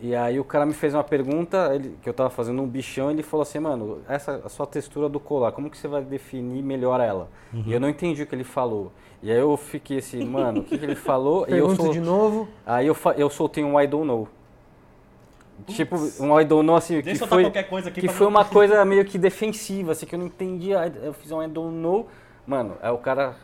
E 0.00 0.14
aí 0.14 0.38
o 0.38 0.44
cara 0.44 0.64
me 0.64 0.72
fez 0.72 0.94
uma 0.94 1.02
pergunta, 1.02 1.74
ele, 1.74 1.98
que 2.00 2.08
eu 2.08 2.14
tava 2.14 2.30
fazendo 2.30 2.62
um 2.62 2.68
bichão, 2.68 3.10
ele 3.10 3.22
falou 3.22 3.42
assim, 3.42 3.58
mano, 3.58 4.00
essa 4.08 4.40
a 4.44 4.48
sua 4.48 4.64
textura 4.64 5.08
do 5.08 5.18
colar, 5.18 5.50
como 5.50 5.68
que 5.68 5.76
você 5.76 5.88
vai 5.88 6.02
definir 6.02 6.62
melhor 6.62 7.00
ela? 7.00 7.28
Uhum. 7.52 7.64
E 7.66 7.72
eu 7.72 7.80
não 7.80 7.88
entendi 7.88 8.22
o 8.22 8.26
que 8.26 8.34
ele 8.34 8.44
falou. 8.44 8.92
E 9.20 9.30
aí 9.30 9.38
eu 9.38 9.56
fiquei 9.56 9.98
assim, 9.98 10.24
mano, 10.24 10.60
o 10.60 10.64
que, 10.64 10.78
que 10.78 10.84
ele 10.84 10.94
falou? 10.94 11.44
Pergunta 11.44 11.72
e 11.72 11.76
eu 11.78 11.84
sol... 11.84 11.92
de 11.92 12.00
novo. 12.00 12.48
Aí 12.64 12.86
eu, 12.86 12.96
eu 13.16 13.28
soltei 13.28 13.64
um 13.64 13.80
I 13.80 13.88
don't 13.88 14.06
know. 14.06 14.28
Tipo, 15.66 15.96
um 16.20 16.40
I 16.40 16.44
don't 16.44 16.64
know 16.64 16.76
assim, 16.76 17.00
Deixa 17.00 17.24
que 17.24 17.28
foi, 17.28 17.46
aqui 17.46 18.00
que 18.00 18.08
foi 18.08 18.28
uma 18.28 18.44
coisa 18.46 18.84
meio 18.84 19.04
que 19.04 19.18
defensiva, 19.18 19.90
assim, 19.90 20.06
que 20.06 20.14
eu 20.14 20.18
não 20.20 20.26
entendia. 20.26 20.92
Eu 21.02 21.12
fiz 21.12 21.32
um 21.32 21.42
I 21.42 21.48
don't 21.48 21.74
know. 21.74 22.06
Mano, 22.46 22.76
aí 22.80 22.92
o 22.92 22.98
cara 22.98 23.34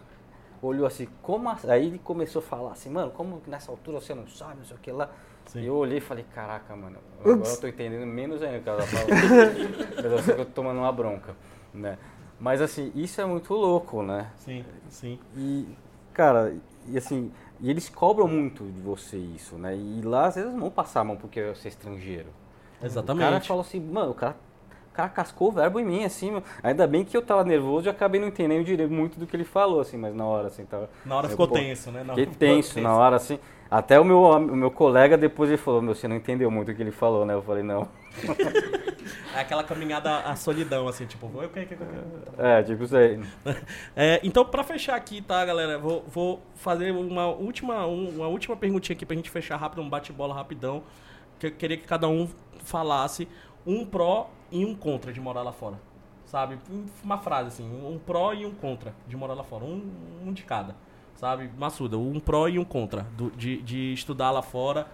olhou 0.63 0.87
assim, 0.87 1.09
como 1.21 1.49
assim? 1.51 1.69
Aí 1.69 1.87
ele 1.87 1.99
começou 1.99 2.41
a 2.41 2.43
falar 2.43 2.73
assim, 2.73 2.89
mano, 2.89 3.11
como 3.11 3.43
nessa 3.47 3.73
altura 3.73 4.01
você 4.01 4.15
não 4.15 4.29
sabe, 4.29 4.59
não 4.59 4.65
sei 4.65 4.77
o 4.77 4.81
que 4.81 4.93
lá. 4.93 5.11
Sim. 5.47 5.62
Eu 5.64 5.76
olhei 5.76 5.99
e 5.99 6.01
falei, 6.01 6.24
caraca, 6.34 6.74
mano, 6.74 6.99
agora 7.20 7.38
Ups. 7.38 7.55
eu 7.55 7.61
tô 7.61 7.66
entendendo 7.66 8.07
menos 8.07 8.42
ainda 8.42 8.59
o 8.59 8.62
que 8.62 8.68
ela 8.68 8.82
falou. 8.82 9.09
Mas 9.97 10.05
eu 10.05 10.18
sei 10.18 10.34
que 10.34 10.40
eu 10.40 10.47
tô 10.47 10.53
tomando 10.53 10.78
uma 10.78 10.92
bronca, 10.92 11.36
né? 11.72 11.99
Mas 12.40 12.61
assim, 12.61 12.90
isso 12.95 13.20
é 13.20 13.24
muito 13.24 13.55
louco, 13.55 14.03
né? 14.03 14.30
Sim, 14.38 14.64
sim. 14.88 15.18
E, 15.36 15.66
cara, 16.12 16.55
e 16.88 16.99
assim, 16.99 17.30
e 17.61 17.70
eles 17.70 17.88
cobram 17.88 18.26
muito 18.26 18.64
de 18.64 18.80
você 18.80 19.16
isso, 19.16 19.57
né? 19.57 19.76
E 19.76 20.03
lá 20.03 20.26
às 20.26 20.34
vezes 20.34 20.51
não 20.53 20.61
vão 20.61 20.70
passar 20.70 21.01
a 21.01 21.05
mão 21.05 21.16
porque 21.16 21.42
você 21.42 21.68
é 21.68 21.70
estrangeiro. 21.70 22.28
Exatamente. 22.82 23.24
O 23.24 23.30
cara 23.30 23.40
falou 23.40 23.61
assim, 23.62 23.80
mano, 23.80 24.11
o 24.11 24.14
cara 24.14 24.36
o 24.90 24.97
cara 24.97 25.09
cascou 25.09 25.49
o 25.49 25.51
verbo 25.51 25.80
em 25.80 25.84
mim, 25.84 26.05
assim, 26.05 26.40
ainda 26.62 26.86
bem 26.86 27.05
que 27.05 27.16
eu 27.16 27.20
tava 27.20 27.42
nervoso 27.42 27.88
e 27.88 27.90
acabei 27.90 28.20
não 28.20 28.28
entendendo 28.28 28.64
direito 28.64 28.92
muito 28.92 29.18
do 29.18 29.26
que 29.26 29.34
ele 29.34 29.42
falou, 29.42 29.80
assim, 29.80 29.97
mas 29.97 30.14
na 30.14 30.24
hora, 30.24 30.47
assim, 30.47 30.64
tava... 30.64 30.88
Na 31.05 31.16
hora 31.16 31.28
ficou 31.28 31.49
tenso, 31.49 31.90
né? 31.90 32.05
fiquei 32.05 32.26
tenso, 32.26 32.74
tenso, 32.74 32.80
na 32.80 32.95
hora, 32.95 33.16
assim, 33.16 33.40
até 33.71 33.99
o 33.99 34.05
meu, 34.05 34.23
o 34.23 34.57
meu 34.57 34.71
colega 34.71 35.17
depois 35.17 35.51
ele 35.51 35.57
falou, 35.57 35.83
meu, 35.83 35.95
você 35.95 36.07
não 36.07 36.17
entendeu 36.17 36.51
muito 36.51 36.71
o 36.71 36.75
que 36.75 36.83
ele 36.83 36.93
falou, 36.93 37.25
né? 37.25 37.35
Eu 37.35 37.43
falei, 37.43 37.62
não. 37.62 37.89
é 39.35 39.41
aquela 39.41 39.65
caminhada 39.65 40.19
à 40.21 40.37
solidão, 40.37 40.87
assim, 40.87 41.07
tipo, 41.07 41.27
o 41.27 41.49
que, 41.49 41.67
que, 41.67 41.77
É, 42.39 42.62
tipo 42.62 42.85
isso 42.85 42.97
aí. 42.97 43.21
É, 43.97 44.21
então, 44.23 44.45
pra 44.45 44.62
fechar 44.62 44.95
aqui, 44.97 45.21
tá, 45.21 45.45
galera, 45.45 45.79
vou, 45.79 46.05
vou 46.09 46.43
fazer 46.55 46.91
uma 46.91 47.27
última, 47.27 47.87
uma 47.87 48.27
última 48.27 48.57
perguntinha 48.57 48.95
aqui 48.95 49.07
pra 49.07 49.17
gente 49.17 49.31
fechar 49.31 49.57
rápido, 49.57 49.83
um 49.83 49.89
bate-bola 49.89 50.35
rapidão, 50.35 50.83
que 51.39 51.47
eu 51.47 51.51
queria 51.51 51.77
que 51.77 51.87
cada 51.87 52.09
um 52.09 52.29
falasse 52.65 53.29
um 53.67 53.85
pró 53.85 54.31
e 54.51 54.65
um 54.65 54.75
contra 54.75 55.12
de 55.12 55.21
morar 55.21 55.43
lá 55.43 55.53
fora. 55.53 55.79
Sabe? 56.27 56.59
Uma 57.03 57.19
frase 57.19 57.49
assim, 57.49 57.65
um 57.65 57.99
pró 57.99 58.33
e 58.33 58.45
um 58.45 58.53
contra 58.53 58.95
de 59.07 59.17
morar 59.17 59.35
lá 59.35 59.45
fora. 59.45 59.65
Um, 59.65 59.91
um 60.25 60.33
de 60.33 60.43
cada. 60.43 60.75
Sabe? 61.25 61.51
Massuda, 61.57 61.97
um 61.97 62.20
pró 62.20 62.49
e 62.49 62.59
um 62.59 62.66
contra 62.66 63.07
do, 63.16 63.31
de, 63.31 63.62
de 63.62 63.95
estudar 63.95 64.31
lá 64.31 64.43
fora. 64.43 64.87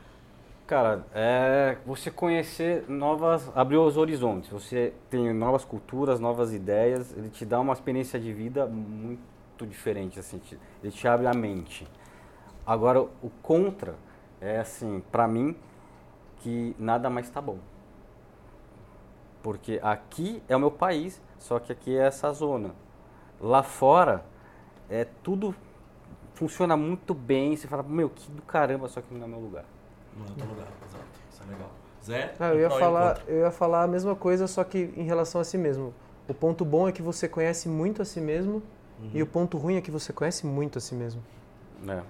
Cara, 0.64 1.04
é 1.12 1.76
você 1.84 2.08
conhecer 2.08 2.88
novas, 2.88 3.50
abrir 3.52 3.78
os 3.78 3.96
horizontes. 3.96 4.48
Você 4.48 4.92
tem 5.10 5.34
novas 5.34 5.64
culturas, 5.64 6.20
novas 6.20 6.54
ideias. 6.54 7.12
Ele 7.16 7.30
te 7.30 7.44
dá 7.44 7.58
uma 7.58 7.72
experiência 7.72 8.16
de 8.20 8.32
vida 8.32 8.64
muito 8.64 9.66
diferente, 9.66 10.20
assim. 10.20 10.40
Ele 10.80 10.92
te 10.92 11.08
abre 11.08 11.26
a 11.26 11.34
mente. 11.34 11.84
Agora, 12.64 13.00
o 13.00 13.30
contra 13.42 13.96
é 14.40 14.60
assim, 14.60 15.02
para 15.10 15.26
mim, 15.26 15.56
que 16.36 16.76
nada 16.78 17.10
mais 17.10 17.28
tá 17.28 17.40
bom. 17.40 17.58
Porque 19.42 19.80
aqui 19.82 20.40
é 20.48 20.54
o 20.54 20.60
meu 20.60 20.70
país, 20.70 21.20
só 21.40 21.58
que 21.58 21.72
aqui 21.72 21.98
é 21.98 22.06
essa 22.06 22.32
zona. 22.32 22.72
Lá 23.40 23.64
fora, 23.64 24.24
é 24.88 25.04
tudo 25.24 25.56
funciona 26.40 26.74
muito 26.74 27.12
bem. 27.12 27.54
Você 27.54 27.68
fala, 27.68 27.82
meu, 27.82 28.08
que 28.08 28.30
do 28.30 28.40
caramba, 28.42 28.88
só 28.88 29.02
que 29.02 29.12
não 29.12 29.26
é 29.26 29.28
meu 29.28 29.38
lugar. 29.38 29.64
Não 30.16 30.24
é 30.24 30.28
teu 30.30 30.46
lugar, 30.46 30.66
exato. 30.88 31.04
Isso 31.30 31.42
é 31.42 31.52
legal. 31.52 31.70
Zé? 32.02 32.34
Ah, 32.40 32.48
eu, 32.54 32.60
ia 32.60 32.70
falar, 32.70 33.20
eu 33.28 33.40
ia 33.40 33.50
falar 33.50 33.82
a 33.82 33.86
mesma 33.86 34.16
coisa, 34.16 34.46
só 34.46 34.64
que 34.64 34.90
em 34.96 35.02
relação 35.02 35.38
a 35.38 35.44
si 35.44 35.58
mesmo. 35.58 35.92
O 36.26 36.32
ponto 36.32 36.64
bom 36.64 36.88
é 36.88 36.92
que 36.92 37.02
você 37.02 37.28
conhece 37.28 37.68
muito 37.68 38.00
a 38.00 38.04
si 38.06 38.20
mesmo 38.20 38.62
uhum. 38.98 39.10
e 39.12 39.22
o 39.22 39.26
ponto 39.26 39.58
ruim 39.58 39.76
é 39.76 39.82
que 39.82 39.90
você 39.90 40.14
conhece 40.14 40.46
muito 40.46 40.78
a 40.78 40.80
si 40.80 40.94
mesmo. 40.94 41.22
É, 41.86 42.02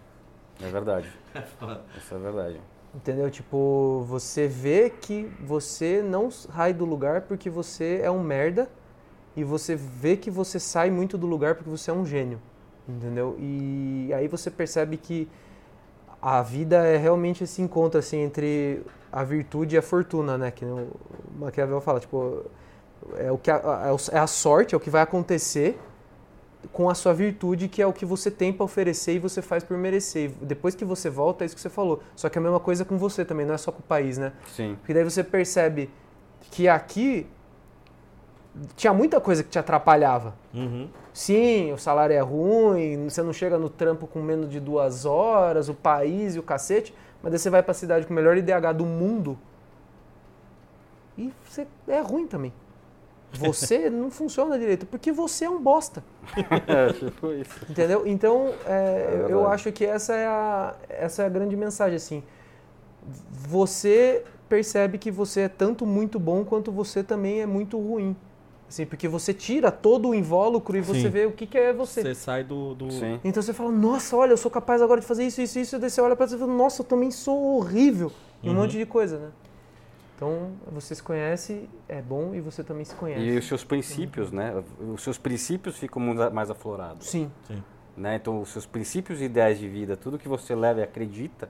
é 0.63 0.71
verdade. 0.71 1.11
Isso 1.99 2.15
é 2.15 2.19
verdade. 2.19 2.61
Entendeu? 2.95 3.29
Tipo, 3.31 4.05
você 4.07 4.47
vê 4.47 4.91
que 4.91 5.25
você 5.41 6.03
não 6.03 6.31
sai 6.31 6.73
do 6.73 6.85
lugar 6.85 7.23
porque 7.23 7.51
você 7.51 8.01
é 8.03 8.11
um 8.11 8.23
merda 8.23 8.71
e 9.37 9.43
você 9.43 9.75
vê 9.75 10.17
que 10.17 10.31
você 10.31 10.61
sai 10.61 10.91
muito 10.91 11.19
do 11.19 11.27
lugar 11.27 11.57
porque 11.57 11.71
você 11.71 11.91
é 11.91 11.95
um 11.95 12.07
gênio. 12.07 12.41
Entendeu? 12.89 13.37
E 13.39 14.11
aí 14.15 14.27
você 14.29 14.51
percebe 14.51 14.97
que 14.97 15.29
a 16.21 16.43
vida 16.43 16.85
é 16.87 16.97
realmente 16.97 17.45
esse 17.45 17.63
encontro 17.63 17.99
assim 17.99 18.19
entre 18.19 18.83
a 19.11 19.25
virtude 19.25 19.77
e 19.77 19.79
a 19.79 19.83
fortuna, 19.83 20.37
né? 20.37 20.51
Que 20.51 20.65
o 20.65 20.89
Maquiavel 21.39 21.81
fala, 21.81 22.01
tipo, 22.01 22.45
é 23.17 23.31
o 23.31 23.39
que 23.39 23.51
a, 23.51 23.97
é 24.13 24.19
a 24.19 24.27
sorte, 24.27 24.75
é 24.75 24.77
o 24.77 24.81
que 24.81 24.91
vai 24.91 25.03
acontecer 25.03 25.79
com 26.73 26.91
a 26.91 26.95
sua 26.95 27.15
virtude, 27.15 27.69
que 27.69 27.81
é 27.81 27.87
o 27.87 27.93
que 27.93 28.05
você 28.05 28.31
tem 28.31 28.53
para 28.53 28.65
oferecer 28.65 29.15
e 29.15 29.19
você 29.19 29.41
faz 29.41 29.65
por 29.65 29.77
merecer. 29.79 30.31
E 30.43 30.45
depois 30.45 30.75
que 30.75 30.85
você 30.85 31.09
volta, 31.09 31.43
é 31.43 31.47
isso 31.47 31.55
que 31.55 31.61
você 31.61 31.71
falou. 31.71 32.03
Só 32.15 32.29
que 32.29 32.39
é 32.39 32.41
a 32.41 32.43
mesma 32.43 32.61
coisa 32.61 32.85
com 32.85 32.99
você 32.99 33.25
também, 33.25 33.47
não 33.47 33.55
é 33.55 33.59
só 33.59 33.73
com 33.73 33.81
o 33.81 33.83
país, 33.83 34.19
né? 34.19 34.33
Sim. 34.55 34.77
Porque 34.81 34.93
daí 34.93 35.05
você 35.05 35.25
percebe 35.25 35.91
que 36.51 36.69
aqui 36.69 37.27
tinha 38.77 38.93
muita 38.93 39.21
coisa 39.21 39.43
que 39.43 39.51
te 39.51 39.59
atrapalhava. 39.59 40.35
Uhum. 40.53 40.89
Sim, 41.13 41.73
o 41.73 41.79
salário 41.79 42.15
é 42.15 42.21
ruim, 42.21 43.09
você 43.09 43.23
não 43.23 43.33
chega 43.33 43.59
no 43.59 43.69
trampo 43.69 44.07
com 44.07 44.21
menos 44.21 44.51
de 44.51 44.61
duas 44.61 45.05
horas, 45.05 45.69
o 45.69 45.75
país 45.75 46.35
e 46.35 46.39
o 46.39 46.43
cacete, 46.43 46.95
mas 47.23 47.33
daí 47.33 47.39
você 47.39 47.51
vai 47.51 47.63
pra 47.63 47.75
cidade 47.75 48.07
com 48.07 48.13
o 48.13 48.17
melhor 48.17 48.37
IDH 48.37 48.73
do 48.77 48.85
mundo 48.87 49.39
e 51.17 51.33
você 51.45 51.67
é 51.87 52.01
ruim 52.01 52.27
também. 52.27 52.53
Você 53.33 53.89
não 53.89 54.11
funciona 54.11 54.59
direito, 54.59 54.87
porque 54.87 55.13
você 55.13 55.45
é 55.45 55.51
um 55.51 55.63
bosta. 55.63 56.03
É, 56.67 56.93
tipo 56.93 57.33
isso. 57.33 57.65
Entendeu? 57.71 58.05
Então, 58.05 58.53
é, 58.67 59.25
É 59.29 59.33
eu 59.33 59.47
acho 59.47 59.71
que 59.71 59.85
essa 59.85 60.17
é, 60.17 60.27
a, 60.27 60.75
essa 60.89 61.23
é 61.23 61.27
a 61.27 61.29
grande 61.29 61.57
mensagem, 61.57 61.95
assim. 61.95 62.25
Você 63.31 64.25
percebe 64.49 64.99
que 64.99 65.13
você 65.13 65.43
é 65.43 65.49
tanto 65.49 65.87
muito 65.87 66.19
bom 66.19 66.45
quanto 66.45 66.73
você 66.73 67.05
também 67.05 67.41
é 67.41 67.47
muito 67.47 67.79
ruim. 67.79 68.17
Assim, 68.71 68.87
porque 68.87 69.09
você 69.09 69.35
tira 69.35 69.73
todo 69.73 70.11
o 70.11 70.15
invólucro 70.15 70.77
e 70.77 70.81
você 70.81 71.03
Sim. 71.03 71.09
vê 71.09 71.27
o 71.27 71.33
que, 71.33 71.45
que 71.45 71.59
é 71.59 71.73
você. 71.73 72.03
Você 72.03 72.15
sai 72.15 72.45
do. 72.45 72.73
do... 72.77 72.89
Sim. 72.93 73.19
Então 73.25 73.43
você 73.43 73.53
fala, 73.53 73.73
nossa, 73.73 74.17
olha, 74.17 74.31
eu 74.31 74.37
sou 74.37 74.49
capaz 74.49 74.81
agora 74.81 75.01
de 75.01 75.07
fazer 75.09 75.27
isso, 75.27 75.43
isso, 75.43 75.59
isso. 75.59 75.77
Daí 75.77 75.91
você 75.91 76.01
olha 76.01 76.15
pra 76.15 76.29
você 76.29 76.37
e 76.37 76.39
fala, 76.39 76.55
nossa, 76.55 76.83
eu 76.83 76.87
também 76.87 77.11
sou 77.11 77.57
horrível. 77.57 78.13
E 78.41 78.49
um 78.49 78.53
Uhum. 78.53 78.61
monte 78.61 78.79
de 78.79 78.87
coisa, 78.87 79.19
né? 79.19 79.31
Então, 80.15 80.53
você 80.71 80.95
se 80.95 81.03
conhece, 81.03 81.69
é 81.89 82.01
bom, 82.01 82.33
e 82.33 82.41
você 82.41 82.63
também 82.63 82.85
se 82.85 82.95
conhece. 82.95 83.21
E 83.21 83.39
os 83.39 83.49
seus 83.49 83.65
princípios, 83.65 84.31
né? 84.31 84.63
Os 84.95 85.03
seus 85.03 85.19
princípios 85.19 85.77
ficam 85.77 86.01
mais 86.33 86.49
aflorados. 86.49 87.09
Sim. 87.09 87.29
né? 87.97 88.15
Então, 88.15 88.41
os 88.41 88.51
seus 88.51 88.67
princípios 88.67 89.21
e 89.21 89.25
ideais 89.25 89.59
de 89.59 89.67
vida, 89.67 89.97
tudo 89.97 90.17
que 90.17 90.29
você 90.29 90.55
leva 90.55 90.79
e 90.79 90.83
acredita, 90.85 91.49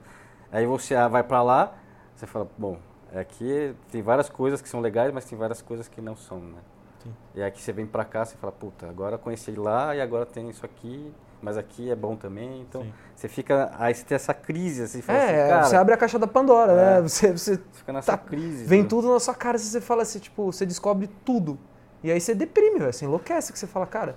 aí 0.51 0.65
você 0.65 0.95
ah, 0.95 1.07
vai 1.07 1.21
pra 1.21 1.43
lá, 1.43 1.75
você 2.15 2.25
fala, 2.25 2.49
bom, 2.57 2.79
aqui 3.13 3.75
tem 3.91 4.01
várias 4.01 4.27
coisas 4.27 4.59
que 4.59 4.67
são 4.67 4.79
legais, 4.79 5.13
mas 5.13 5.25
tem 5.25 5.37
várias 5.37 5.61
coisas 5.61 5.87
que 5.87 6.01
não 6.01 6.15
são, 6.15 6.39
né? 6.39 6.57
Sim. 7.03 7.13
E 7.35 7.41
aqui 7.43 7.61
você 7.61 7.71
vem 7.71 7.85
pra 7.85 8.03
cá, 8.05 8.25
você 8.25 8.35
fala, 8.35 8.51
puta, 8.51 8.87
agora 8.89 9.15
eu 9.15 9.19
conheci 9.19 9.51
lá 9.51 9.95
e 9.95 10.01
agora 10.01 10.25
tem 10.25 10.49
isso 10.49 10.65
aqui, 10.65 11.11
mas 11.41 11.57
aqui 11.57 11.89
é 11.89 11.95
bom 11.95 12.15
também, 12.15 12.61
então 12.61 12.81
Sim. 12.83 12.93
você 13.15 13.27
fica, 13.27 13.71
aí 13.79 13.93
você 13.95 14.03
tem 14.03 14.15
essa 14.15 14.33
crise, 14.33 14.83
assim, 14.83 14.99
você 14.99 15.03
fala 15.03 15.17
É, 15.19 15.23
assim, 15.41 15.49
cara, 15.49 15.63
você 15.65 15.75
abre 15.75 15.93
a 15.93 15.97
caixa 15.97 16.19
da 16.19 16.27
Pandora, 16.27 16.71
É. 16.71 16.75
né? 16.75 17.01
Você, 17.01 17.31
você 17.31 17.55
você 17.55 17.61
fica 17.73 17.93
nessa 17.93 18.11
tá- 18.15 18.17
crise. 18.23 18.65
vem 18.65 18.83
né? 18.83 18.87
tudo 18.87 19.11
na 19.11 19.19
sua 19.19 19.33
cara, 19.33 19.55
assim, 19.57 19.69
você 19.69 19.81
fala 19.81 20.03
assim, 20.03 20.19
tipo, 20.19 20.51
você 20.51 20.65
descobre 20.65 21.07
tudo. 21.25 21.57
E 22.03 22.11
aí 22.11 22.19
você 22.19 22.33
deprime, 22.35 22.79
velho, 22.79 22.93
você 22.93 23.05
enlouquece, 23.05 23.51
que 23.53 23.59
você 23.59 23.67
fala, 23.67 23.85
cara, 23.87 24.15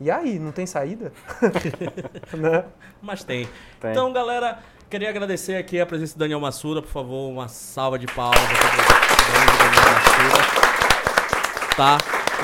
e 0.00 0.10
aí, 0.10 0.40
não 0.40 0.50
tem 0.50 0.66
saída? 0.66 1.12
né? 2.36 2.64
Mas 3.00 3.22
tem. 3.22 3.48
Tem. 3.80 3.92
Então, 3.92 4.12
galera, 4.12 4.58
queria 4.90 5.08
agradecer 5.08 5.54
aqui 5.56 5.80
a 5.80 5.86
presença 5.86 6.14
do 6.16 6.18
Daniel 6.18 6.40
Massuda. 6.40 6.82
Por 6.82 6.90
favor, 6.90 7.30
uma 7.30 7.46
salva 7.46 7.96
de 7.96 8.06
palmas 8.08 8.36
Daniel 8.40 9.84
Massuda. 9.94 10.64
Tá? 11.76 11.98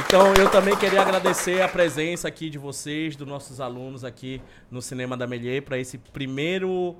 Então, 0.06 0.34
eu 0.34 0.50
também 0.50 0.76
queria 0.76 1.02
agradecer 1.02 1.60
a 1.62 1.68
presença 1.68 2.26
aqui 2.28 2.48
de 2.50 2.58
vocês, 2.58 3.14
dos 3.16 3.26
nossos 3.26 3.60
alunos 3.60 4.04
aqui 4.04 4.40
no 4.70 4.80
Cinema 4.82 5.16
da 5.16 5.26
Melier, 5.26 5.62
para 5.62 5.78
esse 5.78 5.98
primeiro 5.98 6.96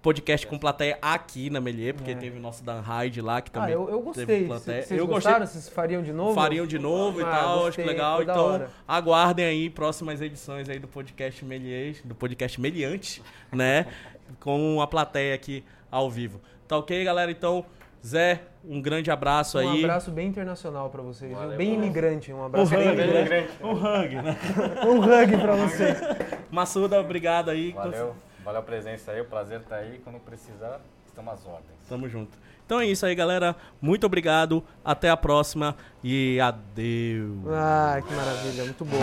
podcast 0.00 0.46
com 0.46 0.56
plateia 0.58 0.96
aqui 1.02 1.50
na 1.50 1.60
Melier, 1.60 1.94
porque 1.94 2.12
É. 2.12 2.14
teve 2.14 2.38
o 2.38 2.40
nosso 2.40 2.62
Dan 2.64 2.80
Hyde 2.80 3.20
lá, 3.20 3.40
que 3.40 3.50
Ah, 3.50 3.60
também 3.60 3.74
eu, 3.74 3.88
eu 3.88 3.98
teve 3.98 4.04
gostei. 4.04 4.46
plateia. 4.46 4.82
Vocês 4.82 5.00
eu 5.00 5.06
gostaram? 5.06 5.40
gostei. 5.40 5.60
Vocês 5.60 5.74
fariam 5.74 6.02
de 6.02 6.12
novo? 6.12 6.34
Fariam 6.34 6.66
de 6.66 6.78
novo 6.78 7.20
e 7.20 7.24
Ah, 7.24 7.30
tal, 7.30 7.54
acho 7.56 7.64
gostei, 7.66 7.84
que 7.84 7.90
legal. 7.90 8.22
Então, 8.22 8.66
aguardem 8.86 9.44
aí 9.44 9.70
próximas 9.70 10.20
edições 10.20 10.68
aí 10.68 10.78
do 10.78 10.86
podcast 10.88 11.44
Melier, 11.44 11.96
do 12.04 12.14
podcast 12.14 12.60
Meliante, 12.60 13.22
né? 13.52 13.86
Com 14.40 14.80
a 14.80 14.86
plateia 14.86 15.34
aqui 15.34 15.64
ao 15.90 16.08
vivo. 16.10 16.40
Tá 16.68 16.76
ok, 16.78 17.02
galera? 17.04 17.30
Então, 17.30 17.64
Zé, 18.06 18.42
um 18.68 18.80
grande 18.82 19.10
abraço 19.10 19.58
Um 19.58 19.60
aí. 19.72 19.80
abraço 19.84 20.10
bem 20.10 20.28
internacional 20.28 20.90
pra 20.90 21.02
vocês. 21.02 21.32
Valeu, 21.32 21.56
bem 21.56 21.70
valeu. 21.70 21.82
imigrante. 21.84 22.32
Um 22.32 22.38
Um 22.40 22.44
abraço 22.46 22.70
bem 22.70 22.88
hug, 22.88 23.02
imigrante. 23.02 23.50
Um 23.62 23.72
hug, 23.72 24.14
né? 24.22 24.36
Um 24.86 24.98
hug 25.00 25.36
pra 25.40 25.54
vocês. 25.56 25.98
Massuda, 26.50 27.00
obrigado 27.00 27.50
aí. 27.50 27.72
Valeu, 27.72 28.14
valeu 28.44 28.60
a 28.60 28.62
presença 28.62 29.12
aí, 29.12 29.20
o 29.20 29.24
prazer 29.24 29.60
tá 29.62 29.76
aí, 29.76 30.00
quando 30.04 30.18
precisar, 30.20 30.80
estamos 31.06 31.32
às 31.32 31.46
ordens. 31.46 31.64
Tamo 31.88 32.08
junto. 32.08 32.36
Então 32.66 32.78
é 32.80 32.86
isso 32.86 33.06
aí, 33.06 33.14
galera. 33.14 33.56
Muito 33.80 34.04
obrigado. 34.04 34.62
Até 34.84 35.08
a 35.08 35.16
próxima 35.16 35.74
e 36.04 36.38
adeus. 36.38 37.38
Ah, 37.50 38.02
que 38.06 38.12
maravilha. 38.12 38.64
Muito 38.64 38.84
bom. 38.84 38.98